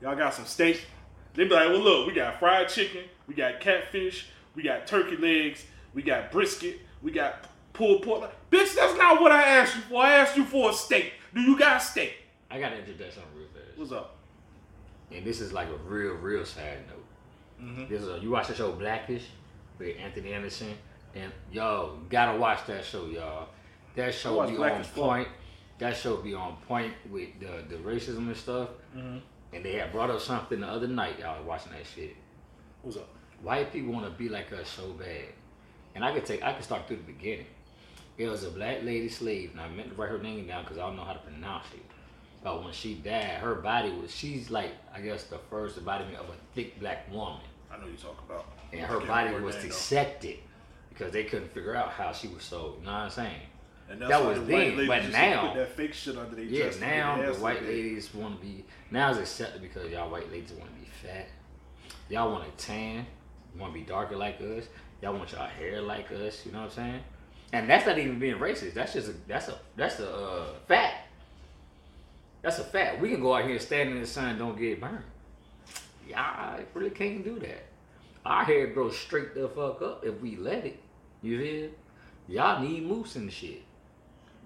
y'all 0.01 0.17
got 0.17 0.33
some 0.33 0.47
steak. 0.47 0.87
They 1.35 1.45
be 1.45 1.51
like, 1.51 1.69
well, 1.69 1.81
look, 1.81 2.07
we 2.07 2.15
got 2.15 2.39
fried 2.39 2.71
chicken, 2.71 3.03
we 3.27 3.35
got 3.35 3.61
catfish, 3.61 4.29
we 4.55 4.63
got 4.63 4.87
turkey 4.87 5.19
legs, 5.19 5.67
we 5.93 6.01
got 6.01 6.33
brisket, 6.33 6.79
we 7.03 7.13
got 7.13 7.47
pulled 7.75 8.03
pork. 8.03 8.33
Bitch, 8.51 8.75
that's 8.75 8.97
not 8.97 9.21
what 9.21 9.33
I 9.33 9.43
asked 9.43 9.77
you 9.77 9.83
for. 9.83 10.03
I 10.03 10.15
asked 10.15 10.39
you 10.39 10.47
for 10.47 10.71
a 10.71 10.73
steak. 10.73 11.13
Do 11.35 11.43
you 11.43 11.59
got 11.59 11.83
steak? 11.83 12.15
I 12.51 12.59
gotta 12.59 12.79
introduce 12.79 13.17
something 13.17 13.37
real 13.37 13.49
fast. 13.49 13.77
What's 13.77 13.93
up? 13.93 14.17
And 15.13 15.27
this 15.27 15.43
is 15.43 15.53
like 15.53 15.69
a 15.69 15.77
real, 15.77 16.15
real 16.15 16.47
sad 16.47 16.79
note. 16.89 17.67
Mhm. 17.67 17.87
This 17.91 18.01
is 18.01 18.09
a, 18.09 18.19
you 18.19 18.31
watch 18.31 18.49
the 18.49 18.55
show 18.55 18.73
Blackish 18.73 19.27
with 19.81 19.97
Anthony 19.99 20.33
Anderson, 20.35 20.75
and 21.15 21.33
yo, 21.51 21.99
gotta 22.09 22.39
watch 22.39 22.67
that 22.67 22.85
show, 22.85 23.07
y'all. 23.07 23.49
That 23.97 24.15
show 24.15 24.47
be 24.47 24.57
on 24.57 24.85
point. 24.85 25.29
That 25.79 25.97
show 25.97 26.19
be 26.19 26.35
on 26.35 26.57
point 26.69 26.93
with 27.11 27.31
the 27.41 27.65
the 27.69 27.77
racism 27.83 28.29
and 28.29 28.37
stuff. 28.37 28.69
Mhm. 28.95 29.21
And 29.53 29.65
they 29.65 29.73
had 29.73 29.91
brought 29.91 30.11
up 30.11 30.21
something 30.21 30.61
the 30.61 30.69
other 30.69 30.87
night. 30.87 31.19
Y'all 31.19 31.39
was 31.39 31.47
watching 31.47 31.73
that 31.73 31.85
shit. 31.87 32.15
What's 32.83 32.97
up? 32.99 33.09
White 33.43 33.73
people 33.73 33.93
want 33.93 34.05
to 34.05 34.11
be 34.13 34.29
like 34.29 34.53
us 34.53 34.69
so 34.69 34.93
bad, 34.93 35.33
and 35.95 36.05
I 36.05 36.13
could 36.13 36.27
take 36.27 36.43
I 36.43 36.53
could 36.53 36.63
start 36.65 36.87
through 36.87 36.99
the 36.99 37.03
beginning. 37.15 37.47
It 38.19 38.29
was 38.29 38.45
a 38.45 38.51
black 38.51 38.83
lady 38.83 39.09
slave, 39.09 39.53
and 39.53 39.61
I 39.61 39.69
meant 39.69 39.89
to 39.89 39.95
write 39.95 40.11
her 40.11 40.19
name 40.19 40.47
down 40.47 40.63
because 40.65 40.77
I 40.77 40.83
don't 40.83 40.97
know 40.97 41.05
how 41.05 41.15
to 41.15 41.19
pronounce 41.21 41.65
it. 41.73 41.81
But 42.45 42.63
when 42.63 42.73
she 42.73 42.95
died, 42.95 43.39
her 43.41 43.55
body 43.57 43.91
was 43.91 44.15
she's 44.15 44.51
like 44.51 44.73
I 44.95 45.01
guess 45.01 45.25
the 45.25 45.39
first 45.51 45.79
embodiment 45.79 46.19
of 46.19 46.29
a 46.29 46.35
thick 46.55 46.79
black 46.79 47.11
woman, 47.11 47.41
I 47.73 47.79
know 47.79 47.87
you 47.87 47.97
talk 47.97 48.23
about. 48.29 48.47
and 48.73 48.81
her 48.83 49.01
body 49.01 49.31
was 49.31 49.55
her 49.55 49.61
name, 49.61 49.63
though. 49.63 49.69
dissected 49.69 50.39
because 50.91 51.13
they 51.13 51.25
couldn't 51.25 51.53
figure 51.53 51.75
out 51.75 51.91
how 51.91 52.13
she 52.13 52.29
was 52.29 52.43
so. 52.45 52.77
You 52.81 52.87
know 52.87 52.93
what 52.93 52.99
I'm 53.01 53.11
saying? 53.11 53.41
And 53.89 54.01
That 54.03 54.25
was 54.25 54.39
the 54.39 54.45
then, 54.45 54.87
but 54.87 55.11
now- 55.11 55.53
that 55.55 55.73
fake 55.77 55.95
shit 55.95 56.17
under 56.17 56.37
their 56.37 56.45
Yeah, 56.45 56.67
chest. 56.67 56.81
now 56.81 57.21
the 57.21 57.35
white 57.41 57.65
ladies 57.65 58.15
want 58.15 58.41
to 58.41 58.47
be 58.47 58.65
now 58.93 59.11
it's 59.11 59.19
accepted 59.19 59.63
because 59.63 59.91
y'all 59.91 60.09
white 60.11 60.31
ladies 60.31 60.53
want 60.53 60.71
to 60.73 60.81
be 60.81 60.87
fat. 60.87 61.27
Y'all 62.09 62.31
want 62.31 62.45
to 62.57 62.65
tan, 62.65 63.07
want 63.59 63.73
to 63.73 63.79
be 63.81 63.85
darker 63.85 64.17
like 64.17 64.41
us. 64.41 64.67
Y'all 65.03 65.15
want 65.15 65.33
y'all 65.33 65.49
hair 65.49 65.81
like 65.81 66.11
us. 66.13 66.45
You 66.47 66.53
know 66.53 66.59
what 66.61 66.65
I'm 66.67 66.71
saying? 66.71 67.01
And 67.53 67.69
that's 67.69 67.85
not 67.87 67.99
even 67.99 68.21
being 68.21 68.37
racist. 68.37 68.75
That's 68.75 68.93
just 68.93 69.09
a 69.09 69.15
that's 69.27 69.49
a 69.49 69.59
that's 69.77 69.99
a 69.99 70.09
uh, 70.15 70.47
fact. 70.69 71.09
That's 72.43 72.59
a 72.61 72.65
fact. 72.65 73.01
We 73.01 73.11
can 73.11 73.21
go 73.21 73.35
out 73.35 73.43
here 73.43 73.53
and 73.55 73.61
stand 73.61 73.91
in 73.91 74.01
the 74.01 74.07
sun 74.07 74.29
and 74.31 74.39
don't 74.39 74.57
get 74.59 74.81
burned. 74.81 75.03
Y'all 76.09 76.61
really 76.75 76.91
can't 76.91 77.25
do 77.25 77.39
that. 77.41 77.67
Our 78.25 78.45
hair 78.45 78.67
grows 78.69 78.97
straight 78.99 79.35
the 79.35 79.49
fuck 79.49 79.81
up 79.83 80.05
if 80.05 80.21
we 80.21 80.37
let 80.37 80.67
it. 80.67 80.81
You 81.23 81.39
feel? 81.39 81.71
Y'all 82.29 82.63
need 82.63 82.87
mousse 82.87 83.17
and 83.17 83.33
shit. 83.33 83.63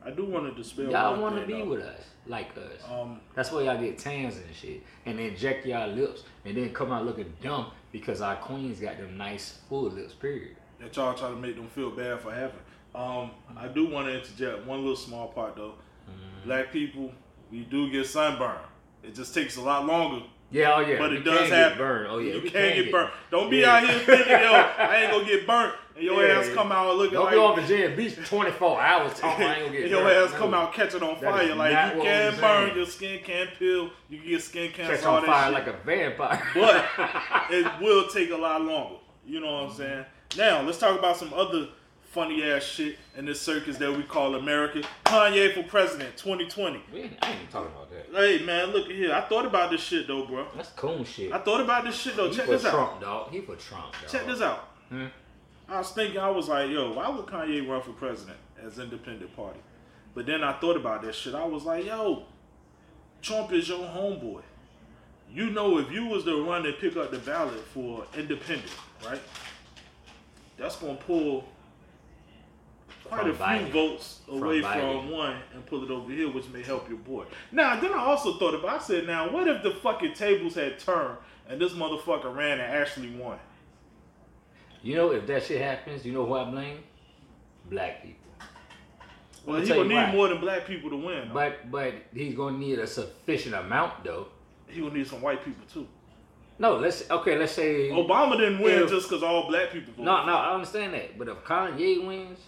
I 0.05 0.11
do 0.11 0.25
want 0.27 0.47
to 0.55 0.63
dispel. 0.63 0.91
Y'all 0.91 1.21
want 1.21 1.37
to 1.41 1.47
be 1.47 1.55
though. 1.55 1.65
with 1.65 1.81
us, 1.81 2.01
like 2.27 2.57
us. 2.57 2.83
Um, 2.91 3.21
That's 3.35 3.51
why 3.51 3.63
y'all 3.63 3.81
get 3.81 3.99
tans 3.99 4.37
and 4.37 4.55
shit, 4.55 4.83
and 5.07 5.19
then 5.19 5.27
inject 5.27 5.65
y'all 5.67 5.89
lips, 5.91 6.25
and 6.45 6.57
then 6.57 6.73
come 6.73 6.93
out 6.93 7.07
looking 7.07 7.33
dumb 7.43 7.71
because 7.91 8.21
our 8.21 8.37
queens 8.37 8.81
got 8.81 8.99
them 8.99 9.17
nice 9.17 9.61
full 9.69 9.85
lips. 9.85 10.13
Period. 10.13 10.57
that 10.81 10.95
y'all 10.95 11.15
try 11.15 11.31
to 11.31 11.37
make 11.37 11.57
them 11.57 11.69
feel 11.69 11.91
bad 11.91 12.21
for 12.21 12.33
having. 12.33 12.59
Um, 12.95 13.31
I 13.57 13.69
do 13.69 13.89
want 13.89 14.07
to 14.09 14.19
interject 14.19 14.67
one 14.67 14.81
little 14.81 14.97
small 14.97 15.29
part 15.29 15.57
though. 15.57 15.75
Mm-hmm. 16.09 16.49
Black 16.49 16.71
people, 16.71 17.11
we 17.51 17.61
do 17.61 17.91
get 17.91 18.07
sunburn. 18.07 18.59
It 19.03 19.15
just 19.15 19.35
takes 19.35 19.57
a 19.57 19.63
lot 19.63 19.87
longer, 19.87 20.25
Yeah, 20.51 20.75
oh 20.77 20.81
yeah. 20.81 20.99
but 20.99 21.13
it 21.13 21.25
does 21.25 21.49
can 21.49 21.51
happen. 21.51 21.71
Get 21.71 21.79
burned. 21.79 22.07
Oh 22.11 22.19
yeah, 22.19 22.35
you 22.35 22.43
we 22.43 22.51
can 22.51 22.75
get 22.77 22.93
burned. 22.93 23.11
Don't 23.31 23.51
be 23.51 23.59
Yeah. 23.59 23.75
out 23.77 23.89
here 23.89 23.99
thinking, 23.99 24.29
yo, 24.33 24.53
I 24.53 24.97
ain't 25.03 25.11
gonna 25.13 25.25
get 25.33 25.47
burnt, 25.47 25.75
and 25.97 26.05
your 26.05 26.25
Yeah. 26.27 26.39
ass 26.39 26.49
come 26.51 26.71
out 26.71 26.95
looking 26.97 27.15
Don't 27.15 27.25
like 27.25 27.35
be 27.35 27.39
on 27.41 27.61
Virginia 27.61 27.97
Beach 27.97 28.15
24 28.29 28.81
hours 28.81 29.19
talking. 29.19 29.47
I 29.47 29.55
ain't 29.57 29.67
gonna 29.67 29.79
get 29.81 29.91
your 29.91 30.03
burnt. 30.05 30.31
ass 30.33 30.39
come 30.39 30.55
out 30.55 30.73
catching 30.73 31.03
on 31.03 31.21
That 31.21 31.33
fire. 31.33 31.55
Like 31.57 31.95
you 31.97 32.03
can 32.03 32.41
burn, 32.41 32.65
saying. 32.67 32.77
your 32.77 32.87
skin 32.87 33.21
can 33.25 33.49
peel, 33.59 33.91
you 34.09 34.19
can 34.21 34.29
get 34.29 34.43
skin 34.43 34.71
cancer, 34.73 34.97
catch 34.97 35.05
on 35.07 35.25
fire 35.25 35.45
shit. 35.47 35.55
like 35.55 35.67
a 35.67 35.77
vampire. 35.85 36.43
but 36.55 36.85
it 37.51 37.67
will 37.81 38.07
take 38.09 38.31
a 38.31 38.37
lot 38.37 38.63
longer. 38.63 38.97
You 39.27 39.41
know 39.41 39.53
what 39.55 39.71
I'm 39.71 39.73
saying? 39.77 40.05
Now 40.37 40.63
let's 40.63 40.79
talk 40.79 40.97
about 40.99 41.17
some 41.17 41.33
other 41.35 41.69
funny 42.15 42.45
ass 42.45 42.63
shit 42.63 42.97
in 43.17 43.27
this 43.27 43.41
circus 43.41 43.77
that 43.79 43.95
we 43.95 44.05
call 44.05 44.37
America. 44.37 44.83
Kanye 45.05 45.53
for 45.53 45.65
president 45.65 46.17
2020. 46.17 46.81
we 46.93 47.01
ain't, 47.01 47.13
I 47.21 47.27
ain't 47.27 47.37
even 47.37 47.49
talking 47.49 47.73
about 47.73 47.91
that. 47.91 48.07
Hey 48.17 48.45
man, 48.45 48.69
look 48.69 48.87
at 48.87 48.93
here. 48.93 49.13
I 49.13 49.23
thought 49.23 49.45
about 49.45 49.73
this 49.73 49.83
shit 49.83 50.07
though, 50.07 50.25
bro. 50.25 50.47
That's 50.55 50.71
cool 50.71 51.05
shit. 51.05 51.33
I 51.33 51.39
thought 51.39 51.61
about 51.61 51.85
this 51.85 51.97
shit 51.97 52.15
though. 52.15 52.29
he 52.29 52.37
Check 52.37 52.47
this 52.47 52.65
out. 52.65 52.71
Trump, 52.71 53.01
dog. 53.01 53.31
He 53.33 53.41
for 53.41 53.57
Trump, 53.57 53.93
dog. 54.01 54.11
Check 54.11 54.27
this 54.27 54.41
out. 54.41 54.71
Hmm? 54.89 55.07
I 55.69 55.79
was 55.79 55.91
thinking, 55.91 56.21
I 56.21 56.31
was 56.31 56.49
like, 56.49 56.71
yo, 56.71 56.93
why 56.93 57.09
would 57.09 57.27
Kanye 57.27 57.69
run 57.69 57.83
for 57.83 57.93
president 57.93 58.39
as 58.63 58.79
independent 58.79 59.35
party? 59.35 59.59
But 60.15 60.27
then 60.27 60.45
I 60.45 60.53
thought 60.53 60.77
about 60.77 61.03
that 61.03 61.17
shit. 61.17 61.35
I 61.35 61.45
was 61.45 61.65
like, 61.65 61.85
yo, 61.85 62.23
Trump 63.23 63.53
is 63.53 63.69
your 63.69 63.81
homeboy. 63.81 64.43
You 65.33 65.51
know, 65.51 65.79
if 65.79 65.91
you 65.91 66.07
was 66.07 66.23
to 66.25 66.45
run 66.47 66.65
and 66.65 66.77
pick 66.79 66.97
up 66.97 67.11
the 67.11 67.19
ballot 67.19 67.59
for 67.73 68.07
independent, 68.17 68.71
right? 69.05 69.21
That's 70.57 70.77
gonna 70.77 70.95
pull 70.95 71.49
quite 73.23 73.35
From 73.35 73.43
a 73.43 73.59
few 73.59 73.73
votes 73.73 74.21
away 74.29 74.61
Biden. 74.61 75.01
from 75.03 75.11
one 75.11 75.37
and 75.55 75.65
pull 75.67 75.83
it 75.85 75.91
over 75.91 76.11
here, 76.13 76.31
which 76.31 76.49
may 76.49 76.63
help 76.63 76.89
your 76.89 76.99
boy. 76.99 77.25
Now, 77.53 77.81
then 77.81 77.93
I 77.93 77.99
also 77.99 78.39
thought 78.39 78.55
about. 78.55 78.81
I 78.81 78.83
said, 78.83 79.07
now, 79.07 79.31
what 79.31 79.47
if 79.49 79.63
the 79.63 79.71
fucking 79.73 80.15
tables 80.15 80.55
had 80.55 80.79
turned 80.79 81.19
and 81.49 81.61
this 81.61 81.73
motherfucker 81.73 82.35
ran 82.35 82.61
and 82.61 82.73
actually 82.73 83.11
won? 83.17 83.39
You 84.83 84.97
know, 84.97 85.13
if 85.13 85.27
that 85.27 85.43
shit 85.45 85.61
happens, 85.61 86.05
you 86.05 86.13
know 86.13 86.27
who 86.27 86.35
I 86.35 86.45
blame? 86.51 86.79
Black 87.71 88.03
people. 88.03 88.21
Well, 89.47 89.57
I'ma 89.57 89.65
he 89.65 89.69
tell 89.73 89.85
need 89.85 89.95
why. 89.95 90.13
more 90.13 90.29
than 90.29 90.41
black 90.41 90.67
people 90.67 90.91
to 90.91 90.97
win. 90.97 91.29
though. 91.29 91.35
But 91.35 91.71
but 91.71 91.95
he's 92.15 92.35
gonna 92.35 92.59
need 92.59 92.79
a 92.79 92.87
sufficient 92.87 93.55
amount 93.55 94.05
though. 94.05 94.29
he 94.69 94.81
gonna 94.81 94.95
need 94.95 95.07
some 95.07 95.21
white 95.23 95.45
people 95.45 95.65
too. 95.73 95.87
No, 96.59 96.77
let's 96.77 97.11
okay. 97.11 97.37
Let's 97.39 97.53
say 97.53 97.91
Obama 97.91 98.39
didn't 98.39 98.61
win 98.61 98.83
If- 98.85 98.91
just 98.91 99.09
because 99.09 99.23
all 99.23 99.49
black 99.49 99.71
people 99.73 99.93
voted. 99.93 100.05
no, 100.05 100.25
no. 100.27 100.35
I 100.37 100.55
understand 100.55 100.95
that, 100.95 101.19
but 101.19 101.29
if 101.29 101.37
Kanye 101.45 102.07
wins, 102.07 102.39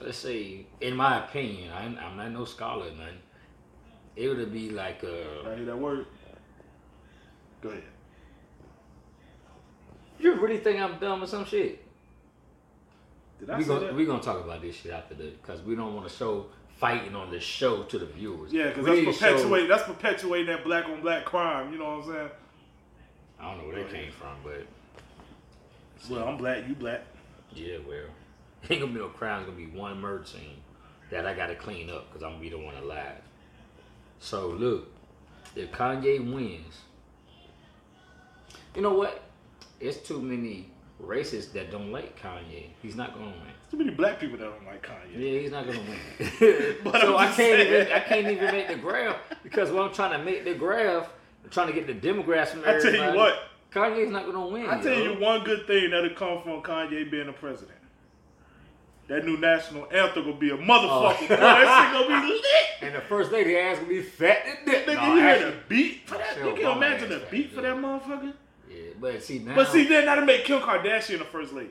let's 0.00 0.18
say, 0.18 0.66
in 0.80 0.96
my 0.96 1.24
opinion, 1.24 1.72
I, 1.72 1.84
I'm 1.84 2.16
not 2.16 2.30
no 2.32 2.44
scholar, 2.44 2.86
nothing. 2.90 3.14
It 4.16 4.28
would 4.28 4.52
be 4.52 4.70
like 4.70 5.02
I 5.04 5.08
uh 5.08 5.56
hear 5.56 5.64
that 5.66 5.76
word. 5.78 6.06
Go 7.60 7.70
ahead. 7.70 7.82
You 10.18 10.34
really 10.34 10.58
think 10.58 10.80
I'm 10.80 10.98
dumb 10.98 11.22
or 11.22 11.26
some 11.26 11.44
shit? 11.44 11.82
Did 13.40 13.50
I 13.50 13.56
We 13.58 13.64
say 13.64 13.68
gonna 13.68 13.86
that? 13.86 13.94
we 13.94 14.04
gonna 14.06 14.22
talk 14.22 14.44
about 14.44 14.62
this 14.62 14.76
shit 14.76 14.92
after 14.92 15.14
the 15.14 15.24
because 15.42 15.62
we 15.62 15.74
don't 15.74 15.94
want 15.94 16.08
to 16.08 16.14
show 16.14 16.46
fighting 16.76 17.14
on 17.16 17.30
the 17.30 17.40
show 17.40 17.82
to 17.84 17.98
the 17.98 18.06
viewers. 18.06 18.52
yeah, 18.52 18.68
because 18.68 18.84
We 18.84 18.90
that's 18.90 18.98
need 19.06 19.12
to 19.12 19.18
show- 19.18 19.32
perpetuate. 19.32 19.66
That's 19.68 19.82
perpetuating 19.84 20.46
that 20.46 20.64
black 20.64 20.86
on 20.86 21.00
black 21.00 21.24
crime. 21.24 21.72
You 21.72 21.78
know 21.78 21.96
what 21.98 22.04
I'm 22.06 22.12
saying? 22.12 22.30
I 23.40 23.50
don't 23.50 23.58
know 23.62 23.68
where 23.74 23.82
that 23.82 23.92
came 23.92 24.12
from, 24.12 24.36
but 24.44 24.66
Well, 26.08 26.28
I'm 26.28 26.36
black. 26.36 26.68
You 26.68 26.74
black. 26.74 27.02
yeah, 27.52 27.78
well, 27.86 28.06
ain't 28.70 28.80
gonna 28.80 28.92
be 28.92 28.98
no 29.00 29.08
crime. 29.08 29.40
It's 29.40 29.50
gonna 29.50 29.58
be 29.58 29.66
one 29.66 30.00
murder 30.00 30.24
scene 30.24 30.62
that 31.10 31.26
I 31.26 31.34
gotta 31.34 31.54
clean 31.54 31.90
up 31.90 32.08
because 32.08 32.22
I'm 32.22 32.32
gonna 32.32 32.42
be 32.42 32.48
the 32.50 32.58
one 32.58 32.74
alive. 32.76 33.22
So 34.18 34.48
look, 34.48 34.90
if 35.54 35.70
Kanye 35.72 36.32
wins, 36.32 36.80
you 38.74 38.82
know 38.82 38.94
what? 38.94 39.22
It's 39.80 39.98
too 39.98 40.20
many 40.20 40.70
racists 41.02 41.52
that 41.52 41.70
don't 41.70 41.92
like 41.92 42.20
Kanye. 42.20 42.68
He's 42.82 42.96
not 42.96 43.14
gonna 43.14 43.26
win. 43.26 43.52
Too 43.70 43.76
many 43.76 43.90
black 43.90 44.18
people 44.20 44.38
that 44.38 44.44
don't 44.44 44.66
like 44.66 44.86
Kanye. 44.86 45.12
Yeah, 45.12 45.40
he's 45.40 45.50
not 45.50 45.66
gonna 45.66 45.80
win. 45.80 46.76
But 46.84 47.00
so 47.00 47.16
I 47.16 47.26
can't 47.26 47.36
saying. 47.36 47.82
even 47.82 47.92
I 47.92 48.00
can't 48.00 48.26
even 48.30 48.50
make 48.50 48.68
the 48.68 48.76
graph 48.76 49.16
because 49.42 49.70
when 49.70 49.82
I'm 49.82 49.92
trying 49.92 50.18
to 50.18 50.24
make 50.24 50.44
the 50.44 50.54
graph, 50.54 51.08
I'm 51.44 51.50
trying 51.50 51.66
to 51.68 51.72
get 51.72 51.86
the 51.86 51.94
demographics 51.94 52.48
from 52.48 52.60
I 52.60 52.78
tell 52.78 52.94
you 52.94 53.16
what. 53.16 53.34
Kanye's 53.72 54.10
not 54.10 54.26
gonna 54.26 54.46
win. 54.46 54.66
I 54.68 54.80
tell 54.80 54.94
yo. 54.94 55.12
you 55.12 55.20
one 55.20 55.42
good 55.42 55.66
thing 55.66 55.90
that'll 55.90 56.10
come 56.10 56.42
from 56.42 56.62
Kanye 56.62 57.10
being 57.10 57.28
a 57.28 57.32
president. 57.32 57.73
That 59.06 59.26
new 59.26 59.36
national 59.36 59.86
anthem 59.92 60.24
gonna 60.24 60.36
be 60.36 60.50
a 60.50 60.56
motherfucker. 60.56 61.16
Oh. 61.22 61.26
That 61.28 61.92
shit 61.92 62.08
gonna 62.08 62.26
be 62.26 62.32
lit. 62.32 62.42
And 62.82 62.94
the 62.94 63.00
first 63.00 63.32
lady 63.32 63.56
ass 63.56 63.76
gonna 63.78 63.88
be 63.88 64.02
fat 64.02 64.42
and 64.46 64.66
dick. 64.66 64.86
Nigga, 64.86 64.94
No, 64.96 65.14
you 65.14 65.20
hear 65.22 65.38
the 65.50 65.56
beat 65.68 66.06
for 66.06 66.18
that? 66.18 66.36
You 66.36 66.54
can 66.54 66.76
imagine 66.76 67.08
the 67.10 67.22
beat 67.30 67.52
for 67.52 67.62
that 67.62 67.76
motherfucker. 67.76 68.32
Yeah, 68.70 68.76
but 69.00 69.22
see 69.22 69.38
now. 69.38 69.54
But 69.54 69.68
see, 69.68 69.84
then 69.86 70.04
that'll 70.06 70.24
make 70.24 70.44
Kim 70.44 70.60
Kardashian 70.60 71.18
the 71.18 71.24
first 71.24 71.52
lady. 71.52 71.70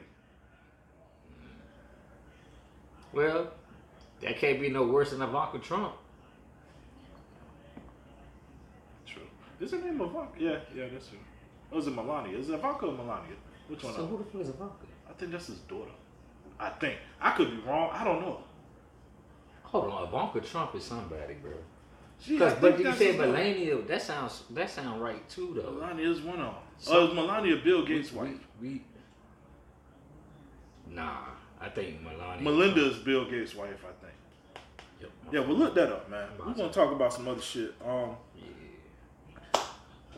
well, 3.14 3.52
that 4.22 4.38
can't 4.38 4.60
be 4.60 4.70
no 4.70 4.84
worse 4.88 5.12
than 5.12 5.22
Ivanka 5.22 5.60
Trump. 5.60 5.94
True. 9.06 9.22
Is 9.60 9.72
her 9.72 9.78
name 9.80 10.02
Ivanka? 10.02 10.30
Yeah, 10.40 10.58
yeah, 10.76 10.86
that's 10.92 11.08
true. 11.10 11.20
Or 11.72 11.80
is 11.80 11.88
it 11.88 11.92
Melania? 11.94 12.38
Is 12.38 12.50
it 12.50 12.54
Ivanka 12.56 12.86
or 12.88 12.94
Melania? 12.94 13.36
Which 13.68 13.84
one? 13.84 13.94
So 13.94 14.06
who 14.06 14.18
the 14.18 14.24
fuck 14.24 14.42
is 14.42 14.50
Ivanka? 14.50 14.86
I 15.10 15.14
think 15.14 15.32
that's 15.32 15.48
his 15.48 15.60
daughter. 15.60 15.92
I 16.60 16.70
think. 16.70 16.98
I 17.20 17.32
could 17.32 17.52
be 17.52 17.58
wrong. 17.68 17.90
I 17.92 18.04
don't 18.04 18.22
know. 18.22 18.40
Hold 19.64 19.92
on, 19.92 20.08
Ivanka 20.08 20.42
Trump 20.42 20.76
is 20.76 20.84
somebody, 20.84 21.34
bro. 21.42 21.54
Because 22.28 22.54
but 22.60 22.80
you 22.80 22.94
said. 22.94 23.18
Melania, 23.18 23.82
that 23.82 24.02
sounds 24.02 24.44
that 24.52 24.70
sounds 24.70 25.02
right 25.02 25.28
too 25.30 25.54
though. 25.56 25.72
Melania 25.72 26.10
is 26.10 26.22
one 26.22 26.40
of 26.40 26.54
them. 26.54 26.64
So- 26.78 27.10
oh, 27.10 27.14
Melania 27.14 27.58
Bill 27.58 27.86
Gates' 27.86 28.12
we, 28.12 28.18
wife. 28.20 28.40
We, 28.62 28.68
we, 28.70 28.82
nah, 30.92 31.18
I 31.60 31.70
think 31.70 32.02
Melania. 32.02 32.42
Melinda 32.44 32.86
is 32.92 32.98
Bill 32.98 33.30
Gates' 33.30 33.56
wife, 33.56 33.84
I 33.84 34.06
think. 34.06 34.14
Yep. 35.02 35.10
Yeah, 35.32 35.40
well, 35.42 35.58
look 35.58 35.76
that 35.76 35.92
up, 35.92 36.10
man. 36.10 36.30
We're 36.38 36.54
gonna 36.54 36.72
talk 36.72 36.92
about 36.92 37.14
some 37.14 37.28
other 37.28 37.42
shit. 37.42 37.74
Um. 37.86 38.16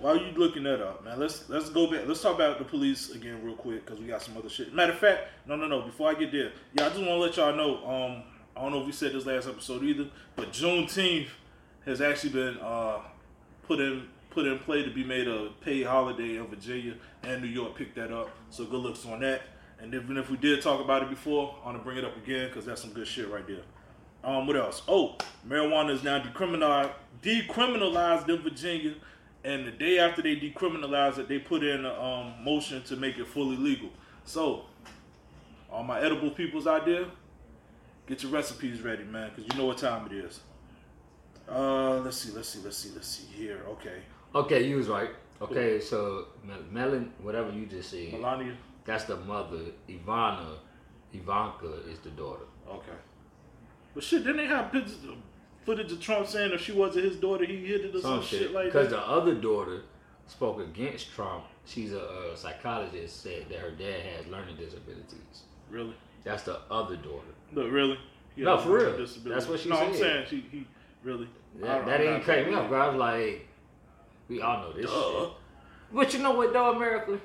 While 0.05 0.17
you 0.17 0.31
looking 0.37 0.61
that 0.61 0.83
up, 0.83 1.03
man, 1.03 1.19
let's 1.19 1.49
let's 1.49 1.69
go 1.69 1.89
back. 1.89 2.07
Let's 2.07 2.21
talk 2.21 2.35
about 2.35 2.59
the 2.59 2.63
police 2.63 3.09
again 3.09 3.43
real 3.43 3.55
quick 3.55 3.83
because 3.83 3.99
we 3.99 4.05
got 4.05 4.21
some 4.21 4.37
other 4.37 4.49
shit. 4.49 4.71
Matter 4.71 4.91
of 4.91 4.99
fact, 4.99 5.23
no, 5.47 5.55
no, 5.55 5.67
no. 5.67 5.81
Before 5.81 6.11
I 6.11 6.13
get 6.13 6.31
there, 6.31 6.51
yeah, 6.75 6.85
I 6.85 6.89
just 6.89 6.99
want 6.99 7.09
to 7.09 7.17
let 7.17 7.37
y'all 7.37 7.55
know. 7.55 7.77
Um, 7.77 8.23
I 8.55 8.61
don't 8.61 8.71
know 8.71 8.81
if 8.81 8.85
we 8.85 8.91
said 8.91 9.13
this 9.13 9.25
last 9.25 9.47
episode 9.47 9.83
either, 9.83 10.05
but 10.35 10.53
Juneteenth 10.53 11.29
has 11.87 12.01
actually 12.01 12.33
been 12.33 12.59
uh 12.59 12.99
put 13.63 13.79
in 13.79 14.07
put 14.29 14.45
in 14.45 14.59
play 14.59 14.83
to 14.83 14.91
be 14.91 15.03
made 15.03 15.27
a 15.27 15.49
paid 15.61 15.87
holiday 15.87 16.37
in 16.37 16.45
Virginia 16.45 16.93
and 17.23 17.41
New 17.41 17.49
York. 17.49 17.75
Picked 17.75 17.95
that 17.95 18.13
up, 18.13 18.29
so 18.51 18.63
good 18.63 18.81
looks 18.81 19.07
on 19.07 19.21
that. 19.21 19.41
And 19.79 19.91
even 19.95 20.17
if 20.17 20.29
we 20.29 20.37
did 20.37 20.61
talk 20.61 20.81
about 20.81 21.01
it 21.01 21.09
before, 21.09 21.55
I 21.63 21.65
want 21.65 21.79
to 21.79 21.83
bring 21.83 21.97
it 21.97 22.05
up 22.05 22.15
again 22.15 22.49
because 22.49 22.67
that's 22.67 22.81
some 22.81 22.93
good 22.93 23.07
shit 23.07 23.27
right 23.27 23.45
there. 23.47 23.63
Um, 24.23 24.45
what 24.45 24.55
else? 24.55 24.83
Oh, 24.87 25.17
marijuana 25.47 25.91
is 25.91 26.03
now 26.03 26.19
decriminalized, 26.19 26.91
decriminalized 27.23 28.29
in 28.29 28.41
Virginia, 28.43 28.93
and 29.45 29.67
the 29.67 29.71
day 29.71 29.99
after 29.99 30.21
they 30.21 30.35
decriminalized 30.35 31.19
it, 31.19 31.27
they 31.29 31.39
put 31.39 31.63
in 31.63 31.85
a 31.85 31.93
um, 31.93 32.33
motion 32.43 32.81
to 32.83 32.95
make 32.95 33.17
it 33.19 33.27
fully 33.27 33.55
legal. 33.55 33.89
So, 34.25 34.63
all 35.71 35.83
my 35.83 36.01
edible 36.01 36.31
peoples 36.31 36.65
out 36.65 36.85
there, 36.85 37.05
get 38.07 38.23
your 38.23 38.31
recipes 38.31 38.81
ready, 38.81 39.03
man, 39.03 39.31
because 39.35 39.51
you 39.51 39.59
know 39.59 39.67
what 39.67 39.77
time 39.77 40.07
it 40.07 40.13
is. 40.13 40.39
Uh, 41.47 41.99
let's 41.99 42.17
see, 42.17 42.31
let's 42.31 42.49
see, 42.49 42.59
let's 42.63 42.77
see, 42.77 42.89
let's 42.95 43.07
see 43.07 43.27
here. 43.33 43.61
Okay, 43.69 43.99
Okay, 44.33 44.67
you 44.67 44.77
was 44.77 44.87
right. 44.87 45.11
Okay, 45.41 45.79
so 45.79 46.27
Mel- 46.43 46.57
Melon, 46.71 47.11
whatever 47.21 47.51
you 47.51 47.67
just 47.67 47.91
said, 47.91 48.13
Melania. 48.13 48.53
that's 48.83 49.03
the 49.03 49.15
mother. 49.17 49.59
Ivana, 49.87 50.55
Ivanka 51.13 51.71
is 51.91 51.99
the 51.99 52.09
daughter. 52.09 52.45
Okay, 52.67 52.97
but 53.93 54.03
shit, 54.03 54.23
didn't 54.23 54.37
they 54.37 54.47
have 54.47 54.71
pictures, 54.71 54.97
footage 55.65 55.91
of 55.91 55.99
Trump 55.99 56.27
saying 56.27 56.51
if 56.53 56.61
she 56.61 56.71
wasn't 56.71 57.05
his 57.05 57.17
daughter, 57.17 57.45
he 57.45 57.65
hit 57.65 57.81
it 57.81 57.95
or 57.95 58.01
some, 58.01 58.19
Some 58.19 58.21
shit, 58.23 58.39
shit. 58.41 58.51
like 58.53 58.65
Because 58.65 58.89
that? 58.89 58.97
the 58.97 59.07
other 59.07 59.33
daughter 59.35 59.81
spoke 60.27 60.59
against 60.61 61.11
Trump. 61.13 61.43
She's 61.65 61.91
a, 61.93 62.01
uh 62.01 62.35
psychologist. 62.35 63.21
Said 63.23 63.47
that 63.49 63.59
her 63.59 63.71
dad 63.71 64.01
has 64.15 64.27
learning 64.27 64.55
disabilities. 64.57 65.43
Really? 65.69 65.95
That's 66.23 66.43
the 66.43 66.59
other 66.69 66.95
daughter. 66.95 67.27
No, 67.51 67.67
really? 67.67 67.97
No, 68.37 68.57
for 68.57 68.69
real. 68.77 68.97
That's 68.97 69.47
what 69.47 69.59
she 69.59 69.69
no, 69.69 69.77
I'm 69.77 69.93
saying 69.95 70.25
she 70.29 70.45
he 70.51 70.67
really. 71.03 71.27
That, 71.61 71.85
that 71.85 72.01
ain't 72.01 72.23
crazy 72.23 72.49
me 72.49 72.55
up, 72.55 72.67
bro. 72.69 72.79
I 72.81 72.87
was 72.89 72.97
like, 72.97 73.47
we 74.27 74.41
all 74.41 74.61
know 74.61 74.73
this 74.73 74.89
Duh. 74.91 75.11
shit. 75.21 75.29
But 75.93 76.13
you 76.13 76.19
know 76.19 76.31
what, 76.31 76.51
though, 76.51 76.71
America? 76.75 77.17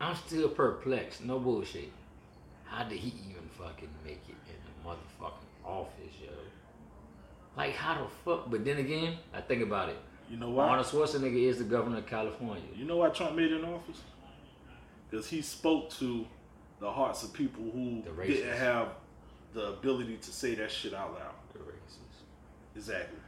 I'm 0.00 0.16
still 0.16 0.48
perplexed. 0.48 1.24
No 1.24 1.38
bullshit. 1.38 1.92
How 2.64 2.84
did 2.84 2.98
he 2.98 3.08
even 3.30 3.48
fucking 3.58 3.88
make 4.04 4.20
it 4.28 4.34
in 4.48 4.56
the 4.64 4.88
motherfucking 4.88 5.64
office? 5.64 6.07
Like, 7.58 7.74
how 7.74 7.94
the 8.02 8.08
fuck? 8.24 8.50
But 8.50 8.64
then 8.64 8.78
again, 8.78 9.18
I 9.34 9.40
think 9.40 9.64
about 9.64 9.88
it. 9.88 9.98
You 10.30 10.36
know 10.36 10.50
why? 10.50 10.68
Arnold 10.68 10.86
Schwarzenegger 10.86 11.42
is 11.42 11.58
the 11.58 11.64
governor 11.64 11.98
of 11.98 12.06
California. 12.06 12.62
You 12.76 12.84
know 12.84 12.98
why 12.98 13.08
Trump 13.08 13.34
made 13.34 13.50
it 13.50 13.58
in 13.58 13.64
office? 13.64 14.00
Because 15.10 15.28
he 15.28 15.42
spoke 15.42 15.90
to 15.94 16.24
the 16.78 16.88
hearts 16.90 17.24
of 17.24 17.32
people 17.32 17.64
who 17.64 18.02
didn't 18.24 18.56
have 18.56 18.90
the 19.54 19.70
ability 19.70 20.18
to 20.18 20.30
say 20.30 20.54
that 20.54 20.70
shit 20.70 20.94
out 20.94 21.14
loud. 21.14 21.34
The 21.52 21.58
racist. 21.58 22.22
Exactly. 22.76 23.18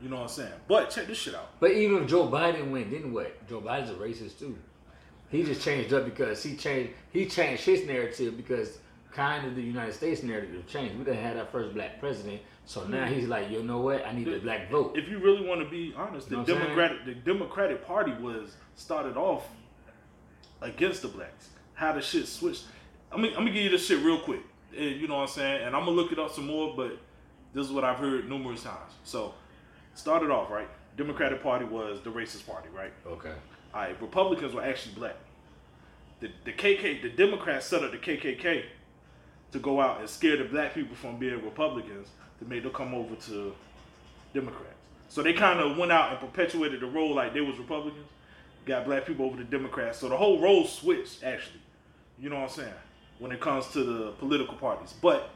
You 0.00 0.08
know 0.08 0.16
what 0.16 0.22
I'm 0.22 0.28
saying? 0.28 0.52
But 0.66 0.90
check 0.90 1.06
this 1.06 1.18
shit 1.18 1.36
out. 1.36 1.60
But 1.60 1.70
even 1.72 2.02
if 2.02 2.08
Joe 2.08 2.26
Biden 2.26 2.72
win, 2.72 2.90
then 2.90 3.12
what? 3.12 3.46
Joe 3.48 3.60
Biden's 3.60 3.90
a 3.90 3.94
racist 3.94 4.40
too. 4.40 4.58
He 5.30 5.44
just 5.44 5.62
changed 5.62 5.94
up 5.94 6.04
because 6.04 6.42
he 6.42 6.56
changed 6.56 6.92
he 7.12 7.26
changed 7.26 7.64
his 7.64 7.86
narrative 7.86 8.36
because 8.36 8.78
kind 9.12 9.46
of 9.46 9.54
the 9.54 9.62
United 9.62 9.94
States 9.94 10.22
narrative 10.22 10.66
changed. 10.66 10.98
We 10.98 11.04
done 11.04 11.14
had 11.14 11.36
our 11.36 11.46
first 11.46 11.74
black 11.74 12.00
president, 12.00 12.40
so 12.64 12.84
now 12.84 13.06
he's 13.06 13.28
like, 13.28 13.50
you 13.50 13.62
know 13.62 13.80
what? 13.80 14.06
I 14.06 14.12
need 14.12 14.26
the 14.26 14.38
black 14.38 14.70
vote. 14.70 14.96
If 14.96 15.08
you 15.08 15.18
really 15.18 15.46
want 15.46 15.60
to 15.60 15.68
be 15.68 15.92
honest, 15.96 16.28
the 16.28 16.36
You 16.36 16.42
know 16.42 16.54
I'm? 16.54 16.60
Democratic 16.60 17.04
the 17.04 17.14
Democratic 17.14 17.86
Party 17.86 18.12
was 18.12 18.54
started 18.76 19.16
off 19.16 19.46
against 20.60 21.02
the 21.02 21.08
blacks. 21.08 21.50
How 21.74 21.92
the 21.92 22.00
shit 22.00 22.28
switched. 22.28 22.64
I 23.10 23.16
mean, 23.16 23.32
I'm 23.32 23.40
gonna 23.40 23.52
give 23.52 23.64
you 23.64 23.70
this 23.70 23.86
shit 23.86 24.02
real 24.02 24.20
quick. 24.20 24.40
And 24.76 25.00
you 25.00 25.08
know 25.08 25.16
what 25.16 25.22
I'm 25.22 25.28
saying? 25.28 25.66
And 25.66 25.76
I'm 25.76 25.84
gonna 25.84 25.96
look 25.96 26.12
it 26.12 26.18
up 26.18 26.32
some 26.32 26.46
more, 26.46 26.74
but 26.76 26.98
this 27.52 27.66
is 27.66 27.72
what 27.72 27.84
I've 27.84 27.98
heard 27.98 28.28
numerous 28.28 28.62
times. 28.62 28.92
So, 29.04 29.34
started 29.94 30.30
off 30.30 30.50
right. 30.50 30.68
Democratic 30.96 31.42
Party 31.42 31.64
was 31.64 32.00
the 32.02 32.10
racist 32.10 32.46
party, 32.46 32.68
right? 32.74 32.92
Okay. 33.06 33.32
All 33.74 33.80
right, 33.80 34.00
Republicans 34.00 34.54
were 34.54 34.62
actually 34.62 34.94
black. 34.94 35.16
The 36.20 36.30
the 36.44 36.52
KK, 36.52 37.02
the 37.02 37.10
Democrats 37.10 37.66
set 37.66 37.82
up 37.82 37.90
the 37.90 37.98
KKK 37.98 38.64
to 39.50 39.58
go 39.58 39.80
out 39.80 40.00
and 40.00 40.08
scare 40.08 40.36
the 40.36 40.44
black 40.44 40.74
people 40.74 40.96
from 40.96 41.18
being 41.18 41.42
Republicans 41.44 42.08
to 42.42 42.48
make 42.48 42.62
them 42.62 42.72
come 42.72 42.94
over 42.94 43.14
to 43.14 43.54
Democrats. 44.34 44.74
So 45.08 45.22
they 45.22 45.32
kind 45.32 45.60
of 45.60 45.76
went 45.76 45.92
out 45.92 46.10
and 46.10 46.20
perpetuated 46.20 46.80
the 46.80 46.86
role 46.86 47.14
like 47.14 47.34
they 47.34 47.40
was 47.40 47.58
Republicans, 47.58 48.06
got 48.64 48.84
black 48.84 49.06
people 49.06 49.26
over 49.26 49.36
to 49.36 49.44
Democrats. 49.44 49.98
So 49.98 50.08
the 50.08 50.16
whole 50.16 50.40
role 50.40 50.66
switched 50.66 51.22
actually. 51.22 51.60
You 52.18 52.30
know 52.30 52.36
what 52.36 52.50
I'm 52.50 52.56
saying? 52.56 52.74
When 53.18 53.32
it 53.32 53.40
comes 53.40 53.68
to 53.68 53.84
the 53.84 54.12
political 54.12 54.54
parties, 54.54 54.94
but 55.00 55.30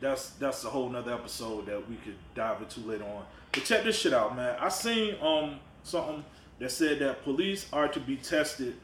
that's 0.00 0.30
that's 0.30 0.64
a 0.64 0.68
whole 0.68 0.88
nother 0.88 1.12
episode 1.12 1.66
that 1.66 1.88
we 1.88 1.96
could 1.96 2.16
dive 2.34 2.60
into 2.60 2.80
later 2.80 3.04
on. 3.04 3.24
But 3.52 3.64
check 3.64 3.84
this 3.84 3.98
shit 3.98 4.12
out, 4.12 4.36
man. 4.36 4.56
I 4.60 4.68
seen 4.68 5.16
um 5.20 5.58
something 5.82 6.24
that 6.58 6.70
said 6.70 7.00
that 7.00 7.24
police 7.24 7.66
are 7.72 7.88
to 7.88 8.00
be 8.00 8.16
tested 8.16 8.76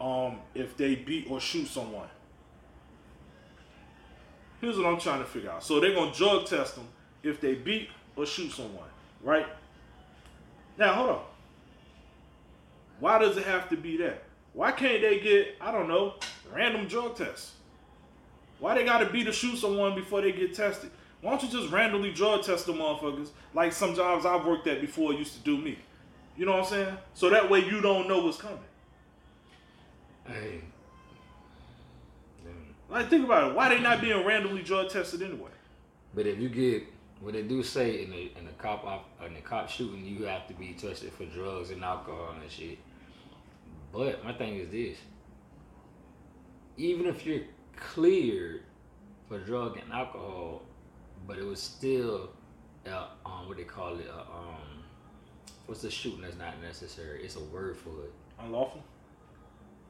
um 0.00 0.38
if 0.54 0.76
they 0.76 0.94
beat 0.94 1.26
or 1.30 1.40
shoot 1.40 1.66
someone. 1.66 2.08
Here's 4.62 4.78
what 4.78 4.86
I'm 4.86 5.00
trying 5.00 5.18
to 5.18 5.24
figure 5.24 5.50
out. 5.50 5.64
So 5.64 5.80
they're 5.80 5.92
gonna 5.92 6.14
drug 6.14 6.46
test 6.46 6.76
them 6.76 6.86
if 7.24 7.40
they 7.40 7.56
beat 7.56 7.88
or 8.14 8.24
shoot 8.24 8.52
someone, 8.52 8.88
right? 9.20 9.46
Now 10.78 10.94
hold 10.94 11.10
on. 11.10 11.22
Why 13.00 13.18
does 13.18 13.36
it 13.36 13.44
have 13.44 13.68
to 13.70 13.76
be 13.76 13.96
that? 13.96 14.22
Why 14.52 14.70
can't 14.70 15.02
they 15.02 15.18
get, 15.18 15.56
I 15.60 15.72
don't 15.72 15.88
know, 15.88 16.14
random 16.54 16.86
drug 16.86 17.16
tests? 17.16 17.54
Why 18.60 18.76
they 18.76 18.84
gotta 18.84 19.06
beat 19.06 19.26
or 19.26 19.32
shoot 19.32 19.56
someone 19.56 19.96
before 19.96 20.20
they 20.20 20.30
get 20.30 20.54
tested? 20.54 20.92
Why 21.22 21.30
don't 21.30 21.42
you 21.42 21.48
just 21.60 21.72
randomly 21.72 22.12
drug 22.12 22.44
test 22.44 22.66
the 22.66 22.72
motherfuckers 22.72 23.30
like 23.54 23.72
some 23.72 23.96
jobs 23.96 24.24
I've 24.24 24.44
worked 24.44 24.68
at 24.68 24.80
before 24.80 25.12
used 25.12 25.34
to 25.34 25.40
do 25.40 25.58
me? 25.58 25.76
You 26.36 26.46
know 26.46 26.52
what 26.52 26.66
I'm 26.66 26.70
saying? 26.70 26.96
So 27.14 27.30
that 27.30 27.50
way 27.50 27.64
you 27.64 27.80
don't 27.80 28.06
know 28.06 28.24
what's 28.24 28.38
coming. 28.38 28.58
Hey. 30.24 30.62
Like, 32.92 33.08
think 33.08 33.24
about 33.24 33.50
it. 33.50 33.54
Why 33.54 33.70
they 33.70 33.80
not 33.80 34.02
being 34.02 34.22
randomly 34.22 34.62
drug 34.62 34.90
tested 34.90 35.22
anyway? 35.22 35.50
But 36.14 36.26
if 36.26 36.38
you 36.38 36.50
get 36.50 36.84
what 37.20 37.32
they 37.32 37.42
do 37.42 37.62
say 37.62 38.02
in 38.02 38.10
the 38.10 38.30
in 38.36 38.44
the 38.44 38.52
cop 38.58 38.84
op, 38.84 39.08
in 39.26 39.32
the 39.32 39.40
cop 39.40 39.70
shooting, 39.70 40.04
you 40.04 40.26
have 40.26 40.46
to 40.48 40.54
be 40.54 40.74
tested 40.74 41.10
for 41.14 41.24
drugs 41.24 41.70
and 41.70 41.82
alcohol 41.82 42.34
and 42.40 42.50
shit. 42.50 42.78
But 43.94 44.22
my 44.22 44.34
thing 44.34 44.56
is 44.56 44.70
this: 44.70 44.98
even 46.76 47.06
if 47.06 47.24
you're 47.24 47.44
cleared 47.76 48.64
for 49.26 49.38
drug 49.38 49.78
and 49.78 49.90
alcohol, 49.90 50.60
but 51.26 51.38
it 51.38 51.46
was 51.46 51.62
still, 51.62 52.28
uh, 52.86 53.06
um, 53.24 53.48
what 53.48 53.56
they 53.56 53.64
call 53.64 53.98
it, 53.98 54.10
uh, 54.14 54.20
um, 54.20 54.84
what's 55.64 55.80
the 55.80 55.90
shooting 55.90 56.20
that's 56.20 56.36
not 56.36 56.60
necessary? 56.60 57.24
It's 57.24 57.36
a 57.36 57.44
word 57.44 57.78
for 57.78 58.04
it. 58.04 58.12
Unlawful. 58.38 58.82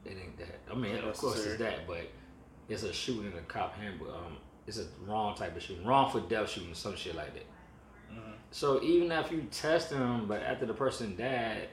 It 0.05 0.11
ain't 0.11 0.37
that. 0.37 0.59
I 0.71 0.75
mean, 0.75 0.95
of 0.95 1.17
course 1.17 1.45
it's 1.45 1.57
that, 1.57 1.85
but 1.85 2.07
it's 2.69 2.83
a 2.83 2.93
shooting 2.93 3.31
in 3.31 3.37
a 3.37 3.41
cop 3.41 3.75
handbook. 3.75 4.09
Um, 4.09 4.37
it's 4.67 4.79
a 4.79 4.85
wrong 5.05 5.35
type 5.35 5.55
of 5.55 5.61
shooting, 5.61 5.85
wrongful 5.85 6.21
death 6.21 6.49
shooting, 6.49 6.73
some 6.73 6.95
shit 6.95 7.15
like 7.15 7.33
that. 7.33 7.45
Mm-hmm. 8.11 8.31
So 8.51 8.81
even 8.81 9.11
if 9.11 9.31
you 9.31 9.45
test 9.51 9.89
them, 9.89 10.25
but 10.27 10.41
after 10.41 10.65
the 10.65 10.73
person 10.73 11.15
died, 11.15 11.69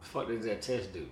fuck 0.00 0.28
does 0.28 0.44
that 0.46 0.62
test 0.62 0.92
do? 0.92 1.06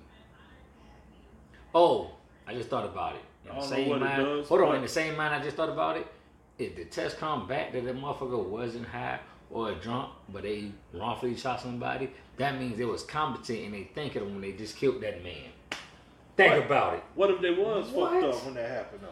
Oh, 1.74 2.12
I 2.47 2.55
just 2.55 2.68
thought 2.68 2.85
about 2.85 3.16
it. 3.16 3.22
In 3.49 3.57
the 3.57 3.66
same 3.66 4.01
mind, 4.01 4.24
does, 4.24 4.49
hold 4.49 4.61
on. 4.62 4.76
In 4.76 4.83
the 4.83 4.89
same 4.89 5.16
mind, 5.16 5.35
I 5.35 5.43
just 5.43 5.57
thought 5.57 5.68
about 5.68 5.97
it. 5.97 6.07
If 6.59 6.76
the 6.76 6.85
test 6.85 7.18
come 7.18 7.47
back 7.47 7.72
that 7.72 7.85
the 7.85 7.93
motherfucker 7.93 8.45
wasn't 8.45 8.87
high 8.87 9.20
or 9.51 9.72
drunk, 9.72 10.11
but 10.28 10.43
they 10.43 10.72
wrongfully 10.93 11.37
shot 11.37 11.61
somebody, 11.61 12.11
that 12.37 12.59
means 12.59 12.76
they 12.76 12.85
was 12.85 13.03
competent 13.03 13.61
and 13.61 13.74
they 13.74 13.85
thinking 13.95 14.22
when 14.22 14.41
they 14.41 14.53
just 14.53 14.76
killed 14.76 15.01
that 15.03 15.22
man. 15.22 15.51
Think 16.41 16.55
What? 16.57 16.66
about 16.66 16.95
it. 16.95 17.03
What 17.14 17.30
if 17.30 17.41
they 17.41 17.51
was 17.51 17.86
fucked 17.91 18.24
up 18.24 18.45
when 18.45 18.55
that 18.55 18.70
happened 18.70 19.03
though? 19.03 19.09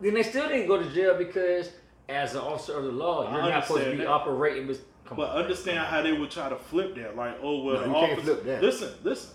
Then 0.00 0.14
they 0.14 0.22
still 0.22 0.48
didn't 0.48 0.66
go 0.66 0.82
to 0.82 0.88
jail 0.90 1.14
because, 1.18 1.70
as 2.08 2.34
an 2.34 2.40
officer 2.40 2.78
of 2.78 2.84
the 2.84 2.90
law, 2.92 3.30
you're 3.30 3.42
not 3.42 3.66
supposed 3.66 3.84
to 3.84 3.90
be 3.90 3.96
that. 3.98 4.06
operating. 4.06 4.66
With, 4.66 4.82
come 5.04 5.16
But 5.18 5.30
on, 5.30 5.42
understand 5.42 5.76
come 5.78 5.86
on. 5.86 5.90
how 5.92 6.02
they 6.02 6.12
would 6.18 6.30
try 6.30 6.48
to 6.48 6.56
flip 6.56 6.94
that. 6.96 7.16
Like, 7.16 7.36
oh 7.42 7.62
well, 7.64 7.74
No, 7.74 7.80
the 7.82 7.86
you 7.88 7.92
can't 7.94 8.12
officer. 8.12 8.22
flip 8.34 8.44
that. 8.44 8.62
Listen, 8.62 8.94
listen. 9.02 9.30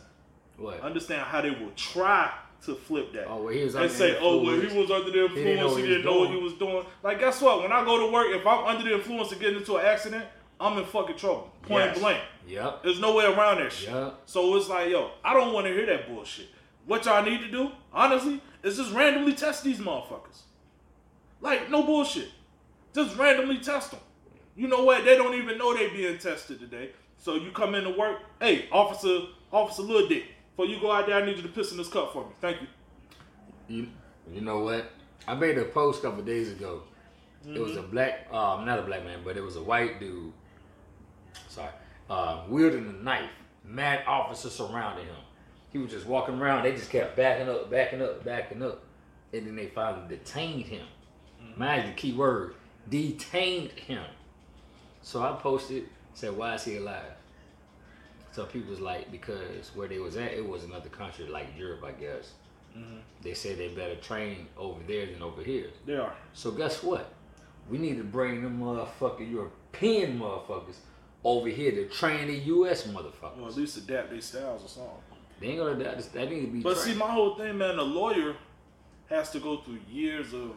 What? 0.58 0.80
Understand 0.82 1.22
how 1.24 1.42
they 1.42 1.52
will 1.52 1.72
try 1.76 2.32
to 2.66 2.74
flip 2.76 3.14
that. 3.14 3.28
Oh, 3.28 3.44
well, 3.44 3.48
he 3.54 3.64
was 3.64 3.76
Under 3.76 3.88
and 3.90 3.94
under 4.02 4.06
say, 4.08 4.12
the 4.14 4.20
oh, 4.22 4.42
well, 4.42 4.56
he 4.56 4.62
influence. 4.64 4.90
was 4.90 4.92
under 4.92 5.12
the 5.12 5.28
He 5.28 5.36
didn't 5.36 5.36
know 5.36 5.52
influence. 5.52 5.72
what 5.74 5.82
He 5.82 5.88
he 5.88 5.94
didn't 5.94 6.06
was 6.06 6.14
know 6.16 6.20
what 6.20 6.28
he 6.30 6.34
doing. 6.34 6.44
was 6.44 6.54
doing. 6.54 6.86
Like, 7.04 7.20
guess 7.20 7.42
what? 7.42 7.62
When 7.62 7.72
I 7.72 7.86
go 7.86 8.06
to 8.08 8.12
work, 8.12 8.28
if 8.32 8.48
I'm 8.48 8.64
under 8.66 8.84
the 8.90 8.96
influence 8.96 9.32
of 9.34 9.40
getting 9.40 9.58
into 9.60 9.76
an 9.76 9.86
accident, 9.86 10.26
I'm 10.60 10.78
in 10.80 10.86
fucking 10.86 11.18
trouble. 11.18 11.52
Point 11.64 11.86
Yes. 11.86 12.00
blank. 12.00 12.22
Yep. 12.48 12.84
There's 12.84 13.00
no 13.00 13.14
way 13.16 13.26
around 13.26 13.58
that 13.60 13.72
shit. 13.72 13.90
Yeah. 13.90 14.12
So 14.26 14.56
it's 14.56 14.70
like, 14.70 14.90
yo, 14.90 15.12
I 15.24 15.34
don't 15.34 15.54
want 15.54 15.68
to 15.68 15.74
hear 15.74 15.86
that 15.88 16.08
bullshit. 16.08 16.48
What 16.86 17.06
y'all 17.06 17.24
need 17.24 17.42
to 17.42 17.50
do, 17.50 17.72
honestly, 17.92 18.42
is 18.64 18.78
just 18.78 18.94
randomly 18.94 19.34
test 19.34 19.64
these 19.64 19.80
motherfuckers. 19.80 20.42
Like, 21.42 21.70
no 21.70 21.84
bullshit. 21.84 22.30
Just 22.94 23.18
randomly 23.18 23.58
test 23.58 23.92
them. 23.92 24.00
You 24.56 24.68
know 24.68 24.84
what? 24.84 25.04
They 25.04 25.16
don't 25.16 25.34
even 25.36 25.58
know 25.58 25.74
they 25.76 25.90
being 25.90 26.18
tested 26.18 26.60
today. 26.60 26.92
So 27.18 27.36
you 27.36 27.52
come 27.52 27.76
into 27.76 27.90
work, 27.92 28.20
hey, 28.40 28.68
officer, 28.72 29.22
officer 29.52 29.82
Lil 29.82 30.08
Dick, 30.08 30.26
before 30.56 30.72
you 30.72 30.80
go 30.80 30.92
out 30.92 31.08
there, 31.08 31.16
I 31.16 31.26
need 31.26 31.38
you 31.38 31.44
to 31.44 31.50
piss 31.50 31.72
in 31.72 31.78
this 31.78 31.88
cup 31.88 32.14
for 32.14 32.24
me. 32.24 32.32
Thank 32.40 32.62
you. 32.62 32.68
You, 33.68 33.88
you 34.32 34.42
know 34.42 34.60
what? 34.60 34.92
I 35.28 35.34
made 35.34 35.58
a 35.58 35.66
post 35.66 36.00
a 36.00 36.04
couple 36.04 36.24
days 36.24 36.52
ago. 36.52 36.84
It 37.48 37.60
was 37.60 37.78
a 37.78 37.82
black, 37.82 38.28
um, 38.32 38.66
not 38.66 38.80
a 38.80 38.82
black 38.82 39.04
man, 39.04 39.20
but 39.24 39.38
it 39.38 39.44
was 39.44 39.56
a 39.56 39.62
white 39.62 40.00
dude. 40.00 40.34
Sorry, 41.48 41.70
uh, 42.10 42.44
wielding 42.50 42.88
a 42.88 43.04
knife. 43.04 43.30
Mad 43.64 44.04
officers 44.08 44.54
surrounded 44.54 45.06
him. 45.06 45.16
He 45.76 45.82
was 45.82 45.92
just 45.92 46.06
walking 46.08 46.40
around. 46.40 46.64
They 46.64 46.72
just 46.72 46.90
kept 46.90 47.18
backing 47.18 47.50
up, 47.50 47.70
backing 47.70 48.02
up, 48.02 48.24
backing 48.24 48.64
up, 48.64 48.82
and 49.34 49.46
then 49.46 49.58
they 49.58 49.68
finally 49.68 50.08
detained 50.08 50.68
him. 50.68 50.86
Mm-hmm. 51.44 51.60
Mind 51.60 51.90
the 51.90 51.94
key 51.96 52.14
word, 52.14 52.56
detained 52.90 53.72
him. 53.72 54.06
So 55.02 55.22
I 55.22 55.34
posted, 55.34 55.90
said, 56.14 56.32
"Why 56.38 56.54
is 56.54 56.64
he 56.64 56.78
alive?" 56.78 57.12
So 58.32 58.46
people 58.46 58.70
was 58.70 58.80
like, 58.80 59.12
because 59.12 59.70
where 59.76 59.90
they 59.90 60.00
was 60.00 60.16
at, 60.16 60.32
it 60.32 60.48
was 60.48 60.64
another 60.64 60.88
country 60.88 61.28
like 61.28 61.48
Europe, 61.58 61.84
I 61.84 61.92
guess. 61.92 62.32
Mm-hmm. 62.78 63.00
They 63.22 63.34
said 63.34 63.58
they 63.58 63.68
better 63.68 63.98
train 63.98 64.48
over 64.58 64.80
there 64.88 65.08
than 65.08 65.22
over 65.22 65.44
here. 65.44 65.72
They 65.86 65.98
are. 65.98 66.16
So 66.32 66.52
guess 66.52 66.84
what? 66.84 67.12
We 67.70 67.80
need 67.80 67.98
to 67.98 68.06
bring 68.06 68.44
them 68.44 68.62
motherfucking 68.62 69.30
European 69.30 70.22
motherfuckers 70.22 70.78
over 71.26 71.50
here 71.50 71.72
to 71.72 71.90
train 71.90 72.28
the 72.28 72.38
U.S. 72.38 72.88
motherfuckers. 72.88 73.42
Or 73.42 73.50
at 73.50 73.58
least 73.58 73.76
adapt 73.76 74.12
their 74.12 74.22
styles 74.22 74.64
or 74.64 74.70
something. 74.70 75.02
They 75.40 75.48
ain't 75.48 75.60
gonna 75.60 75.76
that. 75.84 76.14
That 76.14 76.30
need 76.30 76.42
to 76.42 76.48
be. 76.48 76.60
But 76.62 76.74
trained. 76.74 76.94
see, 76.94 77.00
my 77.00 77.10
whole 77.12 77.36
thing, 77.36 77.58
man, 77.58 77.78
a 77.78 77.84
lawyer 77.84 78.36
has 79.10 79.32
to 79.32 79.40
go 79.40 79.58
through 79.58 79.80
years 79.90 80.34
of 80.34 80.52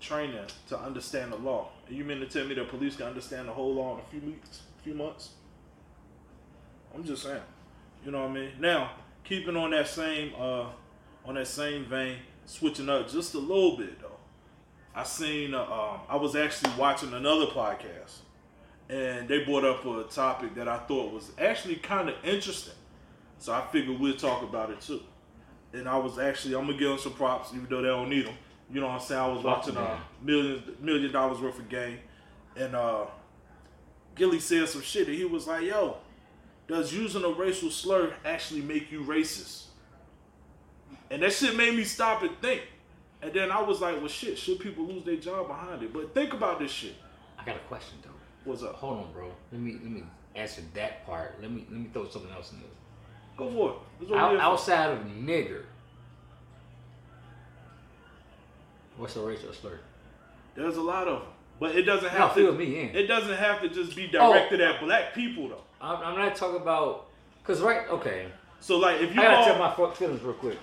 training 0.00 0.46
to 0.68 0.78
understand 0.78 1.32
the 1.32 1.36
law. 1.36 1.68
And 1.88 1.96
you 1.96 2.04
mean 2.04 2.20
to 2.20 2.26
tell 2.26 2.46
me 2.46 2.54
the 2.54 2.64
police 2.64 2.96
can 2.96 3.06
understand 3.06 3.48
the 3.48 3.52
whole 3.52 3.74
law 3.74 3.94
in 3.94 4.00
a 4.00 4.04
few 4.04 4.30
weeks, 4.30 4.62
a 4.78 4.82
few 4.82 4.94
months? 4.94 5.30
I'm 6.94 7.04
just 7.04 7.22
saying. 7.22 7.42
You 8.04 8.12
know 8.12 8.22
what 8.22 8.30
I 8.30 8.34
mean? 8.34 8.50
Now, 8.60 8.92
keeping 9.24 9.56
on 9.56 9.70
that 9.70 9.88
same 9.88 10.32
uh 10.38 10.66
on 11.24 11.34
that 11.34 11.48
same 11.48 11.84
vein, 11.86 12.18
switching 12.44 12.88
up 12.88 13.08
just 13.10 13.34
a 13.34 13.38
little 13.38 13.76
bit 13.76 14.00
though. 14.00 14.10
I 14.94 15.02
seen 15.02 15.54
uh, 15.54 15.62
um, 15.62 16.00
I 16.08 16.16
was 16.16 16.36
actually 16.36 16.72
watching 16.78 17.12
another 17.12 17.46
podcast 17.46 18.20
and 18.88 19.28
they 19.28 19.44
brought 19.44 19.64
up 19.64 19.84
a 19.84 20.04
topic 20.04 20.54
that 20.54 20.68
I 20.68 20.78
thought 20.78 21.12
was 21.12 21.32
actually 21.38 21.76
kind 21.76 22.08
of 22.08 22.14
interesting. 22.24 22.74
So 23.38 23.52
I 23.52 23.66
figured 23.72 23.98
we'll 23.98 24.16
talk 24.16 24.42
about 24.42 24.70
it 24.70 24.80
too. 24.80 25.00
And 25.72 25.88
I 25.88 25.96
was 25.98 26.18
actually, 26.18 26.54
I'm 26.54 26.66
gonna 26.66 26.78
give 26.78 26.88
them 26.88 26.98
some 26.98 27.12
props, 27.12 27.50
even 27.54 27.66
though 27.68 27.82
they 27.82 27.88
don't 27.88 28.08
need 28.08 28.26
them. 28.26 28.34
You 28.72 28.80
know 28.80 28.86
what 28.88 28.94
I'm 28.94 29.00
saying? 29.00 29.20
I 29.20 29.28
was 29.28 29.44
watching 29.44 29.76
a 29.76 29.80
them. 29.80 29.98
million 30.22 30.62
million 30.80 31.12
dollars 31.12 31.40
worth 31.40 31.58
of 31.58 31.68
game, 31.68 31.98
and 32.56 32.74
uh, 32.74 33.04
Gillie 34.16 34.40
said 34.40 34.68
some 34.68 34.82
shit, 34.82 35.06
and 35.06 35.16
he 35.16 35.24
was 35.24 35.46
like, 35.46 35.62
"Yo, 35.64 35.98
does 36.66 36.92
using 36.92 37.22
a 37.24 37.28
racial 37.28 37.70
slur 37.70 38.12
actually 38.24 38.62
make 38.62 38.90
you 38.90 39.02
racist?" 39.02 39.66
And 41.10 41.22
that 41.22 41.32
shit 41.32 41.54
made 41.56 41.74
me 41.76 41.84
stop 41.84 42.22
and 42.22 42.36
think. 42.40 42.62
And 43.22 43.32
then 43.32 43.52
I 43.52 43.62
was 43.62 43.80
like, 43.80 43.98
"Well, 43.98 44.08
shit, 44.08 44.36
should 44.36 44.58
people 44.58 44.84
lose 44.84 45.04
their 45.04 45.16
job 45.16 45.46
behind 45.46 45.82
it?" 45.82 45.92
But 45.92 46.12
think 46.12 46.32
about 46.32 46.58
this 46.58 46.72
shit. 46.72 46.94
I 47.38 47.44
got 47.44 47.56
a 47.56 47.60
question 47.60 47.98
though. 48.02 48.10
What's 48.44 48.64
up? 48.64 48.74
Hold 48.76 49.04
on, 49.06 49.12
bro. 49.12 49.30
Let 49.52 49.60
me 49.60 49.72
let 49.74 49.84
me 49.92 50.02
answer 50.34 50.62
that 50.74 51.06
part. 51.06 51.40
Let 51.40 51.52
me 51.52 51.66
let 51.70 51.78
me 51.78 51.88
throw 51.92 52.08
something 52.08 52.32
else 52.32 52.50
in 52.52 52.58
there. 52.58 52.68
Go 53.36 53.50
for 53.50 53.76
it. 54.08 54.12
Out, 54.14 54.38
outside 54.38 54.90
of 54.90 54.98
nigger, 55.06 55.62
what's 58.96 59.16
a 59.16 59.20
racial 59.20 59.52
slur? 59.52 59.78
There's 60.54 60.76
a 60.76 60.82
lot 60.82 61.06
of 61.08 61.20
them, 61.20 61.28
but 61.60 61.76
it 61.76 61.82
doesn't 61.82 62.08
have 62.10 62.32
fill 62.32 62.52
to. 62.52 62.58
me 62.58 62.80
in. 62.80 62.94
It 62.96 63.06
doesn't 63.06 63.36
have 63.36 63.60
to 63.62 63.68
just 63.68 63.94
be 63.96 64.10
Oh. 64.18 64.32
directed 64.32 64.60
at 64.60 64.80
black 64.80 65.14
people 65.14 65.48
though. 65.48 65.62
I'm, 65.80 66.02
I'm 66.02 66.18
not 66.18 66.34
talking 66.36 66.60
about 66.60 67.06
because 67.42 67.60
right. 67.60 67.88
Okay, 67.90 68.26
So 68.60 68.78
like, 68.78 69.00
if 69.00 69.14
you 69.14 69.20
I 69.20 69.24
gotta 69.24 69.44
tell 69.52 69.58
my 69.58 69.72
fuck 69.74 69.96
feelings 69.96 70.22
real 70.22 70.34
quick. 70.34 70.58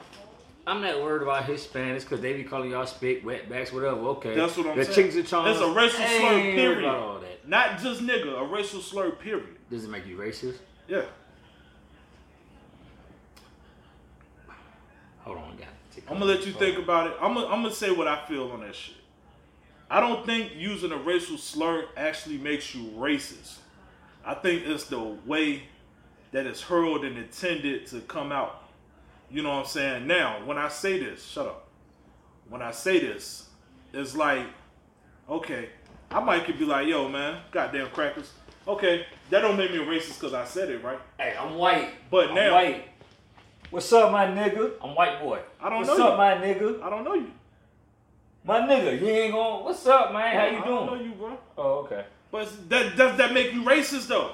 I'm 0.65 0.80
not 0.82 1.01
worried 1.01 1.21
about 1.24 1.43
Hispanics 1.43 2.01
because 2.01 2.21
they 2.21 2.34
be 2.34 2.43
calling 2.45 2.71
y'all 2.71 2.86
spick, 2.86 3.26
wetbacks, 3.26 3.74
whatever. 3.74 3.99
Okay, 3.99 4.34
That's 4.34 4.55
what 4.55 4.67
I'm 4.67 4.78
the 4.78 4.86
saying. 4.86 4.95
Chinks 5.11 5.15
and 5.15 5.26
Chongs, 5.26 5.51
It's 5.51 5.59
a 5.61 5.69
racial 5.71 5.99
slur, 6.05 6.39
period. 6.41 6.78
About 6.86 6.95
all 6.99 7.19
that. 7.19 7.47
not 7.47 7.80
just 7.82 8.01
nigga, 8.01 8.39
a 8.39 8.45
racial 8.45 8.80
slur. 8.80 9.11
Period. 9.11 9.57
Does 9.69 9.84
it 9.84 9.89
make 9.89 10.07
you 10.07 10.17
racist? 10.17 10.59
Yeah. 10.88 11.01
Hold 15.24 15.38
on, 15.38 15.57
got 15.57 15.67
I'm 16.09 16.19
gonna 16.19 16.26
let 16.26 16.45
you 16.45 16.53
think 16.53 16.78
about 16.78 17.07
it. 17.07 17.13
I'm 17.21 17.34
gonna, 17.34 17.47
I'm 17.47 17.61
gonna 17.61 17.74
say 17.74 17.91
what 17.91 18.07
I 18.07 18.26
feel 18.26 18.51
on 18.51 18.61
that 18.61 18.76
shit. 18.76 18.95
I 19.89 19.99
don't 19.99 20.26
think 20.26 20.53
using 20.55 20.91
a 20.91 20.97
racial 20.97 21.38
slur 21.38 21.86
actually 21.95 22.38
makes 22.38 22.74
you 22.74 22.86
racist. 22.97 23.57
I 24.26 24.34
think 24.34 24.65
it's 24.65 24.86
the 24.86 24.99
way 24.99 25.63
that 26.32 26.45
it's 26.45 26.61
hurled 26.61 27.05
and 27.05 27.17
intended 27.17 27.86
to 27.88 27.99
come 28.01 28.32
out. 28.32 28.63
You 29.30 29.43
know 29.43 29.49
what 29.49 29.59
I'm 29.59 29.65
saying? 29.65 30.07
Now, 30.07 30.43
when 30.45 30.57
I 30.57 30.67
say 30.69 30.99
this, 30.99 31.24
shut 31.24 31.47
up. 31.47 31.67
When 32.49 32.61
I 32.61 32.71
say 32.71 32.99
this, 32.99 33.47
it's 33.93 34.15
like, 34.15 34.45
okay, 35.30 35.69
I 36.11 36.19
might 36.19 36.45
could 36.45 36.59
be 36.59 36.65
like, 36.65 36.88
yo, 36.88 37.07
man, 37.07 37.39
goddamn 37.51 37.89
crackers. 37.89 38.32
Okay, 38.67 39.05
that 39.30 39.41
don't 39.41 39.57
make 39.57 39.71
me 39.71 39.78
a 39.78 39.86
racist 39.86 40.19
because 40.19 40.34
I 40.34 40.45
said 40.45 40.69
it, 40.69 40.84
right? 40.84 40.99
Hey, 41.17 41.36
I'm 41.39 41.55
white. 41.55 41.89
But 42.09 42.30
I'm 42.30 42.36
now- 42.36 42.53
white. 42.53 42.88
What's 43.74 43.91
up, 43.91 44.11
my 44.11 44.28
nigga? 44.28 44.74
I'm 44.84 44.93
white 44.93 45.19
boy. 45.19 45.39
I 45.59 45.67
don't 45.67 45.80
What's 45.80 45.88
know 45.88 45.93
What's 45.95 45.99
up, 45.99 46.11
you. 46.11 46.17
my 46.17 46.45
nigga? 46.45 46.84
I 46.84 46.89
don't 46.91 47.03
know 47.03 47.15
you. 47.15 47.32
My 48.45 48.59
nigga, 48.59 49.01
you 49.01 49.07
ain't 49.07 49.34
going. 49.34 49.63
What's 49.63 49.88
up, 49.88 50.13
man? 50.13 50.36
How 50.36 50.45
you 50.45 50.63
doing? 50.63 50.63
I 50.63 50.67
don't 50.67 50.86
know 50.86 51.03
you, 51.03 51.11
bro. 51.13 51.38
Oh, 51.57 51.74
okay. 51.86 52.05
But 52.30 52.69
that 52.69 52.95
does 52.95 53.17
that 53.17 53.34
make 53.34 53.51
you 53.51 53.63
racist 53.63 54.05
though? 54.09 54.34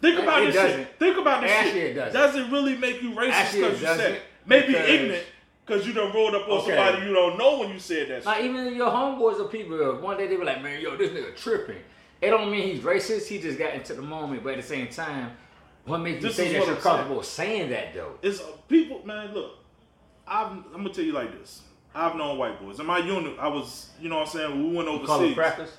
Think 0.00 0.18
about 0.18 0.42
it 0.44 0.46
this 0.46 0.54
doesn't. 0.54 0.78
shit. 0.80 0.98
Think 0.98 1.18
about 1.18 1.42
this 1.42 1.50
Actually, 1.50 1.72
shit. 1.80 1.90
it 1.90 1.94
doesn't. 1.94 2.14
Does 2.14 2.36
it 2.36 2.50
really 2.50 2.76
make 2.78 3.02
you 3.02 3.10
racist 3.10 3.52
because 3.52 3.80
you 3.82 3.86
said 3.86 4.12
it? 4.12 4.22
Maybe 4.46 4.68
because- 4.68 4.88
ignorant 4.88 5.24
because 5.66 5.86
you 5.86 5.92
done 5.92 6.14
rolled 6.14 6.34
up 6.34 6.48
on 6.48 6.58
Okay. 6.60 6.74
somebody 6.74 7.06
you 7.06 7.12
don't 7.12 7.36
know 7.36 7.58
when 7.58 7.68
you 7.70 7.78
said 7.78 8.08
that 8.08 8.24
Now, 8.24 8.34
shit. 8.34 8.46
even 8.46 8.74
your 8.74 8.90
homeboys 8.90 9.40
or 9.40 9.48
people, 9.48 9.76
one 9.96 10.16
day 10.16 10.26
they 10.26 10.36
were 10.36 10.44
like, 10.44 10.62
man, 10.62 10.80
yo, 10.80 10.96
this 10.96 11.10
nigga 11.10 11.36
tripping. 11.36 11.78
It 12.22 12.30
don't 12.30 12.50
mean 12.50 12.62
he's 12.62 12.80
racist. 12.82 13.26
He 13.28 13.38
just 13.38 13.58
got 13.58 13.74
into 13.74 13.92
the 13.94 14.00
moment. 14.02 14.42
But 14.42 14.54
at 14.54 14.56
the 14.62 14.66
same 14.66 14.88
time, 14.88 15.34
what 15.86 15.98
makes 15.98 16.22
you 16.22 16.28
This 16.28 16.36
say 16.36 16.44
that 16.44 16.52
you're 16.52 16.60
I'm 16.62 16.66
saying. 16.68 16.80
comfortable 16.82 17.22
saying 17.22 17.70
that 17.70 17.94
though? 17.94 18.12
It's 18.22 18.40
uh, 18.40 18.44
people, 18.68 19.04
man. 19.06 19.32
Look, 19.34 19.52
I've, 20.26 20.48
I'm 20.48 20.72
gonna 20.72 20.90
tell 20.90 21.04
you 21.04 21.12
like 21.12 21.38
this. 21.38 21.62
I've 21.94 22.16
known 22.16 22.38
white 22.38 22.60
boys. 22.60 22.80
In 22.80 22.86
my 22.86 22.98
unit, 22.98 23.36
I 23.38 23.46
was, 23.48 23.90
you 24.00 24.08
know 24.08 24.16
what 24.16 24.26
I'm 24.28 24.32
saying, 24.32 24.70
we 24.70 24.76
went 24.76 24.90
You 24.90 24.98
call 25.06 25.18
them 25.18 25.26
overseas. 25.30 25.34
crackers? 25.34 25.70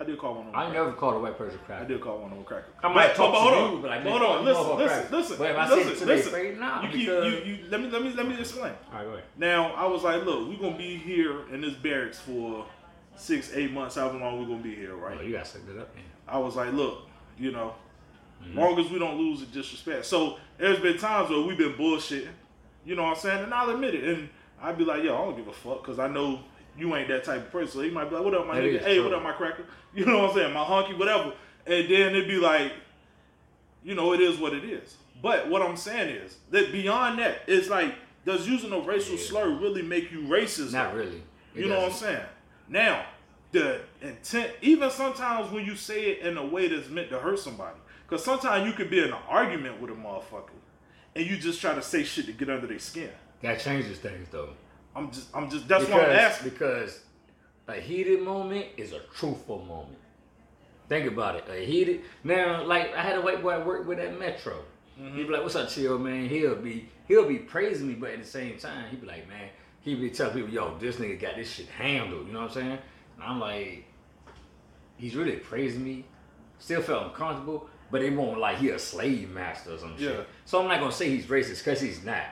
I 0.00 0.04
did 0.04 0.16
call 0.16 0.34
one 0.36 0.46
of 0.46 0.52
them. 0.52 0.54
I 0.54 0.58
crackers. 0.66 0.74
never 0.74 0.92
called 0.92 1.14
a 1.16 1.18
white 1.18 1.36
person 1.36 1.58
I 1.62 1.66
cracker. 1.66 1.84
did 1.88 2.00
call 2.00 2.18
one 2.20 2.30
of 2.30 2.36
them 2.38 2.44
cracker. 2.46 2.66
I 2.84 2.92
might 2.94 3.14
talk 3.16 3.32
but 3.32 3.40
hold 3.40 3.52
to 3.52 3.58
on. 3.60 3.72
you, 3.72 3.78
but 3.82 3.90
like, 3.90 4.02
hold 4.04 4.22
on. 4.22 4.44
Listen, 4.44 4.76
listen, 4.78 5.12
listen. 5.12 5.36
But 5.38 5.50
if 5.50 5.56
I 5.58 5.68
listen, 5.68 5.82
said 5.84 5.92
it 5.92 5.98
to 5.98 6.06
listen. 6.06 6.32
face, 6.32 6.58
nah, 6.58 6.82
you 6.82 6.88
keep, 6.90 7.00
you, 7.08 7.14
you, 7.44 7.58
let 7.68 7.80
me, 7.80 7.90
let 7.90 8.02
me, 8.02 8.12
let 8.12 8.28
me 8.28 8.38
explain. 8.38 8.72
All 8.92 8.98
right, 8.98 9.04
go 9.04 9.10
ahead. 9.10 9.24
Now, 9.36 9.72
I 9.74 9.86
was 9.86 10.04
like, 10.04 10.24
look, 10.24 10.48
we're 10.48 10.56
gonna 10.56 10.78
be 10.78 10.96
here 10.96 11.52
in 11.52 11.60
this 11.60 11.74
barracks 11.74 12.20
for 12.20 12.64
six, 13.16 13.50
eight 13.54 13.72
months, 13.72 13.96
however 13.96 14.18
long 14.18 14.38
we're 14.40 14.46
gonna 14.46 14.62
be 14.62 14.74
here, 14.74 14.94
right? 14.94 15.18
Oh, 15.20 15.22
you 15.22 15.32
gotta 15.32 15.44
set 15.44 15.66
that 15.66 15.78
up, 15.80 15.92
man. 15.96 16.04
I 16.28 16.38
was 16.38 16.54
like, 16.54 16.72
look, 16.72 17.00
you 17.36 17.50
know, 17.50 17.74
Mm-hmm. 18.42 18.58
long 18.58 18.78
as 18.78 18.90
we 18.90 18.98
don't 18.98 19.18
lose 19.18 19.40
the 19.40 19.46
disrespect. 19.46 20.06
So 20.06 20.36
there's 20.58 20.78
been 20.80 20.96
times 20.98 21.30
where 21.30 21.40
we've 21.40 21.58
been 21.58 21.74
bullshitting, 21.74 22.28
you 22.84 22.94
know 22.94 23.02
what 23.02 23.16
I'm 23.16 23.16
saying? 23.16 23.44
And 23.44 23.52
I'll 23.52 23.70
admit 23.70 23.94
it. 23.94 24.04
And 24.04 24.28
I'd 24.62 24.78
be 24.78 24.84
like, 24.84 25.02
yo, 25.02 25.14
I 25.14 25.18
don't 25.24 25.36
give 25.36 25.48
a 25.48 25.52
fuck 25.52 25.82
because 25.82 25.98
I 25.98 26.08
know 26.08 26.40
you 26.76 26.94
ain't 26.96 27.08
that 27.08 27.24
type 27.24 27.38
of 27.46 27.50
person. 27.52 27.72
So 27.72 27.80
he 27.82 27.90
might 27.90 28.08
be 28.08 28.16
like, 28.16 28.24
what 28.24 28.34
up, 28.34 28.46
my 28.46 28.54
That 28.60 28.64
nigga? 28.64 28.80
Hey, 28.82 28.94
true. 28.96 29.04
what 29.04 29.14
up, 29.14 29.22
my 29.22 29.32
cracker? 29.32 29.64
You 29.94 30.06
know 30.06 30.18
what 30.18 30.30
I'm 30.30 30.36
saying? 30.36 30.52
My 30.54 30.64
honky, 30.64 30.96
whatever. 30.96 31.32
And 31.66 31.90
then 31.90 32.14
it'd 32.14 32.28
be 32.28 32.36
like, 32.38 32.72
you 33.84 33.94
know, 33.94 34.12
it 34.12 34.20
is 34.20 34.38
what 34.38 34.52
it 34.52 34.64
is. 34.64 34.96
But 35.20 35.48
what 35.48 35.62
I'm 35.62 35.76
saying 35.76 36.14
is 36.14 36.36
that 36.50 36.70
beyond 36.72 37.18
that, 37.18 37.38
it's 37.46 37.68
like, 37.68 37.94
does 38.24 38.48
using 38.48 38.72
a 38.72 38.78
racial 38.80 39.16
Yeah. 39.16 39.24
slur 39.24 39.48
really 39.58 39.82
make 39.82 40.12
you 40.12 40.22
racist? 40.22 40.72
Not 40.72 40.94
really. 40.94 41.22
It 41.54 41.62
You 41.62 41.68
know 41.68 41.80
what 41.80 41.90
I'm 41.92 41.96
saying? 41.96 42.24
Now, 42.68 43.06
the 43.52 43.80
intent, 44.02 44.52
even 44.60 44.90
sometimes 44.90 45.50
when 45.50 45.64
you 45.64 45.74
say 45.74 46.10
it 46.10 46.18
in 46.20 46.36
a 46.36 46.44
way 46.46 46.68
that's 46.68 46.88
meant 46.88 47.08
to 47.10 47.18
hurt 47.18 47.38
somebody, 47.38 47.78
because 48.08 48.24
sometimes 48.24 48.66
you 48.66 48.72
could 48.72 48.90
be 48.90 49.00
in 49.00 49.06
an 49.06 49.18
argument 49.28 49.80
with 49.80 49.90
a 49.90 49.94
motherfucker, 49.94 50.50
and 51.14 51.26
you 51.26 51.36
just 51.36 51.60
try 51.60 51.74
to 51.74 51.82
say 51.82 52.04
shit 52.04 52.26
to 52.26 52.32
get 52.32 52.48
under 52.48 52.66
their 52.66 52.78
skin. 52.78 53.10
That 53.42 53.60
changes 53.60 53.98
things, 53.98 54.28
though. 54.30 54.50
I'm 54.96 55.10
just, 55.10 55.28
I'm 55.34 55.50
just, 55.50 55.68
that's 55.68 55.84
because, 55.84 56.00
what 56.00 56.10
I'm 56.10 56.16
asking. 56.16 56.50
Because 56.50 57.00
a 57.68 57.74
heated 57.74 58.22
moment 58.22 58.66
is 58.76 58.92
a 58.92 59.00
truthful 59.14 59.64
moment. 59.64 59.98
Think 60.88 61.06
about 61.06 61.36
it. 61.36 61.44
A 61.50 61.64
heated 61.64 62.02
now, 62.24 62.64
like 62.64 62.94
I 62.94 63.02
had 63.02 63.18
a 63.18 63.20
white 63.20 63.42
boy 63.42 63.50
I 63.50 63.64
worked 63.64 63.86
with 63.86 63.98
at 63.98 64.18
Metro. 64.18 64.56
Mm-hmm. 64.98 65.16
He'd 65.16 65.26
be 65.26 65.32
like, 65.32 65.42
"What's 65.42 65.54
up, 65.54 65.68
chill, 65.68 65.98
man?" 65.98 66.28
He'll 66.28 66.56
be 66.56 66.88
he'll 67.06 67.28
be 67.28 67.36
praising 67.36 67.88
me, 67.88 67.94
but 67.94 68.10
at 68.10 68.20
the 68.20 68.26
same 68.26 68.58
time, 68.58 68.88
he'd 68.90 69.02
be 69.02 69.06
like, 69.06 69.28
"Man," 69.28 69.50
he'd 69.82 70.00
be 70.00 70.10
telling 70.10 70.34
people, 70.34 70.48
"Yo, 70.48 70.78
this 70.78 70.96
nigga 70.96 71.20
got 71.20 71.36
this 71.36 71.50
shit 71.50 71.66
handled." 71.66 72.26
You 72.26 72.32
know 72.32 72.40
what 72.40 72.48
I'm 72.48 72.54
saying? 72.54 72.78
And 73.16 73.22
I'm 73.22 73.38
like, 73.38 73.84
he's 74.96 75.14
really 75.14 75.36
praising 75.36 75.84
me. 75.84 76.04
Still 76.58 76.82
felt 76.82 77.08
uncomfortable, 77.08 77.68
but 77.90 78.02
it 78.02 78.12
won't 78.14 78.38
like 78.38 78.58
he 78.58 78.70
a 78.70 78.78
slave 78.78 79.30
master 79.30 79.72
or 79.74 79.78
some 79.78 79.94
Yeah. 79.98 80.08
shit. 80.10 80.26
So 80.44 80.60
I'm 80.62 80.68
not 80.68 80.80
gonna 80.80 80.92
say 80.92 81.08
he's 81.10 81.26
racist 81.26 81.64
because 81.64 81.80
he's 81.80 82.04
not. 82.04 82.24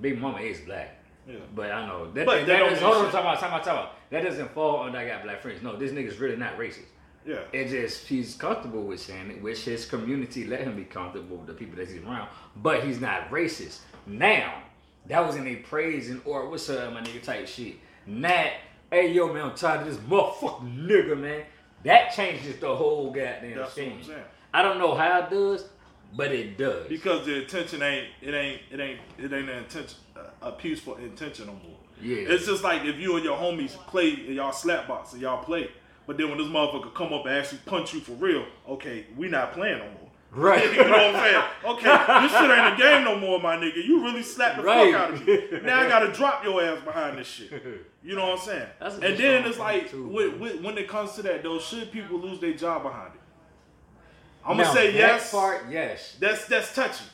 Big 0.00 0.20
Mama 0.20 0.40
is 0.40 0.60
black. 0.60 0.96
Yeah. 1.28 1.36
But 1.54 1.70
I 1.70 1.86
know 1.86 2.10
that. 2.12 2.26
But 2.26 2.38
that, 2.38 2.46
that 2.46 2.58
don't 2.58 2.70
doesn't- 2.70 2.84
hold 2.84 2.96
on, 3.06 3.12
talk 3.12 3.20
about, 3.20 3.38
talk 3.40 3.48
about, 3.48 3.64
talk 3.64 3.72
about. 3.74 4.10
That 4.10 4.22
doesn't 4.24 4.50
fall 4.52 4.82
under 4.84 4.98
I 4.98 5.06
got 5.06 5.22
black 5.22 5.42
friends. 5.42 5.62
No, 5.62 5.76
this 5.76 5.92
nigga's 5.92 6.18
really 6.18 6.36
not 6.36 6.56
racist. 6.58 6.86
Yeah. 7.26 7.40
It 7.52 7.68
just 7.68 8.08
he's 8.08 8.34
comfortable 8.34 8.82
with 8.82 9.00
saying 9.00 9.30
it, 9.30 9.42
which 9.42 9.64
his 9.64 9.84
community 9.84 10.46
let 10.46 10.60
him 10.62 10.74
be 10.74 10.84
comfortable 10.84 11.36
with 11.36 11.46
the 11.46 11.52
people 11.52 11.76
that 11.76 11.88
he's 11.88 12.02
around. 12.02 12.28
But 12.56 12.82
he's 12.84 13.00
not 13.00 13.30
racist. 13.30 13.80
Now, 14.06 14.62
that 15.06 15.24
was 15.26 15.36
in 15.36 15.46
a 15.46 15.56
praising 15.56 16.22
or 16.24 16.48
what's 16.48 16.68
up, 16.70 16.92
my 16.94 17.02
nigga 17.02 17.22
type 17.22 17.46
shit. 17.46 17.76
Not, 18.06 18.46
hey 18.90 19.12
yo 19.12 19.32
man, 19.32 19.44
I'm 19.50 19.54
tired 19.54 19.82
of 19.82 19.86
this 19.88 19.98
motherfucking 19.98 20.86
nigga, 20.86 21.18
man. 21.20 21.42
That 21.84 22.12
changes 22.14 22.56
the 22.58 22.74
whole 22.74 23.10
goddamn 23.10 23.56
That's 23.58 23.74
thing. 23.74 24.00
I 24.52 24.62
don't 24.62 24.78
know 24.78 24.94
how 24.94 25.20
it 25.20 25.30
does, 25.30 25.64
but 26.16 26.32
it 26.32 26.58
does. 26.58 26.88
Because 26.88 27.26
the 27.26 27.42
intention 27.42 27.82
ain't, 27.82 28.08
it 28.20 28.34
ain't, 28.34 28.60
it 28.70 28.80
ain't, 28.80 29.00
it 29.18 29.32
ain't 29.32 29.48
an 29.48 29.58
intention, 29.58 29.98
a- 30.42 30.52
peaceful 30.52 30.96
intention 30.96 31.46
no 31.46 31.52
more. 31.52 31.76
Yeah. 32.02 32.16
It's 32.34 32.46
just 32.46 32.64
like 32.64 32.84
if 32.84 32.96
you 32.96 33.14
and 33.16 33.24
your 33.24 33.36
homies 33.36 33.72
play 33.88 34.12
and 34.14 34.34
y'all 34.34 34.52
slap 34.52 34.88
box 34.88 35.12
and 35.12 35.22
y'all 35.22 35.44
play, 35.44 35.70
but 36.06 36.16
then 36.16 36.28
when 36.30 36.38
this 36.38 36.48
motherfucker 36.48 36.92
come 36.94 37.12
up 37.12 37.26
and 37.26 37.34
actually 37.36 37.60
punch 37.66 37.94
you 37.94 38.00
for 38.00 38.12
real, 38.12 38.44
okay, 38.68 39.06
we 39.16 39.28
not 39.28 39.52
playing 39.52 39.78
no 39.78 39.84
more. 39.84 39.96
Right. 40.32 40.64
you 40.72 40.82
know 40.84 40.90
what 40.90 41.14
I'm 41.14 41.14
saying? 41.14 41.44
Okay, 41.64 42.22
this 42.22 42.32
shit 42.32 42.50
ain't 42.50 42.74
a 42.74 42.76
game 42.76 43.04
no 43.04 43.18
more, 43.18 43.38
my 43.40 43.56
nigga. 43.56 43.84
You 43.84 44.02
really 44.02 44.22
slapped 44.22 44.56
the 44.58 44.62
Right. 44.62 44.92
fuck 44.92 45.00
out 45.02 45.12
of 45.14 45.26
me. 45.26 45.38
Now 45.62 45.80
I 45.80 45.88
gotta 45.88 46.12
drop 46.12 46.42
your 46.44 46.62
ass 46.62 46.82
behind 46.84 47.18
this 47.18 47.26
shit. 47.28 47.52
You 48.02 48.16
know 48.16 48.28
what 48.30 48.38
I'm 48.40 48.46
saying? 48.46 48.66
And 48.80 49.18
then 49.18 49.44
it's 49.44 49.58
like, 49.58 49.90
with, 49.92 50.38
with, 50.38 50.62
when 50.62 50.78
it 50.78 50.88
comes 50.88 51.12
to 51.16 51.22
that 51.24 51.42
though, 51.42 51.58
should 51.58 51.92
people 51.92 52.18
lose 52.18 52.40
their 52.40 52.54
job 52.54 52.82
behind 52.82 53.12
it? 53.14 53.19
I'm 54.44 54.56
Now, 54.56 54.64
gonna 54.64 54.74
say 54.74 54.94
yes. 54.94 55.30
part, 55.30 55.66
yes. 55.70 56.16
That's 56.18 56.46
that's 56.46 56.74
touchy. 56.74 57.04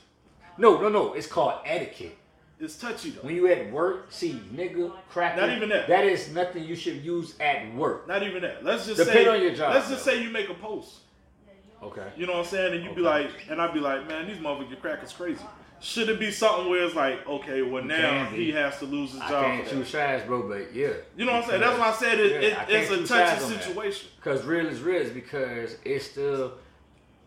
No, 0.59 0.81
no, 0.81 0.89
no. 0.89 1.13
It's 1.15 1.27
called 1.27 1.55
etiquette. 1.65 2.17
It's 2.59 2.77
touchy 2.79 3.11
though. 3.11 3.21
When 3.23 3.35
you 3.37 3.49
at 3.49 3.71
work, 3.71 4.07
see 4.11 4.41
nigga, 4.55 4.93
cracker. 5.11 5.41
Not 5.41 5.51
even 5.55 5.69
that. 5.69 5.89
That 5.89 6.05
is 6.05 6.33
nothing 6.33 6.65
you 6.65 6.75
should 6.77 7.05
use 7.05 7.35
at 7.41 7.75
work. 7.75 8.09
Not 8.09 8.23
even 8.23 8.43
that. 8.43 8.65
Let's 8.65 8.87
just 8.87 8.99
Depend 8.99 9.15
say 9.15 9.29
on 9.29 9.43
your 9.43 9.55
job, 9.55 9.75
Let's 9.75 9.91
just 9.91 10.05
though. 10.05 10.13
say 10.13 10.23
you 10.23 10.31
make 10.31 10.49
a 10.49 10.55
post. 10.55 11.01
Okay. 11.83 12.07
You 12.17 12.27
know 12.27 12.33
what 12.33 12.39
I'm 12.41 12.45
saying? 12.47 12.75
And 12.75 12.85
you 12.85 12.95
be 12.95 13.03
like, 13.03 13.31
and 13.51 13.61
I'd 13.61 13.75
be 13.75 13.81
like, 13.81 14.09
man, 14.09 14.27
these 14.27 14.39
motherfucking 14.39 14.81
crackers 14.81 15.13
crazy. 15.13 15.45
Should 15.79 16.09
it 16.09 16.19
be 16.19 16.31
something 16.31 16.71
where 16.71 16.83
it's 16.87 16.95
like, 16.95 17.27
okay, 17.29 17.61
well 17.61 17.85
now 17.85 18.25
he 18.31 18.51
has 18.53 18.79
to 18.79 18.87
lose 18.87 19.13
his 19.13 19.21
I 19.21 19.29
job? 19.29 19.45
can't 19.45 19.69
for 19.69 19.75
that? 19.75 19.81
choose 19.83 19.89
sides, 19.91 20.25
bro, 20.25 20.49
but 20.49 20.75
yeah. 20.75 20.89
You 21.19 21.27
know 21.27 21.33
what 21.33 21.43
I'm 21.45 21.49
saying? 21.51 21.61
That's 21.61 21.79
why 21.79 21.89
I 21.91 21.93
said 21.93 22.19
it, 22.19 22.43
Yeah, 22.43 22.49
it 22.49 22.59
I 22.59 22.73
it's 22.79 22.91
a 22.91 22.95
touchy 22.97 23.07
sides 23.07 23.45
on 23.45 23.51
that. 23.53 23.63
situation. 23.63 24.09
Because 24.17 24.43
real 24.47 24.67
is 24.67 24.81
real 24.81 25.03
is 25.03 25.11
because 25.11 25.77
it's 25.85 26.07
still 26.07 26.55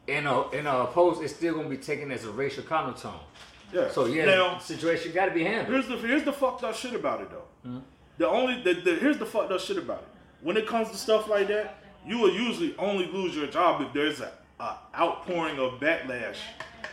in 0.10 0.26
a 0.28 0.50
in 0.52 0.66
a 0.68 0.86
post, 0.88 1.22
it's 1.22 1.36
still 1.36 1.56
gonna 1.56 1.70
be 1.70 1.78
taken 1.78 2.12
as 2.12 2.26
a 2.26 2.32
racial 2.32 2.64
connotation. 2.64 3.12
Yeah. 3.72 3.90
So 3.92 4.06
yeah, 4.06 4.26
Now, 4.26 4.54
the 4.56 4.60
situation 4.60 5.12
got 5.14 5.26
to 5.26 5.32
be 5.32 5.44
handled. 5.44 5.68
here's 5.70 5.88
the 5.88 6.08
here's 6.08 6.24
the 6.24 6.34
fucked 6.34 6.64
up 6.64 6.76
shit 6.76 6.94
about 6.96 7.22
it 7.22 7.30
though. 7.30 7.70
Hmm? 7.70 7.80
The 8.18 8.28
only 8.28 8.62
the, 8.64 8.74
the 8.74 8.96
here's 8.96 9.18
the 9.18 9.26
fucked 9.26 9.52
up 9.52 9.60
shit 9.62 9.78
about 9.78 10.00
it. 10.00 10.08
When 10.42 10.58
it 10.58 10.66
comes 10.68 10.90
to 10.90 10.98
stuff 10.98 11.28
like 11.28 11.48
that, 11.50 11.78
you 12.06 12.18
will 12.18 12.32
usually 12.32 12.76
only 12.78 13.06
lose 13.08 13.36
your 13.36 13.48
job 13.48 13.82
if 13.82 13.94
there's 13.94 14.22
a, 14.22 14.32
a 14.60 14.78
outpouring 14.98 15.60
of 15.60 15.80
backlash. 15.80 16.38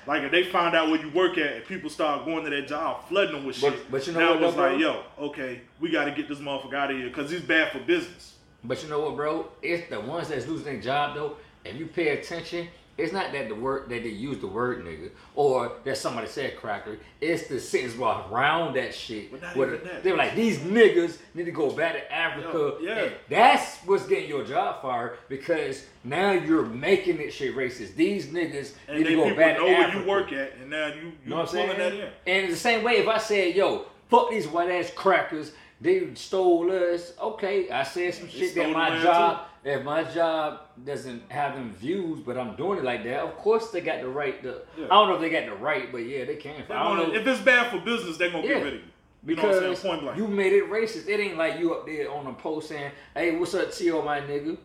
Like 0.06 0.22
if 0.22 0.30
they 0.30 0.44
find 0.44 0.76
out 0.76 0.90
where 0.90 1.00
you 1.00 1.10
work 1.12 1.38
at 1.38 1.52
and 1.54 1.64
people 1.64 1.88
start 1.90 2.24
going 2.24 2.44
to 2.44 2.50
that 2.50 2.68
job 2.68 3.08
flooding 3.08 3.34
them 3.36 3.44
with 3.46 3.60
But- 3.60 3.72
shit. 3.72 3.90
but 3.90 4.06
you 4.06 4.12
know 4.12 4.18
now 4.20 4.34
what, 4.34 4.42
it's 4.42 4.54
though, 4.56 4.62
like, 4.62 4.78
bro? 4.78 4.78
yo, 4.78 5.02
okay, 5.28 5.60
we 5.80 5.90
got 5.90 6.04
to 6.04 6.10
get 6.12 6.28
this 6.28 6.38
motherfucker 6.38 6.74
out 6.74 6.90
of 6.90 6.96
here 6.96 7.08
because 7.08 7.30
he's 7.30 7.40
bad 7.40 7.72
for 7.72 7.78
business. 7.80 8.34
But 8.64 8.82
you 8.82 8.88
know 8.90 9.00
what, 9.00 9.16
bro? 9.16 9.48
It's 9.62 9.88
the 9.88 10.00
ones 10.00 10.28
that's 10.28 10.46
losing 10.46 10.64
their 10.66 10.80
job 10.80 11.14
though. 11.14 11.36
If 11.64 11.76
you 11.76 11.86
pay 11.86 12.08
attention, 12.18 12.68
it's 12.98 13.12
not 13.12 13.32
that 13.32 13.48
the 13.48 13.54
word 13.54 13.90
that 13.90 14.02
they 14.02 14.08
use 14.08 14.38
the 14.38 14.46
word 14.46 14.84
nigga 14.84 15.10
or 15.34 15.72
that 15.84 15.98
somebody 15.98 16.26
said 16.26 16.56
cracker. 16.56 16.98
It's 17.20 17.46
the 17.46 17.60
sentence 17.60 17.94
around 17.96 18.74
that 18.76 18.94
shit. 18.94 19.32
Where. 19.54 19.76
they 20.02 20.12
were 20.12 20.18
like 20.18 20.34
these 20.34 20.58
niggas 20.58 21.18
need 21.34 21.44
to 21.44 21.50
go 21.50 21.70
back 21.70 21.94
to 21.94 22.12
Africa. 22.12 22.76
Yeah, 22.80 23.10
that's 23.28 23.78
what's 23.84 24.06
getting 24.06 24.28
your 24.28 24.44
job 24.44 24.80
fired 24.80 25.18
because 25.28 25.84
now 26.04 26.32
you're 26.32 26.64
making 26.64 27.20
it 27.20 27.32
shit 27.32 27.54
racist. 27.54 27.96
These 27.96 28.28
niggas 28.28 28.72
And 28.88 28.98
need 28.98 29.08
to 29.08 29.16
go 29.16 29.34
back 29.34 29.58
know 29.58 29.64
where 29.64 29.94
you 29.94 30.08
work 30.08 30.32
at, 30.32 30.56
and 30.56 30.70
now 30.70 30.86
you 30.86 31.12
you 31.22 31.30
know 31.30 31.36
what 31.36 31.48
I'm 31.48 31.48
saying? 31.48 31.78
that 31.78 31.92
in. 31.92 32.08
And 32.26 32.52
the 32.52 32.56
same 32.56 32.82
way, 32.82 32.94
if 32.94 33.08
I 33.08 33.18
said, 33.18 33.54
yo, 33.54 33.86
fuck 34.08 34.30
these 34.30 34.46
white 34.46 34.70
ass 34.70 34.90
crackers, 34.94 35.52
they 35.80 36.14
stole 36.14 36.70
us. 36.70 37.12
Okay, 37.20 37.70
I 37.70 37.82
said 37.82 38.14
some 38.14 38.28
shit 38.28 38.54
that 38.54 38.70
my 38.70 39.00
job, 39.02 39.46
if 39.64 39.82
my 39.84 40.04
job 40.04 40.60
doesn't 40.84 41.30
have 41.30 41.54
them 41.54 41.72
views, 41.74 42.20
but 42.20 42.38
I'm 42.38 42.56
doing 42.56 42.78
it 42.78 42.84
like 42.84 43.04
that, 43.04 43.20
of 43.20 43.36
course 43.36 43.70
they 43.70 43.80
got 43.80 44.00
the 44.00 44.08
right 44.08 44.42
to. 44.42 44.62
Yeah. 44.78 44.86
I 44.86 44.88
don't 44.88 45.08
know 45.08 45.14
if 45.16 45.20
they 45.20 45.30
got 45.30 45.46
the 45.46 45.54
right, 45.56 45.90
but 45.92 45.98
yeah, 45.98 46.24
they 46.24 46.36
can. 46.36 46.54
I 46.70 46.82
don't 46.84 46.96
gonna- 46.98 47.08
know. 47.08 47.14
if 47.14 47.26
it's 47.26 47.40
bad 47.40 47.70
for 47.70 47.78
business, 47.84 48.16
they're 48.16 48.30
gonna 48.30 48.46
Yeah. 48.46 48.54
get 48.54 48.64
rid 48.64 48.74
of 48.74 48.80
you. 48.80 48.86
You 49.26 49.34
know 49.36 49.42
Because? 49.42 49.80
Point 49.80 50.02
blank. 50.02 50.18
you 50.18 50.28
made 50.28 50.52
it 50.52 50.70
racist. 50.70 51.08
It 51.08 51.18
ain't 51.18 51.36
like 51.36 51.58
you 51.58 51.74
up 51.74 51.84
there 51.84 52.10
on 52.12 52.26
a 52.28 52.32
post 52.32 52.68
saying, 52.68 52.92
"Hey, 53.14 53.36
what's 53.36 53.54
up, 53.54 53.72
T.O. 53.72 54.02
my 54.02 54.20
nigga?" 54.20 54.56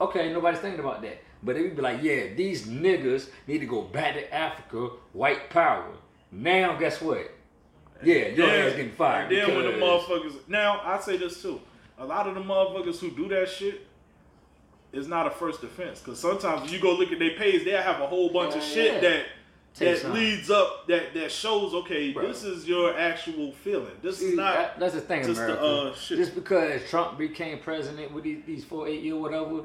Okay, 0.00 0.30
nobody's 0.32 0.60
thinking 0.60 0.80
about 0.80 1.00
that. 1.02 1.22
But 1.42 1.56
it 1.56 1.62
would 1.62 1.76
be 1.76 1.80
like, 1.80 2.02
"Yeah, 2.02 2.34
these 2.36 2.66
niggas 2.66 3.30
need 3.46 3.60
to 3.60 3.66
go 3.66 3.80
back 3.80 4.12
to 4.14 4.34
Africa, 4.34 4.90
white 5.14 5.48
power." 5.48 5.86
Now, 6.30 6.76
guess 6.76 7.00
what? 7.00 7.30
Yeah, 8.02 8.28
your 8.28 8.46
Then- 8.46 8.66
ass 8.68 8.76
getting 8.76 8.92
fired. 8.92 9.32
And 9.32 9.36
then 9.48 9.56
when 9.56 9.64
the 9.66 9.84
motherfuckers 9.84 10.34
now 10.48 10.80
I 10.84 10.98
say 11.00 11.16
this 11.16 11.40
too. 11.42 11.60
A 11.98 12.04
lot 12.04 12.26
of 12.26 12.34
the 12.34 12.40
motherfuckers 12.40 12.98
who 12.98 13.10
do 13.10 13.28
that 13.28 13.48
shit 13.48 13.86
is 14.92 15.06
not 15.06 15.26
a 15.26 15.30
first 15.30 15.62
offense. 15.62 16.00
Cause 16.00 16.18
sometimes 16.18 16.62
when 16.62 16.70
you 16.72 16.80
go 16.80 16.94
look 16.94 17.12
at 17.12 17.18
their 17.18 17.36
page, 17.36 17.64
they 17.64 17.70
have 17.72 18.00
a 18.00 18.06
whole 18.06 18.30
bunch 18.32 18.54
of 18.54 18.62
Yeah. 18.62 18.68
shit 18.68 19.00
that 19.02 19.26
Take 19.74 19.88
that 19.94 19.98
some. 19.98 20.12
leads 20.14 20.50
up 20.50 20.86
that 20.88 21.14
that 21.14 21.30
shows 21.30 21.74
okay, 21.74 22.10
Bro. 22.12 22.26
this 22.26 22.42
is 22.42 22.66
your 22.66 22.96
actual 22.98 23.52
feeling. 23.52 23.92
This 24.02 24.18
See, 24.18 24.26
is 24.30 24.36
not 24.36 24.54
that- 24.54 24.80
that's 24.80 24.94
the 24.94 25.00
thing, 25.00 25.24
just 25.24 25.36
the, 25.38 25.44
America. 25.58 25.90
uh, 25.90 25.94
shit. 25.94 26.18
Just 26.18 26.34
because 26.34 26.88
Trump 26.90 27.18
became 27.18 27.58
president 27.60 28.12
with 28.12 28.24
these, 28.24 28.42
these 28.46 28.64
four, 28.64 28.88
eight 28.88 29.02
year 29.02 29.16
whatever, 29.16 29.62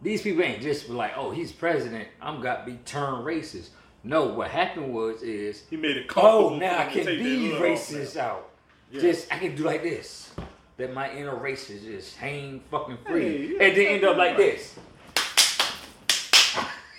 these 0.00 0.22
people 0.22 0.42
ain't 0.44 0.62
just 0.62 0.88
like, 0.88 1.12
oh, 1.16 1.30
he's 1.30 1.52
president. 1.52 2.08
I'm 2.22 2.40
got 2.40 2.64
to 2.64 2.72
be 2.72 2.78
turned 2.86 3.24
racist. 3.26 3.68
No, 4.04 4.26
what 4.26 4.50
happened 4.50 4.92
was 4.92 5.22
is 5.22 5.64
he 5.70 5.76
made 5.76 5.96
it. 5.96 6.06
Oh, 6.16 6.56
now 6.56 6.78
I 6.80 6.84
can 6.84 7.06
be 7.06 7.48
their 7.50 7.58
hood 7.58 7.72
off 7.72 7.78
racist 7.80 8.16
out. 8.18 8.50
Yeah. 8.90 9.00
Just 9.00 9.32
I 9.32 9.38
can 9.38 9.56
do 9.56 9.62
like 9.64 9.82
this. 9.82 10.32
That 10.76 10.92
my 10.92 11.10
inner 11.12 11.34
racist 11.36 11.84
just 11.84 12.16
hang 12.16 12.60
fucking 12.70 12.98
free, 13.06 13.22
Hey, 13.22 13.52
yeah, 13.56 13.62
and 13.62 13.76
then 13.76 13.86
end 13.86 14.04
up 14.04 14.16
like 14.16 14.30
right. 14.30 14.36
this. 14.36 14.74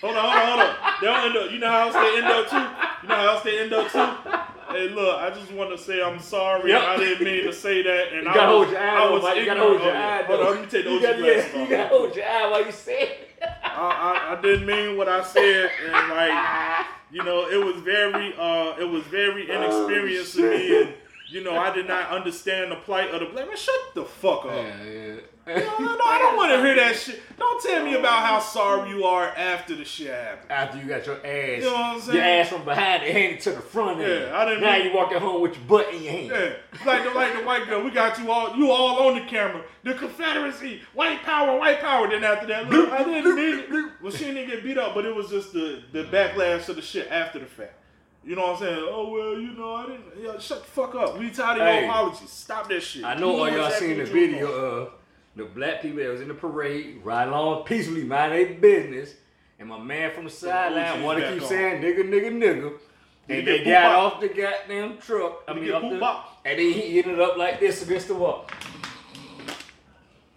Hold 0.02 0.18
on, 0.18 0.24
hold 0.24 0.36
on, 0.36 0.48
hold 0.48 0.60
on. 0.62 0.76
They'll 1.02 1.14
end 1.14 1.38
up. 1.38 1.52
You 1.52 1.60
know 1.60 1.70
how 1.70 1.88
else 1.88 1.94
they 1.94 2.18
end 2.18 2.26
up 2.26 2.50
too? 2.50 3.04
You 3.04 3.10
know 3.10 3.16
how 3.16 3.28
else 3.34 3.44
they 3.44 3.60
end 3.60 3.74
up 3.74 3.92
too? 3.92 4.32
Hey, 4.74 4.90
look, 4.90 5.18
I 5.20 5.30
just 5.30 5.52
want 5.52 5.72
to 5.72 5.78
say 5.78 6.02
I'm 6.02 6.20
sorry. 6.20 6.70
Yep. 6.72 6.82
I 6.82 6.98
didn't 6.98 7.24
mean 7.26 7.46
to 7.46 7.54
say 7.54 7.82
that. 7.84 8.14
And 8.14 8.24
You 8.24 8.30
I 8.30 8.34
gotta 8.34 8.58
was, 8.58 8.68
hold 8.68 8.72
your 8.72 8.80
eye. 8.82 8.96
I 9.04 9.10
was. 9.10 9.22
You 9.22 9.28
gotta 9.28 9.40
ignorant 9.42 9.60
hold 9.62 9.82
your 9.84 9.96
eye. 9.96 10.24
Hold 10.24 10.40
on, 10.40 10.46
let 10.54 10.62
me 10.62 10.68
take 10.68 10.86
those 10.86 11.02
you 11.02 11.08
glasses 11.14 11.56
off. 11.56 11.62
You 11.62 11.68
gotta 11.76 11.90
hold 11.90 12.16
your 12.16 12.26
eye 12.26 12.50
while 12.52 12.66
you 12.66 12.72
say 12.72 13.02
it. 13.04 13.30
I, 13.64 14.28
I, 14.32 14.38
I 14.38 14.42
didn't 14.42 14.66
mean 14.66 14.98
what 14.98 15.08
I 15.08 15.24
said, 15.24 15.70
and 15.84 15.92
like, 16.10 16.32
you 17.16 17.24
know, 17.24 17.48
it 17.48 17.64
was 17.64 17.78
very, 17.78 18.34
uh, 18.38 18.76
it 18.78 18.84
was 18.84 19.02
very 19.04 19.50
inexperienced 19.50 20.36
to 20.36 20.50
me, 20.52 20.82
and 20.82 20.94
you 21.30 21.42
know, 21.46 21.56
I 21.56 21.74
did 21.74 21.88
not 21.88 22.10
understand 22.10 22.74
the 22.74 22.76
plight 22.76 23.10
of 23.12 23.22
the 23.22 23.28
black 23.28 23.48
man. 23.48 23.56
Shut 23.56 23.74
the 23.94 24.04
fuck 24.04 24.44
up. 24.44 24.52
Yeah, 24.52 24.84
yeah. 24.84 25.16
No, 25.48 25.54
no, 25.56 26.04
I 26.04 26.18
don't 26.20 26.38
want 26.38 26.52
to 26.54 26.62
hear 26.62 26.76
that 26.76 26.96
shit. 26.96 27.22
Don't 27.38 27.62
tell 27.62 27.86
me 27.86 27.94
about 27.94 28.26
how 28.26 28.40
sorry 28.40 28.90
you 28.90 29.04
are 29.04 29.26
after 29.28 29.76
the 29.76 29.86
shit 29.86 30.08
happened. 30.12 30.52
After 30.52 30.78
you 30.80 30.86
got 30.86 31.06
your 31.06 31.18
ass, 31.18 31.58
You 31.60 31.62
know 31.66 31.74
what 31.74 31.82
I'm 31.82 32.02
saying? 32.02 32.16
your 32.18 32.26
ass 32.26 32.50
from 32.50 32.66
behind 32.66 33.04
and 33.04 33.14
handed 33.14 33.42
to 33.42 33.52
the 33.52 33.62
front 33.62 34.00
end. 34.02 34.10
Yeah, 34.30 34.38
I 34.38 34.46
didn't 34.46 34.62
Now 34.62 34.74
mean- 34.78 34.88
you 34.88 34.94
walking 34.96 35.20
home 35.20 35.42
with 35.42 35.54
your 35.56 35.66
butt 35.66 35.94
in 35.94 36.02
your 36.04 36.12
hand. 36.14 36.28
Yeah, 36.32 36.86
like 36.86 37.04
the 37.04 37.12
like 37.12 37.34
the 37.38 37.44
white 37.46 37.68
girl. 37.68 37.84
We 37.84 37.92
got 37.92 38.18
you 38.18 38.32
all, 38.32 38.56
you 38.56 38.72
all 38.72 39.08
on 39.08 39.16
the 39.16 39.26
camera. 39.30 39.62
The 39.84 39.94
Confederacy, 39.94 40.82
white 40.94 41.22
power, 41.22 41.60
white 41.60 41.80
power. 41.80 42.10
Then 42.10 42.24
after 42.24 42.48
that, 42.48 42.68
look, 42.70 42.90
I 42.92 43.04
didn't 43.04 43.36
mean 43.36 43.60
it. 43.60 43.92
Well, 44.02 44.12
she 44.12 44.26
didn't 44.26 44.48
get 44.50 44.64
beat 44.64 44.78
up, 44.80 44.96
but 44.96 45.06
it 45.06 45.14
was 45.16 45.30
just 45.30 45.54
the 45.54 45.84
the 45.92 46.06
backlash 46.06 46.68
of 46.70 46.76
the 46.76 46.82
shit 46.82 47.08
after 47.12 47.38
the 47.38 47.46
fact. 47.46 47.74
You 48.24 48.36
know 48.36 48.42
what 48.54 48.54
I'm 48.54 48.60
saying? 48.68 48.88
Oh 48.90 49.10
well, 49.12 49.40
you 49.40 49.52
know 49.52 49.76
I 49.76 49.86
didn't. 49.86 50.06
Yeah, 50.20 50.40
shut 50.40 50.64
the 50.64 50.72
fuck 50.72 50.96
up. 50.96 51.20
We 51.20 51.30
tired 51.30 51.62
of 51.62 51.68
your 51.68 51.68
Hey. 51.68 51.88
apologies. 51.88 52.30
Stop 52.32 52.68
that 52.70 52.82
shit. 52.82 53.04
I 53.04 53.14
know 53.14 53.38
all 53.38 53.48
y'all 53.52 53.70
seen 53.70 53.98
the 53.98 54.04
what 54.06 54.08
you 54.08 54.22
were 54.22 54.28
video 54.28 54.48
of 54.52 54.90
the 55.36 55.46
black 55.46 55.82
people 55.82 55.98
that 56.00 56.10
was 56.10 56.22
in 56.22 56.28
the 56.30 56.34
parade, 56.34 57.02
riding 57.04 57.34
along 57.34 57.66
peacefully, 57.66 58.04
mind 58.04 58.32
their 58.32 58.54
business, 58.56 59.14
and 59.60 59.68
my 59.70 59.78
man 59.80 60.12
from 60.14 60.24
the 60.26 60.30
sideline 60.30 60.94
OG's 60.98 61.04
want 61.04 61.20
to 61.20 61.34
keep 61.34 61.42
on. 61.42 61.48
saying 61.50 61.82
nigga, 61.82 62.04
nigga, 62.10 62.32
nigga. 62.32 62.74
Did 63.28 63.34
he 63.34 63.40
And 63.40 63.48
they 63.48 63.64
got 63.64 63.96
poop 63.96 64.14
off 64.14 64.22
the 64.22 64.28
goddamn 64.30 64.98
truck. 65.00 65.44
I 65.48 65.54
Did 65.54 65.64
he 65.64 65.70
mean, 65.72 65.72
get 65.82 65.84
up 65.84 65.92
the, 65.92 65.98
bop? 66.00 66.42
and 66.46 66.60
then 66.60 66.72
he 66.74 67.00
ended 67.00 67.20
up 67.20 67.38
like 67.38 67.60
this 67.60 67.82
against 67.84 68.08
the 68.08 68.16
wall. 68.16 68.46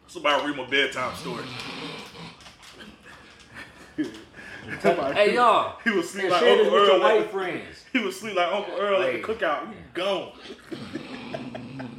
Somebody 0.07 0.47
read 0.47 0.57
my 0.57 0.67
bedtime 0.67 1.15
story. 1.17 1.45
Hey 4.83 5.35
y'all, 5.35 5.79
He 5.83 5.91
was 5.91 6.11
sleep 6.11 6.31
like 6.31 6.43
Uncle 6.43 6.65
with 6.67 6.73
your 6.75 6.83
Earl. 6.83 6.95
at 6.97 7.01
white 7.01 7.23
the- 7.23 7.29
friends. 7.31 7.85
He 7.93 7.99
was 8.01 8.21
sleep 8.21 8.37
like 8.37 8.53
Uncle 8.53 8.75
Earl 8.79 9.03
at 9.03 9.13
Hey. 9.15 9.21
the 9.23 9.27
cookout. 9.27 9.69
You 9.69 9.75
gone. 9.95 10.33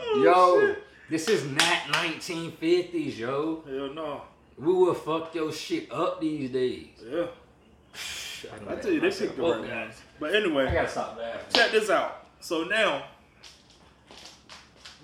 Oh, 0.00 0.22
Yo, 0.22 0.60
shit. 0.68 0.84
This 1.08 1.28
is 1.28 1.44
not 1.44 1.78
1950s, 1.92 3.18
yo. 3.18 3.62
Hell 3.66 3.94
no. 3.94 4.22
We 4.58 4.72
will 4.72 4.94
fuck 4.94 5.34
your 5.34 5.52
shit 5.52 5.90
up 5.92 6.20
these 6.20 6.50
days. 6.50 6.88
Yeah. 7.04 7.26
I 8.68 8.74
tell 8.76 8.92
you, 8.92 9.00
they 9.00 9.10
picked 9.10 9.36
the 9.36 9.42
right 9.42 9.60
ones. 9.60 9.94
But 10.20 10.34
anyway. 10.34 10.66
I 10.66 10.74
gotta 10.74 10.88
stop 10.88 11.18
laughing. 11.18 11.40
check 11.52 11.72
this 11.72 11.90
out. 11.90 12.26
So 12.40 12.64
now, 12.64 13.04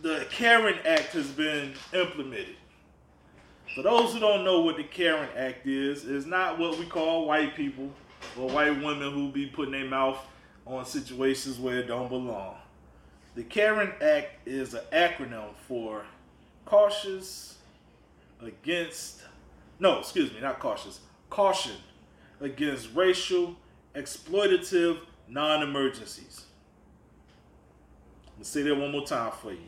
the 0.02 0.26
Karen 0.30 0.76
Act 0.84 1.12
has 1.14 1.28
been 1.28 1.72
implemented. 1.92 2.56
For 3.74 3.82
those 3.82 4.12
who 4.12 4.20
don't 4.20 4.44
know 4.44 4.60
what 4.60 4.76
the 4.76 4.84
Karen 4.84 5.28
Act 5.36 5.66
is, 5.66 6.04
it's 6.04 6.26
not 6.26 6.58
what 6.58 6.78
we 6.78 6.86
call 6.86 7.26
white 7.26 7.56
people 7.56 7.90
or 8.38 8.48
white 8.50 8.82
women 8.82 9.12
who 9.12 9.32
be 9.32 9.46
putting 9.46 9.72
their 9.72 9.86
mouth 9.86 10.18
on 10.66 10.84
situations 10.84 11.58
where 11.58 11.78
it 11.78 11.86
don't 11.86 12.08
belong. 12.08 12.56
The 13.34 13.42
Karen 13.42 13.92
Act 14.00 14.46
is 14.46 14.74
an 14.74 14.82
acronym 14.92 15.54
for 15.66 16.04
cautious 16.64 17.58
against 18.40 19.22
no, 19.80 19.98
excuse 19.98 20.32
me, 20.32 20.40
not 20.40 20.60
cautious. 20.60 21.00
Caution 21.30 21.76
against 22.40 22.94
racial 22.94 23.56
exploitative 23.94 24.98
non-emergencies. 25.28 26.44
Let's 28.36 28.48
say 28.48 28.62
that 28.62 28.74
one 28.76 28.92
more 28.92 29.06
time 29.06 29.32
for 29.32 29.52
you. 29.52 29.58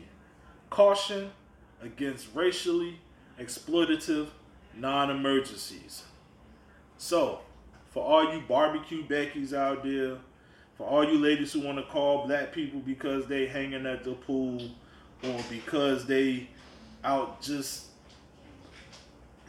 Caution 0.69 1.31
against 1.81 2.27
racially 2.33 2.99
exploitative 3.39 4.27
non-emergencies. 4.75 6.03
So, 6.97 7.41
for 7.89 8.03
all 8.03 8.33
you 8.33 8.41
barbecue 8.47 9.05
Beckies 9.05 9.53
out 9.53 9.83
there, 9.83 10.17
for 10.77 10.85
all 10.85 11.03
you 11.03 11.17
ladies 11.17 11.53
who 11.53 11.61
want 11.61 11.77
to 11.77 11.83
call 11.83 12.27
black 12.27 12.53
people 12.53 12.79
because 12.81 13.25
they 13.25 13.47
hanging 13.47 13.85
at 13.85 14.03
the 14.03 14.13
pool 14.13 14.61
or 15.23 15.39
because 15.49 16.05
they 16.05 16.47
out 17.03 17.41
just 17.41 17.85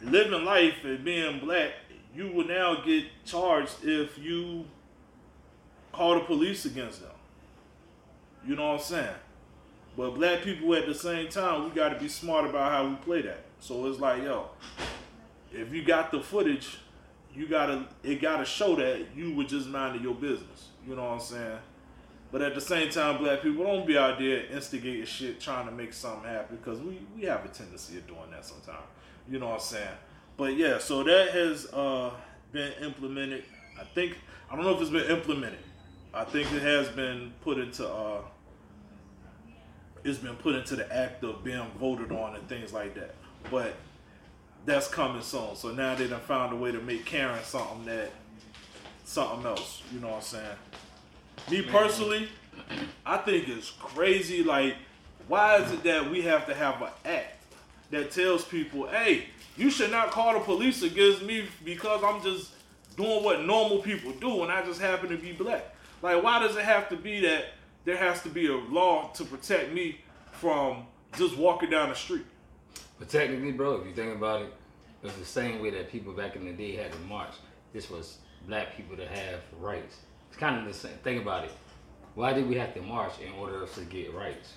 living 0.01 0.43
life 0.43 0.83
and 0.83 1.03
being 1.03 1.39
black, 1.39 1.71
you 2.15 2.31
will 2.31 2.47
now 2.47 2.81
get 2.81 3.05
charged 3.25 3.83
if 3.83 4.17
you 4.17 4.65
call 5.91 6.15
the 6.15 6.21
police 6.21 6.65
against 6.65 7.01
them. 7.01 7.11
You 8.47 8.55
know 8.55 8.69
what 8.69 8.79
I'm 8.79 8.85
saying? 8.85 9.15
But 9.95 10.11
black 10.11 10.41
people 10.43 10.73
at 10.75 10.87
the 10.87 10.95
same 10.95 11.29
time, 11.29 11.65
we 11.65 11.71
got 11.71 11.89
to 11.89 11.99
be 11.99 12.07
smart 12.07 12.49
about 12.49 12.71
how 12.71 12.87
we 12.87 12.95
play 12.95 13.21
that. 13.23 13.43
So 13.59 13.85
it's 13.87 13.99
like, 13.99 14.23
yo, 14.23 14.47
if 15.51 15.73
you 15.73 15.83
got 15.83 16.11
the 16.11 16.21
footage, 16.21 16.77
you 17.35 17.47
gotta 17.47 17.85
it 18.03 18.21
gotta 18.21 18.45
show 18.45 18.75
that 18.77 19.07
you 19.15 19.35
were 19.35 19.43
just 19.43 19.67
minding 19.67 20.01
your 20.01 20.15
business. 20.15 20.68
You 20.89 20.95
know 20.95 21.03
what 21.03 21.13
I'm 21.13 21.19
saying? 21.19 21.59
But 22.31 22.41
at 22.41 22.55
the 22.55 22.61
same 22.61 22.89
time, 22.89 23.19
black 23.19 23.43
people 23.43 23.63
don't 23.63 23.85
be 23.85 23.95
out 23.95 24.17
there 24.17 24.45
instigating 24.47 25.05
shit, 25.05 25.39
trying 25.39 25.67
to 25.67 25.71
make 25.71 25.93
something 25.93 26.27
happen 26.27 26.57
because 26.57 26.79
we 26.79 26.99
we 27.15 27.25
have 27.25 27.45
a 27.45 27.47
tendency 27.47 27.97
of 27.97 28.07
doing 28.07 28.31
that 28.31 28.43
sometimes. 28.43 28.87
You 29.29 29.37
know 29.37 29.47
what 29.47 29.55
I'm 29.55 29.59
saying? 29.61 29.97
But 30.35 30.55
yeah, 30.57 30.79
so 30.79 31.03
that 31.03 31.29
has 31.29 31.67
uh, 31.73 32.11
been 32.51 32.73
implemented. 32.81 33.43
I 33.79 33.83
think 33.83 34.17
I 34.49 34.55
don't 34.55 34.65
know 34.65 34.73
if 34.73 34.81
it's 34.81 34.89
been 34.89 35.09
implemented. 35.09 35.59
I 36.11 36.23
think 36.23 36.51
it 36.51 36.63
has 36.63 36.89
been 36.89 37.33
put 37.41 37.59
into 37.59 37.87
uh, 37.87 38.21
it's 40.03 40.17
been 40.17 40.37
put 40.37 40.55
into 40.55 40.75
the 40.75 40.91
act 40.91 41.23
of 41.23 41.43
being 41.43 41.69
voted 41.79 42.11
on 42.11 42.35
and 42.35 42.49
things 42.49 42.73
like 42.73 42.95
that. 42.95 43.13
But 43.51 43.75
that's 44.65 44.87
coming 44.87 45.21
soon. 45.21 45.55
So 45.55 45.71
now 45.71 45.93
they 45.93 46.07
done 46.07 46.19
found 46.21 46.53
a 46.53 46.55
way 46.55 46.71
to 46.71 46.79
make 46.79 47.05
Karen 47.05 47.43
something 47.43 47.85
that 47.85 48.11
something 49.09 49.45
else. 49.45 49.81
You 49.91 49.99
know 49.99 50.09
what 50.09 50.17
I'm 50.17 50.21
saying? 50.21 50.57
Me 51.49 51.61
personally, 51.63 52.29
I 53.05 53.17
think 53.17 53.49
it's 53.49 53.71
crazy. 53.71 54.43
Like, 54.43 54.75
why 55.27 55.57
is 55.57 55.71
it 55.71 55.83
that 55.83 56.09
we 56.09 56.21
have 56.21 56.45
to 56.45 56.53
have 56.53 56.81
an 56.81 56.89
act 57.05 57.43
that 57.89 58.11
tells 58.11 58.45
people, 58.45 58.87
hey, 58.87 59.25
you 59.57 59.71
should 59.71 59.89
not 59.89 60.11
call 60.11 60.33
the 60.33 60.39
police 60.39 60.83
against 60.83 61.23
me 61.23 61.45
because 61.65 62.03
I'm 62.03 62.21
just 62.21 62.51
doing 62.95 63.23
what 63.23 63.43
normal 63.45 63.79
people 63.79 64.11
do 64.11 64.43
and 64.43 64.51
I 64.51 64.63
just 64.63 64.79
happen 64.79 65.09
to 65.09 65.17
be 65.17 65.31
black? 65.31 65.75
Like, 66.03 66.23
why 66.23 66.39
does 66.39 66.55
it 66.55 66.63
have 66.63 66.87
to 66.89 66.95
be 66.95 67.19
that 67.21 67.45
there 67.85 67.97
has 67.97 68.21
to 68.23 68.29
be 68.29 68.47
a 68.47 68.55
law 68.55 69.09
to 69.13 69.23
protect 69.25 69.73
me 69.73 70.01
from 70.33 70.85
just 71.17 71.35
walking 71.35 71.71
down 71.71 71.89
the 71.89 71.95
street? 71.95 72.25
But 72.99 73.09
technically, 73.09 73.53
bro, 73.53 73.81
if 73.81 73.87
you 73.87 73.93
think 73.93 74.15
about 74.15 74.43
it, 74.43 74.53
it 75.01 75.05
was 75.05 75.15
the 75.15 75.25
same 75.25 75.61
way 75.61 75.71
that 75.71 75.91
people 75.91 76.13
back 76.13 76.35
in 76.35 76.45
the 76.45 76.51
day 76.51 76.75
had 76.75 76.91
to 76.91 76.99
march. 76.99 77.33
This 77.73 77.89
was 77.89 78.19
black 78.47 78.75
people 78.75 78.97
to 78.97 79.07
have 79.07 79.39
rights. 79.59 79.95
It's 80.29 80.37
kind 80.37 80.57
of 80.59 80.65
the 80.65 80.73
same. 80.73 80.97
Think 81.03 81.21
about 81.21 81.45
it. 81.45 81.51
Why 82.15 82.33
did 82.33 82.47
we 82.47 82.55
have 82.55 82.73
to 82.73 82.81
march 82.81 83.13
in 83.25 83.31
order 83.33 83.65
to 83.65 83.81
get 83.85 84.13
rights? 84.13 84.53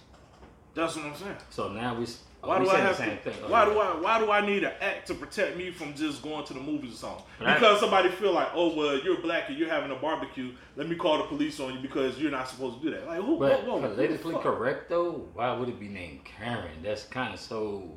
That's 0.75 0.97
what 0.97 1.05
I'm 1.07 1.15
saying. 1.15 1.37
So 1.51 1.69
now 1.69 1.95
we, 1.95 2.07
Why 2.41 2.59
we 2.59 2.65
do 2.65 2.71
I 2.71 2.79
have 2.79 2.97
the 2.97 3.05
same 3.05 3.19
to, 3.19 3.31
thing. 3.31 3.51
Why 3.51 3.67
do 3.67 3.79
I? 3.79 4.01
Why 4.01 4.19
do 4.19 4.31
I 4.31 4.45
need 4.45 4.65
an 4.65 4.73
act 4.81 5.07
to 5.09 5.15
protect 5.15 5.57
me 5.57 5.71
from 5.71 5.95
just 5.95 6.23
going 6.23 6.45
to 6.47 6.55
the 6.55 6.61
movies 6.61 6.95
or 6.95 6.97
something? 6.97 7.25
Right. 7.41 7.55
Because 7.55 7.79
somebody 7.79 8.09
feel 8.09 8.33
like, 8.33 8.49
oh 8.55 8.75
well, 8.75 8.99
you're 8.99 9.21
black 9.21 9.49
and 9.49 9.59
you're 9.59 9.69
having 9.69 9.91
a 9.91 9.97
barbecue. 9.97 10.53
Let 10.77 10.89
me 10.89 10.97
call 10.97 11.19
the 11.19 11.25
police 11.25 11.61
on 11.61 11.75
you 11.75 11.81
because 11.81 12.19
you're 12.19 12.31
not 12.31 12.49
supposed 12.49 12.79
to 12.79 12.83
do 12.83 12.91
that. 12.97 13.07
Like 13.07 13.21
who? 13.21 13.39
But 13.39 13.65
whoa, 13.65 13.79
whoa, 13.79 13.89
politically 13.89 14.35
correct 14.37 14.89
though, 14.89 15.29
why 15.35 15.53
would 15.53 15.69
it 15.69 15.79
be 15.79 15.89
named 15.89 16.25
Karen? 16.25 16.83
That's 16.83 17.05
kind 17.05 17.35
of 17.35 17.41
so 17.41 17.91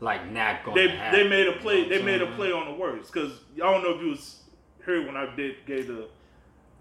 like 0.00 0.30
not 0.30 0.64
going. 0.64 0.76
They 0.76 0.86
to 0.88 0.96
happen, 0.96 1.20
they 1.20 1.28
made 1.28 1.46
a 1.46 1.52
play. 1.52 1.78
you 1.78 1.82
know 1.82 1.88
They 1.96 2.02
made 2.02 2.22
a 2.22 2.26
play 2.32 2.52
on 2.52 2.66
the 2.66 2.74
words 2.74 3.10
because 3.10 3.32
I 3.54 3.58
don't 3.58 3.82
know 3.82 3.94
if 3.94 4.02
you 4.02 4.10
was 4.10 4.37
heard 4.88 5.06
when 5.06 5.16
I 5.16 5.34
did 5.36 5.54
gave 5.66 5.86
the 5.86 6.08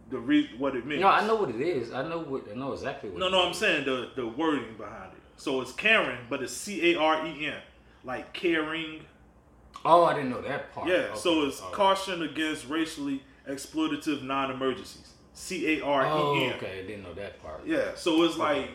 the 0.10 0.18
re, 0.18 0.50
what 0.58 0.74
it 0.76 0.86
means. 0.86 1.02
No, 1.02 1.10
I 1.10 1.26
know 1.28 1.36
what 1.36 1.50
it 1.50 1.60
is. 1.62 1.92
I 1.92 2.08
know 2.08 2.20
what. 2.20 2.44
I 2.50 2.56
know 2.56 2.72
exactly 2.74 3.10
what. 3.10 3.20
No, 3.20 3.30
no, 3.30 3.46
I'm 3.46 3.54
saying 3.54 3.86
the 3.86 4.10
the 4.16 4.26
wording 4.26 4.76
behind 4.78 5.12
it. 5.14 5.20
So 5.36 5.62
it's 5.62 5.74
Karen, 5.74 6.20
but 6.30 6.42
it's 6.42 6.54
C 6.54 6.94
A 6.96 7.00
R 7.00 7.28
E 7.28 7.46
N, 7.48 7.62
like 8.04 8.34
caring. 8.34 9.02
Oh, 9.86 10.06
I 10.06 10.14
didn't 10.16 10.32
know 10.32 10.42
that 10.42 10.74
part. 10.74 10.88
Yeah, 10.88 10.96
Okay. 10.96 11.16
so 11.16 11.46
it's 11.46 11.62
Oh. 11.62 11.70
caution 11.72 12.24
against 12.24 12.68
racially 12.68 13.22
exploitative 13.48 14.24
non-emergencies. 14.24 15.14
C 15.34 15.78
A 15.80 15.86
R 15.86 16.04
E 16.04 16.08
N. 16.08 16.12
Oh, 16.14 16.52
okay. 16.56 16.80
I 16.80 16.88
didn't 16.88 17.04
know 17.04 17.14
that 17.14 17.42
part. 17.44 17.62
Yeah, 17.66 17.94
so 17.96 18.24
it's 18.24 18.38
like, 18.38 18.70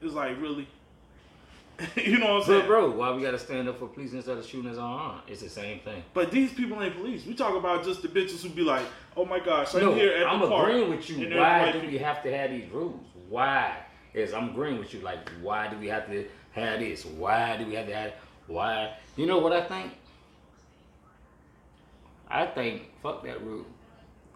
it's 0.00 0.14
like 0.14 0.40
really, 0.40 0.66
you 1.96 2.18
know 2.18 2.34
what 2.34 2.42
I'm 2.42 2.46
saying? 2.46 2.60
But 2.62 2.66
bro, 2.66 2.90
why 2.90 3.12
we 3.12 3.22
gotta 3.22 3.38
stand 3.38 3.68
up 3.68 3.78
for 3.78 3.86
police 3.86 4.12
instead 4.12 4.36
of 4.36 4.44
shooting 4.44 4.70
us 4.70 4.78
on? 4.78 5.20
It's 5.28 5.42
the 5.42 5.48
same 5.48 5.78
thing. 5.80 6.02
But 6.12 6.32
these 6.32 6.52
people 6.52 6.82
ain't 6.82 6.96
police. 6.96 7.24
We 7.24 7.34
talk 7.34 7.54
about 7.54 7.84
just 7.84 8.02
the 8.02 8.08
bitches 8.08 8.42
who 8.42 8.48
be 8.48 8.62
like, 8.62 8.84
oh 9.16 9.24
my 9.24 9.38
gosh, 9.38 9.74
I'm 9.74 9.82
no, 9.82 9.94
here 9.94 10.12
at 10.12 10.26
I'm 10.26 10.40
the 10.40 10.48
park. 10.48 10.70
agreeing 10.70 10.90
with 10.90 11.08
you. 11.08 11.36
Why 11.36 11.70
do 11.70 11.80
we 11.86 11.98
have 11.98 12.22
to 12.24 12.36
have 12.36 12.50
these 12.50 12.68
rules? 12.70 13.04
Why? 13.28 13.76
Is 14.12 14.34
I'm 14.34 14.50
agreeing 14.50 14.78
with 14.78 14.92
you. 14.92 15.00
Like, 15.00 15.28
why 15.40 15.68
do 15.68 15.78
we 15.78 15.86
have 15.88 16.06
to 16.08 16.26
have 16.52 16.80
this? 16.80 17.04
Why 17.04 17.56
do 17.56 17.66
we 17.66 17.74
have 17.74 17.86
to 17.86 17.94
have? 17.94 18.12
Why? 18.48 18.94
You 19.16 19.26
know 19.26 19.38
what 19.38 19.52
I 19.52 19.62
think? 19.62 19.92
I 22.28 22.46
think 22.46 22.90
fuck 23.02 23.22
that 23.22 23.44
rule. 23.44 23.66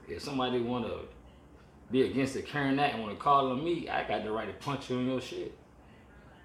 If 0.09 0.23
somebody 0.23 0.61
wanna 0.61 0.95
be 1.91 2.03
against 2.03 2.37
it, 2.37 2.47
carrying 2.47 2.77
that, 2.77 2.95
and 2.95 3.03
want 3.03 3.17
to 3.17 3.21
call 3.23 3.51
on 3.51 3.65
me, 3.65 3.89
I 3.89 4.07
got 4.07 4.23
the 4.23 4.31
right 4.31 4.47
to 4.47 4.65
punch 4.65 4.91
you 4.91 4.99
in 4.99 5.09
your 5.09 5.21
shit 5.21 5.57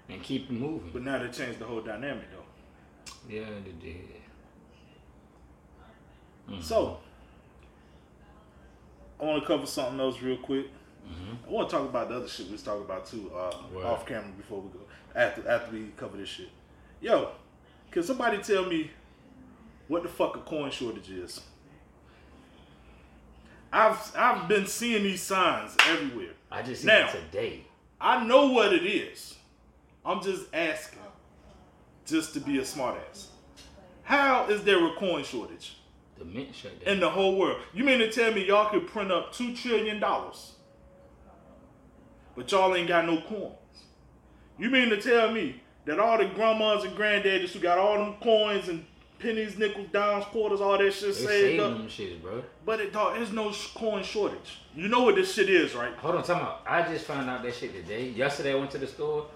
and 0.08 0.22
keep 0.22 0.50
moving. 0.50 0.90
But 0.92 1.02
now 1.02 1.18
they 1.18 1.28
changed 1.28 1.58
the 1.58 1.64
whole 1.64 1.80
dynamic 1.80 2.24
though. 2.32 3.12
yeah, 3.28 3.44
they 3.64 3.72
did. 3.72 4.04
Mhm. 6.48 6.62
So, 6.62 6.98
I 9.20 9.24
want 9.24 9.42
to 9.42 9.46
cover 9.46 9.66
something 9.66 10.00
else 10.00 10.20
real 10.22 10.38
quick. 10.38 10.66
Mhm. 11.06 11.46
I 11.46 11.50
want 11.50 11.68
to 11.68 11.76
talk 11.76 11.88
about 11.88 12.08
the 12.08 12.16
other 12.16 12.28
shit 12.28 12.46
we 12.46 12.52
was 12.52 12.62
talking 12.62 12.84
about 12.84 13.06
too, 13.06 13.30
uh, 13.34 13.52
off 13.84 14.06
camera 14.06 14.30
before 14.36 14.60
we 14.60 14.70
go. 14.70 14.80
After 15.14 15.46
after 15.48 15.72
we 15.72 15.88
cover 15.96 16.16
this 16.16 16.28
shit, 16.28 16.50
yo, 17.00 17.32
can 17.90 18.02
somebody 18.02 18.38
tell 18.38 18.64
me 18.66 18.90
what 19.88 20.02
the 20.02 20.08
fuck 20.08 20.36
a 20.36 20.40
coin 20.40 20.70
shortage 20.70 21.10
is? 21.10 21.40
I've 23.72 24.12
I've 24.16 24.48
been 24.48 24.66
seeing 24.66 25.02
these 25.02 25.22
signs 25.22 25.76
everywhere. 25.86 26.34
I 26.50 26.62
just 26.62 26.84
Now- 26.84 27.10
today. 27.10 27.64
I 28.00 28.24
know 28.24 28.46
what 28.52 28.72
it 28.72 28.84
is. 28.86 29.37
I'm 30.08 30.22
just 30.22 30.46
asking, 30.54 31.00
just 32.06 32.32
to 32.32 32.40
be 32.40 32.56
a 32.58 32.62
smartass. 32.62 33.26
How 34.04 34.46
is 34.48 34.64
there 34.64 34.82
a 34.86 34.94
coin 34.96 35.22
shortage? 35.22 35.76
The 36.16 36.24
mint 36.24 36.54
shut 36.54 36.82
down. 36.82 36.94
in 36.94 37.00
the 37.00 37.10
whole 37.10 37.36
world. 37.38 37.60
You 37.74 37.84
mean 37.84 37.98
to 37.98 38.10
tell 38.10 38.32
me 38.32 38.46
y'all 38.46 38.70
could 38.70 38.86
print 38.86 39.12
up 39.12 39.34
two 39.34 39.54
trillion 39.54 40.00
dollars, 40.00 40.52
but 42.34 42.50
y'all 42.50 42.74
ain't 42.74 42.88
got 42.88 43.04
no 43.04 43.20
coins? 43.20 43.52
You 44.58 44.70
mean 44.70 44.88
to 44.88 45.00
tell 45.00 45.30
me 45.30 45.60
that 45.84 46.00
all 46.00 46.16
the 46.16 46.24
grandmas 46.24 46.84
and 46.84 46.96
granddaddies 46.96 47.50
who 47.50 47.60
got 47.60 47.76
all 47.78 47.98
them 47.98 48.14
coins 48.22 48.68
and 48.68 48.84
pennies, 49.18 49.58
nickels, 49.58 49.88
dimes, 49.92 50.24
quarters, 50.26 50.60
all 50.62 50.78
that 50.78 50.92
shit 50.92 51.08
They 51.08 51.12
saved 51.12 51.28
saving 51.28 51.60
up, 51.60 51.76
them 51.76 51.86
shits, 51.88 52.22
bro. 52.22 52.42
but 52.64 52.80
it 52.80 52.94
dog, 52.94 53.16
there's 53.16 53.32
no 53.32 53.52
coin 53.74 54.02
shortage. 54.02 54.60
You 54.74 54.88
know 54.88 55.02
what 55.02 55.16
this 55.16 55.34
shit 55.34 55.50
is, 55.50 55.74
right? 55.74 55.92
Hold 55.96 56.14
on, 56.16 56.22
time 56.24 56.42
out. 56.42 56.62
I 56.66 56.82
just 56.82 57.04
found 57.04 57.28
out 57.28 57.42
that 57.42 57.54
shit 57.54 57.74
today. 57.74 58.08
Yesterday 58.08 58.52
I 58.52 58.54
went 58.54 58.70
to 58.70 58.78
the 58.78 58.86
store, 58.86 59.26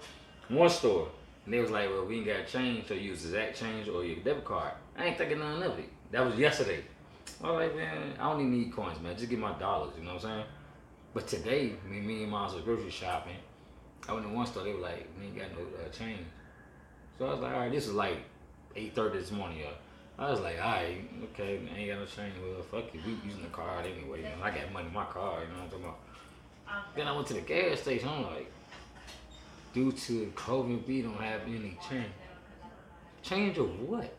one 0.55 0.69
store, 0.69 1.07
and 1.45 1.53
they 1.53 1.59
was 1.59 1.71
like, 1.71 1.89
well, 1.89 2.05
we 2.05 2.17
ain't 2.17 2.25
got 2.25 2.47
change, 2.47 2.87
so 2.87 2.93
use 2.93 3.25
exact 3.25 3.59
change 3.59 3.87
or 3.87 4.03
your 4.03 4.17
debit 4.17 4.45
card. 4.45 4.73
I 4.97 5.05
ain't 5.05 5.17
thinking 5.17 5.39
none 5.39 5.61
of 5.63 5.77
it. 5.79 5.89
That 6.11 6.25
was 6.25 6.37
yesterday. 6.37 6.83
I 7.43 7.51
was 7.51 7.67
like, 7.67 7.75
man, 7.75 8.13
I 8.19 8.31
don't 8.31 8.41
even 8.41 8.51
need 8.51 8.73
coins, 8.73 8.99
man. 9.01 9.17
Just 9.17 9.29
give 9.29 9.39
my 9.39 9.53
dollars, 9.53 9.93
you 9.97 10.03
know 10.03 10.15
what 10.15 10.23
I'm 10.23 10.29
saying? 10.29 10.45
But 11.13 11.27
today, 11.27 11.73
me, 11.89 11.99
me 11.99 12.23
and 12.23 12.31
mom 12.31 12.53
was 12.53 12.63
grocery 12.63 12.89
shopping. 12.89 13.35
I 14.07 14.13
went 14.13 14.25
to 14.25 14.33
one 14.33 14.45
store, 14.45 14.63
they 14.63 14.73
were 14.73 14.79
like, 14.79 15.07
we 15.19 15.27
ain't 15.27 15.37
got 15.37 15.51
no 15.51 15.59
uh, 15.59 15.89
change. 15.89 16.19
So 17.17 17.27
I 17.27 17.31
was 17.31 17.39
like, 17.39 17.53
all 17.53 17.59
right, 17.59 17.71
this 17.71 17.87
is 17.87 17.93
like 17.93 18.17
8.30 18.75 19.13
this 19.13 19.31
morning, 19.31 19.59
y'all. 19.59 19.73
I 20.17 20.29
was 20.29 20.39
like, 20.41 20.57
all 20.61 20.71
right, 20.71 21.09
okay, 21.33 21.59
I 21.73 21.77
ain't 21.77 21.89
got 21.89 21.99
no 21.99 22.05
change. 22.05 22.33
Well, 22.41 22.61
fuck 22.63 22.93
it, 22.93 23.01
we 23.05 23.13
using 23.27 23.43
the 23.43 23.49
card 23.49 23.85
anyway. 23.85 24.21
Know, 24.21 24.43
I 24.43 24.51
got 24.51 24.71
money 24.71 24.87
in 24.87 24.93
my 24.93 25.05
card, 25.05 25.47
you 25.47 25.53
know 25.53 25.63
what 25.63 25.63
I'm 25.63 25.69
talking 25.69 25.85
about? 25.85 26.95
Then 26.95 27.07
I 27.07 27.11
went 27.11 27.27
to 27.27 27.33
the 27.33 27.41
gas 27.41 27.81
station. 27.81 28.09
I'm 28.09 28.23
like, 28.23 28.51
due 29.73 29.91
to 29.91 30.31
COVID, 30.35 30.87
we 30.87 31.01
don't 31.01 31.19
have 31.19 31.41
any 31.47 31.77
change. 31.89 32.11
Change 33.21 33.57
of 33.57 33.79
what? 33.81 34.13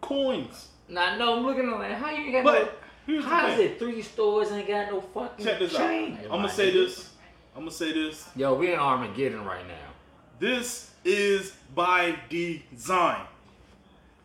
Coins. 0.00 0.68
Nah, 0.88 1.16
no, 1.16 1.36
I'm 1.38 1.46
looking 1.46 1.68
at 1.68 1.78
like, 1.78 1.92
how 1.92 2.10
you 2.10 2.24
ain't 2.24 2.32
got 2.32 2.44
But 2.44 2.80
no? 3.06 3.22
How 3.22 3.48
is 3.48 3.58
it 3.60 3.78
three 3.78 4.02
stores 4.02 4.50
ain't 4.52 4.68
got 4.68 4.90
no 4.90 5.00
fucking 5.00 5.44
Check 5.44 5.58
this 5.58 5.74
out. 5.74 5.78
change? 5.78 6.18
I'm 6.24 6.30
gonna 6.30 6.48
say 6.48 6.70
this. 6.70 7.10
I'm 7.54 7.62
gonna 7.62 7.70
say 7.70 7.92
this. 7.92 8.28
Yo, 8.34 8.54
we 8.54 8.72
in 8.72 8.78
Armageddon 8.78 9.44
right 9.44 9.66
now. 9.66 9.74
This 10.38 10.90
is 11.04 11.52
by 11.74 12.16
design. 12.28 13.26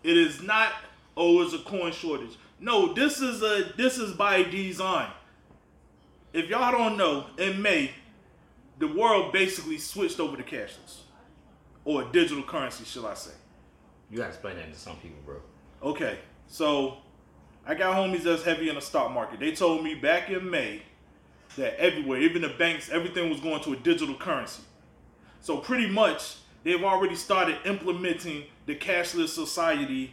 It 0.04 0.18
is 0.18 0.42
not 0.42 0.74
oh 1.16 1.42
it's 1.44 1.54
a 1.54 1.60
coin 1.60 1.92
shortage. 1.92 2.38
No, 2.60 2.94
this 2.94 3.22
is 3.22 3.42
a 3.42 3.72
this 3.78 3.98
is 3.98 4.14
by 4.14 4.44
design. 4.44 5.12
If 6.34 6.50
y'all 6.50 6.72
don't 6.72 6.98
know, 6.98 7.26
in 7.38 7.62
May, 7.62 7.92
the 8.82 8.88
world 8.88 9.32
basically 9.32 9.78
switched 9.78 10.20
over 10.20 10.36
to 10.36 10.44
cashless. 10.44 11.02
Or 11.86 12.04
digital 12.04 12.44
currency, 12.44 12.84
shall 12.84 13.08
I 13.08 13.14
say. 13.14 13.32
You 14.10 14.18
gotta 14.18 14.30
explain 14.30 14.58
that 14.58 14.72
to 14.72 14.78
some 14.78 14.98
people, 14.98 15.18
bro. 15.26 15.38
Okay, 15.82 16.20
so 16.48 16.98
I 17.66 17.76
got 17.76 17.96
homies 17.96 18.24
that's 18.24 18.44
heavy 18.44 18.70
in 18.70 18.76
the 18.76 18.82
stock 18.82 19.12
market. 19.12 19.40
They 19.40 19.54
told 19.54 19.84
me 19.84 19.96
back 19.96 20.30
in 20.30 20.50
May 20.50 20.84
that 21.56 21.80
everywhere, 21.80 22.20
even 22.20 22.42
the 22.42 22.50
banks, 22.50 22.90
everything 22.90 23.30
was 23.30 23.40
going 23.40 23.64
to 23.64 23.74
a 23.74 23.76
digital 23.78 24.16
currency. 24.16 24.64
So 25.40 25.58
pretty 25.58 25.88
much 25.88 26.38
they've 26.64 26.84
already 26.84 27.16
started 27.16 27.58
implementing 27.66 28.44
the 28.66 28.76
cashless 28.76 29.30
society 29.30 30.12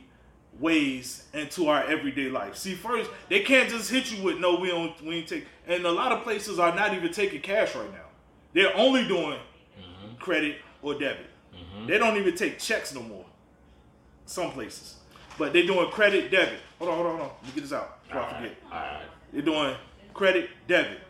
ways 0.59 1.27
into 1.35 1.69
our 1.69 1.85
everyday 1.85 2.29
life. 2.29 2.57
See, 2.57 2.75
first 2.75 3.11
they 3.29 3.41
can't 3.41 3.69
just 3.69 3.91
hit 3.91 4.11
you 4.11 4.23
with 4.23 4.39
no, 4.39 4.59
we 4.59 4.69
don't, 4.69 5.01
we 5.03 5.17
ain't 5.17 5.29
take. 5.29 5.47
And 5.67 5.85
a 5.85 5.93
lot 5.93 6.13
of 6.13 6.23
places 6.23 6.59
are 6.59 6.75
not 6.75 6.95
even 6.95 7.13
taking 7.13 7.41
cash 7.41 7.75
right 7.75 7.93
now. 7.93 8.08
They're 8.53 8.77
only 8.77 9.07
doing 9.07 9.39
mm-hmm. 9.79 10.17
credit 10.19 10.57
or 10.83 10.95
debit. 10.95 11.27
Mm-hmm. 11.55 11.87
They 11.87 11.99
don't 11.99 12.17
even 12.17 12.37
take 12.37 12.59
checks 12.59 12.95
no 12.95 13.03
more. 13.03 13.25
Some 14.27 14.51
places, 14.53 14.97
but 15.39 15.53
they're 15.53 15.67
doing 15.67 15.91
credit 15.91 16.31
debit. 16.31 16.61
Hold 16.79 16.91
on, 16.91 16.97
hold 16.97 17.07
on, 17.07 17.17
hold 17.19 17.31
on. 17.31 17.37
Let 17.37 17.47
me 17.47 17.53
get 17.55 17.61
this 17.63 17.73
out 17.73 18.05
before 18.05 18.23
I 18.23 18.35
forget. 18.35 18.57
Alright. 18.67 19.03
They're 19.33 19.43
doing 19.43 19.75
credit 20.13 20.51
debit. 20.67 21.01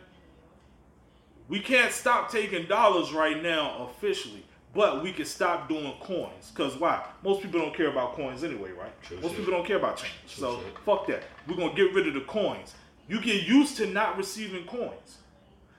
We 1.49 1.59
can't 1.59 1.91
stop 1.91 2.31
taking 2.31 2.67
dollars 2.67 3.11
right 3.11 3.41
now 3.41 3.89
officially, 3.89 4.45
but 4.73 5.03
we 5.03 5.11
can 5.11 5.25
stop 5.25 5.67
doing 5.67 5.93
coins. 5.99 6.51
Cause 6.53 6.77
why? 6.77 7.03
Most 7.23 7.41
people 7.41 7.59
don't 7.59 7.75
care 7.75 7.89
about 7.89 8.13
coins 8.13 8.43
anyway, 8.43 8.71
right? 8.71 9.01
True 9.01 9.17
Most 9.17 9.31
shit. 9.31 9.39
people 9.39 9.53
don't 9.53 9.65
care 9.65 9.77
about 9.77 9.97
change. 9.97 10.13
True 10.27 10.41
so 10.41 10.59
shit. 10.59 10.77
fuck 10.85 11.07
that. 11.07 11.23
We're 11.47 11.57
gonna 11.57 11.73
get 11.73 11.93
rid 11.93 12.07
of 12.07 12.13
the 12.13 12.21
coins. 12.21 12.75
You 13.07 13.19
get 13.19 13.47
used 13.47 13.77
to 13.77 13.87
not 13.87 14.15
receiving 14.17 14.65
coins. 14.65 15.17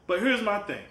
But 0.09 0.21
here's 0.21 0.43
my 0.43 0.59
thing. 0.59 0.83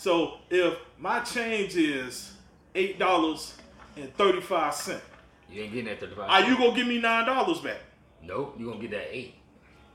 So 0.00 0.38
if 0.48 0.78
my 0.98 1.20
change 1.20 1.76
is 1.76 2.32
eight 2.74 2.98
dollars 2.98 3.54
and 3.98 4.10
thirty-five 4.16 4.74
cent, 4.74 5.02
You 5.52 5.60
ain't 5.60 5.72
getting 5.74 5.84
that 5.90 6.00
35. 6.00 6.30
are 6.30 6.48
you 6.48 6.56
gonna 6.56 6.74
give 6.74 6.86
me 6.86 6.98
nine 6.98 7.26
dollars 7.26 7.58
back? 7.58 7.80
Nope, 8.22 8.56
you 8.58 8.64
gonna 8.70 8.80
get 8.80 8.92
that 8.92 9.14
eight. 9.14 9.34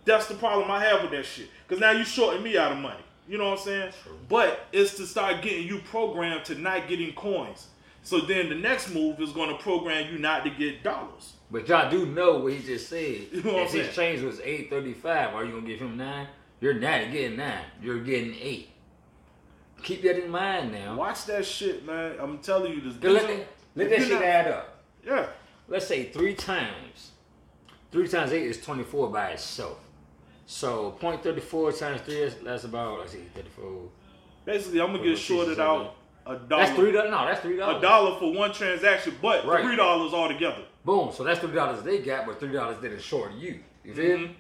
That's 0.03 0.27
the 0.27 0.35
problem 0.35 0.69
I 0.69 0.83
have 0.83 1.01
with 1.01 1.09
that 1.09 1.25
shit. 1.25 1.47
Cause 1.67 1.79
now 1.79 1.89
you 1.89 2.03
shorting 2.05 2.43
me 2.43 2.55
out 2.55 2.71
of 2.71 2.77
money. 2.77 3.01
You 3.27 3.39
know 3.39 3.45
what 3.49 3.57
I'm 3.61 3.65
saying? 3.65 3.93
True. 4.03 4.19
But 4.29 4.67
it's 4.71 4.93
to 4.97 5.07
start 5.07 5.41
getting 5.41 5.65
you 5.67 5.79
programmed 5.79 6.45
to 6.45 6.53
not 6.53 6.87
getting 6.87 7.11
coins. 7.15 7.69
So 8.03 8.19
then 8.21 8.49
the 8.49 8.55
next 8.55 8.93
move 8.93 9.19
is 9.19 9.31
gonna 9.31 9.57
program 9.57 10.13
you 10.13 10.19
not 10.19 10.43
to 10.43 10.51
get 10.51 10.83
dollars. 10.83 11.33
But 11.49 11.67
y'all 11.67 11.89
do 11.89 12.05
know 12.05 12.37
what 12.41 12.53
he 12.53 12.59
just 12.59 12.89
said. 12.89 12.99
You 13.31 13.41
know 13.41 13.53
what 13.53 13.61
I'm 13.61 13.65
if 13.65 13.71
his 13.71 13.95
saying? 13.95 14.17
change 14.17 14.21
was 14.21 14.39
eight 14.41 14.69
thirty 14.69 14.93
five, 14.93 15.33
are 15.33 15.43
you 15.43 15.53
gonna 15.53 15.65
give 15.65 15.79
him 15.79 15.97
nine? 15.97 16.27
You're 16.61 16.75
not 16.75 17.11
getting 17.11 17.37
nine. 17.37 17.65
You're 17.81 18.03
getting 18.03 18.35
eight. 18.39 18.69
Keep 19.85 20.01
that 20.01 20.23
in 20.23 20.31
mind 20.31 20.71
now. 20.71 20.95
Watch 20.95 21.25
that 21.25 21.45
shit, 21.45 21.85
man. 21.85 22.15
I'm 22.19 22.39
telling 22.39 22.73
you 22.73 22.81
this. 22.81 22.95
Let, 23.03 23.27
that- 23.27 23.47
let 23.75 23.89
that 23.91 23.99
shit 23.99 24.11
not- 24.13 24.23
add 24.23 24.47
up. 24.47 24.83
Yeah. 25.05 25.27
Let's 25.67 25.85
say 25.85 26.05
three 26.05 26.33
times. 26.33 27.11
Three 27.91 28.07
times 28.07 28.33
eight 28.33 28.47
is 28.47 28.59
twenty 28.59 28.83
four 28.83 29.09
by 29.11 29.29
itself. 29.29 29.77
So 30.47 30.97
0.34 30.99 31.79
times 31.79 32.01
three 32.01 32.15
is 32.15 32.35
that's 32.43 32.63
about 32.63 32.99
let's 32.99 33.11
see, 33.11 33.25
thirty 33.35 33.49
four. 33.49 33.89
Basically, 34.43 34.81
I'm 34.81 34.91
gonna 34.91 35.03
get 35.03 35.19
shorted 35.19 35.59
out 35.59 35.95
a 36.25 36.35
dollar. 36.35 36.63
That's 36.65 36.75
three 36.75 36.91
dollars. 36.91 37.11
No, 37.11 37.25
that's 37.25 37.41
three 37.41 37.57
dollars. 37.57 37.77
a 37.77 37.81
dollar 37.81 38.19
for 38.19 38.33
one 38.33 38.51
transaction, 38.53 39.15
but 39.21 39.45
Right. 39.45 39.63
three 39.63 39.75
dollars 39.75 40.13
altogether. 40.13 40.63
Boom. 40.83 41.11
So 41.13 41.23
that's 41.23 41.39
three 41.39 41.53
dollars 41.53 41.83
they 41.83 41.99
got, 41.99 42.25
but 42.25 42.39
three 42.39 42.51
dollars 42.51 42.77
didn't 42.81 43.01
short 43.03 43.33
you. 43.33 43.59
You 43.83 43.93
feel 43.93 44.17
me? 44.17 44.35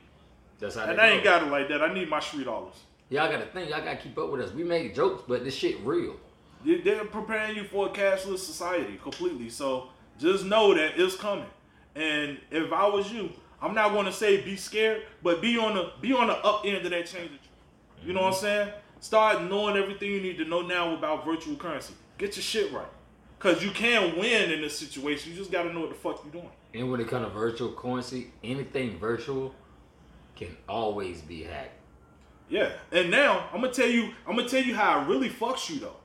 That's 0.59 0.73
how. 0.75 0.81
Mm-hmm. 0.81 0.91
And 0.91 1.01
I 1.01 1.07
ain't 1.09 1.23
got 1.23 1.43
it 1.43 1.51
like 1.51 1.67
that. 1.69 1.83
I 1.83 1.93
need 1.93 2.09
my 2.09 2.19
three 2.19 2.43
dollars. 2.43 2.75
Y'all 3.09 3.31
gotta 3.31 3.45
think. 3.45 3.69
Y'all 3.69 3.83
gotta 3.83 3.97
keep 3.97 4.17
up 4.17 4.31
with 4.31 4.41
us. 4.41 4.51
We 4.51 4.63
make 4.63 4.95
jokes, 4.95 5.23
but 5.27 5.43
this 5.43 5.55
shit 5.55 5.79
real. 5.83 6.15
They- 6.63 6.81
They're 6.81 7.05
preparing 7.05 7.55
you 7.55 7.63
for 7.63 7.87
a 7.87 7.89
cashless 7.89 8.39
society 8.39 8.99
completely. 9.01 9.49
So 9.49 9.89
just 10.17 10.45
know 10.45 10.73
that 10.73 10.99
it's 10.99 11.15
coming. 11.15 11.45
And 11.95 12.39
if 12.51 12.73
I 12.73 12.87
was 12.87 13.11
you, 13.11 13.31
I'm 13.61 13.73
not 13.73 13.93
going 13.93 14.05
to 14.05 14.11
say 14.11 14.41
be 14.41 14.55
scared, 14.55 15.03
but 15.23 15.41
be 15.41 15.57
on 15.57 15.75
the 15.75 15.91
be 16.01 16.13
on 16.13 16.27
the 16.27 16.33
up 16.33 16.63
end 16.65 16.85
of 16.85 16.91
that 16.91 17.05
change. 17.05 17.31
You 18.03 18.13
know 18.13 18.21
what 18.21 18.27
I'm 18.27 18.33
mm-hmm. 18.33 18.41
saying? 18.41 18.73
Start 18.99 19.43
knowing 19.43 19.77
everything 19.77 20.09
you 20.11 20.21
need 20.21 20.37
to 20.39 20.45
know 20.45 20.61
now 20.61 20.95
about 20.95 21.25
virtual 21.25 21.55
currency. 21.55 21.93
Get 22.17 22.35
your 22.35 22.43
shit 22.43 22.71
right, 22.71 22.87
cause 23.39 23.63
you 23.63 23.71
can 23.71 24.17
win 24.17 24.51
in 24.51 24.61
this 24.61 24.77
situation. 24.77 25.31
You 25.31 25.37
just 25.37 25.51
got 25.51 25.63
to 25.63 25.73
know 25.73 25.81
what 25.81 25.89
the 25.89 25.95
fuck 25.95 26.21
you're 26.23 26.33
doing. 26.33 26.51
And 26.73 26.91
when 26.91 26.99
it 26.99 27.07
comes 27.07 27.25
to 27.25 27.31
virtual 27.31 27.71
currency, 27.73 28.31
anything 28.43 28.97
virtual 28.99 29.53
can 30.35 30.55
always 30.67 31.21
be 31.21 31.43
hacked. 31.43 31.71
Yeah. 32.49 32.69
And 32.91 33.09
now 33.11 33.49
I'm 33.53 33.61
gonna 33.61 33.73
tell 33.73 33.87
you, 33.89 34.09
I'm 34.27 34.35
gonna 34.35 34.47
tell 34.49 34.61
you 34.63 34.75
how 34.75 35.01
it 35.01 35.07
really 35.07 35.29
fucks 35.29 35.69
you 35.69 35.79
though. 35.79 35.95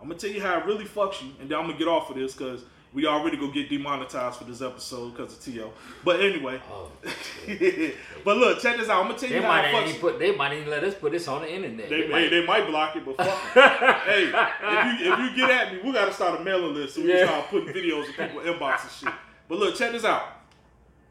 I'm 0.00 0.08
gonna 0.08 0.18
tell 0.18 0.30
you 0.30 0.40
how 0.40 0.58
it 0.58 0.64
really 0.64 0.84
fucks 0.86 1.22
you, 1.22 1.30
and 1.40 1.48
then 1.50 1.58
I'm 1.58 1.66
gonna 1.66 1.78
get 1.78 1.88
off 1.88 2.08
of 2.10 2.16
this 2.16 2.32
because 2.34 2.64
we 2.92 3.06
already 3.06 3.36
go 3.36 3.48
get 3.50 3.68
demonetized 3.70 4.38
for 4.38 4.44
this 4.44 4.62
episode 4.62 5.10
because 5.14 5.32
of 5.36 5.44
To. 5.54 5.70
But 6.04 6.20
anyway, 6.20 6.60
Oh, 6.72 6.90
but 8.24 8.36
look, 8.38 8.60
check 8.60 8.78
this 8.78 8.88
out. 8.88 9.02
I'm 9.02 9.08
gonna 9.08 9.18
tell 9.18 9.28
they 9.28 9.36
you 9.36 9.42
how 9.42 9.60
it 9.62 9.66
fucks 9.72 9.94
you. 9.94 10.00
put. 10.00 10.18
They 10.18 10.34
might 10.34 10.54
even 10.54 10.70
let 10.70 10.82
us 10.82 10.94
put 10.94 11.12
this 11.12 11.28
on 11.28 11.42
the 11.42 11.52
internet. 11.54 11.88
They, 11.90 12.00
They 12.00 12.06
hey, 12.06 12.10
might- 12.12 12.30
they 12.30 12.46
might 12.46 12.66
block 12.66 12.96
it, 12.96 13.04
but 13.04 13.16
fuck. 13.18 13.28
hey, 14.04 14.24
if 14.32 15.00
you 15.00 15.12
if 15.12 15.18
you 15.18 15.36
get 15.36 15.50
at 15.50 15.72
me, 15.74 15.80
we 15.84 15.92
gotta 15.92 16.12
start 16.12 16.40
a 16.40 16.44
mailing 16.44 16.74
list 16.74 16.94
so 16.96 17.02
we 17.02 17.08
Yeah. 17.10 17.18
can 17.18 17.26
start 17.28 17.48
putting 17.50 17.68
videos 17.74 18.06
in 18.06 18.12
people's 18.14 18.46
inbox 18.46 18.82
and 18.82 18.90
shit. 19.04 19.14
But 19.48 19.58
look, 19.58 19.76
check 19.76 19.92
this 19.92 20.04
out. 20.04 20.24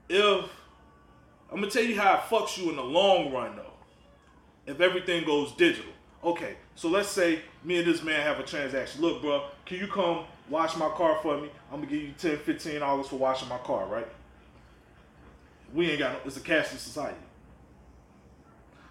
If 0.10 0.46
I'm 1.52 1.60
gonna 1.60 1.70
tell 1.72 1.84
you 1.84 2.00
how 2.00 2.16
it 2.16 2.22
fucks 2.22 2.58
you 2.58 2.72
in 2.72 2.76
the 2.76 2.84
long 2.84 3.32
run 3.32 3.56
though, 3.56 3.69
if 4.70 4.80
everything 4.82 5.26
goes 5.26 5.52
digital. 5.54 5.92
Okay, 6.24 6.56
so 6.76 6.90
let's 6.90 7.08
say 7.10 7.40
me 7.64 7.78
and 7.78 7.88
this 7.88 8.04
man 8.04 8.20
have 8.22 8.40
a 8.40 8.44
transaction. 8.44 9.02
Look, 9.02 9.22
bro, 9.22 9.46
can 9.66 9.78
you 9.80 9.88
come 9.88 10.26
wash 10.50 10.76
my 10.76 10.90
car 10.90 11.18
for 11.22 11.38
me? 11.40 11.50
I'm 11.72 11.80
gonna 11.80 11.92
give 11.92 12.02
you 12.02 12.12
10 12.18 12.38
15 12.40 12.80
dollars 12.80 13.08
for 13.08 13.16
washing 13.16 13.48
my 13.50 13.58
car, 13.60 13.86
right? 13.88 14.08
We 15.74 15.90
ain't 15.90 16.00
got 16.00 16.14
no, 16.14 16.20
it's 16.26 16.38
a 16.38 16.42
cashless 16.42 16.80
society. 16.80 17.18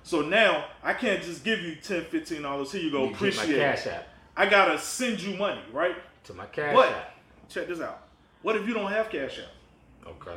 So 0.02 0.22
now 0.22 0.64
I 0.82 0.94
can't 0.94 1.22
just 1.22 1.44
give 1.44 1.60
you 1.60 1.74
10 1.76 2.04
15 2.04 2.40
dollars. 2.42 2.72
Here 2.72 2.80
you 2.80 2.90
go, 2.90 3.00
You 3.04 3.10
get 3.10 3.12
my 3.12 3.16
appreciate 3.28 3.58
cash 3.58 3.86
it. 3.86 3.90
app 3.92 4.08
I 4.36 4.46
gotta 4.48 4.78
send 4.78 5.20
you 5.20 5.36
money, 5.36 5.60
right? 5.72 5.96
to 6.24 6.34
my 6.34 6.46
cash 6.46 6.74
But 6.74 6.88
app. 6.90 7.14
check 7.48 7.68
this 7.68 7.80
out. 7.80 8.06
What 8.42 8.54
if 8.56 8.66
you 8.68 8.74
don't 8.74 8.90
have 8.90 9.08
cash 9.10 9.38
app? 9.38 10.06
Okay. 10.06 10.36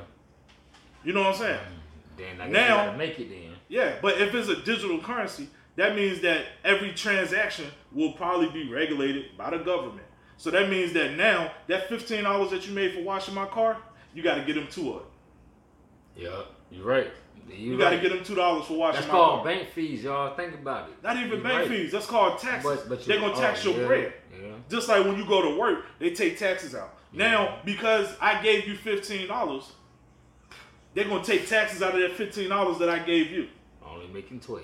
You 1.04 1.14
know 1.14 1.22
what 1.22 1.36
I'm 1.36 1.40
saying? 1.40 1.60
Mm-hmm. 1.60 2.18
Then 2.18 2.42
I 2.42 2.48
now, 2.48 2.86
gotta 2.86 2.98
make 2.98 3.20
it 3.20 3.30
then. 3.30 3.51
Yeah, 3.72 3.96
but 4.02 4.20
if 4.20 4.36
it's 4.36 4.50
a 4.50 4.58
digital 4.58 5.00
currency, 5.00 5.48
that 5.78 5.96
means 5.96 6.20
that 6.22 6.44
every 6.66 6.92
transaction 6.92 7.68
will 7.94 8.12
probably 8.12 8.50
be 8.50 8.70
regulated 8.70 9.38
by 9.38 9.50
the 9.50 9.60
government. 9.60 10.06
So 10.36 10.52
that 10.52 10.70
means 10.70 10.92
that 10.92 11.16
now 11.16 11.52
that 11.68 11.88
fifteen 11.88 12.26
dollars 12.26 12.52
that 12.52 12.68
you 12.68 12.74
made 12.74 12.94
for 12.94 13.02
washing 13.02 13.34
my 13.34 13.46
car, 13.46 13.78
you 14.14 14.22
got 14.24 14.36
to 14.36 14.44
get 14.44 14.56
them 14.56 14.68
two 14.70 14.92
of 14.92 15.04
it. 15.04 16.24
Yeah, 16.24 16.42
you're 16.70 16.86
right. 16.86 17.12
You 17.48 17.56
You 17.56 17.78
got 17.78 17.92
to 17.92 17.96
right. 17.96 18.02
get 18.04 18.12
them 18.12 18.26
two 18.26 18.36
dollars 18.36 18.66
for 18.66 18.74
washing 18.74 18.96
That's 19.02 19.08
my 19.08 19.14
called 19.14 19.44
car. 19.44 19.46
bank 19.46 19.70
fees, 19.70 20.04
y'all. 20.04 20.36
Think 20.36 20.56
about 20.56 20.90
it. 20.90 20.96
Not 21.02 21.16
even 21.16 21.38
You 21.38 21.44
bank 21.44 21.60
right. 21.60 21.68
fees. 21.70 21.94
That's 21.94 22.08
called 22.08 22.40
taxes. 22.40 22.82
But, 22.82 22.90
but 22.90 23.06
They're 23.06 23.22
gonna 23.22 23.36
tax 23.36 23.66
oh, 23.66 23.70
your 23.70 23.82
yeah, 23.82 23.88
bread. 23.88 24.14
Yeah. 24.34 24.50
Just 24.70 24.90
like 24.90 25.06
when 25.06 25.18
you 25.18 25.26
go 25.26 25.42
to 25.44 25.58
work, 25.58 25.86
they 25.98 26.10
take 26.12 26.38
taxes 26.38 26.76
out. 26.76 26.98
Now, 27.14 27.60
because 27.64 28.14
I 28.20 28.42
gave 28.42 28.68
you 28.68 28.76
fifteen 28.76 29.30
dollars, 29.30 29.72
they're 30.94 31.08
gonna 31.08 31.24
take 31.24 31.48
taxes 31.48 31.82
out 31.82 31.96
of 31.96 32.02
that 32.02 32.18
fifteen 32.18 32.50
dollars 32.50 32.78
that 32.80 32.90
I 32.90 33.00
gave 33.00 33.32
you. 33.32 33.48
Only 34.02 34.14
making 34.14 34.40
twelve. 34.40 34.64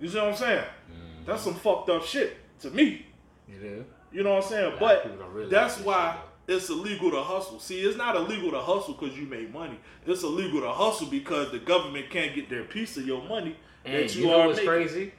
You 0.00 0.08
see 0.08 0.16
what 0.16 0.28
I'm 0.28 0.36
saying? 0.36 0.64
Mm-hmm. 0.64 1.26
That's 1.26 1.42
some 1.42 1.54
fucked 1.54 1.90
up 1.90 2.02
shit 2.04 2.36
to 2.60 2.70
me. 2.70 3.06
You 3.48 3.58
know? 3.58 3.84
You 4.12 4.22
know 4.22 4.34
what 4.34 4.44
I'm 4.44 4.50
saying? 4.50 4.76
But 4.80 5.50
that's 5.50 5.78
why 5.80 6.16
shit, 6.46 6.56
it's 6.56 6.70
illegal 6.70 7.10
to 7.10 7.22
hustle. 7.22 7.60
See, 7.60 7.80
it's 7.80 7.96
not 7.96 8.16
illegal 8.16 8.50
to 8.52 8.60
hustle 8.60 8.94
because 8.94 9.16
you 9.16 9.26
make 9.26 9.52
money. 9.52 9.78
It's 10.06 10.22
illegal 10.22 10.60
to 10.62 10.72
hustle 10.72 11.06
because 11.06 11.52
the 11.52 11.58
government 11.58 12.10
can't 12.10 12.34
get 12.34 12.48
their 12.48 12.64
piece 12.64 12.96
of 12.96 13.06
your 13.06 13.22
money 13.22 13.56
And 13.84 13.94
that 13.94 14.14
you, 14.14 14.22
you, 14.22 14.26
know 14.28 14.40
are 14.40 14.46
what's 14.46 14.58
making. 14.58 14.70
crazy? 14.70 15.12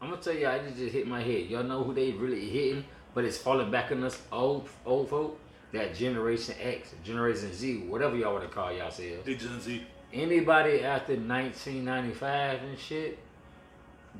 I'm 0.00 0.10
gonna 0.10 0.22
tell 0.22 0.34
you, 0.34 0.46
I 0.46 0.58
just, 0.58 0.76
just 0.76 0.92
hit 0.92 1.08
my 1.08 1.22
head. 1.22 1.46
Y'all 1.46 1.64
know 1.64 1.82
who 1.82 1.94
they 1.94 2.12
really 2.12 2.48
hitting, 2.48 2.84
but 3.14 3.24
it's 3.24 3.38
falling 3.38 3.70
back 3.70 3.90
on 3.90 4.04
us 4.04 4.20
old 4.30 4.68
old 4.84 5.08
folk. 5.08 5.40
That 5.72 5.94
Generation 5.94 6.54
X, 6.60 6.94
Generation 7.02 7.52
Z, 7.52 7.78
whatever 7.88 8.14
y'all 8.16 8.34
want 8.34 8.44
to 8.44 8.54
call 8.54 8.72
yourselves. 8.72 9.24
They 9.24 9.34
Gen 9.34 9.60
Z. 9.60 9.84
Anybody 10.12 10.82
after 10.82 11.12
1995 11.14 12.62
and 12.62 12.78
shit, 12.78 13.18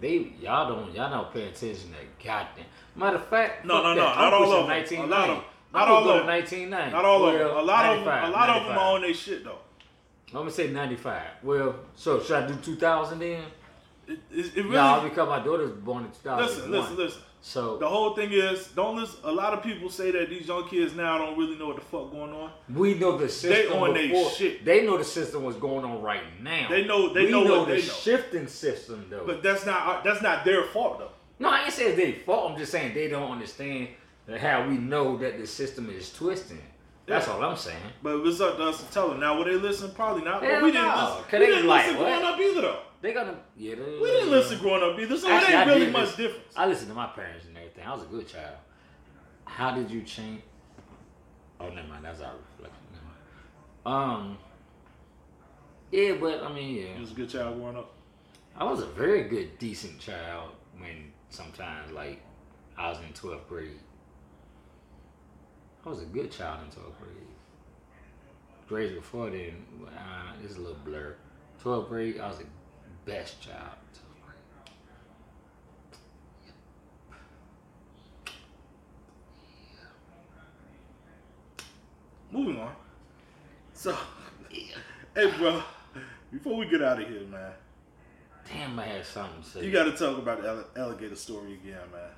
they 0.01 0.32
y'all 0.41 0.68
don't 0.68 0.95
y'all 0.95 1.11
don't 1.11 1.32
paying 1.32 1.49
attention 1.49 1.91
to 1.91 2.24
goddamn. 2.24 2.64
Matter 2.97 3.16
of 3.16 3.26
fact, 3.28 3.64
No, 3.64 3.82
no, 3.82 3.95
no, 3.95 4.01
that. 4.03 4.16
not 4.16 4.18
I'm 4.18 4.34
all 4.34 4.43
of 4.43 4.51
them. 4.51 4.64
A 4.64 4.68
1990. 4.68 5.11
lot 5.11 5.30
of- 5.30 5.45
I'm 5.74 5.80
not 5.80 5.89
all 5.89 5.99
of 6.11 6.16
them. 6.18 6.26
1990. 6.26 6.93
Not 6.93 7.05
all 7.05 7.26
of 7.26 7.32
them. 7.39 7.57
A 7.57 7.62
lot 7.62 7.97
of 7.99 8.05
them. 8.05 8.24
A 8.24 8.30
lot 8.30 8.49
of 8.51 8.66
them 8.66 8.78
are 8.78 8.95
on 8.95 9.01
their 9.03 9.14
shit 9.14 9.45
though. 9.45 9.59
I'm 10.28 10.39
gonna 10.41 10.51
say 10.51 10.68
95. 10.70 11.22
Well, 11.43 11.76
so 11.95 12.20
should 12.22 12.43
I 12.45 12.47
do 12.49 12.57
2000 12.57 13.18
then? 13.18 13.45
It, 14.09 14.18
it, 14.30 14.47
it 14.57 14.62
really. 14.62 14.70
No, 14.76 15.01
because 15.05 15.28
my 15.28 15.41
daughter's 15.45 15.70
born 15.72 16.05
in 16.05 16.11
2001. 16.11 16.47
listen, 16.47 16.70
listen, 16.70 16.97
listen. 16.97 17.22
So 17.49 17.76
The 17.76 17.88
whole 17.88 18.12
thing 18.16 18.32
is, 18.32 18.66
don't 18.74 18.97
listen. 18.97 19.20
A 19.22 19.30
lot 19.30 19.53
of 19.55 19.62
people 19.62 19.88
say 19.88 20.11
that 20.11 20.28
these 20.30 20.49
young 20.49 20.68
kids 20.68 20.97
now 20.97 21.16
don't 21.16 21.38
really 21.38 21.55
know 21.57 21.68
what 21.68 21.76
the 21.76 21.82
fuck 21.82 22.11
going 22.11 22.32
on. 22.32 22.51
we 22.74 22.94
know 22.94 23.16
the 23.16 23.28
system. 23.28 23.78
on 23.80 23.94
they 23.94 24.09
before- 24.09 24.30
shit. 24.32 24.64
They 24.64 24.84
know 24.84 24.99
the 24.99 25.05
system 25.05 25.44
was 25.44 25.55
going 25.55 25.84
on 25.84 26.03
right 26.03 26.22
now. 26.42 26.66
They 26.68 26.84
know- 26.84 27.12
they 27.14 27.26
we 27.26 27.30
know 27.30 27.44
know 27.44 27.59
what 27.61 27.68
the 27.68 27.74
they 27.76 27.82
know. 27.86 27.92
shifting 27.92 28.49
system 28.49 29.07
though. 29.09 29.22
But 29.24 29.44
that's 29.44 29.64
not 29.64 29.86
uh, 29.86 30.03
that's 30.03 30.22
not 30.22 30.44
their 30.44 30.64
fault 30.64 30.99
though. 30.99 31.12
No, 31.38 31.51
I 31.51 31.62
ain't 31.64 31.72
saying 31.72 31.90
it's 31.90 31.99
their 32.16 32.24
fault. 32.24 32.51
I'm 32.51 32.59
just 32.59 32.72
saying 32.72 32.94
they 32.94 33.07
don't 33.07 33.30
understand 33.30 33.88
how 34.40 34.66
we 34.68 34.76
know 34.76 35.16
that 35.18 35.38
the 35.38 35.47
system 35.47 35.88
is 35.88 36.12
twisting. 36.12 36.61
That's 37.07 37.28
Yeah. 37.28 37.34
all 37.34 37.44
I'm 37.44 37.57
saying. 37.57 37.78
But 38.03 38.26
it's 38.26 38.40
up 38.40 38.57
to 38.57 38.64
us 38.64 38.82
to 38.84 38.92
tell 38.92 39.11
them. 39.11 39.20
Now, 39.20 39.38
will 39.38 39.44
they 39.44 39.53
listen? 39.55 39.92
Probably 39.92 40.24
not. 40.24 40.42
Hell 40.42 40.51
but 40.57 40.62
we 40.64 40.72
didn't 40.72 40.88
no, 40.88 40.94
listen. 40.94 41.22
'cause 41.22 41.32
We 41.34 41.38
they 41.38 41.47
didn't 41.47 41.66
like, 41.68 41.86
listen 41.86 42.01
what? 42.03 42.09
growing 42.09 42.24
up 42.24 42.40
either 42.40 42.61
though. 42.62 42.80
They 43.07 43.12
gonna 43.12 43.38
yeah. 43.57 43.76
They, 43.76 43.98
We 44.00 44.09
didn't 44.09 44.32
listen 44.32 44.59
growing 44.59 44.82
up 44.82 44.98
either, 44.98 45.16
so 45.16 45.30
Actually, 45.30 45.54
it 45.54 45.59
ain't 45.59 45.68
really 45.68 45.90
much 45.90 46.16
difference. 46.16 46.52
I 46.57 46.66
listened 46.66 46.88
to 46.88 46.94
my 46.94 47.07
parents 47.07 47.46
and 47.46 47.57
everything. 47.57 47.86
I 47.86 47.94
was 47.94 48.02
a 48.02 48.07
good 48.07 48.26
child. 48.26 48.57
How 49.44 49.70
did 49.70 49.88
you 49.92 50.02
change? 50.02 50.42
Oh, 51.61 51.68
never 51.68 51.86
mind. 51.86 52.04
That's 52.04 52.20
our 52.20 52.32
reflection. 52.34 52.82
Never 52.92 53.04
mind. 53.94 54.11
Um. 54.11 54.38
Yeah, 55.92 56.16
but 56.20 56.42
I 56.42 56.52
mean, 56.52 56.74
yeah. 56.74 56.94
You 56.96 57.00
was 57.00 57.12
a 57.12 57.14
good 57.14 57.30
child 57.30 57.61
growing 57.61 57.76
up. 57.76 57.92
I 58.57 58.64
was 58.64 58.80
a 58.80 58.86
very 58.86 59.28
good, 59.28 59.57
decent 59.61 60.00
child 60.00 60.50
when 60.76 61.12
sometimes 61.28 61.92
like 61.92 62.20
I 62.76 62.88
was 62.88 62.98
in 62.98 63.12
twelfth 63.12 63.48
grade. 63.48 63.78
I 65.84 65.90
was 65.90 66.02
a 66.02 66.07
good 66.07 66.32
child 66.32 66.59
in 66.64 66.72
twelfth 66.72 66.98
grade. 67.00 67.28
Grades 68.66 68.94
before 68.94 69.30
then, 69.30 69.64
uh, 69.96 70.32
it's 70.42 70.57
a 70.57 70.59
little 70.59 70.78
blur. 70.84 71.14
Twelfth 71.61 71.88
grade, 71.88 72.18
I 72.18 72.26
was 72.26 72.38
the 72.38 72.46
best 73.07 73.40
child. 73.40 73.57
in 73.94 73.98
12th 73.98 74.26
grade. 74.26 74.36
Moving 82.30 82.61
on. 82.61 82.72
So, 83.72 83.96
hey, 85.14 85.30
bro, 85.38 85.62
before 86.32 86.57
we 86.57 86.66
get 86.66 86.82
out 86.82 87.00
of 87.00 87.09
here, 87.09 87.20
man, 87.22 87.52
Damn, 88.48 88.78
I 88.78 88.84
had 88.86 89.04
something 89.04 89.42
to 89.42 89.48
say. 89.48 89.64
you 89.64 89.72
got 89.72 89.84
to 89.84 89.92
talk 89.92 90.18
about 90.18 90.42
the 90.42 90.64
alligator 90.80 91.16
story 91.16 91.54
again, 91.54 91.78
man. 91.92 92.11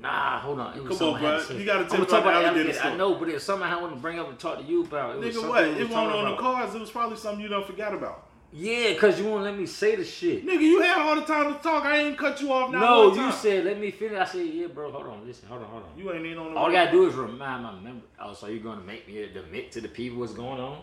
Nah, 0.00 0.38
hold 0.40 0.60
on. 0.60 0.76
It 0.76 0.82
was 0.84 0.98
Come 0.98 1.08
on, 1.08 1.14
something 1.14 1.26
I 1.26 1.38
had 1.38 1.46
bro. 1.48 1.56
You 1.56 1.64
gotta 1.66 1.78
I'm 1.80 1.86
tell 1.86 1.96
gonna 1.96 2.04
me 2.04 2.10
talk 2.10 2.20
about 2.22 2.30
about 2.30 2.40
the 2.40 2.46
alligator 2.48 2.78
alligator. 2.78 2.94
I 2.94 2.96
know, 2.96 3.14
but 3.14 3.28
it's 3.30 3.44
something 3.44 3.68
I 3.68 3.80
want 3.80 3.94
to 3.94 4.00
bring 4.00 4.18
up 4.20 4.28
and 4.28 4.38
talk 4.38 4.58
to 4.58 4.64
you 4.64 4.84
about. 4.84 5.16
It 5.16 5.34
Nigga, 5.34 5.48
what? 5.48 5.64
It 5.64 5.70
was 5.78 5.88
wasn't 5.88 6.14
on 6.14 6.30
the 6.30 6.36
cards. 6.36 6.74
It 6.74 6.80
was 6.80 6.90
probably 6.90 7.16
something 7.16 7.42
you 7.42 7.48
don't 7.48 7.66
forgot 7.66 7.94
about. 7.94 8.27
Yeah, 8.50 8.94
because 8.94 9.20
you 9.20 9.26
won't 9.26 9.44
let 9.44 9.58
me 9.58 9.66
say 9.66 9.94
the 9.94 10.04
shit. 10.04 10.46
Nigga, 10.46 10.60
you 10.60 10.80
had 10.80 10.98
all 10.98 11.16
the 11.16 11.22
time 11.22 11.54
to 11.54 11.60
talk. 11.60 11.84
I 11.84 11.98
ain't 11.98 12.16
cut 12.16 12.40
you 12.40 12.50
off 12.50 12.70
now. 12.70 12.80
no, 12.80 13.14
you 13.14 13.30
said 13.30 13.66
let 13.66 13.78
me 13.78 13.90
finish. 13.90 14.18
I 14.18 14.24
said, 14.24 14.46
yeah, 14.46 14.68
bro. 14.68 14.90
Hold 14.90 15.06
on, 15.06 15.26
listen, 15.26 15.48
hold 15.48 15.62
on, 15.62 15.68
hold 15.68 15.82
on. 15.82 15.98
you 15.98 16.10
ain't 16.12 16.24
even 16.24 16.38
on 16.38 16.54
the. 16.54 16.58
All 16.58 16.70
I 16.70 16.72
gotta 16.72 16.90
do 16.90 17.06
is 17.06 17.14
remind 17.14 17.62
my 17.62 17.78
member. 17.80 18.06
Oh, 18.18 18.32
so 18.32 18.46
you're 18.46 18.62
gonna 18.62 18.80
make 18.80 19.06
me 19.06 19.22
admit 19.22 19.70
to 19.72 19.82
the 19.82 19.88
people 19.88 20.20
what's 20.20 20.32
going 20.32 20.60
on? 20.60 20.80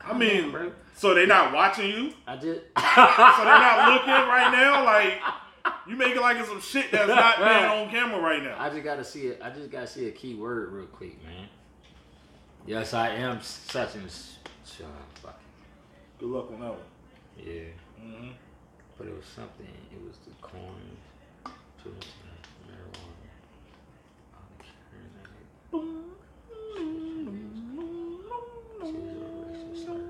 I 0.00 0.18
mean, 0.18 0.50
bro. 0.50 0.72
so 0.94 1.14
they 1.14 1.26
not 1.26 1.52
watching 1.52 1.90
you. 1.90 2.12
I 2.26 2.36
just. 2.36 2.60
So 2.76 3.44
they're 3.44 3.58
not 3.58 3.92
looking 3.92 4.08
right 4.08 4.50
now. 4.50 4.84
Like 4.84 5.20
you 5.86 5.96
making 5.96 6.20
like 6.20 6.38
it's 6.38 6.48
some 6.48 6.60
shit 6.60 6.90
that's 6.90 7.08
not 7.08 7.38
being 7.38 7.48
on 7.48 7.90
camera 7.90 8.20
right 8.20 8.42
now. 8.42 8.56
I 8.58 8.68
just 8.68 8.82
gotta 8.82 9.04
see 9.04 9.28
it. 9.28 9.40
I 9.42 9.50
just 9.50 9.70
gotta 9.70 9.86
see 9.86 10.08
a 10.08 10.12
key 10.12 10.34
word 10.34 10.72
real 10.72 10.86
quick, 10.86 11.22
man. 11.24 11.48
Yes, 12.66 12.94
I 12.94 13.10
am 13.10 13.40
such 13.42 13.94
and 13.94 14.10
such. 14.10 14.82
Good 16.18 16.28
luck 16.28 16.50
on 16.50 16.60
that 16.60 16.70
one. 16.70 16.78
Yeah. 17.38 17.62
hmm 18.00 18.30
But 18.98 19.06
it 19.08 19.16
was 19.16 19.26
something. 19.26 19.66
It 19.92 20.00
was 20.06 20.16
the 20.26 20.32
corn, 20.40 20.96
children, 21.82 22.02
marijuana. 22.66 23.26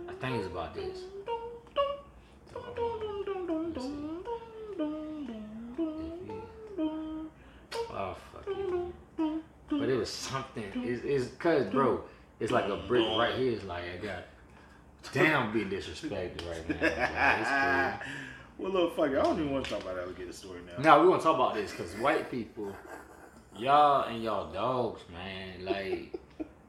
I 0.08 0.12
think 0.20 0.36
it's 0.38 0.46
about 0.46 0.74
this. 0.74 1.02
Oh 7.90 8.16
fuck 8.32 8.46
it. 8.48 9.42
But 9.68 9.88
it 9.88 9.96
was 9.96 10.10
something. 10.10 10.64
It's, 10.74 11.04
it's 11.04 11.36
cause 11.36 11.66
bro, 11.66 12.02
it's 12.40 12.52
like 12.52 12.66
a 12.66 12.76
brick 12.88 13.06
right 13.18 13.34
here. 13.34 13.52
It's 13.52 13.64
like 13.64 13.84
I 13.84 13.96
got. 14.04 14.24
Damn, 15.12 15.52
being 15.52 15.70
disrespected 15.70 16.48
right 16.50 16.80
now. 16.80 18.00
Well, 18.58 18.72
look, 18.72 18.96
fuck 18.96 19.10
it. 19.10 19.18
I 19.18 19.22
don't 19.22 19.38
even 19.38 19.52
want 19.52 19.64
to 19.66 19.70
talk 19.70 19.82
about 19.82 19.98
alligator 19.98 20.32
story 20.32 20.60
now. 20.66 20.82
Now 20.82 21.02
we 21.02 21.08
want 21.08 21.20
to 21.20 21.26
talk 21.26 21.34
about 21.34 21.54
this 21.54 21.72
because 21.72 21.92
white 21.96 22.30
people, 22.30 22.74
y'all 23.58 24.08
and 24.08 24.22
y'all 24.22 24.50
dogs, 24.50 25.02
man. 25.12 25.62
Like 25.62 26.18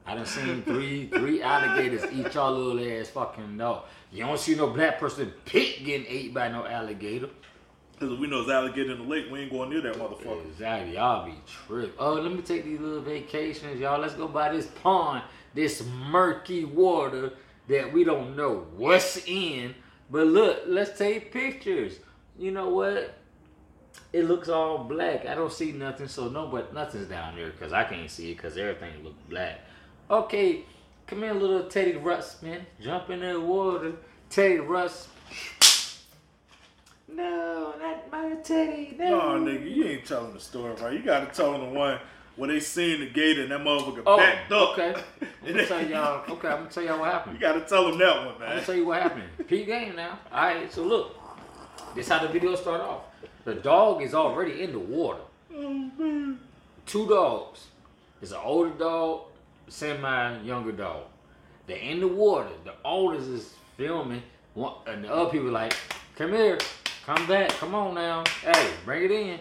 I 0.05 0.15
done 0.15 0.25
seen 0.25 0.63
three 0.63 1.07
three 1.07 1.41
alligators 1.41 2.03
eat 2.11 2.33
y'all 2.33 2.51
little 2.51 2.99
ass 2.99 3.07
fucking 3.07 3.57
dog. 3.57 3.85
You 4.11 4.25
don't 4.25 4.37
see 4.37 4.55
no 4.55 4.67
black 4.67 4.99
person 4.99 5.31
pig 5.45 5.85
getting 5.85 6.07
ate 6.09 6.33
by 6.33 6.49
no 6.49 6.65
alligator. 6.65 7.29
Because 7.93 8.19
we 8.19 8.27
know 8.27 8.41
it's 8.41 8.49
alligator 8.49 8.91
in 8.91 8.99
the 8.99 9.03
lake. 9.05 9.25
We 9.31 9.39
ain't 9.39 9.51
going 9.51 9.69
near 9.69 9.81
that 9.81 9.95
motherfucker. 9.95 10.45
Exactly, 10.45 10.95
y'all 10.95 11.25
be 11.25 11.35
tripping. 11.47 11.93
Oh, 11.97 12.13
let 12.13 12.31
me 12.31 12.41
take 12.41 12.65
these 12.65 12.79
little 12.79 13.01
vacations, 13.01 13.79
y'all. 13.79 13.99
Let's 13.99 14.13
go 14.13 14.27
by 14.27 14.51
this 14.53 14.67
pond, 14.67 15.23
this 15.55 15.83
murky 16.09 16.63
water 16.65 17.31
that 17.67 17.91
we 17.91 18.03
don't 18.03 18.35
know 18.35 18.67
what's 18.75 19.17
in. 19.27 19.75
But 20.09 20.27
look, 20.27 20.63
let's 20.67 20.97
take 20.97 21.31
pictures. 21.31 21.99
You 22.37 22.51
know 22.51 22.69
what? 22.69 23.15
It 24.13 24.25
looks 24.25 24.47
all 24.47 24.83
black. 24.85 25.25
I 25.25 25.35
don't 25.35 25.51
see 25.51 25.71
nothing, 25.71 26.07
so 26.07 26.29
no, 26.29 26.47
but 26.47 26.73
nothing's 26.73 27.07
down 27.07 27.35
there 27.35 27.51
because 27.51 27.73
I 27.73 27.83
can't 27.83 28.09
see 28.09 28.31
it 28.31 28.37
because 28.37 28.57
everything 28.57 29.03
look 29.03 29.15
black. 29.29 29.61
Okay, 30.09 30.63
come 31.07 31.23
here, 31.23 31.33
little 31.33 31.67
Teddy 31.67 31.93
Ruxpin. 31.93 32.61
Jump 32.79 33.09
in 33.09 33.19
the 33.19 33.39
water. 33.39 33.93
Teddy 34.29 34.59
Russ. 34.59 35.09
No, 37.09 37.73
not 37.79 38.11
my 38.11 38.35
Teddy. 38.43 38.95
No, 38.97 39.21
nigga, 39.39 39.75
you 39.75 39.85
ain't 39.85 40.05
telling 40.05 40.33
the 40.33 40.39
story 40.39 40.73
right. 40.75 40.93
You 40.93 40.99
gotta 40.99 41.27
tell 41.27 41.53
them 41.53 41.73
the 41.73 41.79
one 41.79 41.99
where 42.37 42.47
they 42.47 42.59
seen 42.61 43.01
the 43.01 43.09
gator 43.09 43.41
and 43.43 43.51
that 43.51 43.59
motherfucker 43.61 44.03
Oh, 44.05 44.17
backed 44.17 44.51
up. 44.51 44.69
okay. 44.77 44.95
I'm 45.45 45.51
gonna 45.53 45.65
tell 45.67 45.85
y'all. 45.85 46.31
Okay, 46.31 46.47
I'm 46.47 46.57
gonna 46.59 46.69
tell 46.69 46.83
y'all 46.83 46.99
what 46.99 47.11
happened. 47.11 47.35
You 47.35 47.41
gotta 47.41 47.61
tell 47.61 47.89
them 47.89 47.97
that 47.99 48.15
one, 48.25 48.39
man. 48.39 48.49
I'm 48.49 48.55
gonna 48.55 48.65
tell 48.65 48.75
you 48.75 48.85
what 48.85 49.01
happened. 49.01 49.23
Peep 49.47 49.65
game 49.65 49.95
now. 49.95 50.19
All 50.31 50.45
right, 50.45 50.71
so 50.71 50.83
look, 50.83 51.15
this 51.95 52.07
how 52.07 52.19
the 52.25 52.29
video 52.29 52.55
start 52.55 52.81
off. 52.81 53.01
The 53.43 53.55
dog 53.55 54.01
is 54.01 54.13
already 54.13 54.61
in 54.61 54.71
the 54.71 54.79
water. 54.79 55.21
Oh, 55.55 55.89
man. 55.97 56.39
Two 56.85 57.07
dogs. 57.07 57.67
It's 58.21 58.31
an 58.31 58.39
older 58.43 58.71
dog, 58.71 59.21
semi 59.67 60.41
younger 60.43 60.71
dog. 60.71 61.03
They're 61.65 61.77
in 61.77 61.99
the 61.99 62.07
water. 62.07 62.49
The 62.63 62.73
oldest 62.85 63.27
is 63.29 63.53
filming, 63.77 64.23
one, 64.53 64.73
and 64.85 65.03
the 65.03 65.13
other 65.13 65.29
people 65.29 65.49
like, 65.49 65.73
"Come 66.15 66.31
here, 66.33 66.57
come 67.05 67.25
back, 67.27 67.49
come 67.49 67.75
on 67.75 67.93
now, 67.95 68.23
hey, 68.41 68.69
bring 68.85 69.03
it 69.03 69.11
in." 69.11 69.39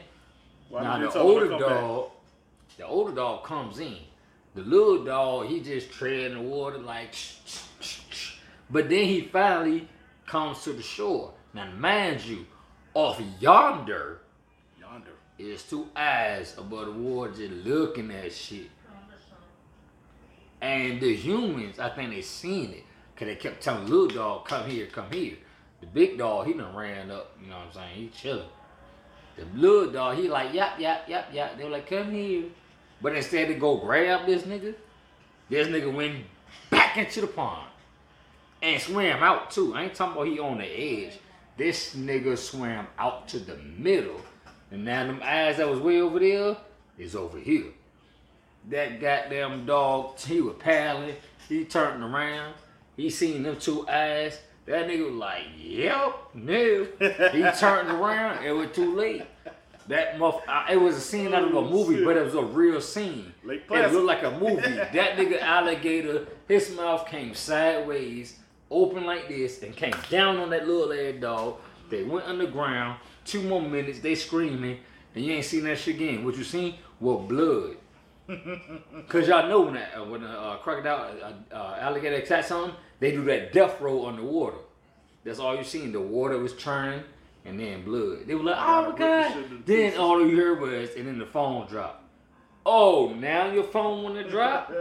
Why 0.69 0.83
now 0.83 0.99
the 0.99 1.09
tell 1.11 1.27
them 1.29 1.49
to 1.49 1.55
older 1.55 1.59
dog. 1.59 2.05
back? 2.05 2.16
The 2.77 2.87
older 2.87 3.13
dog 3.13 3.45
comes 3.45 3.79
in. 3.79 3.99
The 4.55 4.63
little 4.63 5.05
dog, 5.05 5.47
he 5.47 5.61
just 5.61 5.91
tread 5.91 6.33
in 6.33 6.35
the 6.35 6.41
water 6.41 6.79
like, 6.79 7.15
but 8.71 8.89
then 8.89 9.05
he 9.05 9.23
finally 9.23 9.89
comes 10.27 10.63
to 10.65 10.73
the 10.73 10.83
shore. 10.83 11.33
Now, 11.53 11.71
mind 11.73 12.25
you, 12.25 12.47
off 12.95 13.21
yonder 13.39 14.21
Yonder. 14.81 15.13
is 15.39 15.63
two 15.63 15.89
eyes 15.95 16.55
above 16.59 16.87
the 16.87 16.93
water 16.93 17.33
just 17.33 17.67
looking 17.67 18.11
at 18.11 18.33
shit. 18.33 18.71
And 20.61 21.01
the 21.01 21.15
humans, 21.15 21.79
I 21.79 21.91
think 21.91 22.11
they 22.11 22.23
seen 22.23 22.71
it. 22.71 22.85
Cause 23.15 23.29
they 23.29 23.37
kept 23.37 23.63
telling 23.63 23.87
the 23.87 23.91
little 23.91 24.09
dog, 24.09 24.47
come 24.47 24.69
here, 24.69 24.87
come 24.87 25.11
here. 25.11 25.37
The 25.81 25.87
big 25.87 26.19
dog, 26.19 26.47
he 26.47 26.53
done 26.55 26.75
ran 26.75 27.11
up, 27.11 27.37
you 27.43 27.49
know 27.49 27.57
what 27.57 27.67
I'm 27.67 27.73
saying? 27.73 27.95
He 27.95 28.09
chilling. 28.09 28.49
The 29.37 29.45
little 29.55 29.93
dog, 29.93 30.17
he 30.17 30.29
like, 30.29 30.53
yap, 30.55 30.79
yap, 30.79 31.09
yap, 31.09 31.33
yap. 31.33 31.57
They 31.57 31.65
were 31.65 31.71
like, 31.71 31.89
come 31.89 32.11
here. 32.11 32.45
But 33.01 33.15
instead 33.15 33.49
to 33.49 33.55
go 33.55 33.77
grab 33.77 34.27
this 34.27 34.43
nigga, 34.43 34.75
this 35.49 35.69
nigga 35.69 35.93
went 35.93 36.25
back 36.71 36.97
into 36.97 37.21
the 37.21 37.27
pond. 37.27 37.69
And 38.63 38.81
swam 38.81 39.23
out 39.23 39.51
too. 39.51 39.75
I 39.75 39.85
ain't 39.85 39.95
talking 39.95 40.15
about 40.15 40.29
he 40.29 40.39
on 40.39 40.59
the 40.59 40.65
edge. 40.65 41.19
This 41.57 41.95
nigga 41.95 42.37
swam 42.37 42.87
out 42.99 43.29
to 43.29 43.39
the 43.39 43.57
middle. 43.57 44.21
And 44.71 44.85
now 44.85 45.07
them 45.07 45.21
eyes 45.23 45.59
that 45.59 45.69
was 45.69 45.79
way 45.79 46.01
over 46.01 46.19
there 46.19 46.57
is 46.99 47.15
over 47.15 47.39
here. 47.39 47.67
That 48.69 49.01
goddamn 49.01 49.67
dog, 49.67 50.19
he 50.19 50.41
was 50.41 50.57
paddling. 50.59 51.15
He 51.49 51.65
turned 51.65 52.03
around. 52.03 52.55
He 52.97 53.11
seen 53.11 53.43
them 53.43 53.59
two 53.59 53.89
eyes. 53.89 54.41
That 54.65 54.89
nigga 54.89 55.07
was 55.07 55.15
like, 55.15 55.45
yep, 55.57 56.17
no. 56.35 56.89
He 56.99 57.43
turned 57.61 57.89
around. 57.89 58.45
It 58.45 58.53
was 58.53 58.71
too 58.73 58.97
late. 58.97 59.23
That 59.89 60.19
muff, 60.19 60.41
uh, 60.49 60.67
it 60.71 60.77
was 60.77 60.97
a 60.97 61.01
scene 61.01 61.33
out 61.33 61.45
of 61.45 61.55
a 61.55 61.59
Oh, 61.59 61.69
movie, 61.71 62.05
but 62.05 62.17
it 62.17 62.25
was 62.25 62.35
a 62.35 62.43
real 62.43 62.81
scene. 62.81 63.33
Lake 63.45 63.63
It 63.71 63.93
looked 63.93 64.07
like 64.07 64.23
a 64.25 64.33
movie. 64.33 64.61
that 64.93 65.17
nigga 65.17 65.41
alligator, 65.41 66.27
his 66.49 66.75
mouth 66.75 67.07
came 67.07 67.35
sideways, 67.35 68.39
open 68.71 69.05
like 69.05 69.29
this, 69.29 69.63
and 69.63 69.77
came 69.77 69.95
down 70.11 70.39
on 70.39 70.51
that 70.51 70.67
little 70.67 70.93
ass 70.93 71.21
dog. 71.21 71.57
They 71.89 72.03
went 72.03 72.27
underground. 72.27 72.99
Two 73.25 73.43
more 73.43 73.63
minutes, 73.63 74.01
they 74.01 74.15
screaming, 74.15 74.79
and 75.15 75.25
you 75.25 75.33
ain't 75.35 75.45
seen 75.45 75.65
that 75.65 75.79
shit 75.79 75.97
again. 75.97 76.25
What 76.25 76.37
you 76.37 76.45
seen 76.45 76.75
was 77.01 77.29
blood. 77.29 77.77
Cause 79.09 79.29
y'all 79.29 79.49
know 79.49 79.61
when 79.63 79.75
that, 79.75 79.97
uh, 79.97 80.05
when 80.05 80.25
a 80.25 80.27
uh, 80.29 80.57
crocodile, 80.59 81.15
uh, 81.23 81.55
uh, 81.55 81.79
alligator 81.81 82.17
attacks 82.17 82.49
something, 82.49 82.75
they 82.99 83.13
do 83.13 83.23
that 83.25 83.53
death 83.53 83.81
roll 83.81 84.07
underwater. 84.07 84.57
That's 85.25 85.39
all 85.39 85.57
you 85.57 85.63
seen. 85.63 85.93
The 85.93 86.01
water 86.01 86.39
was 86.39 86.55
churning 86.55 87.03
and 87.47 87.59
then 87.61 87.85
blood. 87.85 88.27
They 88.27 88.35
were 88.35 88.43
like, 88.45 88.57
oh 88.59 88.91
my 88.93 88.99
Gotta 88.99 89.39
rip 89.39 89.49
the 89.49 89.55
god. 89.57 89.67
Then 89.67 89.97
all 89.99 90.27
you 90.27 90.37
heard 90.37 90.61
was, 90.61 90.91
and 90.97 91.07
then 91.07 91.19
the 91.19 91.27
phone 91.27 91.67
dropped. 91.67 92.03
Oh, 92.69 93.15
now 93.15 93.51
your 93.53 93.63
phone 93.63 94.03
wanna 94.03 94.29
drop? 94.29 94.73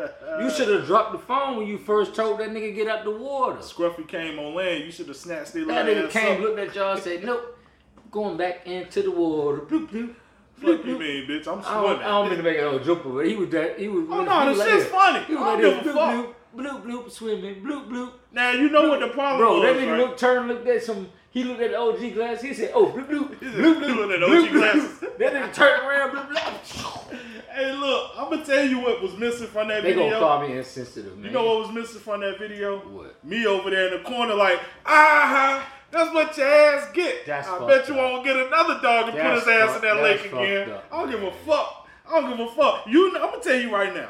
You 0.41 0.49
should 0.49 0.68
have 0.70 0.86
dropped 0.88 1.11
the 1.11 1.20
phone 1.20 1.57
when 1.57 1.68
you 1.68 1.78
first 1.78 2.16
told 2.16 2.39
that 2.39 2.49
nigga 2.49 2.74
get 2.74 2.88
out 2.88 3.03
the 3.03 3.11
water. 3.11 3.57
Scruffy 3.59 4.07
came 4.07 4.39
on 4.39 4.55
land. 4.55 4.84
You 4.84 4.91
should 4.91 5.07
have 5.07 5.18
snatched 5.18 5.53
their 5.53 5.66
That 5.66 5.86
nigga 5.86 6.09
came, 6.09 6.41
looked 6.41 6.57
at 6.59 6.74
y'all, 6.76 6.97
said, 6.97 7.24
nope, 7.24 7.57
going 8.09 8.38
back 8.38 8.66
into 8.66 9.03
the 9.03 9.11
water. 9.11 9.59
Bloop, 9.59 9.89
bloop. 9.89 10.16
Fuck 10.55 10.86
you 10.86 10.97
mean, 10.97 11.28
bitch? 11.28 11.47
I'm 11.47 11.59
I 11.59 11.74
don't, 11.74 11.84
swimming. 11.84 12.01
I 12.03 12.07
don't 12.07 12.30
mean 12.30 12.38
to 12.38 12.43
make 12.43 12.57
it 12.57 12.61
no 12.61 12.80
joke, 12.80 13.01
but 13.03 13.28
he 13.28 13.36
was 13.36 13.49
that. 13.49 13.78
He 13.78 13.88
was. 13.89 14.05
Oh, 14.09 14.24
no, 14.24 14.53
like 14.53 14.68
shit's 14.70 14.86
funny. 14.86 15.24
He 15.26 15.36
was 15.36 15.43
I 15.43 15.53
like 15.53 15.61
don't 15.61 15.74
this. 15.76 15.84
give 15.84 15.95
a 15.95 15.99
Bloop, 15.99 16.26
fuck. 16.26 16.36
bloop, 16.55 16.84
bloop, 16.84 16.86
bloop, 16.86 17.11
swimming, 17.11 17.55
bloop, 17.61 17.89
bloop. 17.89 18.11
Now 18.32 18.51
you 18.51 18.70
know 18.70 18.88
what 18.88 19.01
the 19.01 19.09
problem 19.09 19.39
Bro, 19.39 19.59
was, 19.59 19.63
that 19.63 19.76
nigga 19.84 19.91
right? 19.91 19.99
looked, 19.99 20.20
turned, 20.20 20.47
looked 20.47 20.66
at 20.68 20.82
some. 20.82 21.09
He 21.36 21.43
looked 21.43 21.61
at 21.61 21.71
the 21.71 21.77
OG 21.77 22.13
glass. 22.13 22.41
He 22.41 22.53
said, 22.53 22.71
"Oh, 22.73 22.86
bloop, 22.88 23.07
bloop, 23.09 23.36
bloop, 23.39 23.75
bloop, 23.81 23.95
looked 23.97 24.13
at 24.13 24.19
bloop, 24.21 24.41
OG 24.43 24.49
bloop." 24.49 24.51
glasses. 24.53 24.99
That 25.19 25.33
nigga 25.33 25.53
turned 25.53 25.83
around, 25.83 26.11
bloop, 26.11 26.29
bloop. 26.29 27.15
Hey, 27.53 27.71
look, 27.73 28.11
I'm 28.17 28.29
gonna 28.29 28.45
tell 28.45 28.65
you 28.65 28.79
what 28.79 29.01
was 29.01 29.13
missing 29.17 29.47
from 29.47 29.67
that 29.69 29.83
video. 29.83 29.97
They 29.97 30.03
video. 30.05 30.19
gonna 30.19 30.39
call 30.39 30.47
me 30.47 30.57
insensitive, 30.57 31.17
man. 31.17 31.25
You 31.25 31.31
know 31.31 31.43
what 31.45 31.59
was 31.67 31.71
missing 31.71 31.99
from 32.01 32.21
that 32.21 32.39
video? 32.39 32.79
What? 32.79 33.23
Me 33.23 33.45
over 33.45 33.69
there 33.69 33.88
in 33.93 34.01
the 34.03 34.09
corner, 34.09 34.33
like, 34.33 34.59
ah, 34.86 35.65
that's 35.91 36.13
what 36.13 36.36
your 36.38 36.47
ass 36.47 36.89
get. 36.93 37.25
That's 37.25 37.47
I 37.47 37.57
fucked 37.57 37.67
bet 37.67 37.88
you 37.89 37.93
up. 37.95 38.11
won't 38.11 38.23
get 38.25 38.36
another 38.38 38.79
dog 38.81 39.03
and 39.09 39.13
put 39.13 39.23
That's 39.23 39.45
his 39.45 39.47
ass 39.49 39.61
in 39.61 39.67
fucked- 39.67 39.81
that 39.83 39.93
that's 39.93 40.03
lake 40.03 40.31
fucked 40.31 40.43
again. 40.43 40.69
up, 40.71 40.86
I 40.91 40.97
don't 41.01 41.11
give 41.11 41.19
a 41.19 41.23
man. 41.23 41.33
fuck. 41.45 41.88
I 42.07 42.21
don't 42.21 42.29
give 42.38 42.39
a 42.47 42.51
fuck. 42.51 42.88
You, 42.88 43.07
I'm 43.15 43.21
gonna 43.31 43.41
tell 43.43 43.55
you 43.59 43.73
right 43.73 43.93
now. 43.93 44.09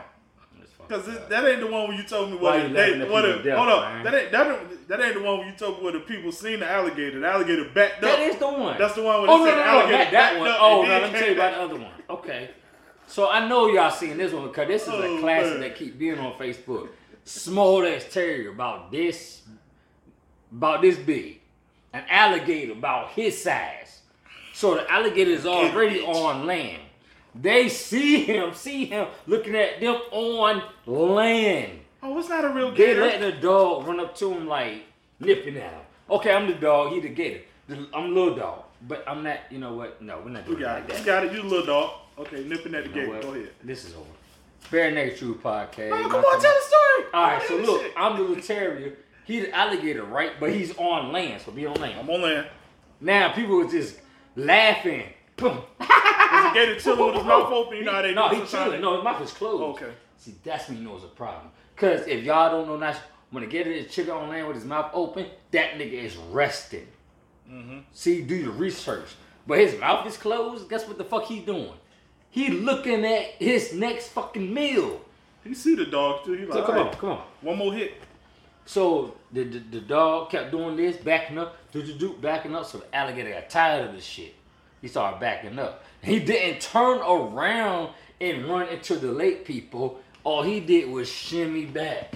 Cause 0.89 1.07
up. 1.07 1.29
that 1.29 1.45
ain't 1.45 1.59
the 1.61 1.67
one 1.67 1.88
where 1.88 1.97
you 1.97 2.03
told 2.03 2.31
me 2.31 2.38
what 2.38 2.73
they, 2.73 2.99
what 3.09 3.21
the, 3.21 3.41
death, 3.43 3.57
hold 3.57 3.69
up. 3.69 3.81
man? 3.93 4.03
That 4.03 4.13
ain't 4.15 4.31
that, 4.31 4.47
ain't 4.47 4.88
that 4.88 5.01
ain't 5.01 5.13
the 5.15 5.21
one 5.21 5.39
where 5.39 5.47
you 5.47 5.55
told 5.55 5.77
me 5.77 5.83
where 5.83 5.93
the 5.93 5.99
people 6.01 6.31
seen 6.31 6.59
the 6.59 6.69
alligator. 6.69 7.19
The 7.19 7.27
alligator 7.27 7.69
backed 7.73 8.03
up. 8.03 8.19
is 8.19 8.38
the 8.38 8.47
one. 8.47 8.77
That's 8.77 8.93
the 8.95 9.03
one 9.03 9.21
where 9.21 9.31
Oh 9.31 9.39
they 9.45 9.51
no, 9.51 9.57
said 9.57 9.57
no, 9.57 9.63
no, 9.65 9.79
alligator 9.79 9.97
that, 9.97 10.11
that 10.11 10.39
one. 10.39 10.51
Oh 10.59 10.81
no, 10.83 10.88
let 10.89 11.13
me 11.13 11.19
tell 11.19 11.27
you 11.29 11.33
about 11.36 11.51
the 11.53 11.61
other 11.61 11.75
one. 11.83 11.93
Okay. 12.09 12.49
So 13.07 13.29
I 13.29 13.47
know 13.47 13.67
y'all 13.67 13.91
seen 13.91 14.17
this 14.17 14.33
one 14.33 14.47
because 14.47 14.67
this 14.67 14.83
is 14.83 14.89
Oh, 14.89 15.17
a 15.17 15.19
classic 15.19 15.51
man. 15.53 15.59
that 15.61 15.75
keep 15.75 15.97
being 15.99 16.17
on 16.19 16.33
Facebook. 16.33 16.89
Small 17.23 17.86
ass 17.86 18.05
terrier 18.11 18.51
about 18.51 18.91
this, 18.91 19.41
about 20.51 20.81
this 20.81 20.97
big, 20.97 21.41
an 21.93 22.03
alligator 22.09 22.73
about 22.73 23.09
his 23.11 23.41
size. 23.41 24.01
So 24.53 24.75
the 24.75 24.91
alligator 24.91 25.31
is 25.31 25.45
already 25.45 26.01
on 26.01 26.45
land. 26.45 26.81
They 27.36 27.67
see 27.69 28.23
him, 28.23 28.53
see 28.53 28.86
him 28.86 29.07
looking 29.27 29.55
at 29.55 29.81
them 29.81 29.95
on 30.11 30.63
land. 30.86 31.79
Oh, 32.01 32.17
it's 32.19 32.29
not 32.29 32.45
a 32.45 32.49
real 32.49 32.71
gator. 32.71 33.01
They 33.01 33.09
gator. 33.09 33.25
letting 33.25 33.36
the 33.36 33.41
dog 33.41 33.88
run 33.88 33.99
up 33.99 34.15
to 34.17 34.31
him 34.31 34.47
like 34.47 34.83
nipping 35.19 35.57
at 35.57 35.71
him. 35.73 35.81
Okay, 36.09 36.31
I'm 36.31 36.47
the 36.47 36.53
dog. 36.53 36.93
He 36.93 37.01
the 37.01 37.09
gator. 37.09 37.41
I'm 37.93 38.13
little 38.13 38.36
dog, 38.36 38.63
but 38.88 39.03
I'm 39.07 39.23
not. 39.23 39.39
You 39.49 39.57
know 39.57 39.73
what? 39.73 40.01
No, 40.01 40.20
we're 40.24 40.29
not 40.29 40.47
You 40.47 40.55
doing 40.55 40.62
it 40.62 40.66
got 40.66 40.75
like 40.75 40.83
it. 40.83 40.89
that. 40.89 40.99
You 40.99 41.05
got 41.05 41.25
it. 41.25 41.33
You 41.33 41.43
little 41.43 41.66
dog. 41.66 41.91
Okay, 42.20 42.43
nipping 42.43 42.75
at 42.75 42.83
the 42.83 42.89
You 43.01 43.07
gate. 43.07 43.21
Go 43.21 43.33
ahead. 43.33 43.49
This 43.63 43.83
is 43.86 43.93
over. 43.95 44.05
Bare 44.71 44.91
Naked 44.91 45.17
True 45.20 45.36
Podcast. 45.36 45.89
No, 45.89 46.07
come 46.09 46.24
on, 46.24 46.41
tell 46.41 46.53
the 46.53 46.62
story. 46.62 47.09
All 47.13 47.24
right, 47.24 47.41
so 47.47 47.55
look, 47.57 47.82
shit. 47.82 47.93
I'm 47.97 48.16
the 48.17 48.24
little 48.24 48.41
terrier. 48.43 48.93
He's 49.25 49.45
the 49.45 49.55
alligator, 49.55 50.03
right? 50.03 50.32
But 50.39 50.53
he's 50.53 50.75
on 50.78 51.12
land, 51.12 51.41
so 51.41 51.51
be 51.51 51.66
on 51.66 51.75
land. 51.82 51.99
I'm 51.99 52.09
on 52.09 52.21
land. 52.21 52.47
Now 53.01 53.33
people 53.33 53.62
are 53.62 53.70
just 53.70 53.99
laughing. 54.36 55.03
Boom. 55.36 55.59
Gator 56.54 56.80
chilling 56.80 57.05
with 57.08 57.16
his 57.16 57.24
mouth 57.26 57.51
open? 57.51 57.78
You 57.78 57.84
know 57.84 57.92
how 57.93 58.01
they 58.01 58.13
no, 58.13 58.30
do 58.30 58.36
sometimes? 58.38 58.51
chilling. 58.51 58.82
No, 58.82 58.96
his 58.96 59.04
mouth 59.04 59.22
is 59.22 59.32
closed. 59.32 59.82
Okay. 59.84 59.93
See, 60.17 60.36
that's 60.43 60.67
when 60.70 60.78
you 60.78 60.84
know 60.84 60.96
it's 60.96 61.04
a 61.05 61.08
problem. 61.08 61.51
Cause 61.76 62.08
if 62.08 62.24
y'all 62.24 62.50
don't 62.51 62.67
know 62.67 62.78
that, 62.78 62.97
when 63.32 63.43
a 63.43 63.47
gator 63.47 63.72
is 63.72 63.93
chilling 63.93 64.12
on 64.12 64.30
land 64.30 64.47
with 64.47 64.55
his 64.55 64.66
mouth 64.66 64.92
open, 64.93 65.26
that 65.51 65.74
nigga 65.74 65.93
is 65.93 66.16
resting. 66.16 66.88
Mm-hmm. 67.51 67.80
See, 67.92 68.22
do 68.22 68.36
your 68.36 68.51
research. 68.51 69.08
But 69.46 69.59
his 69.59 69.80
mouth 69.80 70.08
is 70.08 70.17
closed. 70.17 70.70
Guess 70.70 70.88
what 70.88 70.97
the 70.97 71.04
fuck 71.04 71.26
he's 71.26 71.43
doing? 71.46 71.74
He 72.30 72.50
looking 72.50 73.05
at 73.05 73.32
his 73.39 73.74
next 73.74 74.08
fucking 74.09 74.54
meal. 74.54 75.01
He 75.43 75.54
see 75.54 75.76
the 75.76 75.86
dog 75.86 76.26
too. 76.26 76.34
He 76.34 76.46
like, 76.46 76.54
So 76.54 76.63
come 76.66 76.78
"All 76.78 76.88
on, 76.88 76.93
come 76.96 77.09
on. 77.12 77.22
one 77.42 77.58
more 77.58 77.74
hit. 77.74 77.93
So 78.66 79.16
the, 79.32 79.43
the 79.43 79.59
the 79.59 79.82
dog 79.82 80.32
kept 80.32 80.51
doing 80.51 80.76
this, 80.76 80.97
backing 80.97 81.38
up, 81.38 81.55
do 81.72 81.84
do 81.84 81.93
do, 81.93 82.16
backing 82.20 82.55
up. 82.55 82.66
So 82.66 82.80
the 82.80 82.96
alligator 82.96 83.32
got 83.32 83.50
tired 83.50 83.88
of 83.88 83.96
this 83.96 84.04
shit. 84.04 84.34
He 84.82 84.88
started 84.88 85.20
backing 85.20 85.59
up. 85.59 85.84
He 86.05 86.19
didn't 86.19 86.61
turn 86.61 86.99
around 86.99 87.89
and 88.21 88.45
run 88.47 88.67
into 88.69 88.95
the 88.95 89.11
lake 89.11 89.43
people. 89.45 89.99
All 90.23 90.43
he 90.43 90.59
did 90.59 90.89
was 90.89 91.09
shimmy 91.09 91.65
back. 91.65 92.15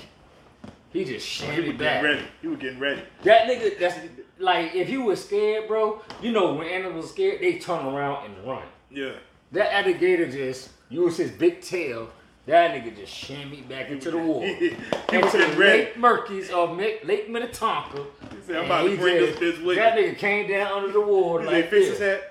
He 0.93 1.05
just 1.05 1.41
oh, 1.43 1.45
He 1.47 1.55
shimmy 1.55 1.69
was 1.69 1.77
back. 1.77 2.01
getting 2.01 2.17
ready. 2.17 2.27
He 2.41 2.47
was 2.47 2.59
getting 2.59 2.79
ready. 2.79 3.01
That 3.23 3.47
nigga, 3.47 3.79
that's 3.79 3.97
like 4.39 4.73
if 4.75 4.89
you 4.89 5.01
was 5.03 5.23
scared, 5.23 5.67
bro. 5.67 6.01
You 6.21 6.31
know 6.31 6.53
when 6.53 6.67
animals 6.67 7.05
are 7.05 7.09
scared, 7.09 7.41
they 7.41 7.59
turn 7.59 7.85
around 7.85 8.25
and 8.25 8.47
run. 8.47 8.63
Yeah. 8.91 9.13
That 9.51 9.73
alligator 9.73 10.29
just 10.31 10.69
used 10.89 11.17
his 11.17 11.31
big 11.31 11.61
tail. 11.61 12.09
That 12.45 12.71
nigga 12.71 12.95
just 12.95 13.13
shimmy 13.13 13.61
back 13.61 13.89
into 13.89 14.09
the 14.09 14.17
water. 14.17 14.47
he 14.55 14.67
into 15.11 15.19
was 15.21 15.31
the 15.33 15.39
ready. 15.55 15.83
Lake 15.83 15.97
Murkeys 15.97 16.49
or 16.49 16.67
Lake, 16.73 17.01
Lake 17.05 17.29
Minnetonka. 17.29 18.03
He 18.31 18.37
said, 18.47 18.55
I'm 18.57 18.65
about 18.65 18.83
to 18.87 18.97
bring 18.97 19.19
just- 19.19 19.39
this 19.39 19.55
bitch 19.59 19.63
with 19.65 19.77
That 19.77 19.95
nigga 19.97 20.17
came 20.17 20.49
down 20.49 20.71
under 20.71 20.91
the 20.91 21.01
water 21.05 21.43
He 21.43 21.49
like 21.51 21.63
said, 21.65 21.69
fix 21.69 21.85
this. 21.85 21.89
his 21.89 21.99
head. 21.99 22.23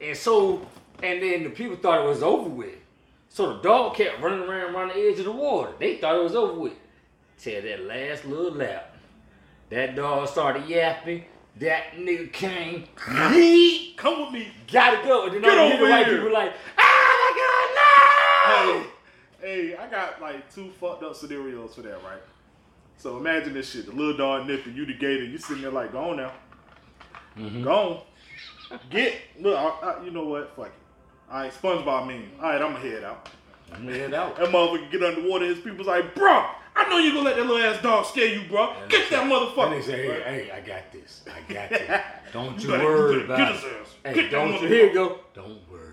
And 0.00 0.16
so, 0.16 0.66
and 1.02 1.22
then 1.22 1.44
the 1.44 1.50
people 1.50 1.76
thought 1.76 2.04
it 2.04 2.08
was 2.08 2.22
over 2.22 2.48
with. 2.48 2.74
So 3.28 3.54
the 3.54 3.62
dog 3.62 3.94
kept 3.96 4.20
running 4.22 4.48
around 4.48 4.74
around 4.74 4.88
the 4.88 4.94
edge 4.94 5.18
of 5.18 5.24
the 5.26 5.32
water. 5.32 5.72
They 5.78 5.96
thought 5.96 6.16
it 6.16 6.22
was 6.22 6.34
over 6.34 6.54
with. 6.60 6.72
Till 7.38 7.62
that 7.62 7.84
last 7.84 8.24
little 8.24 8.52
lap. 8.52 8.96
That 9.70 9.94
dog 9.94 10.28
started 10.28 10.66
yapping. 10.68 11.24
That 11.60 11.92
nigga 11.96 12.32
came. 12.32 12.84
Come 12.96 14.22
with 14.24 14.32
me. 14.32 14.48
Gotta 14.72 15.06
go. 15.06 15.24
And 15.24 15.34
then 15.34 15.42
Get 15.42 15.58
all 15.58 15.68
you 15.68 15.72
hear 15.72 15.76
over 15.76 15.84
the 15.86 15.90
white 15.90 16.06
here. 16.06 16.16
people 16.18 16.32
like, 16.32 16.52
oh 16.78 18.54
my 18.54 18.64
god, 18.64 18.82
no! 18.82 18.86
Hey, 19.40 19.70
hey, 19.70 19.76
I 19.76 19.88
got 19.90 20.20
like 20.22 20.52
two 20.54 20.70
fucked 20.80 21.02
up 21.02 21.14
scenarios 21.16 21.74
for 21.74 21.82
that, 21.82 22.02
right? 22.04 22.22
So 22.96 23.16
imagine 23.18 23.54
this 23.54 23.70
shit: 23.70 23.86
the 23.86 23.92
little 23.92 24.16
dog 24.16 24.46
nipping, 24.46 24.74
you 24.74 24.86
the 24.86 24.94
gator, 24.94 25.24
you 25.24 25.38
sitting 25.38 25.62
there 25.62 25.70
like, 25.70 25.92
go 25.92 26.10
on 26.10 26.16
now, 26.16 26.32
Mm-hmm. 27.36 27.62
go 27.62 27.72
on, 27.72 28.00
get 28.90 29.14
look. 29.40 29.56
I, 29.58 29.90
I, 29.90 30.04
you 30.04 30.10
know 30.10 30.24
what? 30.24 30.54
Fuck 30.56 30.66
it. 30.66 30.72
All 31.30 31.40
right, 31.40 31.52
SpongeBob 31.52 32.06
meme. 32.06 32.30
All 32.40 32.50
right, 32.50 32.60
I'm 32.62 32.72
gonna 32.72 32.78
head 32.88 33.04
out. 33.04 33.28
I'm 33.72 33.84
gonna 33.86 33.98
head 33.98 34.14
out. 34.14 34.36
That 34.36 34.48
motherfucker 34.48 34.90
get 34.90 35.02
underwater. 35.02 35.44
His 35.46 35.58
people's 35.58 35.86
like, 35.86 36.14
bro, 36.14 36.46
I 36.74 36.88
know 36.88 36.98
you 36.98 37.12
gonna 37.12 37.24
let 37.24 37.36
that 37.36 37.46
little 37.46 37.62
ass 37.66 37.82
dog 37.82 38.06
scare 38.06 38.26
you, 38.26 38.48
bro. 38.48 38.74
Get 38.88 39.10
that 39.10 39.22
And 39.24 39.32
motherfucker. 39.32 39.70
they 39.70 39.82
say, 39.82 40.06
hey, 40.06 40.22
hey, 40.46 40.50
I 40.50 40.60
got 40.60 40.90
this. 40.92 41.22
I 41.26 41.52
got 41.52 41.68
this. 41.70 42.00
Don't 42.32 42.60
you 42.62 42.68
better- 42.70 42.84
worry 42.84 43.20
you 43.20 43.26
better 43.26 43.34
about 43.34 43.38
get 43.38 43.48
it. 43.48 43.54
his 43.56 43.64
ass. 43.64 43.94
Hey, 44.04 44.14
Get 44.14 44.30
don't 44.30 44.48
you, 44.52 44.58
motherfucker. 44.58 44.68
here 44.68 44.86
you 44.86 44.94
go. 44.94 45.18
Don't 45.34 45.46
worry 45.70 45.80
about 45.80 45.80
You 45.80 45.84
it. 45.84 45.87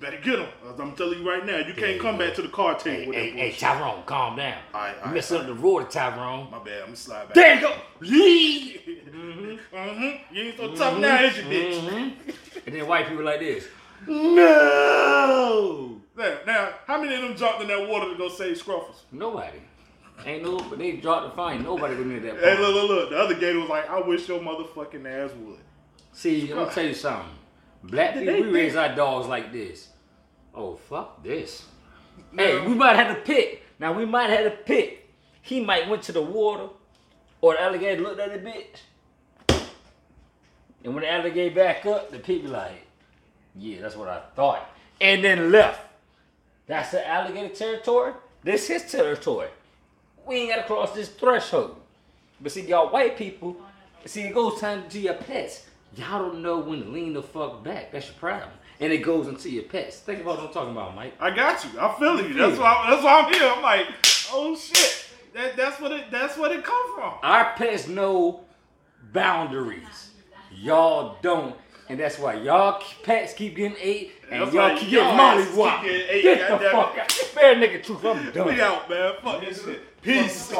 Better 0.00 0.16
get 0.18 0.38
him. 0.38 0.48
I'm 0.78 0.96
telling 0.96 1.20
you 1.20 1.28
right 1.28 1.44
now, 1.44 1.58
you 1.58 1.74
can't 1.74 1.94
you 1.96 2.00
come 2.00 2.18
back 2.18 2.34
to 2.34 2.42
the 2.42 2.48
car 2.48 2.76
table 2.78 3.02
Hey, 3.02 3.06
with 3.08 3.16
hey, 3.16 3.30
that 3.30 3.38
hey. 3.38 3.52
Tyrone, 3.52 4.02
calm 4.06 4.36
down. 4.36 4.58
All 4.74 4.80
right, 4.80 4.96
all 5.02 5.08
you 5.08 5.14
messing 5.14 5.36
up 5.38 5.46
the 5.46 5.54
water, 5.54 5.86
Tyrone. 5.86 6.50
My 6.50 6.58
bad. 6.58 6.78
I'm 6.80 6.84
gonna 6.86 6.96
slide 6.96 7.26
back. 7.28 7.34
There 7.34 7.54
you 7.54 7.60
go. 7.60 7.74
Mm-hmm. 8.00 9.76
Mm-hmm. 9.76 10.34
You 10.34 10.42
ain't 10.42 10.56
so 10.56 10.74
tough 10.74 10.98
now, 10.98 11.22
is 11.24 11.36
you, 11.36 11.44
bitch? 11.44 11.80
Mhm. 11.80 12.12
And 12.66 12.74
then 12.74 12.86
white 12.86 13.08
people 13.08 13.24
like 13.24 13.40
this. 13.40 13.66
No. 14.06 16.00
Now, 16.16 16.38
now, 16.46 16.72
how 16.86 17.00
many 17.00 17.14
of 17.14 17.22
them 17.22 17.36
jumped 17.36 17.62
in 17.62 17.68
that 17.68 17.88
water 17.88 18.10
to 18.10 18.16
go 18.16 18.28
save 18.28 18.56
Scruffles? 18.62 19.02
Nobody. 19.12 19.58
Ain't 20.26 20.42
no, 20.42 20.58
but 20.58 20.78
they 20.78 20.92
dropped 20.92 21.30
the 21.30 21.36
fine. 21.36 21.62
Nobody 21.62 21.94
go 21.94 22.02
near 22.04 22.20
that. 22.20 22.38
Hey, 22.40 22.58
look, 22.58 22.74
look, 22.74 22.88
look. 22.90 23.10
The 23.10 23.18
other 23.18 23.34
gator 23.34 23.58
was 23.60 23.68
like, 23.70 23.88
I 23.88 24.00
wish 24.00 24.28
your 24.28 24.40
motherfucking 24.40 25.06
ass 25.06 25.30
would. 25.36 25.58
See, 26.12 26.50
I'm 26.50 26.58
gonna 26.58 26.70
tell 26.72 26.84
you 26.84 26.94
something. 26.94 27.30
Black 27.84 28.14
people, 28.14 28.34
we 28.34 28.42
raise 28.42 28.76
our 28.76 28.94
dogs 28.94 29.26
like 29.28 29.52
this. 29.52 29.88
Oh, 30.54 30.76
fuck 30.76 31.22
this. 31.22 31.64
Hey, 32.36 32.66
we 32.66 32.74
might 32.74 32.96
have 32.96 33.14
to 33.16 33.22
pick. 33.22 33.62
Now, 33.78 33.92
we 33.92 34.04
might 34.04 34.30
have 34.30 34.44
to 34.44 34.50
pick. 34.50 35.08
He 35.42 35.60
might 35.60 35.88
went 35.88 36.02
to 36.04 36.12
the 36.12 36.22
water, 36.22 36.68
or 37.40 37.54
the 37.54 37.62
alligator 37.62 38.02
looked 38.02 38.20
at 38.20 38.32
the 38.32 38.50
bitch. 38.50 39.62
And 40.84 40.94
when 40.94 41.02
the 41.02 41.10
alligator 41.10 41.54
back 41.54 41.86
up, 41.86 42.10
the 42.10 42.18
people 42.18 42.50
like, 42.50 42.86
yeah, 43.56 43.80
that's 43.80 43.96
what 43.96 44.08
I 44.08 44.20
thought. 44.34 44.70
And 45.00 45.24
then 45.24 45.50
left. 45.50 45.80
That's 46.66 46.90
the 46.90 47.06
alligator 47.06 47.54
territory. 47.54 48.12
This 48.42 48.68
his 48.68 48.90
territory. 48.90 49.48
We 50.26 50.36
ain't 50.36 50.50
gotta 50.50 50.62
cross 50.62 50.92
this 50.92 51.08
threshold. 51.08 51.76
But 52.40 52.52
see, 52.52 52.66
y'all 52.66 52.90
white 52.90 53.16
people, 53.16 53.56
see, 54.06 54.22
it 54.22 54.34
goes 54.34 54.60
time 54.60 54.88
to 54.88 55.00
your 55.00 55.14
pets. 55.14 55.66
Y'all 55.96 56.20
don't 56.20 56.42
know 56.42 56.60
when 56.60 56.84
to 56.84 56.88
lean 56.88 57.12
the 57.12 57.22
fuck 57.22 57.64
back. 57.64 57.92
That's 57.92 58.06
your 58.06 58.14
problem. 58.14 58.50
And 58.80 58.92
it 58.92 58.98
goes 58.98 59.28
into 59.28 59.50
your 59.50 59.64
pets. 59.64 60.00
Think 60.00 60.22
about 60.22 60.38
what 60.38 60.46
I'm 60.48 60.52
talking 60.52 60.72
about, 60.72 60.94
Mike. 60.94 61.14
I 61.20 61.30
got 61.30 61.62
you. 61.64 61.78
I'm 61.78 61.98
feeling 61.98 62.28
you. 62.28 62.34
That's 62.34 62.58
why. 62.58 62.86
That's 62.88 63.04
why 63.04 63.20
I'm 63.20 63.32
here. 63.32 63.52
I'm 63.54 63.62
like, 63.62 63.86
oh 64.32 64.56
shit. 64.56 65.06
That, 65.34 65.56
that's 65.56 65.80
what 65.80 65.92
it. 65.92 66.10
That's 66.10 66.36
what 66.36 66.50
it 66.50 66.64
come 66.64 66.94
from. 66.94 67.14
Our 67.22 67.52
pets 67.56 67.88
know 67.88 68.40
boundaries. 69.12 70.10
Y'all 70.52 71.16
don't. 71.22 71.56
And 71.88 71.98
that's 71.98 72.18
why 72.18 72.34
y'all 72.34 72.82
pets 73.02 73.34
keep 73.34 73.56
getting 73.56 73.76
ate 73.80 74.12
and 74.30 74.42
That's 74.42 74.54
y'all 74.54 74.78
keep 74.78 74.90
getting 74.90 75.16
molly 75.16 75.42
asses 75.42 75.56
wop. 75.56 75.82
keep 75.82 76.22
Get 76.22 76.48
the 76.48 76.68
fuck 76.70 76.98
out. 76.98 77.10
Fair 77.10 77.56
nigga 77.56 77.82
truth, 77.82 78.04
I'm 78.04 78.30
done. 78.30 78.46
We 78.46 78.60
out, 78.60 78.88
man. 78.88 79.14
Fuck 79.22 79.40
this 79.40 79.64
shit. 79.64 80.00
Peace. 80.00 80.52